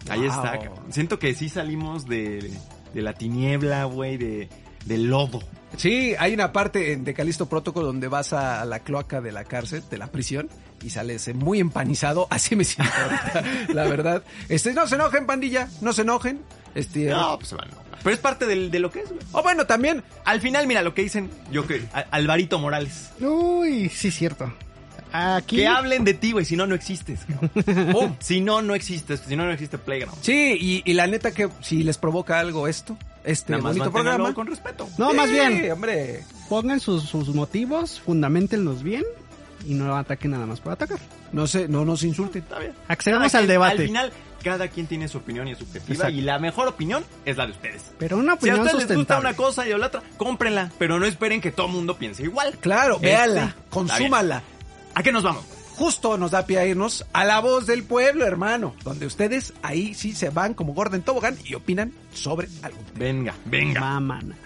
ahí 0.08 0.20
Wow. 0.20 0.28
está. 0.28 0.52
cabrón. 0.58 0.92
Siento 0.92 1.18
que 1.18 1.34
sí 1.34 1.48
salimos 1.48 2.06
de, 2.06 2.50
de 2.92 3.02
la 3.02 3.12
tiniebla, 3.14 3.84
güey, 3.84 4.16
de, 4.16 4.48
del 4.86 5.08
lodo. 5.08 5.40
Sí, 5.76 6.14
hay 6.18 6.34
una 6.34 6.52
parte 6.52 6.92
en- 6.92 7.02
de 7.04 7.14
Calisto 7.14 7.48
Protocol 7.48 7.82
donde 7.84 8.06
vas 8.06 8.32
a, 8.32 8.64
la 8.64 8.78
cloaca 8.80 9.20
de 9.20 9.32
la 9.32 9.44
cárcel, 9.44 9.82
de 9.90 9.98
la 9.98 10.06
prisión, 10.06 10.48
y 10.84 10.90
sales 10.90 11.34
muy 11.34 11.58
empanizado. 11.58 12.26
Así 12.30 12.54
me 12.54 12.62
siento 12.64 12.92
ahorita, 13.02 13.72
la 13.74 13.84
verdad. 13.88 14.22
Este, 14.48 14.72
no 14.72 14.86
se 14.86 14.94
enojen, 14.94 15.26
pandilla, 15.26 15.68
no 15.80 15.92
se 15.92 16.02
enojen. 16.02 16.40
Este, 16.76 17.06
No, 17.06 17.36
pues 17.38 17.48
se 17.48 17.56
van 17.56 17.68
a 17.68 17.72
enojar. 17.72 17.84
Pero 18.04 18.14
es 18.14 18.20
parte 18.20 18.46
del- 18.46 18.70
de 18.70 18.78
lo 18.78 18.90
que 18.92 19.00
es, 19.00 19.08
güey. 19.08 19.20
O 19.32 19.42
bueno, 19.42 19.66
también, 19.66 20.04
Al 20.24 20.40
final, 20.40 20.66
mira 20.68 20.82
lo 20.82 20.94
que 20.94 21.02
dicen, 21.02 21.28
yo 21.50 21.66
que 21.66 21.82
Alvarito 22.12 22.58
Morales. 22.60 23.10
Uy, 23.20 23.88
sí, 23.88 24.10
cierto. 24.12 24.52
Aquí. 25.16 25.56
Que 25.58 25.68
hablen 25.68 26.02
de 26.02 26.12
ti, 26.14 26.32
güey, 26.32 26.44
si 26.44 26.56
no, 26.56 26.66
no 26.66 26.74
existes. 26.74 27.20
Si 28.18 28.40
no, 28.40 28.62
no 28.62 28.74
existes. 28.74 29.20
Si 29.26 29.36
no, 29.36 29.44
no 29.46 29.52
existe 29.52 29.78
Playground. 29.78 30.18
sí, 30.22 30.56
y, 30.60 30.82
y 30.90 30.94
la 30.94 31.06
neta 31.06 31.30
que 31.30 31.48
si 31.60 31.84
les 31.84 31.98
provoca 31.98 32.40
algo 32.40 32.66
esto, 32.66 32.96
este 33.22 33.52
Nada 33.52 33.62
bonito 33.62 33.92
programa. 33.92 34.34
con 34.34 34.46
respeto. 34.48 34.88
No, 34.98 35.12
más 35.14 35.30
bien, 35.30 35.70
hombre. 35.70 36.24
pongan 36.48 36.80
sus, 36.80 37.04
sus 37.04 37.28
motivos, 37.34 38.00
fundamentenlos 38.00 38.82
bien 38.82 39.04
y 39.64 39.74
no 39.74 39.96
ataquen 39.96 40.32
nada 40.32 40.46
más 40.46 40.60
por 40.60 40.72
atacar. 40.72 40.98
No 41.32 41.46
sé, 41.46 41.68
no 41.68 41.84
nos 41.84 42.02
insulten. 42.02 42.42
Está 42.42 42.58
bien. 42.58 42.72
Accedamos 42.88 43.30
Cada 43.30 43.38
al 43.38 43.44
quien- 43.46 43.52
debate. 43.54 43.82
Al 43.82 43.86
final, 43.86 44.12
cada 44.42 44.68
quien 44.68 44.86
tiene 44.86 45.08
su 45.08 45.18
opinión 45.18 45.46
y 45.48 45.52
es 45.52 45.58
subjetiva. 45.58 45.94
Exacto. 45.94 46.14
Y 46.16 46.20
la 46.22 46.38
mejor 46.40 46.68
opinión 46.68 47.04
es 47.24 47.36
la 47.36 47.46
de 47.46 47.52
ustedes. 47.52 47.92
Pero 47.98 48.18
una 48.18 48.32
Si 48.32 48.48
a 48.48 48.54
opinión 48.54 48.60
ustedes 48.66 48.88
les 48.88 48.96
gusta 48.98 49.18
una 49.20 49.34
cosa 49.34 49.66
y 49.66 49.72
a 49.72 49.78
la 49.78 49.86
otra, 49.86 50.02
cómprenla. 50.16 50.72
Pero 50.78 50.98
no 50.98 51.06
esperen 51.06 51.40
que 51.40 51.50
todo 51.52 51.68
mundo 51.68 51.96
piense 51.96 52.24
igual. 52.24 52.56
Claro, 52.60 52.96
Este, 52.96 53.06
véala, 53.06 53.44
está 53.46 53.56
consúmala. 53.70 54.42
¿A 54.94 55.02
qué 55.02 55.12
nos 55.12 55.22
vamos? 55.22 55.44
Justo 55.76 56.16
nos 56.16 56.30
da 56.30 56.46
pie 56.46 56.58
a 56.58 56.66
irnos 56.66 57.04
a 57.12 57.24
la 57.24 57.40
voz 57.40 57.66
del 57.66 57.82
pueblo, 57.82 58.24
hermano, 58.26 58.74
donde 58.84 59.06
ustedes 59.06 59.52
ahí 59.62 59.92
sí 59.94 60.12
se 60.12 60.30
van 60.30 60.54
como 60.54 60.72
Gordon 60.72 61.02
Tobogán 61.02 61.36
y 61.44 61.54
opinan 61.54 61.92
sobre 62.12 62.48
algo. 62.62 62.78
Venga, 62.94 63.34
venga. 63.44 63.80
Mamana. 63.80 64.36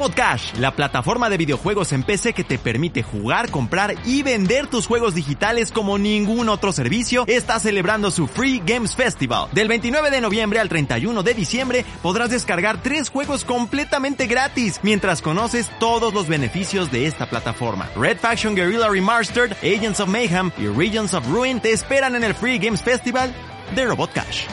Robot 0.00 0.14
Cash, 0.14 0.54
la 0.54 0.70
plataforma 0.70 1.28
de 1.28 1.36
videojuegos 1.36 1.92
en 1.92 2.02
PC 2.02 2.32
que 2.32 2.42
te 2.42 2.56
permite 2.56 3.02
jugar, 3.02 3.50
comprar 3.50 3.96
y 4.06 4.22
vender 4.22 4.66
tus 4.66 4.86
juegos 4.86 5.14
digitales 5.14 5.72
como 5.72 5.98
ningún 5.98 6.48
otro 6.48 6.72
servicio, 6.72 7.24
está 7.26 7.60
celebrando 7.60 8.10
su 8.10 8.26
Free 8.26 8.62
Games 8.64 8.96
Festival. 8.96 9.50
Del 9.52 9.68
29 9.68 10.10
de 10.10 10.22
noviembre 10.22 10.58
al 10.58 10.70
31 10.70 11.22
de 11.22 11.34
diciembre 11.34 11.84
podrás 12.00 12.30
descargar 12.30 12.82
tres 12.82 13.10
juegos 13.10 13.44
completamente 13.44 14.26
gratis 14.26 14.80
mientras 14.82 15.20
conoces 15.20 15.70
todos 15.78 16.14
los 16.14 16.28
beneficios 16.28 16.90
de 16.90 17.06
esta 17.06 17.28
plataforma. 17.28 17.90
Red 17.94 18.20
Faction 18.20 18.54
Guerrilla 18.54 18.88
Remastered, 18.88 19.52
Agents 19.58 20.00
of 20.00 20.08
Mayhem 20.08 20.50
y 20.56 20.66
Regions 20.66 21.12
of 21.12 21.28
Ruin 21.28 21.60
te 21.60 21.72
esperan 21.72 22.14
en 22.14 22.24
el 22.24 22.34
Free 22.34 22.56
Games 22.56 22.80
Festival 22.80 23.34
de 23.74 23.84
Robot 23.84 24.14
Cash. 24.14 24.46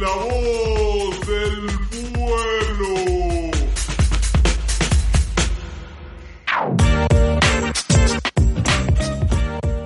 La 0.00 0.08
voz 0.08 1.20
del 1.26 1.66
pueblo. 2.14 3.50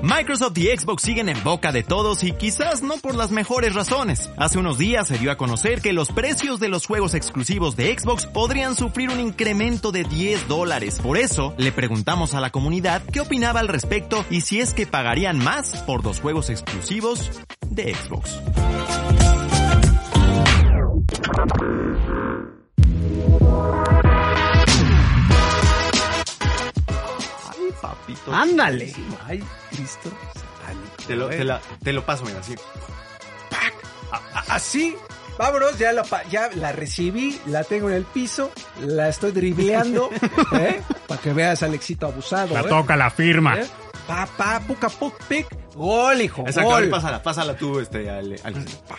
Microsoft 0.03 0.57
y 0.59 0.69
Xbox 0.69 1.03
siguen 1.03 1.29
en 1.29 1.43
boca 1.43 1.73
de 1.73 1.83
todos 1.83 2.23
y 2.23 2.31
quizás 2.31 2.83
no 2.83 2.99
por 2.99 3.17
las 3.17 3.33
mejores 3.33 3.75
razones. 3.75 4.31
Hace 4.37 4.61
unos 4.61 4.79
días 4.79 5.09
se 5.09 5.19
dio 5.19 5.33
a 5.33 5.37
conocer 5.37 5.81
que 5.81 5.93
los 5.93 6.13
precios 6.13 6.61
de 6.61 6.69
los 6.69 6.87
juegos 6.87 7.15
exclusivos 7.15 7.75
de 7.75 7.99
Xbox 7.99 8.27
podrían 8.27 8.77
sufrir 8.77 9.11
un 9.11 9.19
incremento 9.19 9.91
de 9.91 10.05
10 10.05 10.47
dólares. 10.47 11.01
Por 11.03 11.19
eso, 11.19 11.55
le 11.59 11.73
preguntamos 11.73 12.35
a 12.35 12.41
la 12.41 12.51
comunidad 12.51 13.03
qué 13.13 13.19
opinaba 13.19 13.59
al 13.59 13.67
respecto 13.67 14.25
y 14.31 14.43
si 14.43 14.61
es 14.61 14.75
que 14.75 14.87
pagarían 14.87 15.39
más 15.39 15.83
por 15.83 16.05
los 16.05 16.21
juegos 16.21 16.51
exclusivos 16.51 17.33
de 17.69 17.93
Xbox. 17.97 18.39
Ay, 27.51 27.73
papito. 27.81 28.33
Ándale. 28.35 28.93
Ay, 29.27 29.43
Cristo 29.71 30.11
satánico. 30.35 30.97
Te 31.07 31.17
lo, 31.17 31.29
te 31.29 31.45
la- 31.45 31.61
te 31.83 31.93
lo 31.93 32.05
paso, 32.05 32.25
mira, 32.25 32.41
así. 32.41 32.55
Así, 34.49 34.97
vámonos, 35.39 35.79
ya 35.79 35.93
la, 35.93 36.05
pa- 36.05 36.23
ya 36.25 36.49
la 36.55 36.71
recibí, 36.71 37.41
la 37.47 37.65
tengo 37.65 37.89
en 37.91 37.97
el 37.97 38.05
piso, 38.05 38.53
la 38.81 39.09
estoy 39.09 39.33
dribleando, 39.33 40.11
¿eh? 40.53 40.81
Para 41.09 41.21
que 41.21 41.33
veas 41.33 41.63
al 41.65 41.75
éxito 41.75 42.07
abusado. 42.07 42.55
La 42.55 42.61
¿eh? 42.61 42.65
toca, 42.69 42.97
la 42.97 43.11
firma. 43.11 43.59
¿Eh? 43.59 43.67
Pa, 44.07 44.27
pa, 44.37 44.61
puca, 44.61 44.89
puc, 44.91 45.21
pic, 45.25 45.47
gol, 45.75 46.21
hijo, 46.21 46.43
Exacto, 46.47 46.71
gol. 46.71 46.89
pásala, 46.89 47.23
pásala 47.23 47.57
tú, 47.57 47.81
este, 47.81 48.09
al, 48.11 48.37
al- 48.45 48.55
Pa. 48.87 48.97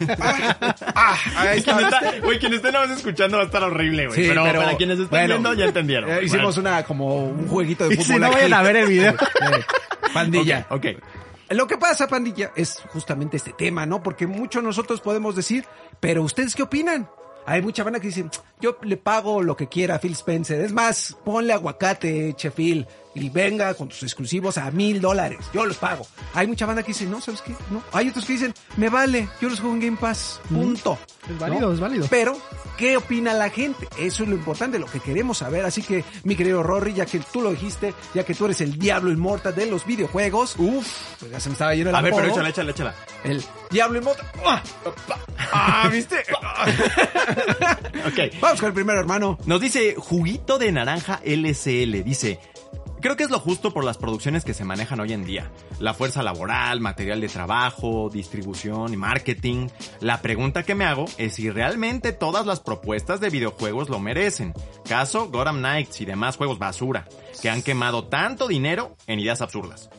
Entonces, 0.00 0.86
Ah, 0.94 1.16
ahí 1.36 1.58
está. 1.58 1.80
está- 1.80 2.20
Güey, 2.22 2.38
quien 2.38 2.54
esté 2.54 2.72
nada 2.72 2.86
más 2.86 2.96
escuchando 2.98 3.36
va 3.38 3.42
a 3.44 3.46
estar 3.46 3.62
horrible, 3.62 4.06
güey. 4.08 4.22
Sí, 4.22 4.28
pero, 4.28 4.44
pero- 4.44 4.60
para 4.62 4.76
quienes 4.76 4.98
están 4.98 5.10
bueno, 5.10 5.26
viendo 5.34 5.54
ya 5.54 5.64
entendieron. 5.66 6.10
Eh, 6.10 6.20
hicimos 6.24 6.56
una 6.56 6.82
como 6.84 7.26
un 7.26 7.48
jueguito 7.48 7.88
de 7.88 7.94
Y 7.94 7.96
fútbol. 7.98 8.14
si 8.14 8.20
no 8.20 8.30
vayan 8.32 8.52
a 8.54 8.62
ver 8.62 8.76
el 8.76 8.86
video. 8.88 9.14
Pandilla. 10.14 10.66
Ok, 10.70 10.86
ok. 10.96 11.02
Lo 11.50 11.66
que 11.66 11.78
pasa, 11.78 12.06
pandilla, 12.08 12.52
es 12.56 12.82
justamente 12.92 13.38
este 13.38 13.52
tema, 13.54 13.86
¿no? 13.86 14.02
Porque 14.02 14.26
muchos 14.26 14.62
nosotros 14.62 15.00
podemos 15.00 15.34
decir, 15.34 15.64
pero 15.98 16.22
¿ustedes 16.22 16.54
qué 16.54 16.62
opinan? 16.62 17.08
Hay 17.46 17.62
mucha 17.62 17.82
banda 17.82 17.98
que 18.00 18.08
dicen, 18.08 18.30
yo 18.60 18.76
le 18.82 18.98
pago 18.98 19.42
lo 19.42 19.56
que 19.56 19.66
quiera 19.68 19.94
a 19.94 19.98
Phil 19.98 20.12
Spencer. 20.12 20.60
Es 20.60 20.72
más, 20.72 21.16
ponle 21.24 21.54
aguacate, 21.54 22.34
che 22.36 22.50
Phil, 22.50 22.86
y 23.22 23.30
venga 23.30 23.72
con 23.74 23.88
tus 23.88 24.02
exclusivos 24.02 24.58
a 24.58 24.70
mil 24.70 25.00
dólares. 25.00 25.38
Yo 25.52 25.64
los 25.66 25.76
pago. 25.76 26.06
Hay 26.34 26.46
mucha 26.46 26.66
banda 26.66 26.82
que 26.82 26.88
dice, 26.88 27.06
no, 27.06 27.20
¿sabes 27.20 27.42
qué? 27.42 27.52
No. 27.70 27.82
Hay 27.92 28.08
otros 28.08 28.24
que 28.24 28.34
dicen, 28.34 28.54
me 28.76 28.88
vale, 28.88 29.28
yo 29.40 29.48
los 29.48 29.60
juego 29.60 29.74
en 29.74 29.80
Game 29.80 29.96
Pass. 29.96 30.40
Punto. 30.48 30.98
Es 31.28 31.38
válido, 31.38 31.72
es 31.72 31.80
válido. 31.80 32.06
Pero, 32.08 32.38
¿qué 32.76 32.96
opina 32.96 33.34
la 33.34 33.50
gente? 33.50 33.86
Eso 33.98 34.22
es 34.22 34.28
lo 34.28 34.34
importante, 34.36 34.78
lo 34.78 34.86
que 34.86 35.00
queremos 35.00 35.38
saber. 35.38 35.64
Así 35.64 35.82
que, 35.82 36.04
mi 36.24 36.36
querido 36.36 36.62
Rory, 36.62 36.94
ya 36.94 37.06
que 37.06 37.20
tú 37.20 37.42
lo 37.42 37.50
dijiste, 37.50 37.92
ya 38.14 38.24
que 38.24 38.34
tú 38.34 38.46
eres 38.46 38.60
el 38.60 38.78
diablo 38.78 39.10
inmortal 39.10 39.54
de 39.54 39.66
los 39.66 39.84
videojuegos, 39.84 40.54
uff, 40.58 40.88
pues 41.20 41.30
ya 41.30 41.40
se 41.40 41.48
me 41.50 41.52
estaba 41.54 41.74
yendo 41.74 41.90
el 41.90 41.96
A 41.96 42.00
ver, 42.00 42.12
pero 42.12 42.24
apodo. 42.28 42.32
échala, 42.34 42.48
échala, 42.50 42.70
échala. 42.70 42.94
El 43.24 43.44
diablo 43.70 43.98
inmortal. 43.98 44.26
¡Ah! 44.46 44.62
Ah, 45.52 45.88
¿viste? 45.92 46.16
Ok. 48.06 48.40
Vamos 48.40 48.60
con 48.60 48.68
el 48.68 48.74
primero, 48.74 48.98
hermano. 49.00 49.38
Nos 49.44 49.60
dice 49.60 49.94
Juguito 49.98 50.58
de 50.58 50.72
Naranja 50.72 51.20
LCL. 51.24 52.02
Dice, 52.04 52.38
creo 53.00 53.16
que 53.16 53.24
es 53.24 53.30
lo 53.30 53.38
justo 53.38 53.72
por 53.72 53.84
las 53.84 53.98
producciones 53.98 54.44
que 54.44 54.54
se 54.54 54.64
manejan 54.64 55.00
hoy 55.00 55.12
en 55.12 55.24
día. 55.24 55.50
La 55.78 55.94
fuerza 55.94 56.22
laboral, 56.22 56.80
material 56.80 57.20
de 57.20 57.28
trabajo, 57.28 58.10
distribución 58.12 58.92
y 58.92 58.96
marketing. 58.96 59.68
La 60.00 60.20
pregunta 60.22 60.62
que 60.62 60.74
me 60.74 60.84
hago 60.84 61.06
es 61.18 61.34
si 61.34 61.50
realmente 61.50 62.12
todas 62.12 62.46
las 62.46 62.60
propuestas 62.60 63.20
de 63.20 63.30
videojuegos 63.30 63.88
lo 63.88 63.98
merecen. 64.00 64.54
Caso 64.88 65.28
Gotham 65.30 65.58
Knights 65.58 66.00
y 66.00 66.04
demás 66.04 66.36
juegos 66.36 66.58
basura, 66.58 67.08
que 67.40 67.50
han 67.50 67.62
quemado 67.62 68.04
tanto 68.04 68.48
dinero 68.48 68.96
en 69.06 69.20
ideas 69.20 69.42
absurdas. 69.42 69.90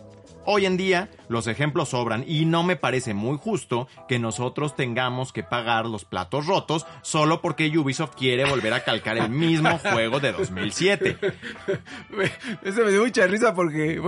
Hoy 0.51 0.65
en 0.65 0.77
día 0.77 1.09
los 1.27 1.45
ejemplos 1.45 1.89
sobran 1.89 2.23
y 2.27 2.45
no 2.45 2.63
me 2.63 2.75
parece 2.75 3.13
muy 3.13 3.37
justo 3.37 3.87
que 4.07 4.17
nosotros 4.17 4.75
tengamos 4.75 5.31
que 5.31 5.43
pagar 5.43 5.85
los 5.85 6.05
platos 6.05 6.47
rotos 6.47 6.87
solo 7.03 7.39
porque 7.39 7.69
Ubisoft 7.77 8.15
quiere 8.15 8.45
volver 8.49 8.73
a 8.73 8.83
calcar 8.83 9.19
el 9.19 9.29
mismo 9.29 9.77
juego 9.93 10.19
de 10.19 10.31
2007. 10.31 11.17
Ese 12.63 12.83
me 12.83 12.89
dio 12.89 13.03
mucha 13.03 13.27
risa 13.27 13.53
porque 13.53 14.01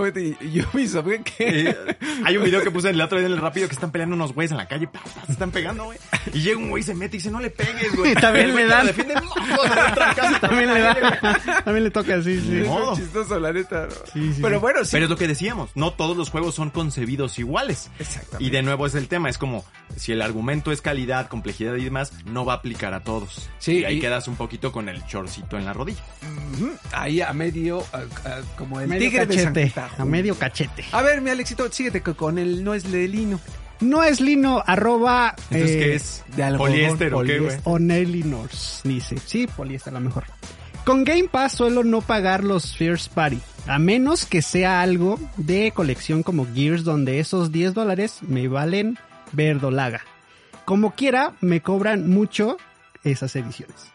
que 1.24 1.32
Eh, 1.38 1.96
hay 2.24 2.36
un 2.36 2.42
video 2.42 2.60
que 2.60 2.72
puse 2.72 2.90
el 2.90 3.00
otro 3.00 3.18
día 3.18 3.28
en 3.28 3.34
el 3.34 3.38
rápido 3.40 3.68
que 3.68 3.74
están 3.74 3.92
peleando 3.92 4.16
unos 4.16 4.32
güeyes 4.34 4.50
en 4.50 4.56
la 4.56 4.66
calle, 4.66 4.88
se 5.26 5.32
están 5.32 5.52
pegando, 5.52 5.84
güey. 5.84 5.98
Y 6.34 6.40
llega 6.40 6.58
un 6.58 6.70
güey 6.70 6.80
y 6.82 6.84
se 6.84 6.94
mete 6.94 7.16
y 7.16 7.18
dice, 7.18 7.30
no 7.30 7.38
le 7.38 7.50
pegues, 7.50 7.94
güey. 7.94 8.14
También 8.14 8.52
le. 8.52 8.64
También 10.40 10.74
le 10.74 10.80
da. 10.80 11.62
También 11.64 11.84
le 11.84 11.90
toca 11.90 12.16
así, 12.16 12.40
sí. 12.40 12.62
Modo. 12.66 12.94
es 12.94 12.98
chistoso, 12.98 13.38
la 13.38 13.52
neta. 13.52 13.86
¿no? 13.86 13.90
Sí, 14.12 14.32
sí, 14.34 14.42
Pero 14.42 14.56
sí. 14.56 14.60
bueno, 14.60 14.84
sí. 14.84 14.90
Pero 14.92 15.04
es 15.04 15.10
lo 15.10 15.16
que 15.16 15.28
decíamos, 15.28 15.70
no 15.74 15.92
todos 15.92 16.16
los 16.16 16.31
juegos 16.32 16.56
son 16.56 16.70
concebidos 16.70 17.38
iguales. 17.38 17.90
Exactamente. 18.00 18.44
Y 18.44 18.50
de 18.50 18.62
nuevo 18.62 18.86
es 18.86 18.96
el 18.96 19.06
tema, 19.06 19.28
es 19.28 19.38
como 19.38 19.64
si 19.96 20.10
el 20.10 20.20
argumento 20.22 20.72
es 20.72 20.80
calidad, 20.82 21.28
complejidad 21.28 21.76
y 21.76 21.84
demás, 21.84 22.12
no 22.24 22.44
va 22.44 22.54
a 22.54 22.56
aplicar 22.56 22.92
a 22.94 23.00
todos. 23.04 23.48
Sí, 23.60 23.78
y 23.78 23.84
ahí 23.84 23.98
y- 23.98 24.00
quedas 24.00 24.26
un 24.26 24.34
poquito 24.34 24.72
con 24.72 24.88
el 24.88 25.04
chorcito 25.06 25.56
en 25.56 25.64
la 25.64 25.72
rodilla. 25.72 26.02
Ahí 26.92 27.20
a 27.20 27.32
medio, 27.32 27.84
a- 27.92 27.98
a- 28.28 28.40
como 28.56 28.80
el 28.80 28.88
Medio 28.88 29.08
tigre 29.10 29.26
de 29.26 29.36
cachete. 29.36 29.72
A 29.98 30.04
medio 30.04 30.36
cachete. 30.36 30.84
A 30.90 31.02
ver, 31.02 31.20
mi 31.20 31.30
Alexito, 31.30 31.70
síguete 31.70 32.00
co- 32.02 32.16
con 32.16 32.38
el 32.38 32.64
no 32.64 32.74
es 32.74 32.90
de 32.90 33.06
lino. 33.06 33.38
No 33.80 34.02
es 34.04 34.20
lino, 34.20 34.62
arroba. 34.66 35.34
Entonces, 35.50 35.70
eh, 35.70 35.78
¿qué 35.78 35.94
es? 35.96 36.24
de 36.36 36.42
algodón, 36.44 36.70
¿Poliéster 36.72 37.14
o 37.14 37.18
qué, 37.22 37.38
güey? 37.38 37.38
Poliéster. 37.60 37.60
Onelinors, 37.64 38.80
dice. 38.84 39.16
Sí, 39.26 39.46
poliéster 39.46 39.92
a 39.94 39.98
lo 39.98 40.04
mejor. 40.06 40.24
Con 40.84 41.04
Game 41.04 41.28
Pass 41.30 41.52
suelo 41.52 41.84
no 41.84 42.00
pagar 42.00 42.42
los 42.42 42.76
First 42.76 43.12
Party, 43.14 43.38
a 43.68 43.78
menos 43.78 44.26
que 44.26 44.42
sea 44.42 44.82
algo 44.82 45.18
de 45.36 45.70
colección 45.72 46.22
como 46.24 46.46
Gears 46.52 46.82
donde 46.82 47.20
esos 47.20 47.52
10 47.52 47.74
dólares 47.74 48.18
me 48.22 48.48
valen 48.48 48.98
verdolaga. 49.30 50.00
Como 50.64 50.92
quiera, 50.94 51.32
me 51.40 51.60
cobran 51.60 52.10
mucho 52.10 52.56
esas 53.04 53.34
ediciones. 53.36 53.92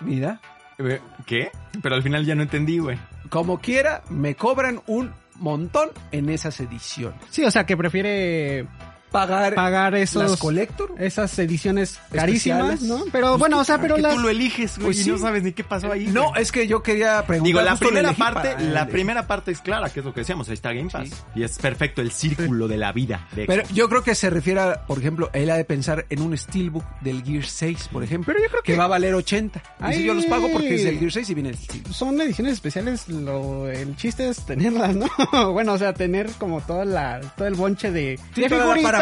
Mira, 0.00 0.40
Eh, 0.78 1.00
¿Qué? 1.26 1.50
Pero 1.82 1.94
al 1.94 2.02
final 2.02 2.24
ya 2.26 2.34
no 2.34 2.42
entendí, 2.42 2.78
güey. 2.78 2.98
como 3.28 3.60
quiera, 3.60 4.02
me 4.10 4.34
cobran 4.36 4.80
un 4.86 5.12
montón 5.36 5.90
en 6.12 6.28
esas 6.30 6.58
ediciones. 6.60 7.18
Sí, 7.30 7.44
o 7.44 7.50
sea 7.50 7.64
que 7.66 7.76
prefiere 7.76 8.66
Pagar, 9.14 9.54
pagar 9.54 9.94
esos 9.94 10.30
las 10.30 10.40
collector. 10.40 10.92
esas 10.98 11.38
ediciones 11.38 11.98
carísimas. 12.12 12.82
¿no? 12.82 13.04
Pero 13.12 13.38
bueno, 13.38 13.60
o 13.60 13.64
sea, 13.64 13.80
pero 13.80 13.96
las 13.96 14.14
tú 14.14 14.20
lo 14.20 14.28
eliges, 14.28 14.74
güey, 14.76 14.86
Pues 14.92 15.06
y 15.06 15.10
no 15.10 15.18
sabes 15.18 15.42
ni 15.44 15.52
qué 15.52 15.62
pasó 15.64 15.92
ahí. 15.92 16.06
No, 16.08 16.30
güey. 16.30 16.42
es 16.42 16.50
que 16.52 16.66
yo 16.66 16.82
quería 16.82 17.24
preguntar. 17.26 17.46
Digo, 17.46 17.60
la 17.62 17.76
primera 17.76 18.12
parte, 18.12 18.56
la 18.64 18.82
el- 18.82 18.88
primera 18.88 19.26
parte 19.26 19.52
es 19.52 19.60
clara, 19.60 19.88
que 19.90 20.00
es 20.00 20.06
lo 20.06 20.12
que 20.12 20.20
decíamos, 20.22 20.48
ahí 20.48 20.54
está 20.54 20.72
Game 20.72 20.90
Pass. 20.90 21.08
Sí. 21.08 21.14
Y 21.36 21.42
es 21.44 21.58
perfecto 21.58 22.02
el 22.02 22.10
círculo 22.10 22.66
de 22.68 22.76
la 22.76 22.92
vida. 22.92 23.28
de 23.36 23.46
Pero 23.46 23.62
yo 23.72 23.88
creo 23.88 24.02
que 24.02 24.14
se 24.14 24.30
refiere 24.30 24.60
a, 24.60 24.86
por 24.86 24.98
ejemplo, 24.98 25.30
él 25.32 25.48
ha 25.50 25.56
de 25.56 25.64
pensar 25.64 26.06
en 26.10 26.20
un 26.20 26.36
Steelbook 26.36 26.84
del 27.00 27.22
Gear 27.22 27.44
6, 27.44 27.88
por 27.92 28.02
ejemplo. 28.02 28.32
Pero 28.34 28.44
yo 28.44 28.50
creo 28.50 28.62
que, 28.62 28.72
que- 28.72 28.78
va 28.78 28.84
a 28.84 28.88
valer 28.88 29.14
80. 29.14 29.60
Y 29.60 29.92
si 29.92 29.98
Ay. 30.00 30.04
yo 30.04 30.14
los 30.14 30.26
pago 30.26 30.50
porque 30.52 30.74
es 30.74 30.84
del 30.84 30.98
Gear 30.98 31.12
6 31.12 31.30
y 31.30 31.34
viene 31.34 31.50
el 31.50 31.56
Steelbook. 31.56 31.92
son 31.94 32.20
ediciones 32.20 32.54
especiales, 32.54 33.08
lo, 33.08 33.68
el 33.68 33.94
chiste 33.96 34.28
es 34.28 34.44
tenerlas, 34.44 34.94
¿no? 34.96 35.08
bueno, 35.52 35.74
o 35.74 35.78
sea, 35.78 35.92
tener 35.94 36.30
como 36.32 36.60
toda 36.62 36.84
la, 36.84 37.20
todo 37.36 37.46
el 37.46 37.54
bonche 37.54 37.90
de, 37.92 38.18
Sí, 38.34 38.40
de 38.42 38.48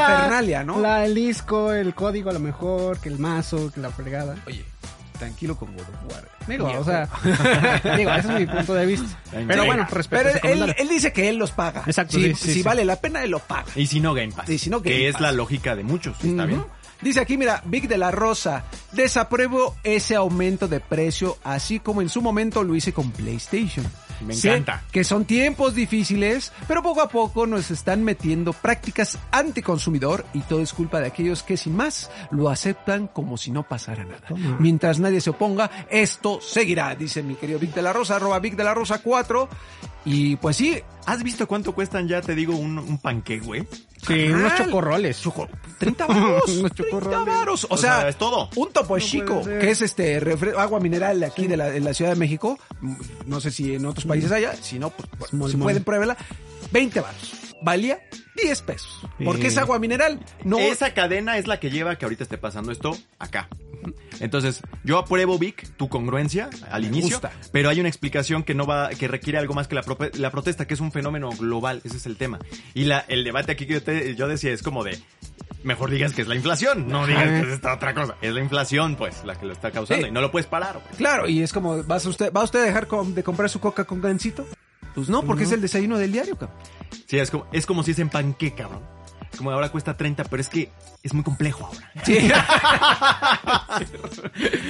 parafernalia, 0.06 0.64
¿no? 0.64 0.80
La, 0.80 1.04
el 1.04 1.14
disco, 1.14 1.72
el 1.72 1.94
código 1.94 2.30
a 2.30 2.32
lo 2.32 2.40
mejor, 2.40 2.98
que 2.98 3.08
el 3.08 3.18
mazo, 3.18 3.70
que 3.72 3.80
la 3.80 3.90
fregada. 3.90 4.36
Oye, 4.46 4.64
tranquilo 5.18 5.56
con 5.56 5.72
God 5.72 5.82
of 5.82 6.12
War. 6.12 6.28
Digo, 6.48 6.66
o 6.66 6.84
sea, 6.84 7.08
digo, 7.96 8.12
ese 8.12 8.32
es 8.32 8.40
mi 8.40 8.46
punto 8.46 8.74
de 8.74 8.86
vista. 8.86 9.18
Pero 9.30 9.64
bueno, 9.64 9.86
respeto 9.90 10.30
Pero 10.42 10.64
él, 10.76 10.88
dice 10.88 11.12
que 11.12 11.28
él 11.28 11.36
los 11.36 11.52
paga. 11.52 11.84
Exacto, 11.86 12.18
Si, 12.18 12.22
sí, 12.22 12.34
sí, 12.34 12.48
si 12.48 12.54
sí. 12.54 12.62
vale 12.62 12.84
la 12.84 12.96
pena, 12.96 13.22
él 13.22 13.30
lo 13.30 13.38
paga. 13.38 13.70
Y 13.76 13.86
si 13.86 14.00
no, 14.00 14.14
Game 14.14 14.32
Pass. 14.32 14.48
Y 14.48 14.58
si 14.58 14.70
no, 14.70 14.80
Game 14.80 14.96
que 14.96 15.08
es 15.08 15.20
la 15.20 15.30
lógica 15.32 15.76
de 15.76 15.84
muchos, 15.84 16.16
está 16.24 16.46
bien. 16.46 16.64
Dice 17.02 17.18
aquí, 17.18 17.36
mira, 17.36 17.62
Vic 17.64 17.88
de 17.88 17.98
la 17.98 18.12
Rosa, 18.12 18.64
desapruebo 18.92 19.74
ese 19.82 20.14
aumento 20.14 20.68
de 20.68 20.78
precio, 20.78 21.36
así 21.42 21.80
como 21.80 22.00
en 22.00 22.08
su 22.08 22.22
momento 22.22 22.62
lo 22.62 22.76
hice 22.76 22.92
con 22.92 23.10
PlayStation. 23.10 23.84
Me 24.22 24.34
Sé 24.34 24.48
encanta. 24.56 24.82
que 24.92 25.04
son 25.04 25.24
tiempos 25.24 25.74
difíciles, 25.74 26.52
pero 26.68 26.82
poco 26.82 27.00
a 27.02 27.08
poco 27.08 27.46
nos 27.46 27.70
están 27.70 28.04
metiendo 28.04 28.52
prácticas 28.52 29.18
anticonsumidor 29.30 30.24
y 30.32 30.40
todo 30.40 30.60
es 30.60 30.72
culpa 30.72 31.00
de 31.00 31.06
aquellos 31.08 31.42
que 31.42 31.56
sin 31.56 31.76
más 31.76 32.10
lo 32.30 32.48
aceptan 32.50 33.06
como 33.08 33.36
si 33.36 33.50
no 33.50 33.62
pasara 33.62 34.04
nada. 34.04 34.22
Mientras 34.58 34.98
nadie 34.98 35.20
se 35.20 35.30
oponga, 35.30 35.70
esto 35.90 36.40
seguirá, 36.40 36.94
dice 36.94 37.22
mi 37.22 37.34
querido 37.34 37.58
Vic 37.58 37.74
de 37.74 37.82
la 37.82 37.92
Rosa, 37.92 38.16
arroba 38.16 38.38
Vic 38.38 38.54
de 38.56 38.64
la 38.64 38.74
Rosa 38.74 38.98
4. 38.98 39.48
Y 40.04 40.36
pues 40.36 40.56
sí, 40.56 40.82
¿Has 41.06 41.22
visto 41.22 41.46
cuánto 41.48 41.74
cuestan 41.74 42.06
ya, 42.08 42.20
te 42.20 42.34
digo, 42.34 42.54
un, 42.56 42.78
un 42.78 42.98
panque, 42.98 43.38
güey? 43.40 43.66
Sí, 44.06 44.28
unos 44.28 44.54
chocorroles. 44.56 45.22
30 45.78 46.06
varos. 46.06 46.42
Unos 46.48 46.72
30 46.72 46.74
chocorroles. 46.74 47.26
varos. 47.26 47.64
O, 47.64 47.74
O 47.74 47.76
sea, 47.76 48.00
sea, 48.00 48.08
es 48.08 48.16
todo. 48.16 48.48
Un 48.56 48.72
topo 48.72 48.98
chico, 48.98 49.42
que 49.44 49.70
es 49.70 49.80
este 49.82 50.20
agua 50.56 50.80
mineral 50.80 51.20
de 51.20 51.26
aquí 51.26 51.46
de 51.46 51.56
la, 51.56 51.70
de 51.70 51.80
la 51.80 51.94
Ciudad 51.94 52.12
de 52.12 52.16
México. 52.18 52.58
Mm, 52.80 52.94
No 53.26 53.40
sé 53.40 53.50
si 53.50 53.74
en 53.74 53.86
otros 53.86 54.04
países 54.06 54.30
haya. 54.32 54.54
Si 54.56 54.78
no, 54.78 54.90
pues, 54.90 55.30
pues, 55.30 55.52
si 55.52 55.56
pueden, 55.56 55.84
pruébela. 55.84 56.16
20 56.72 57.00
varos. 57.00 57.32
Valía 57.62 58.00
10 58.42 58.62
pesos. 58.62 59.06
Porque 59.24 59.46
es 59.48 59.56
agua 59.58 59.78
mineral. 59.78 60.20
No. 60.44 60.58
Esa 60.58 60.94
cadena 60.94 61.38
es 61.38 61.46
la 61.46 61.60
que 61.60 61.70
lleva 61.70 61.96
que 61.96 62.04
ahorita 62.04 62.22
esté 62.24 62.38
pasando 62.38 62.72
esto 62.72 62.96
acá. 63.18 63.48
Entonces, 64.20 64.60
yo 64.84 64.98
apruebo, 64.98 65.38
Vic, 65.38 65.66
tu 65.76 65.88
congruencia 65.88 66.48
al 66.70 66.84
inicio, 66.84 67.20
pero 67.50 67.68
hay 67.68 67.80
una 67.80 67.88
explicación 67.88 68.44
que 68.44 68.54
no 68.54 68.64
va, 68.66 68.90
que 68.90 69.08
requiere 69.08 69.38
algo 69.38 69.54
más 69.54 69.66
que 69.66 69.74
la, 69.74 69.82
la 70.14 70.30
protesta, 70.30 70.66
que 70.66 70.74
es 70.74 70.80
un 70.80 70.92
fenómeno 70.92 71.30
global, 71.30 71.80
ese 71.84 71.96
es 71.96 72.06
el 72.06 72.16
tema. 72.16 72.38
Y 72.74 72.84
la, 72.84 73.04
el 73.08 73.24
debate 73.24 73.52
aquí 73.52 73.66
que 73.66 73.74
yo, 73.74 73.82
te- 73.82 74.14
yo 74.14 74.28
decía 74.28 74.52
es 74.52 74.62
como 74.62 74.84
de, 74.84 75.00
mejor 75.64 75.90
digas 75.90 76.12
que 76.12 76.22
es 76.22 76.28
la 76.28 76.36
inflación, 76.36 76.86
no 76.88 77.06
digas 77.08 77.24
que 77.24 77.40
es 77.40 77.48
esta 77.54 77.74
otra 77.74 77.92
cosa. 77.94 78.14
Es 78.22 78.32
la 78.32 78.40
inflación, 78.40 78.94
pues, 78.94 79.24
la 79.24 79.34
que 79.34 79.46
lo 79.46 79.52
está 79.52 79.72
causando 79.72 80.04
Sí. 80.06 80.10
y 80.10 80.12
no 80.12 80.20
lo 80.20 80.30
puedes 80.30 80.46
parar, 80.46 80.74
güey. 80.74 80.94
Claro, 80.96 81.28
y 81.28 81.42
es 81.42 81.52
como, 81.52 81.82
¿vas 81.82 82.06
usted, 82.06 82.32
¿va 82.32 82.44
usted 82.44 82.60
a 82.60 82.64
dejar 82.64 82.86
de 82.88 83.22
comprar 83.24 83.50
su 83.50 83.58
coca 83.58 83.82
con 83.84 84.00
gancito? 84.00 84.46
Pues 84.94 85.08
no, 85.08 85.22
porque 85.22 85.44
es 85.44 85.52
el 85.52 85.60
desayuno 85.60 85.98
del 85.98 86.12
diario, 86.12 86.36
cabrón. 86.36 86.56
Sí, 87.06 87.18
es 87.18 87.30
como, 87.30 87.46
es 87.52 87.66
como 87.66 87.82
si 87.82 87.92
es 87.92 87.98
en 87.98 88.10
panque, 88.10 88.54
cabrón. 88.54 88.82
Es 89.32 89.38
como 89.38 89.50
ahora 89.50 89.70
cuesta 89.70 89.96
30, 89.96 90.24
pero 90.24 90.42
es 90.42 90.48
que 90.48 90.70
es 91.02 91.14
muy 91.14 91.24
complejo 91.24 91.64
ahora. 91.66 91.92
Sí. 92.04 92.18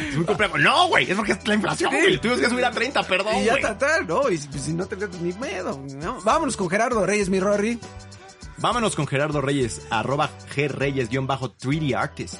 Es 0.08 0.16
muy 0.16 0.24
complejo. 0.24 0.58
No, 0.58 0.88
güey, 0.88 1.10
es 1.10 1.16
porque 1.16 1.32
es 1.32 1.48
la 1.48 1.54
inflación, 1.54 1.90
güey. 1.92 2.18
Tuvimos 2.18 2.40
que 2.40 2.48
subir 2.48 2.64
a 2.64 2.70
30, 2.70 3.02
perdón, 3.04 3.36
y 3.38 3.44
ya 3.44 3.52
güey. 3.52 3.62
está, 3.64 3.76
tal, 3.78 4.06
¿no? 4.06 4.30
Y 4.30 4.38
si 4.38 4.48
si 4.58 4.72
no 4.72 4.86
te 4.86 4.96
ni 5.20 5.32
miedo, 5.32 5.80
¿no? 5.96 6.20
Vámonos 6.22 6.56
con 6.56 6.68
Gerardo 6.70 7.04
Reyes, 7.04 7.28
mi 7.28 7.40
Rory. 7.40 7.78
Vámonos 8.58 8.94
con 8.94 9.06
Gerardo 9.08 9.40
Reyes, 9.40 9.82
arroba 9.90 10.30
greyes-3D 10.54 11.96
artist. 11.96 12.36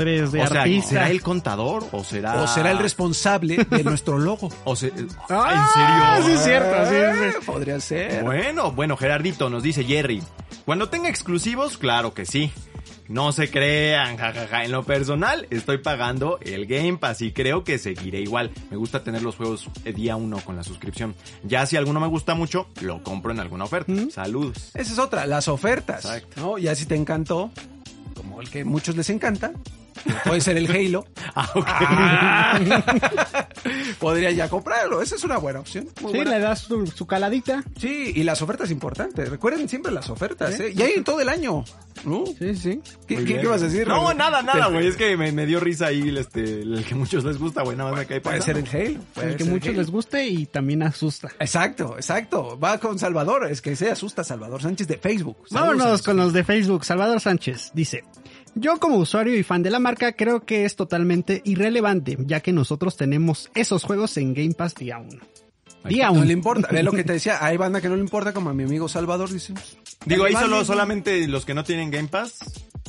3D 0.00 0.42
o 0.42 0.46
sea, 0.48 0.62
artista. 0.62 0.88
¿será 0.88 1.10
el 1.10 1.20
contador 1.22 1.84
o 1.92 2.02
será... 2.04 2.42
O 2.42 2.46
será 2.46 2.70
el 2.70 2.78
responsable 2.78 3.64
de 3.68 3.84
nuestro 3.84 4.18
logo. 4.18 4.48
O 4.64 4.74
se- 4.76 4.92
Ah, 5.28 6.16
¿En 6.16 6.24
serio? 6.24 6.26
sí 6.26 6.32
es 6.32 6.44
cierto, 6.44 6.88
sí, 6.88 6.94
Eh, 6.96 7.32
sí. 7.38 7.46
Podría 7.46 7.80
ser. 7.80 8.22
Bueno, 8.24 8.72
bueno, 8.72 8.96
Gerardito, 8.96 9.50
nos 9.50 9.62
dice 9.62 9.84
Jerry. 9.84 10.22
Cuando 10.64 10.88
tenga 10.88 11.08
exclusivos, 11.08 11.76
claro 11.78 12.14
que 12.14 12.26
sí. 12.26 12.52
No 13.08 13.32
se 13.32 13.50
crean, 13.50 14.16
jajaja. 14.18 14.64
En 14.64 14.70
lo 14.70 14.84
personal, 14.84 15.48
estoy 15.50 15.78
pagando 15.78 16.38
el 16.42 16.66
Game 16.66 16.96
Pass 16.96 17.22
y 17.22 17.32
creo 17.32 17.64
que 17.64 17.76
seguiré 17.78 18.20
igual. 18.20 18.52
Me 18.70 18.76
gusta 18.76 19.02
tener 19.02 19.20
los 19.22 19.34
juegos 19.34 19.66
eh, 19.84 19.92
día 19.92 20.14
uno 20.14 20.38
con 20.38 20.54
la 20.54 20.62
suscripción. 20.62 21.16
Ya 21.42 21.66
si 21.66 21.76
alguno 21.76 21.98
me 21.98 22.06
gusta 22.06 22.36
mucho, 22.36 22.68
lo 22.82 23.02
compro 23.02 23.32
en 23.32 23.40
alguna 23.40 23.64
oferta. 23.64 23.92
Saludos. 24.12 24.70
Esa 24.74 24.92
es 24.92 24.98
otra, 25.00 25.26
las 25.26 25.48
ofertas. 25.48 26.04
Exacto. 26.04 26.40
¿no? 26.40 26.58
Ya 26.58 26.76
si 26.76 26.86
te 26.86 26.94
encantó, 26.94 27.50
como 28.20 28.40
el 28.40 28.50
que 28.50 28.60
a 28.60 28.64
muchos 28.64 28.96
les 28.96 29.08
encanta, 29.10 29.52
puede 30.24 30.40
ser 30.40 30.56
el 30.56 30.70
Halo. 30.70 31.06
Ah. 31.36 32.58
Podría 33.98 34.30
ya 34.30 34.48
comprarlo. 34.48 35.00
Esa 35.02 35.14
es 35.16 35.24
una 35.24 35.38
buena 35.38 35.60
opción. 35.60 35.88
Muy 36.00 36.12
Sí, 36.12 36.16
buena. 36.18 36.32
le 36.32 36.40
das 36.40 36.60
su, 36.60 36.86
su 36.86 37.06
caladita. 37.06 37.62
Sí, 37.78 38.12
y 38.14 38.22
las 38.24 38.42
ofertas 38.42 38.70
importantes. 38.70 39.28
Recuerden 39.28 39.68
siempre 39.68 39.92
las 39.92 40.10
ofertas, 40.10 40.58
¿eh? 40.60 40.72
Y 40.74 40.82
hay 40.82 40.92
en 40.92 41.04
todo 41.04 41.20
el 41.20 41.28
año. 41.28 41.64
¿No? 42.04 42.24
Sí, 42.26 42.54
sí. 42.56 42.80
¿Qué, 43.06 43.24
qué- 43.24 43.46
vas 43.46 43.62
a 43.62 43.66
decir? 43.66 43.86
No, 43.86 44.12
nada, 44.14 44.42
nada, 44.42 44.68
güey. 44.68 44.86
Es 44.86 44.96
que 44.96 45.16
me, 45.16 45.32
me 45.32 45.46
dio 45.46 45.60
risa 45.60 45.86
ahí 45.86 46.00
el, 46.08 46.18
este, 46.18 46.62
el 46.62 46.84
que 46.86 46.94
a 46.94 46.96
muchos 46.96 47.24
les 47.24 47.38
gusta, 47.38 47.62
güey. 47.62 47.76
Nada 47.76 47.90
más 47.90 48.00
me 48.00 48.06
cae 48.06 48.20
Puede 48.20 48.40
ser 48.42 48.56
el 48.58 48.66
Halo. 48.68 49.00
puede 49.14 49.30
El 49.30 49.36
que 49.36 49.44
muchos 49.44 49.74
les 49.76 49.90
guste 49.90 50.26
y 50.28 50.46
también 50.46 50.82
asusta. 50.82 51.28
Exacto, 51.38 51.94
exacto. 51.96 52.58
Va 52.58 52.78
con 52.78 52.98
Salvador. 52.98 53.46
Es 53.50 53.60
que 53.62 53.76
se 53.76 53.90
asusta 53.90 54.24
Salvador 54.24 54.62
Sánchez 54.62 54.88
de 54.88 54.98
Facebook. 54.98 55.36
Saludos 55.48 55.76
Vámonos 55.78 56.02
con 56.02 56.16
los 56.16 56.32
de 56.32 56.44
Facebook. 56.44 56.84
Salvador 56.84 57.20
Sánchez 57.20 57.70
dice, 57.74 58.04
yo 58.54 58.78
como 58.78 58.96
usuario 58.96 59.36
y 59.38 59.42
fan 59.42 59.62
de 59.62 59.70
la 59.70 59.78
marca 59.78 60.12
creo 60.12 60.44
que 60.44 60.64
es 60.64 60.76
totalmente 60.76 61.40
irrelevante, 61.44 62.16
ya 62.20 62.40
que 62.40 62.52
nosotros 62.52 62.96
tenemos 62.96 63.50
esos 63.54 63.84
juegos 63.84 64.16
en 64.16 64.34
Game 64.34 64.54
Pass 64.54 64.74
día 64.74 64.98
1. 64.98 65.18
Día 65.88 66.08
No 66.08 66.12
1. 66.12 66.24
le 66.26 66.32
importa. 66.34 66.68
Ve 66.70 66.82
lo 66.82 66.92
que 66.92 67.04
te 67.04 67.12
decía. 67.14 67.38
Hay 67.44 67.56
banda 67.56 67.80
que 67.80 67.88
no 67.88 67.94
le 67.96 68.02
importa, 68.02 68.34
como 68.34 68.50
a 68.50 68.54
mi 68.54 68.64
amigo 68.64 68.86
Salvador 68.88 69.32
dice. 69.32 69.54
Digo, 70.06 70.24
ahí 70.24 70.32
solo, 70.34 70.64
solamente 70.64 71.26
los 71.28 71.44
que 71.44 71.54
no 71.54 71.62
tienen 71.64 71.90
Game 71.90 72.08
Pass, 72.08 72.38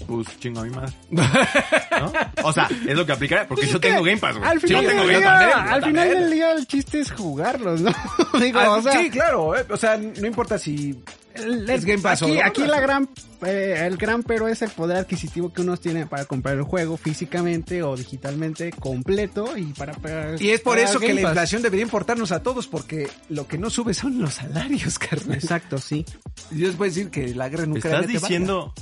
pues 0.08 0.28
chingo 0.40 0.62
a 0.62 0.64
mi 0.64 0.70
madre. 0.72 0.94
¿No? 1.12 2.12
O 2.44 2.54
sea, 2.54 2.68
es 2.88 2.96
lo 2.96 3.06
que 3.06 3.12
aplicaría, 3.12 3.48
porque 3.48 3.68
yo 3.68 3.80
tengo 3.80 4.02
Game 4.02 4.18
Pass, 4.18 4.38
güey. 4.38 4.50
Al 4.50 4.60
final, 4.60 4.84
yo 4.84 4.90
tengo 4.90 5.04
del 5.06 5.22
Game 5.22 5.26
Pass. 5.26 5.72
al 5.72 5.84
final 5.84 6.10
del 6.10 6.32
día 6.32 6.52
el 6.54 6.68
chiste 6.68 7.00
es 7.02 7.12
jugarlos, 7.12 7.82
¿no? 7.82 7.92
Digo, 8.40 8.60
Ah, 8.60 8.72
o 8.72 8.82
sea, 8.82 8.94
sí, 8.94 9.10
claro. 9.10 9.56
eh, 9.58 9.66
O 9.70 9.78
sea, 9.78 9.98
no 9.98 10.26
importa 10.26 10.58
si 10.58 11.04
el- 11.36 11.70
es 11.70 11.86
Game 11.86 12.02
Pass 12.02 12.22
o 12.24 12.28
aquí, 12.44 12.64
la 12.66 12.80
gran, 12.80 13.10
eh, 13.46 13.84
el 13.88 13.98
gran 13.98 14.24
pero 14.24 14.48
es 14.48 14.62
el 14.62 14.70
poder 14.70 14.98
adquisitivo 14.98 15.52
que 15.54 15.62
uno 15.62 15.78
tiene 15.78 16.06
para 16.06 16.26
comprar 16.26 16.56
el 16.58 16.64
juego 16.64 16.98
físicamente 16.98 17.84
o 17.84 17.96
digitalmente 17.96 18.72
completo 18.72 19.58
y 19.58 19.66
para, 19.74 19.94
para- 19.94 20.36
Y 20.42 20.50
es 20.52 20.62
por 20.62 20.80
eso 20.80 21.00
que 21.00 21.14
la 21.14 21.22
inflación 21.22 21.62
debería 21.62 21.84
importarnos 21.84 22.32
a 22.32 22.42
todos, 22.44 22.68
porque 22.68 23.10
lo 23.30 23.48
que 23.48 23.58
no 23.58 23.70
sube 23.70 23.94
son 23.94 24.20
los 24.20 24.36
salarios, 24.36 24.98
carnal. 25.00 25.36
Exacto, 25.38 25.78
sí. 25.78 26.06
Y 26.52 26.56
Dios 26.56 26.76
puede 26.76 26.92
decir 26.92 27.10
que 27.10 27.34
la 27.36 27.50
guerra 27.50 27.64
en 27.64 27.72
¿Me 27.72 27.80
Ucrania 27.80 28.00
estás 28.02 28.22
diciendo 28.22 28.74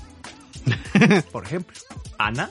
por 1.32 1.46
ejemplo. 1.46 1.76
Ana? 2.18 2.50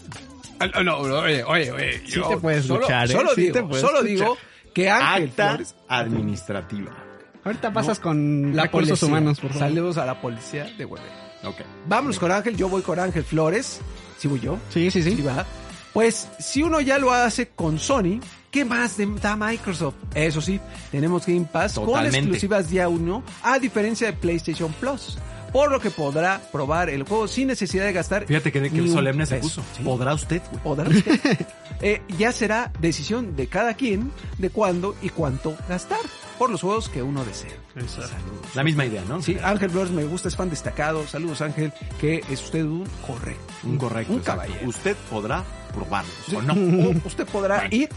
Ah, 0.61 0.67
No, 0.83 0.83
no, 0.83 1.19
oye, 1.21 1.45
oye, 1.45 1.71
oye. 1.71 2.03
Sí 2.07 2.21
te 2.29 2.37
puedes 2.39 2.65
solo, 2.67 2.81
luchar, 2.81 3.09
¿eh? 3.09 3.13
Solo 3.13 3.35
Sí 3.35 3.41
digo, 3.43 3.53
te 3.55 3.63
puedes 3.63 3.81
solo 3.87 4.03
digo 4.03 4.37
que 4.75 4.91
Ángel 4.91 5.29
Acta 5.31 5.49
Flores, 5.51 5.75
administrativa. 5.89 7.05
Ahorita 7.45 7.73
pasas 7.73 7.99
con 8.01 8.55
la 8.55 8.65
recursos 8.65 8.89
policía. 9.01 9.09
humanos, 9.09 9.41
por 9.41 9.51
favor. 9.53 9.69
Saludos 9.69 9.99
a 9.99 10.07
la 10.07 10.21
policía 10.21 10.65
de 10.77 10.85
Hueve. 10.85 11.07
Ok. 11.45 11.57
Vámonos 11.87 12.19
con 12.19 12.33
Ángel, 12.33 12.57
yo 12.57 12.69
voy 12.69 12.83
con 12.83 12.99
Ángel 12.99 13.25
Flores. 13.25 13.81
¿Sí 14.19 14.29
voy 14.29 14.41
yo? 14.41 14.59
Sí, 14.71 14.91
sí, 14.91 15.03
sí. 15.03 15.17
Sí, 15.17 15.23
va. 15.23 15.47
Pues 15.93 16.29
si 16.39 16.63
uno 16.63 16.81
ya 16.81 16.99
lo 16.99 17.13
hace 17.13 17.49
con 17.49 17.79
Sony, 17.79 18.21
¿qué 18.51 18.65
más 18.65 18.97
da 19.21 19.37
Microsoft? 19.37 19.95
Eso 20.15 20.41
sí, 20.41 20.61
tenemos 20.91 21.27
Game 21.27 21.47
Pass 21.51 21.75
con 21.75 22.05
exclusivas 22.05 22.69
día 22.69 22.89
uno, 22.89 23.23
a 23.43 23.59
diferencia 23.59 24.09
de 24.09 24.13
PlayStation 24.13 24.73
Plus. 24.75 25.19
Por 25.53 25.73
lo 25.73 25.81
que 25.81 25.91
podrá 25.91 26.43
probar 26.53 26.91
el 26.91 27.05
juego 27.05 27.27
sin 27.27 27.49
necesidad 27.49 27.87
de 27.87 27.95
gastar. 27.95 28.27
Fíjate 28.27 28.53
que, 28.53 28.71
que 28.71 28.89
solemne 28.89 29.25
se 29.25 29.39
puso. 29.39 29.63
Sí. 29.75 29.83
¿Podrá 29.83 30.13
usted, 30.13 30.43
güey? 30.51 30.63
Podrá 30.63 30.89
usted. 30.89 31.19
Eh, 31.81 32.03
ya 32.19 32.33
será 32.33 32.73
decisión 32.81 33.37
de 33.37 33.47
cada 33.47 33.75
quien 33.75 34.11
de 34.39 34.51
cuándo 34.51 34.97
y 35.01 35.11
cuánto 35.11 35.57
gastar 35.69 36.01
por 36.39 36.51
los 36.51 36.61
juegos 36.63 36.89
que 36.89 37.03
uno 37.03 37.25
desea. 37.25 37.51
Saludos. 37.75 38.11
La 38.55 38.63
misma 38.65 38.85
idea, 38.87 39.03
¿no? 39.09 39.21
Sí, 39.21 39.37
Ángel 39.43 39.71
Flores 39.71 39.91
me 39.91 40.05
gusta, 40.05 40.29
es 40.29 40.37
fan 40.37 40.49
destacado. 40.51 41.07
Saludos 41.07 41.41
Ángel, 41.43 41.73
que 42.01 42.23
es 42.31 42.43
usted 42.43 42.65
un 42.65 42.87
correcto. 43.07 43.53
Un 43.65 43.77
correcto. 43.79 44.13
Un 44.13 44.19
exacto. 44.21 44.43
caballero. 44.43 44.69
Usted 44.69 44.97
podrá 45.11 45.45
probarlos 45.75 46.15
Sí. 46.27 46.37
o 46.37 46.43
no. 46.43 46.55
O 46.55 46.95
usted 47.07 47.27
podrá 47.27 47.67
ir 47.71 47.89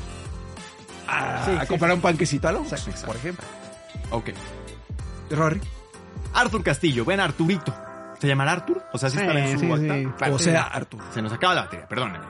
a, 1.07 1.45
Sí, 1.45 1.51
a 1.51 1.61
sí, 1.61 1.67
comprar 1.67 1.93
un 1.93 2.01
panquecito 2.01 2.47
a 2.47 2.51
Exacto. 2.51 2.91
por 3.05 3.15
ejemplo. 3.15 3.45
Ok. 4.11 4.29
Rory. 5.29 5.61
Artur 6.33 6.63
Castillo, 6.63 7.05
ven 7.05 7.19
Arturito. 7.19 7.73
¿Se 8.19 8.27
llamará 8.27 8.51
Artur? 8.53 8.83
O 8.93 8.97
sea, 8.97 9.09
si 9.09 9.17
Sí, 9.17 9.21
estará 9.23 9.47
en 9.47 9.59
su 9.59 9.65
sí, 9.77 9.89
acta. 9.89 10.31
O 10.31 10.39
sea, 10.39 10.61
Arturo. 10.63 11.03
Se 11.13 11.21
nos 11.21 11.33
acaba 11.33 11.55
la 11.55 11.61
batería, 11.63 11.87
perdónenme. 11.87 12.25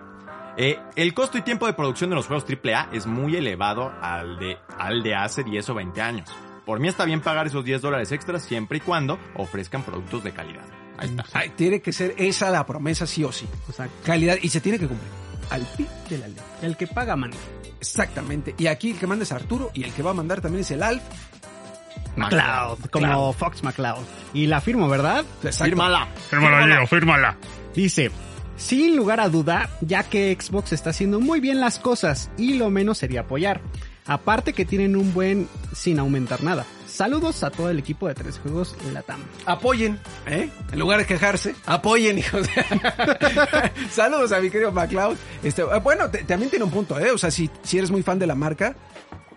Eh, 0.64 0.80
el 0.96 1.16
costo 1.16 1.40
y 1.40 1.42
tiempo 1.42 1.66
de 1.66 1.74
producción 1.74 2.12
de 2.12 2.16
los 2.16 2.28
juegos 2.28 2.46
AAA 2.48 2.90
es 2.94 3.08
muy 3.08 3.36
elevado 3.36 3.92
al 4.00 4.38
de, 4.38 4.60
al 4.78 5.02
de 5.02 5.16
hace 5.16 5.44
10 5.44 5.70
o 5.70 5.74
20 5.74 6.00
años. 6.04 6.30
Por 6.68 6.80
mí 6.80 6.88
está 6.88 7.04
bien 7.04 7.20
pagar 7.20 7.48
esos 7.48 7.66
10 7.66 7.82
dólares 7.82 8.12
extras 8.12 8.44
siempre 8.44 8.78
y 8.78 8.82
cuando 8.82 9.18
ofrezcan 9.34 9.82
productos 9.82 10.24
de 10.24 10.34
calidad. 10.34 10.64
Ahí 11.00 11.10
está. 11.10 11.26
Ay, 11.34 11.50
tiene 11.56 11.82
que 11.82 11.92
ser 11.92 12.14
esa 12.16 12.52
la 12.52 12.64
promesa 12.64 13.08
sí 13.08 13.24
o 13.24 13.32
sí. 13.32 13.48
Exacto. 13.68 13.96
Calidad 14.06 14.38
y 14.40 14.50
se 14.50 14.62
tiene 14.62 14.78
que 14.78 14.88
cumplir. 14.88 15.10
Al 15.50 15.66
pie 15.76 15.88
de 16.12 16.18
la 16.20 16.28
ley. 16.28 16.38
El 16.62 16.78
que 16.78 16.86
paga, 16.86 17.16
man. 17.16 17.32
Exactamente. 17.80 18.54
Y 18.60 18.68
aquí 18.68 18.92
el 18.92 19.00
que 19.00 19.08
manda 19.08 19.24
es 19.24 19.32
Arturo 19.32 19.72
y 19.74 19.84
el 19.84 19.92
que 19.92 20.04
va 20.04 20.12
a 20.12 20.14
mandar 20.14 20.42
también 20.42 20.62
es 20.62 20.70
el 20.70 20.84
Alf. 20.84 21.02
McCloud, 22.18 22.86
como 22.92 23.34
Fox 23.34 23.64
McCloud. 23.64 24.06
Y 24.36 24.46
la 24.46 24.62
firmo, 24.62 24.88
¿verdad? 24.88 25.26
Exacto. 25.44 25.66
Fírmala. 25.66 26.08
Fírmala, 26.30 26.68
Diego, 26.68 26.86
fírmala. 26.86 27.38
Dice, 27.74 28.12
sin 28.62 28.96
lugar 28.96 29.20
a 29.20 29.28
duda, 29.30 29.70
ya 29.82 30.04
que 30.04 30.38
Xbox 30.40 30.72
está 30.74 30.92
haciendo 30.92 31.20
muy 31.20 31.40
bien 31.40 31.60
las 31.60 31.80
cosas 31.80 32.30
y 32.38 32.54
lo 32.56 32.70
menos 32.70 33.00
sería 33.00 33.22
apoyar. 33.22 33.62
Aparte 34.06 34.54
que 34.54 34.66
tienen 34.66 34.96
un 34.96 35.14
buen 35.14 35.48
sin 35.74 36.00
aumentar 36.00 36.44
nada. 36.44 36.66
Saludos 36.88 37.44
a 37.44 37.50
todo 37.52 37.70
el 37.70 37.80
equipo 37.80 38.08
de 38.08 38.16
tres 38.16 38.40
juegos 38.40 38.76
Latam. 38.94 39.22
Apoyen, 39.46 40.00
¿eh? 40.28 40.50
En 40.72 40.80
lugar 40.80 41.00
de 41.00 41.06
quejarse, 41.06 41.56
apoyen, 41.66 42.18
hijos. 42.18 42.48
Saludos 43.92 44.32
a 44.32 44.40
mi 44.40 44.50
querido 44.50 44.72
MacLeod. 44.72 45.16
Este, 45.44 45.62
eh, 45.62 45.80
bueno, 45.84 46.10
te- 46.10 46.24
también 46.24 46.50
tiene 46.50 46.66
un 46.66 46.72
punto, 46.72 47.00
¿eh? 47.00 47.12
O 47.12 47.18
sea, 47.18 47.32
si, 47.32 47.50
si 47.64 47.78
eres 47.78 47.92
muy 47.92 48.04
fan 48.04 48.20
de 48.20 48.28
la 48.28 48.36
marca, 48.36 48.76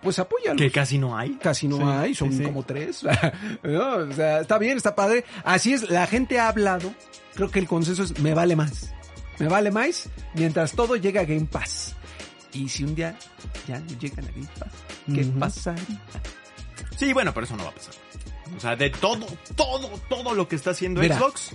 pues 0.03 0.19
apóyalo. 0.19 0.57
Que 0.59 0.71
casi 0.71 0.99
no 0.99 1.17
hay. 1.17 1.35
Casi 1.35 1.69
no 1.69 1.77
Sí, 1.79 1.83
hay, 1.87 2.15
son 2.15 2.33
sí, 2.33 2.39
sí. 2.39 2.45
como 2.45 2.63
tres. 2.65 3.03
No, 3.63 3.97
o 3.97 4.13
sea, 4.13 4.41
está 4.41 4.59
bien, 4.59 4.77
está 4.77 4.95
padre. 4.95 5.25
Así 5.45 5.73
es, 5.73 5.89
la 5.91 6.07
gente 6.07 6.39
ha 6.41 6.49
hablado. 6.49 6.93
Creo 7.35 7.51
que 7.51 7.59
el 7.59 7.67
consenso 7.67 8.03
es, 8.03 8.19
me 8.21 8.35
vale 8.35 8.57
más. 8.57 8.93
Me 9.39 9.49
vale 9.49 9.71
más 9.71 10.09
mientras 10.35 10.73
todo 10.73 10.97
llega 10.97 11.23
a 11.23 11.25
Game 11.25 11.47
Pass. 11.47 11.95
Y 12.53 12.69
si 12.69 12.85
un 12.85 12.95
día 12.95 13.19
ya 13.67 13.81
no 13.81 13.99
llegan 13.99 14.25
a 14.25 14.29
Game 14.29 14.49
Pass, 14.59 14.73
¿qué 15.13 15.25
pasa? 15.39 15.75
Sí, 16.97 17.13
bueno, 17.13 17.35
pero 17.35 17.47
eso 17.47 17.57
no 17.57 17.65
va 17.65 17.71
a 17.71 17.75
pasar. 17.75 17.95
O 18.57 18.61
sea, 18.61 18.77
de 18.77 18.91
todo, 18.91 19.27
todo, 19.57 19.89
todo 20.09 20.35
lo 20.35 20.47
que 20.47 20.57
está 20.57 20.71
haciendo 20.71 21.01
Mira. 21.01 21.19
Xbox 21.19 21.51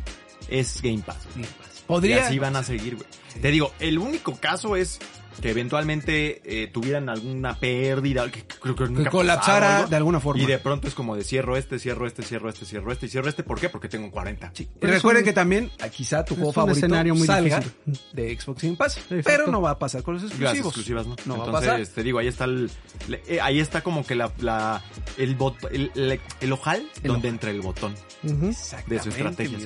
es 0.49 0.81
Game 0.81 0.99
Pass. 0.99 1.19
Game 1.35 1.47
Pass. 1.47 1.79
Y 1.79 1.87
Podría. 1.87 2.25
así 2.25 2.37
van 2.37 2.55
a 2.55 2.63
seguir, 2.63 2.95
güey. 2.95 3.07
Te 3.41 3.49
digo, 3.51 3.73
el 3.79 3.97
único 3.97 4.35
caso 4.35 4.75
es 4.75 4.99
que 5.41 5.49
eventualmente 5.51 6.41
eh, 6.63 6.67
tuvieran 6.67 7.09
alguna 7.09 7.57
pérdida, 7.59 8.29
que 8.31 8.43
creo 8.45 8.75
que, 8.75 8.83
ha 8.83 9.09
colapsara 9.09 9.85
de 9.85 9.95
alguna 9.95 10.19
forma. 10.19 10.41
Y 10.41 10.45
de 10.45 10.59
pronto 10.59 10.87
es 10.87 10.93
como 10.93 11.15
de 11.15 11.23
cierro 11.23 11.55
este, 11.57 11.79
cierro 11.79 12.05
este, 12.07 12.23
cierro 12.23 12.49
este, 12.49 12.65
cierro 12.65 12.91
este 12.91 13.05
y 13.05 13.09
cierro 13.09 13.29
este. 13.29 13.43
¿Por 13.43 13.59
qué? 13.59 13.69
Porque 13.69 13.87
tengo 13.89 14.11
40. 14.11 14.51
Y 14.59 14.65
Pero 14.79 14.93
recuerden 14.93 15.23
un- 15.23 15.25
que 15.25 15.33
también 15.33 15.71
ah, 15.81 15.89
quizá 15.89 16.23
tu 16.25 16.33
es 16.33 16.37
juego 16.39 16.49
un 16.49 16.53
favorito 16.53 16.77
escenario 16.85 17.15
muy 17.15 17.27
salga 17.27 17.59
difícil. 17.59 17.99
de 18.13 18.39
Xbox 18.39 18.61
Game 18.63 18.75
Pass, 18.75 18.97
Exacto. 18.97 19.21
pero 19.25 19.47
no 19.47 19.61
va 19.61 19.71
a 19.71 19.79
pasar 19.79 20.03
con 20.03 20.15
los 20.15 20.23
Las 20.23 20.31
exclusivos. 20.31 20.67
exclusivas, 20.67 21.07
¿no? 21.07 21.15
No 21.25 21.37
va 21.37 21.43
a 21.43 21.47
Entonces, 21.47 21.69
pasar. 21.71 21.95
te 21.95 22.03
digo, 22.03 22.19
ahí 22.19 22.27
está 22.27 22.45
el, 22.45 22.69
le- 23.07 23.21
eh, 23.27 23.39
ahí 23.41 23.59
está 23.59 23.81
como 23.81 24.05
que 24.05 24.15
la, 24.15 24.31
la 24.39 24.81
el, 25.17 25.37
bot- 25.37 25.67
el, 25.71 25.91
el, 25.95 26.19
el 26.41 26.51
ojal 26.51 26.79
El 26.97 27.03
donde 27.03 27.27
ojal. 27.27 27.33
entra 27.35 27.49
el 27.51 27.61
botón 27.61 27.93
Ujú. 28.23 28.35
de 28.45 28.49
Exactamente, 28.49 29.03
su 29.03 29.09
estrategia. 29.09 29.57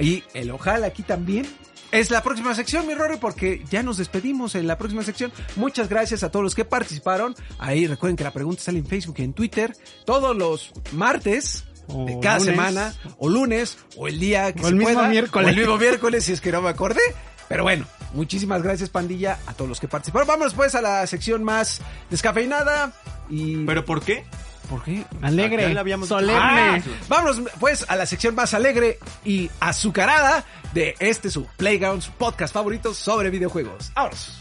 Y 0.00 0.22
el 0.34 0.50
ojal 0.50 0.84
aquí 0.84 1.02
también. 1.02 1.46
Es 1.92 2.10
la 2.10 2.22
próxima 2.22 2.54
sección, 2.54 2.86
mi 2.86 2.94
Rory, 2.94 3.18
porque 3.18 3.62
ya 3.70 3.82
nos 3.82 3.98
despedimos 3.98 4.54
en 4.54 4.66
la 4.66 4.78
próxima 4.78 5.02
sección. 5.02 5.30
Muchas 5.56 5.88
gracias 5.90 6.22
a 6.22 6.30
todos 6.30 6.42
los 6.42 6.54
que 6.54 6.64
participaron. 6.64 7.34
Ahí 7.58 7.86
recuerden 7.86 8.16
que 8.16 8.24
la 8.24 8.32
pregunta 8.32 8.62
sale 8.62 8.78
en 8.78 8.86
Facebook 8.86 9.16
y 9.18 9.22
en 9.24 9.34
Twitter 9.34 9.76
todos 10.06 10.34
los 10.34 10.72
martes 10.92 11.64
de 11.88 12.18
cada 12.22 12.38
lunes. 12.38 12.50
semana, 12.54 12.94
o 13.18 13.28
lunes, 13.28 13.76
o 13.98 14.08
el 14.08 14.18
día 14.18 14.52
que 14.54 14.60
O 14.60 14.64
se 14.64 14.68
el 14.70 14.76
mismo 14.76 14.94
pueda, 14.94 15.08
miércoles. 15.08 15.46
o 15.46 15.50
el 15.50 15.56
mismo 15.56 15.76
miércoles, 15.76 16.24
si 16.24 16.32
es 16.32 16.40
que 16.40 16.50
no 16.50 16.62
me 16.62 16.70
acordé. 16.70 17.02
Pero 17.48 17.62
bueno, 17.64 17.84
muchísimas 18.14 18.62
gracias, 18.62 18.88
pandilla, 18.88 19.38
a 19.46 19.52
todos 19.52 19.68
los 19.68 19.78
que 19.78 19.86
participaron. 19.86 20.26
Vámonos 20.26 20.54
pues 20.54 20.74
a 20.74 20.80
la 20.80 21.06
sección 21.06 21.44
más 21.44 21.82
descafeinada 22.08 22.94
y... 23.28 23.66
¿Pero 23.66 23.84
por 23.84 24.02
qué? 24.02 24.24
¿Por 24.72 24.84
qué? 24.84 25.04
Alegre, 25.20 25.64
Ya 25.64 25.68
le 25.68 25.80
habíamos- 25.80 26.08
solemne. 26.08 26.40
Ah, 26.40 26.78
vámonos 27.06 27.42
pues 27.60 27.84
a 27.90 27.94
la 27.94 28.06
sección 28.06 28.34
más 28.34 28.54
alegre 28.54 28.98
y 29.22 29.50
azucarada 29.60 30.46
de 30.72 30.94
este 30.98 31.30
su 31.30 31.44
Playground, 31.58 32.00
su 32.00 32.10
podcast 32.12 32.54
favorito 32.54 32.94
sobre 32.94 33.28
videojuegos. 33.28 33.92
¡Vámonos! 33.94 34.40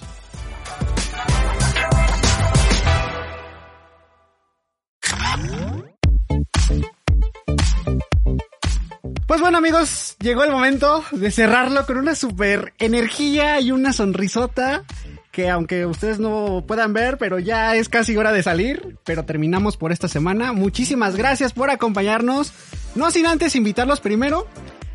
Pues 9.28 9.40
bueno 9.40 9.58
amigos, 9.60 10.16
llegó 10.20 10.44
el 10.44 10.52
momento 10.52 11.04
de 11.12 11.32
cerrarlo 11.32 11.86
con 11.86 11.98
una 11.98 12.16
super 12.16 12.74
energía 12.80 13.60
y 13.62 13.72
una 13.72 13.94
sonrisota 13.94 14.84
que 15.32 15.50
aunque 15.50 15.86
ustedes 15.86 16.20
no 16.20 16.64
puedan 16.68 16.94
ver, 16.94 17.18
pero 17.18 17.40
ya 17.40 17.76
es 17.76 17.90
casi 17.90 18.16
hora 18.18 18.32
de 18.32 18.44
salir, 18.44 18.98
pero 19.06 19.24
terminamos 19.24 19.78
por 19.78 19.92
esta 19.92 20.08
semana. 20.08 20.52
Muchísimas 20.52 21.16
gracias 21.16 21.54
por 21.54 21.70
acompañarnos. 21.70 22.54
No 22.96 23.10
sin 23.12 23.26
antes 23.26 23.56
invitarlos 23.56 24.02
primero 24.02 24.48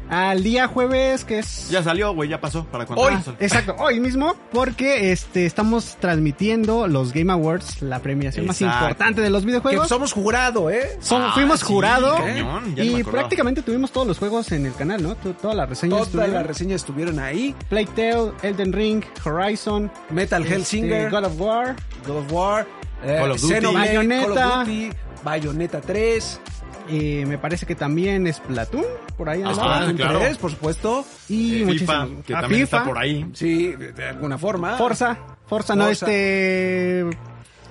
al 0.08 0.42
día 0.42 0.66
jueves 0.68 1.24
que 1.24 1.38
es 1.40 1.68
Ya 1.70 1.82
salió, 1.82 2.14
güey, 2.14 2.28
ya 2.28 2.40
pasó. 2.40 2.64
¿Para 2.66 2.86
cuándo? 2.86 3.04
Hoy, 3.04 3.14
pasó? 3.14 3.34
exacto, 3.40 3.74
hoy 3.80 4.00
mismo, 4.00 4.34
porque 4.52 5.12
este 5.12 5.46
estamos 5.46 5.96
transmitiendo 6.00 6.86
los 6.86 7.12
Game 7.12 7.32
Awards, 7.32 7.82
la 7.82 7.98
premiación 8.00 8.46
más 8.46 8.60
importante 8.60 9.20
de 9.20 9.30
los 9.30 9.42
Que 9.42 9.46
videojuegos. 9.48 9.88
somos 9.88 10.12
jurado, 10.12 10.70
¿eh? 10.70 10.96
Son- 11.00 11.22
Ah, 11.22 11.32
fuimos 11.34 11.60
sí, 11.60 11.66
jurado 11.66 12.16
cañón, 12.16 12.74
y 12.76 13.02
prácticamente 13.02 13.62
tuvimos 13.62 13.90
todos 13.90 14.06
los 14.06 14.18
juegos 14.18 14.52
en 14.52 14.66
el 14.66 14.74
canal, 14.74 15.02
¿no? 15.02 15.14
To- 15.16 15.34
Todas 15.34 15.56
las 15.56 15.68
reseñas 15.68 15.90
Todas 15.94 16.06
estuvieron. 16.08 16.34
las 16.34 16.46
reseñas 16.46 16.76
estuvieron 16.82 17.18
ahí. 17.18 17.54
Plague 17.68 17.88
Tale, 17.94 18.32
Elden 18.42 18.72
Ring, 18.72 19.02
Horizon, 19.24 19.90
Metal 20.10 20.42
este, 20.42 20.54
Hellsinger, 20.54 21.10
God 21.10 21.24
of 21.24 21.40
War, 21.40 21.76
God 22.06 22.18
of 22.18 22.32
War, 22.32 22.66
eh, 23.04 23.16
Call 23.20 23.30
of 23.32 23.40
Duty. 23.40 23.54
Xenoblade, 23.54 23.88
Bayonetta. 23.88 24.26
Call 24.26 24.60
of 24.60 24.66
Duty, 24.68 24.90
Bayonetta 25.24 25.80
3, 25.80 26.40
eh, 26.88 27.24
me 27.26 27.38
parece 27.38 27.66
que 27.66 27.74
también 27.74 28.26
es 28.26 28.40
Platoon, 28.40 28.84
por 29.16 29.28
ahí 29.28 29.42
Ah, 29.44 29.50
andaba. 29.50 29.74
Splatoon 29.76 29.96
claro. 29.96 30.18
3, 30.20 30.38
por 30.38 30.50
supuesto. 30.50 31.04
y 31.28 31.62
Eh, 31.62 31.66
FIFA, 31.78 32.06
que 32.26 32.34
Ah, 32.34 32.40
también 32.42 32.62
FIFA, 32.66 32.76
está 32.78 32.88
por 32.88 32.98
ahí. 32.98 33.28
Sí, 33.34 33.72
de 33.72 34.08
alguna 34.08 34.38
forma. 34.38 34.76
Forza, 34.76 35.18
Forza, 35.46 35.74
no 35.76 35.88
este... 35.88 37.04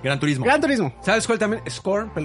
Gran 0.03 0.19
Turismo. 0.19 0.45
Gran 0.45 0.61
Turismo. 0.61 0.95
¿Sabes 1.01 1.25
cuál 1.25 1.39
también? 1.39 1.63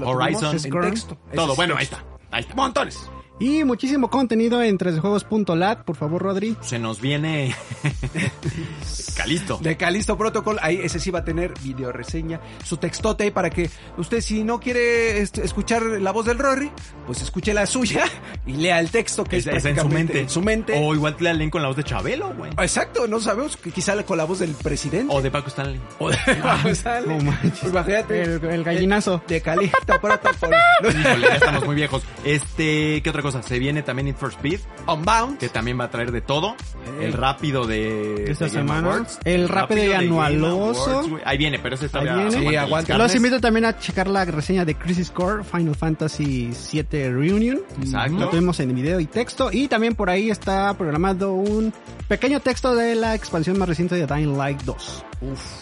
Lo 0.01 0.09
Horizon. 0.11 0.57
en 0.57 0.81
texto. 0.91 1.17
Todo, 1.35 1.53
es 1.53 1.57
bueno, 1.57 1.75
ahí 1.77 1.85
está. 1.85 2.05
Ahí 2.31 2.43
está. 2.43 2.55
Montones. 2.55 2.99
Y 3.41 3.65
muchísimo 3.65 4.11
contenido 4.11 4.63
en 4.63 4.79
3dejuegos.lat, 4.79 5.83
por 5.85 5.97
favor, 5.97 6.21
Rodri. 6.23 6.57
Se 6.61 6.79
nos 6.79 7.01
viene 7.01 7.55
Calisto. 9.17 9.59
De 9.63 9.77
Calisto 9.77 10.17
Protocol, 10.19 10.59
ahí 10.63 10.79
ese 10.83 11.01
sí 11.01 11.11
va 11.11 11.21
a 11.21 11.25
tener 11.25 11.55
video 11.63 11.91
reseña, 11.91 12.39
su 12.65 12.77
textote 12.77 13.25
ahí 13.25 13.31
para 13.31 13.49
que 13.51 13.71
usted 13.97 14.21
si 14.21 14.45
no 14.45 14.61
quiere 14.61 15.21
este, 15.21 15.43
escuchar 15.45 15.83
la 15.83 16.11
voz 16.13 16.27
del 16.27 16.39
Rory, 16.39 16.71
pues 17.07 17.23
escuche 17.23 17.55
la 17.55 17.65
suya 17.67 18.05
y 18.47 18.53
lea 18.53 18.79
el 18.79 18.91
texto 18.91 19.25
que 19.25 19.39
es, 19.39 19.47
en 19.47 19.79
su 19.79 19.89
mente. 19.89 20.21
en 20.21 20.29
su 20.31 20.43
mente. 20.43 20.75
O 20.77 20.95
igual 20.95 21.17
te 21.17 21.25
la 21.25 21.33
leen 21.33 21.49
con 21.51 21.63
la 21.63 21.69
voz 21.69 21.77
de 21.79 21.85
Chabelo, 21.85 22.35
güey. 22.35 22.51
Exacto, 22.53 23.07
no 23.07 23.21
sabemos 23.21 23.57
que 23.57 23.71
quizá 23.71 23.91
con 24.05 24.19
la 24.19 24.25
voz 24.25 24.41
del 24.41 24.51
presidente. 24.53 25.13
O 25.15 25.21
de 25.23 25.31
Paco 25.31 25.49
Stanley. 25.49 25.81
O 25.99 26.11
de- 26.11 26.17
Sale. 26.75 27.07
no 27.07 27.19
manches. 27.25 27.65
Imagínate. 27.65 28.23
El- 28.23 28.45
el 28.45 28.65
gallinazo. 28.65 29.23
De 29.27 29.41
Calisto 29.41 30.01
Protocol. 30.01 30.51
Híjole, 30.89 31.27
ya 31.29 31.37
estamos 31.37 31.65
muy 31.67 31.75
viejos. 31.75 32.03
Este, 32.25 33.01
¿qué 33.03 33.11
otra 33.11 33.23
cosa? 33.23 33.30
Se 33.43 33.59
viene 33.59 33.83
también 33.83 34.07
Need 34.07 34.17
for 34.17 34.31
Speed, 34.31 34.61
Unbound. 34.87 35.39
que 35.39 35.49
también 35.49 35.79
va 35.79 35.85
a 35.85 35.91
traer 35.91 36.13
de 36.13 36.21
todo. 36.21 36.55
Eh. 37.01 37.05
El 37.07 37.13
rápido 37.13 37.67
de, 37.67 38.31
Esta 38.31 38.45
de 38.47 38.51
semana. 38.51 38.89
Awards. 38.95 39.19
El 39.25 39.49
rápido 39.49 39.85
y 39.85 39.89
de 39.89 39.97
anualoso. 39.97 41.01
Awards. 41.01 41.23
Ahí 41.25 41.39
viene, 41.39 41.59
pero 41.59 41.75
ese 41.75 41.87
está. 41.87 42.01
Sí, 42.31 42.57
aguanta. 42.57 42.97
Los 42.99 43.15
invito 43.15 43.41
también 43.41 43.65
a 43.65 43.79
checar 43.79 44.09
la 44.09 44.25
reseña 44.25 44.65
de 44.65 44.75
Crisis 44.75 45.11
Core 45.11 45.45
Final 45.45 45.75
Fantasy 45.75 46.51
VII 46.73 47.11
Reunion. 47.11 47.61
Exacto. 47.83 48.19
Lo 48.19 48.29
tuvimos 48.29 48.59
en 48.61 48.75
video 48.75 49.01
y 49.01 49.07
texto. 49.07 49.51
Y 49.53 49.69
también 49.69 49.95
por 49.95 50.11
ahí 50.11 50.31
está 50.31 50.73
programado 50.75 51.33
un 51.35 51.73
pequeño 52.09 52.41
texto 52.41 52.75
de 52.75 52.95
la 52.95 53.15
expansión 53.15 53.59
más 53.59 53.69
reciente 53.69 53.95
de 53.95 54.07
Dying 54.07 54.37
Light 54.37 54.63
2. 54.63 55.05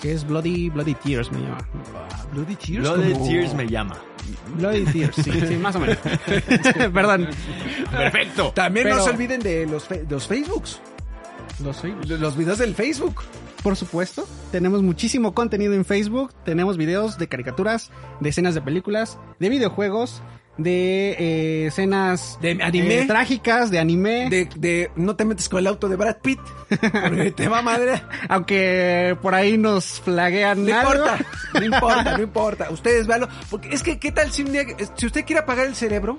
Que 0.00 0.12
es 0.12 0.26
Bloody, 0.26 0.70
Bloody 0.70 0.94
Tears, 0.94 1.32
me 1.32 1.40
llama. 1.40 1.58
Bloody 2.32 2.54
Tears. 2.56 2.84
Lo 2.84 2.96
de 2.96 3.12
como- 3.12 3.26
Tears 3.28 3.54
me 3.54 3.66
llama. 3.66 3.96
Bloody 4.56 4.84
Tears, 4.84 5.16
sí, 5.16 5.30
sí, 5.46 5.56
más 5.56 5.74
o 5.76 5.80
menos. 5.80 5.96
Perdón. 6.92 7.28
Perfecto. 7.90 8.52
También 8.55 8.84
Pero- 8.84 8.96
no 8.98 9.05
se 9.05 9.10
olviden 9.10 9.40
de 9.40 9.66
los, 9.66 9.84
fe- 9.84 10.05
los 10.09 10.26
Facebooks. 10.26 10.80
Los 11.62 11.76
soy. 11.76 11.94
Los 12.06 12.36
videos 12.36 12.59
del 12.59 12.74
Facebook. 12.74 13.22
Por 13.62 13.74
supuesto, 13.74 14.26
tenemos 14.52 14.82
muchísimo 14.82 15.34
contenido 15.34 15.74
en 15.74 15.84
Facebook, 15.84 16.32
tenemos 16.44 16.76
videos 16.76 17.18
de 17.18 17.26
caricaturas, 17.26 17.90
de 18.20 18.28
escenas 18.28 18.55
de 18.55 18.60
películas, 18.60 19.18
de 19.40 19.48
videojuegos, 19.48 20.22
de 20.59 21.12
eh, 21.18 21.66
escenas 21.68 22.39
De 22.43 22.59
anime. 22.62 23.01
eh, 23.02 23.06
trágicas, 23.06 23.70
de 23.70 23.78
anime, 23.78 24.28
De, 24.28 24.48
de 24.56 24.90
no 24.97 25.16
te 25.16 25.24
metes 25.24 25.48
con 25.48 25.60
el 25.60 25.66
auto 25.68 25.89
de 25.89 25.97
Brad 25.97 26.16
Pitt. 26.22 26.40
Porque 26.68 27.32
te 27.35 27.48
va 27.48 27.62
madre. 27.62 28.02
aunque 28.28 29.16
por 29.22 29.35
ahí 29.35 29.56
nos 29.56 30.01
flaguean 30.01 30.66
No 30.66 30.78
algo. 30.78 30.93
importa, 31.06 31.24
no 31.55 31.64
importa, 31.64 32.16
no 32.18 32.22
importa. 32.24 32.70
Ustedes 32.70 33.06
véanlo. 33.06 33.28
Porque 33.48 33.68
es 33.70 33.82
que, 33.82 33.98
¿qué 33.98 34.12
tal 34.12 34.30
si 34.30 34.43
un 34.43 34.52
día, 34.52 34.64
si 34.97 35.06
usted 35.06 35.24
quiere 35.24 35.40
apagar 35.40 35.66
el 35.66 35.74
cerebro? 35.74 36.18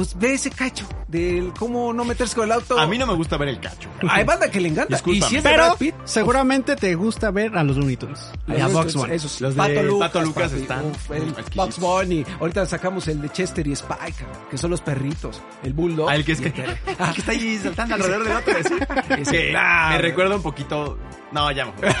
Pues 0.00 0.18
ve 0.18 0.32
ese 0.32 0.48
cacho 0.50 0.88
del 1.08 1.52
cómo 1.58 1.92
no 1.92 2.06
meterse 2.06 2.34
con 2.34 2.44
el 2.46 2.52
auto. 2.52 2.78
A 2.78 2.86
mí 2.86 2.96
no 2.96 3.06
me 3.06 3.12
gusta 3.12 3.36
ver 3.36 3.48
el 3.50 3.60
cacho. 3.60 3.90
Hay 4.08 4.24
banda 4.24 4.50
que 4.50 4.58
le 4.58 4.68
encanta. 4.70 4.94
Y 4.94 4.94
Discúlpame. 4.94 5.28
si 5.28 5.36
es 5.36 5.42
de 5.42 5.50
Pero 5.50 5.62
Brad 5.66 5.76
Pitt, 5.76 5.94
seguramente 6.04 6.74
te 6.74 6.94
gusta 6.94 7.30
ver 7.30 7.54
a 7.54 7.62
los 7.62 7.76
Looney 7.76 7.98
Tunes. 7.98 8.32
Y 8.48 8.58
a 8.58 8.68
Bugs 8.68 8.94
Bunny. 8.94 9.12
esos, 9.12 9.38
Los 9.42 9.54
de 9.56 9.58
Pato 9.58 9.82
Lucas, 9.82 10.08
Pato 10.08 10.22
Lucas 10.24 10.50
papi, 10.52 10.62
están 10.62 10.86
uf, 10.86 11.10
el 11.10 11.22
exquisitos. 11.24 11.54
Bugs 11.54 11.78
Bunny. 11.80 12.24
Ahorita 12.40 12.64
sacamos 12.64 13.08
el 13.08 13.20
de 13.20 13.28
Chester 13.28 13.66
y 13.66 13.72
Spike, 13.72 14.24
que 14.50 14.56
son 14.56 14.70
los 14.70 14.80
perritos. 14.80 15.42
El 15.62 15.74
Bulldog. 15.74 16.08
Ah, 16.08 16.16
el 16.16 16.24
que 16.24 16.32
es 16.32 16.40
y 16.40 16.44
que, 16.44 16.48
el 16.48 16.54
que- 16.54 16.78
ah, 16.98 17.12
que 17.14 17.20
está 17.20 17.32
ahí 17.32 17.58
saltando 17.62 17.96
alrededor 17.96 18.24
del 18.24 18.36
otro. 18.38 18.54
ese. 19.18 19.52
Me 19.52 19.98
recuerda 19.98 20.36
un 20.36 20.42
poquito. 20.42 20.96
No, 21.30 21.52
ya 21.52 21.66
mejor. 21.66 21.94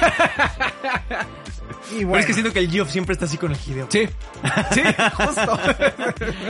Y 1.92 2.04
Pero 2.04 2.16
es 2.18 2.26
que 2.26 2.32
siento 2.32 2.52
que 2.52 2.58
el 2.60 2.70
Geoff 2.70 2.90
siempre 2.90 3.12
está 3.14 3.24
así 3.24 3.36
con 3.36 3.50
el 3.52 3.58
Hideo. 3.66 3.86
Sí, 3.90 4.08
sí, 4.72 4.82
justo. 5.14 5.58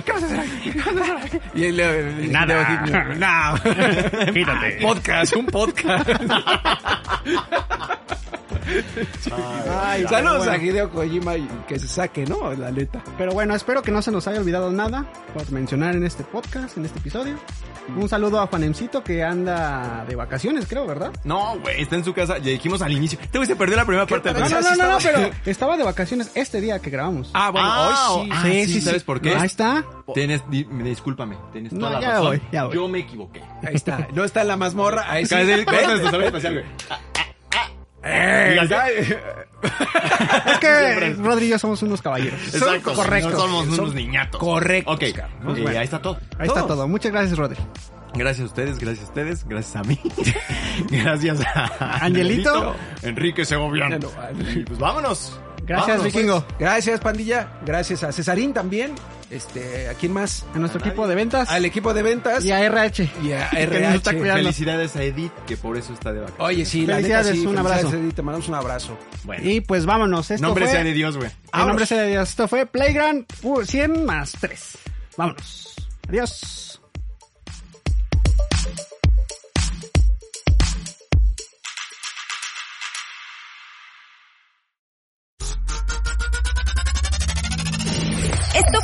¿Qué 0.04 0.12
vas 0.12 0.22
a 0.22 0.26
hacer 0.26 0.40
aquí? 0.40 0.70
¿Qué 0.72 0.78
vas 0.78 0.86
a 1.10 1.14
hacer 1.14 1.16
aquí? 1.16 1.38
Y 1.54 1.64
el, 1.64 1.80
el- 1.80 2.20
el- 2.20 2.32
Nada. 2.32 2.84
no. 3.16 4.32
Quítate. 4.32 4.78
Podcast, 4.82 5.36
un 5.36 5.46
podcast. 5.46 6.08
Ay, 9.82 10.04
Saludos 10.08 10.46
a. 10.48 10.56
Hideo 10.56 10.90
Kojima 10.90 11.36
y 11.36 11.48
que 11.66 11.78
se 11.78 11.88
saque, 11.88 12.24
¿no? 12.26 12.52
La 12.54 12.70
neta. 12.70 13.02
Pero 13.18 13.32
bueno, 13.32 13.54
espero 13.54 13.82
que 13.82 13.90
no 13.90 14.02
se 14.02 14.10
nos 14.12 14.26
haya 14.28 14.40
olvidado 14.40 14.70
nada 14.70 15.06
por 15.34 15.50
mencionar 15.50 15.96
en 15.96 16.04
este 16.04 16.22
podcast, 16.24 16.76
en 16.76 16.84
este 16.84 16.98
episodio. 16.98 17.36
Un 17.96 18.08
saludo 18.08 18.40
a 18.40 18.46
Juanemcito 18.46 19.02
que 19.02 19.24
anda 19.24 20.04
de 20.08 20.14
vacaciones, 20.14 20.66
creo, 20.68 20.86
¿verdad? 20.86 21.10
No, 21.24 21.58
güey, 21.58 21.82
está 21.82 21.96
en 21.96 22.04
su 22.04 22.12
casa. 22.14 22.38
Le 22.38 22.52
dijimos 22.52 22.82
al 22.82 22.92
inicio. 22.92 23.18
Te 23.32 23.38
güey 23.38 23.48
se 23.48 23.56
perdió 23.56 23.76
la 23.76 23.84
primera 23.84 24.06
parte 24.06 24.32
del 24.32 24.42
No, 24.42 24.48
no, 24.48 24.60
no, 24.60 24.76
no. 24.76 25.00
Pero 25.14 25.30
estaba 25.46 25.76
de 25.76 25.84
vacaciones 25.84 26.30
este 26.34 26.60
día 26.60 26.78
que 26.80 26.90
grabamos. 26.90 27.30
Ah, 27.34 27.50
bueno, 27.50 27.68
Ah, 27.70 28.06
hoy 28.12 28.26
sí. 28.26 28.30
ah, 28.32 28.42
sí, 28.66 28.80
¿sabes 28.80 29.02
por 29.04 29.20
qué? 29.20 29.34
Ahí 29.34 29.46
está. 29.46 29.84
Tienes, 30.14 30.42
di- 30.50 30.64
discúlpame, 30.64 31.36
tienes 31.52 31.72
No, 31.72 31.80
toda 31.88 31.92
la 31.92 32.00
ya 32.00 32.08
razón. 32.10 32.26
voy, 32.26 32.42
ya 32.52 32.64
voy. 32.64 32.74
Yo 32.74 32.88
me 32.88 32.98
equivoqué. 33.00 33.42
Ahí 33.66 33.74
está. 33.74 34.08
No 34.12 34.24
está 34.24 34.42
en 34.42 34.48
la 34.48 34.56
mazmorra. 34.56 35.10
Ahí 35.10 35.26
sí. 35.26 35.34
Eh, 38.02 38.58
ya- 38.68 38.88
Es 38.88 40.58
que 40.58 41.14
Rodri 41.18 41.46
y 41.46 41.48
yo 41.50 41.58
somos 41.58 41.82
unos 41.82 42.00
caballeros. 42.00 42.40
Exacto, 42.54 42.94
correcto. 42.94 43.30
No 43.30 43.36
somos 43.38 43.66
unos 43.78 43.94
niñatos. 43.94 44.40
correctos, 44.40 44.94
Ok. 44.94 45.00
Pues 45.00 45.58
eh, 45.58 45.62
bueno. 45.62 45.78
ahí 45.78 45.84
está 45.84 46.00
todo. 46.00 46.18
Ahí 46.38 46.48
está 46.48 46.66
todo. 46.66 46.88
Muchas 46.88 47.12
gracias, 47.12 47.36
Rodri. 47.36 47.58
Gracias 48.14 48.40
a 48.40 48.44
ustedes, 48.46 48.78
gracias 48.78 49.06
a 49.06 49.08
ustedes, 49.08 49.44
gracias 49.46 49.76
a 49.76 49.82
mí. 49.82 49.98
gracias 50.90 51.40
a 51.40 52.04
Angelito. 52.04 52.74
Enrique 53.02 53.44
Segoviano. 53.44 53.98
Pues 54.66 54.78
vámonos. 54.78 55.38
Gracias, 55.64 55.98
Vámonos, 55.98 56.12
Vikingo. 56.12 56.44
Gracias, 56.58 57.00
pandilla. 57.00 57.60
Gracias 57.64 58.02
a 58.02 58.10
Cesarín 58.12 58.52
también. 58.52 58.94
Este, 59.30 59.88
¿a 59.88 59.94
quién 59.94 60.12
más? 60.12 60.44
A 60.54 60.58
nuestro 60.58 60.82
A 60.82 60.86
equipo 60.86 61.06
de 61.06 61.14
ventas. 61.14 61.48
Al 61.48 61.64
equipo 61.64 61.94
de 61.94 62.02
ventas. 62.02 62.44
Y 62.44 62.50
a 62.50 62.60
RH. 62.64 63.08
y 63.22 63.32
a 63.32 63.48
RH. 63.52 64.10
Felicidades 64.10 64.96
a 64.96 65.04
Edith, 65.04 65.32
que 65.46 65.56
por 65.56 65.76
eso 65.76 65.92
está 65.92 66.12
de 66.12 66.20
vacaciones. 66.20 66.48
Oye, 66.48 66.64
sí, 66.64 66.86
la 66.86 66.96
neta, 66.96 67.22
Felicidades, 67.22 67.26
sí, 67.26 67.46
un 67.46 67.54
felicidades, 67.54 67.84
abrazo. 67.84 67.96
Edith, 67.96 68.14
te 68.14 68.22
mandamos 68.22 68.48
un 68.48 68.54
abrazo. 68.56 68.98
Bueno, 69.22 69.48
Y 69.48 69.60
pues 69.60 69.86
vámonos. 69.86 70.30
Esto 70.32 70.44
nombre 70.44 70.64
fue... 70.64 70.72
sea 70.74 70.82
de 70.82 70.92
Dios, 70.92 71.16
güey. 71.16 71.30
Nombre 71.54 71.86
sea 71.86 72.02
de 72.02 72.08
Dios. 72.08 72.28
Esto 72.28 72.48
fue 72.48 72.66
Playground 72.66 73.26
uh, 73.42 73.62
100 73.62 74.04
más 74.04 74.32
3. 74.40 74.78
Vámonos. 75.16 75.74
Adiós. 76.08 76.69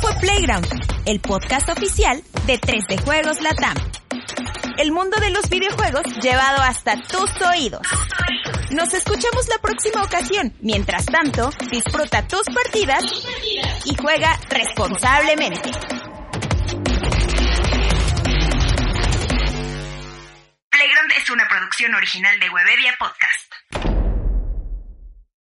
Fue 0.01 0.13
Playground, 0.19 0.67
el 1.05 1.19
podcast 1.19 1.69
oficial 1.69 2.21
de 2.45 2.59
3D 2.59 3.03
Juegos 3.03 3.41
Latam. 3.41 3.75
El 4.77 4.91
mundo 4.91 5.17
de 5.19 5.31
los 5.31 5.49
videojuegos 5.49 6.03
llevado 6.21 6.61
hasta 6.61 7.01
tus 7.01 7.29
oídos. 7.41 7.81
Nos 8.69 8.93
escuchamos 8.93 9.47
la 9.47 9.57
próxima 9.59 10.03
ocasión. 10.03 10.53
Mientras 10.61 11.05
tanto, 11.05 11.49
disfruta 11.71 12.27
tus 12.27 12.43
partidas 12.53 13.03
y 13.85 13.95
juega 13.95 14.37
responsablemente. 14.49 15.71
Playground 20.69 21.11
es 21.17 21.29
una 21.31 21.47
producción 21.47 21.95
original 21.95 22.39
de 22.39 22.49
Webedia 22.49 22.95
Podcast. 22.99 24.06